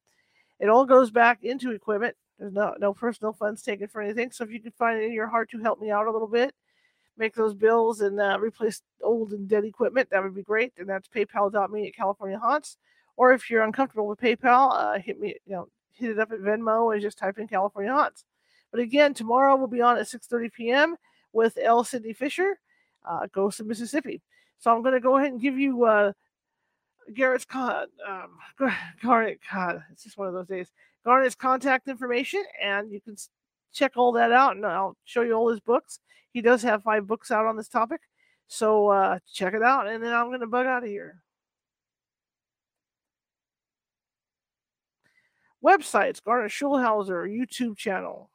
It 0.60 0.70
all 0.70 0.86
goes 0.86 1.12
back 1.12 1.44
into 1.44 1.72
equipment. 1.72 2.16
There's 2.40 2.54
no 2.54 2.76
no 2.80 2.94
personal 2.94 3.34
funds 3.34 3.62
taken 3.62 3.88
for 3.88 4.02
anything. 4.02 4.32
So 4.32 4.44
if 4.44 4.52
you 4.52 4.60
can 4.60 4.72
find 4.72 5.00
it 5.00 5.06
in 5.06 5.14
your 5.14 5.28
heart 5.28 5.52
to 5.52 5.60
help 5.60 5.80
me 5.80 5.92
out 5.92 6.08
a 6.08 6.12
little 6.12 6.28
bit, 6.28 6.54
make 7.18 7.36
those 7.36 7.54
bills 7.54 8.02
and 8.02 8.20
uh, 8.20 8.38
replace 8.40 8.82
old 9.04 9.34
and 9.34 9.48
dead 9.48 9.66
equipment, 9.66 10.10
that 10.10 10.24
would 10.24 10.36
be 10.36 10.42
great. 10.42 10.74
And 10.78 10.90
that's 10.90 11.08
PayPal.me 11.08 11.88
at 11.88 11.96
California 11.96 12.40
Haunts. 12.40 12.78
Or 13.20 13.34
if 13.34 13.50
you're 13.50 13.64
uncomfortable 13.64 14.08
with 14.08 14.22
PayPal, 14.22 14.72
uh, 14.72 14.98
hit 14.98 15.20
me, 15.20 15.36
you 15.46 15.54
know, 15.54 15.68
hit 15.92 16.10
it 16.10 16.20
up 16.20 16.32
at 16.32 16.40
Venmo 16.40 16.94
and 16.94 17.02
just 17.02 17.18
type 17.18 17.38
in 17.38 17.50
California 17.50 17.92
Haunts. 17.92 18.24
But 18.72 18.80
again, 18.80 19.14
tomorrow 19.14 19.58
we'll 19.58 19.68
be 19.68 19.82
on 19.82 19.98
at 19.98 20.08
6:30 20.08 20.54
p.m. 20.54 20.96
with 21.34 21.58
L. 21.62 21.84
Sidney 21.84 22.14
Fisher, 22.14 22.58
uh, 23.06 23.28
Ghost 23.34 23.60
of 23.60 23.68
Mississippi. 23.68 24.22
So 24.60 24.74
I'm 24.74 24.82
going 24.84 24.94
to 24.94 25.02
go 25.02 25.18
ahead 25.18 25.34
and 25.34 25.42
give 25.42 25.60
you 25.60 25.84
uh, 25.84 26.14
Garrett's 27.14 27.44
con 27.44 27.88
um, 28.08 28.38
Garnet. 29.04 29.42
God, 29.52 29.84
it's 29.92 30.06
just 30.06 30.18
one 30.18 30.30
of 30.30 30.34
those 30.34 30.48
days. 30.48 30.72
Garnet's 31.04 31.36
contact 31.36 31.90
information, 31.90 32.42
and 32.64 32.90
you 32.90 33.02
can 33.02 33.18
check 33.74 33.98
all 33.98 34.14
that 34.14 34.32
out. 34.32 34.56
And 34.56 34.66
I'll 34.66 34.96
show 35.04 35.24
you 35.24 35.34
all 35.34 35.50
his 35.50 35.60
books. 35.60 36.00
He 36.32 36.42
does 36.42 36.64
have 36.64 36.84
five 36.84 37.06
books 37.06 37.32
out 37.32 37.46
on 37.46 37.58
this 37.58 37.68
topic, 37.68 38.00
so 38.48 38.88
uh, 38.88 39.20
check 39.34 39.54
it 39.54 39.62
out. 39.62 39.88
And 39.88 40.02
then 40.02 40.14
I'm 40.14 40.28
going 40.28 40.40
to 40.40 40.48
bug 40.48 40.68
out 40.68 40.84
of 40.84 40.90
here. 40.90 41.22
Websites: 45.64 46.24
Garnet 46.24 46.52
Schulhauser 46.52 47.28
YouTube 47.28 47.78
channel, 47.78 48.30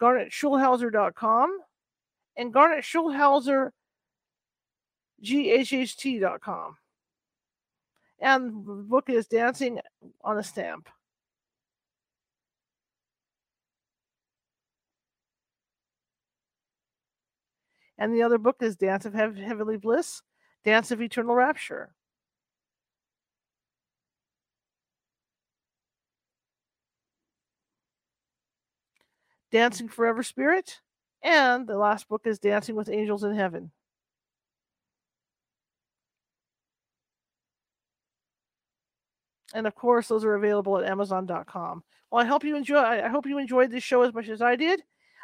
GarnetSchulhauser.com, 0.00 1.58
and 2.36 2.52
Garnet 2.52 2.84
Schulhauser 2.84 3.70
GHHT.com 5.22 6.76
and 8.22 8.64
the 8.64 8.72
book 8.74 9.10
is 9.10 9.26
Dancing 9.26 9.80
on 10.22 10.38
a 10.38 10.44
Stamp. 10.44 10.88
And 17.98 18.14
the 18.14 18.22
other 18.22 18.38
book 18.38 18.56
is 18.60 18.76
Dance 18.76 19.04
of 19.06 19.14
Heavenly 19.14 19.76
Bliss, 19.76 20.22
Dance 20.64 20.92
of 20.92 21.02
Eternal 21.02 21.34
Rapture. 21.34 21.94
Dancing 29.52 29.88
Forever 29.88 30.22
Spirit, 30.22 30.80
and 31.22 31.66
the 31.66 31.76
last 31.76 32.08
book 32.08 32.22
is 32.24 32.38
Dancing 32.38 32.74
with 32.74 32.88
Angels 32.88 33.22
in 33.22 33.34
Heaven. 33.34 33.70
and 39.54 39.66
of 39.66 39.74
course 39.74 40.08
those 40.08 40.24
are 40.24 40.34
available 40.34 40.78
at 40.78 40.84
amazon.com 40.90 41.82
well 42.10 42.22
i 42.22 42.24
hope 42.24 42.42
you 42.42 42.56
enjoy 42.56 42.78
i 42.78 43.06
hope 43.08 43.26
you 43.26 43.36
enjoyed 43.36 43.70
this 43.70 43.82
show 43.84 44.00
as 44.00 44.14
much 44.14 44.28
as 44.28 44.40
i 44.40 44.56
did. 44.56 44.82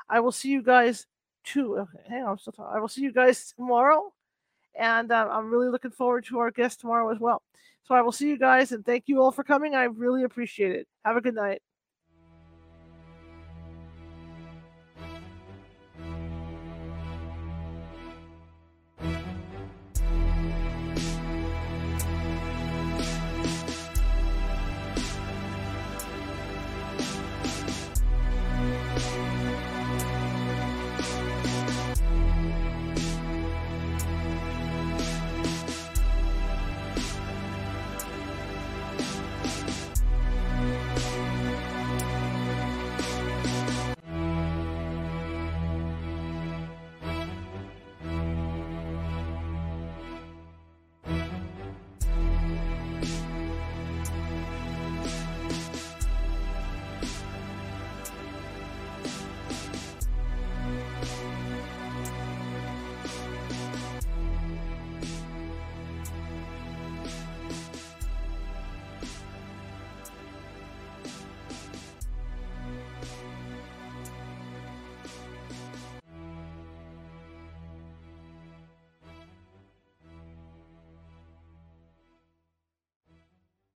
I 0.08 0.20
will 0.20 0.32
see 0.32 0.50
you 0.50 0.62
guys 0.62 1.06
too 1.44 1.78
okay 1.78 1.98
hang 2.08 2.24
on 2.24 2.30
i'm 2.30 2.38
still 2.38 2.52
talking. 2.52 2.76
i 2.76 2.78
will 2.78 2.88
see 2.88 3.00
you 3.00 3.12
guys 3.12 3.52
tomorrow 3.56 4.12
and 4.78 5.10
uh, 5.10 5.28
i'm 5.30 5.50
really 5.50 5.68
looking 5.68 5.90
forward 5.92 6.26
to 6.26 6.38
our 6.40 6.50
guest 6.50 6.80
tomorrow 6.80 7.10
as 7.10 7.18
well. 7.18 7.42
So 7.84 7.94
i 7.94 8.02
will 8.02 8.12
see 8.12 8.28
you 8.28 8.38
guys 8.38 8.72
and 8.72 8.84
thank 8.84 9.04
you 9.06 9.22
all 9.22 9.32
for 9.32 9.44
coming. 9.44 9.74
I 9.74 9.84
really 9.84 10.24
appreciate 10.24 10.72
it. 10.72 10.86
Have 11.06 11.16
a 11.16 11.22
good 11.22 11.34
night 11.34 11.62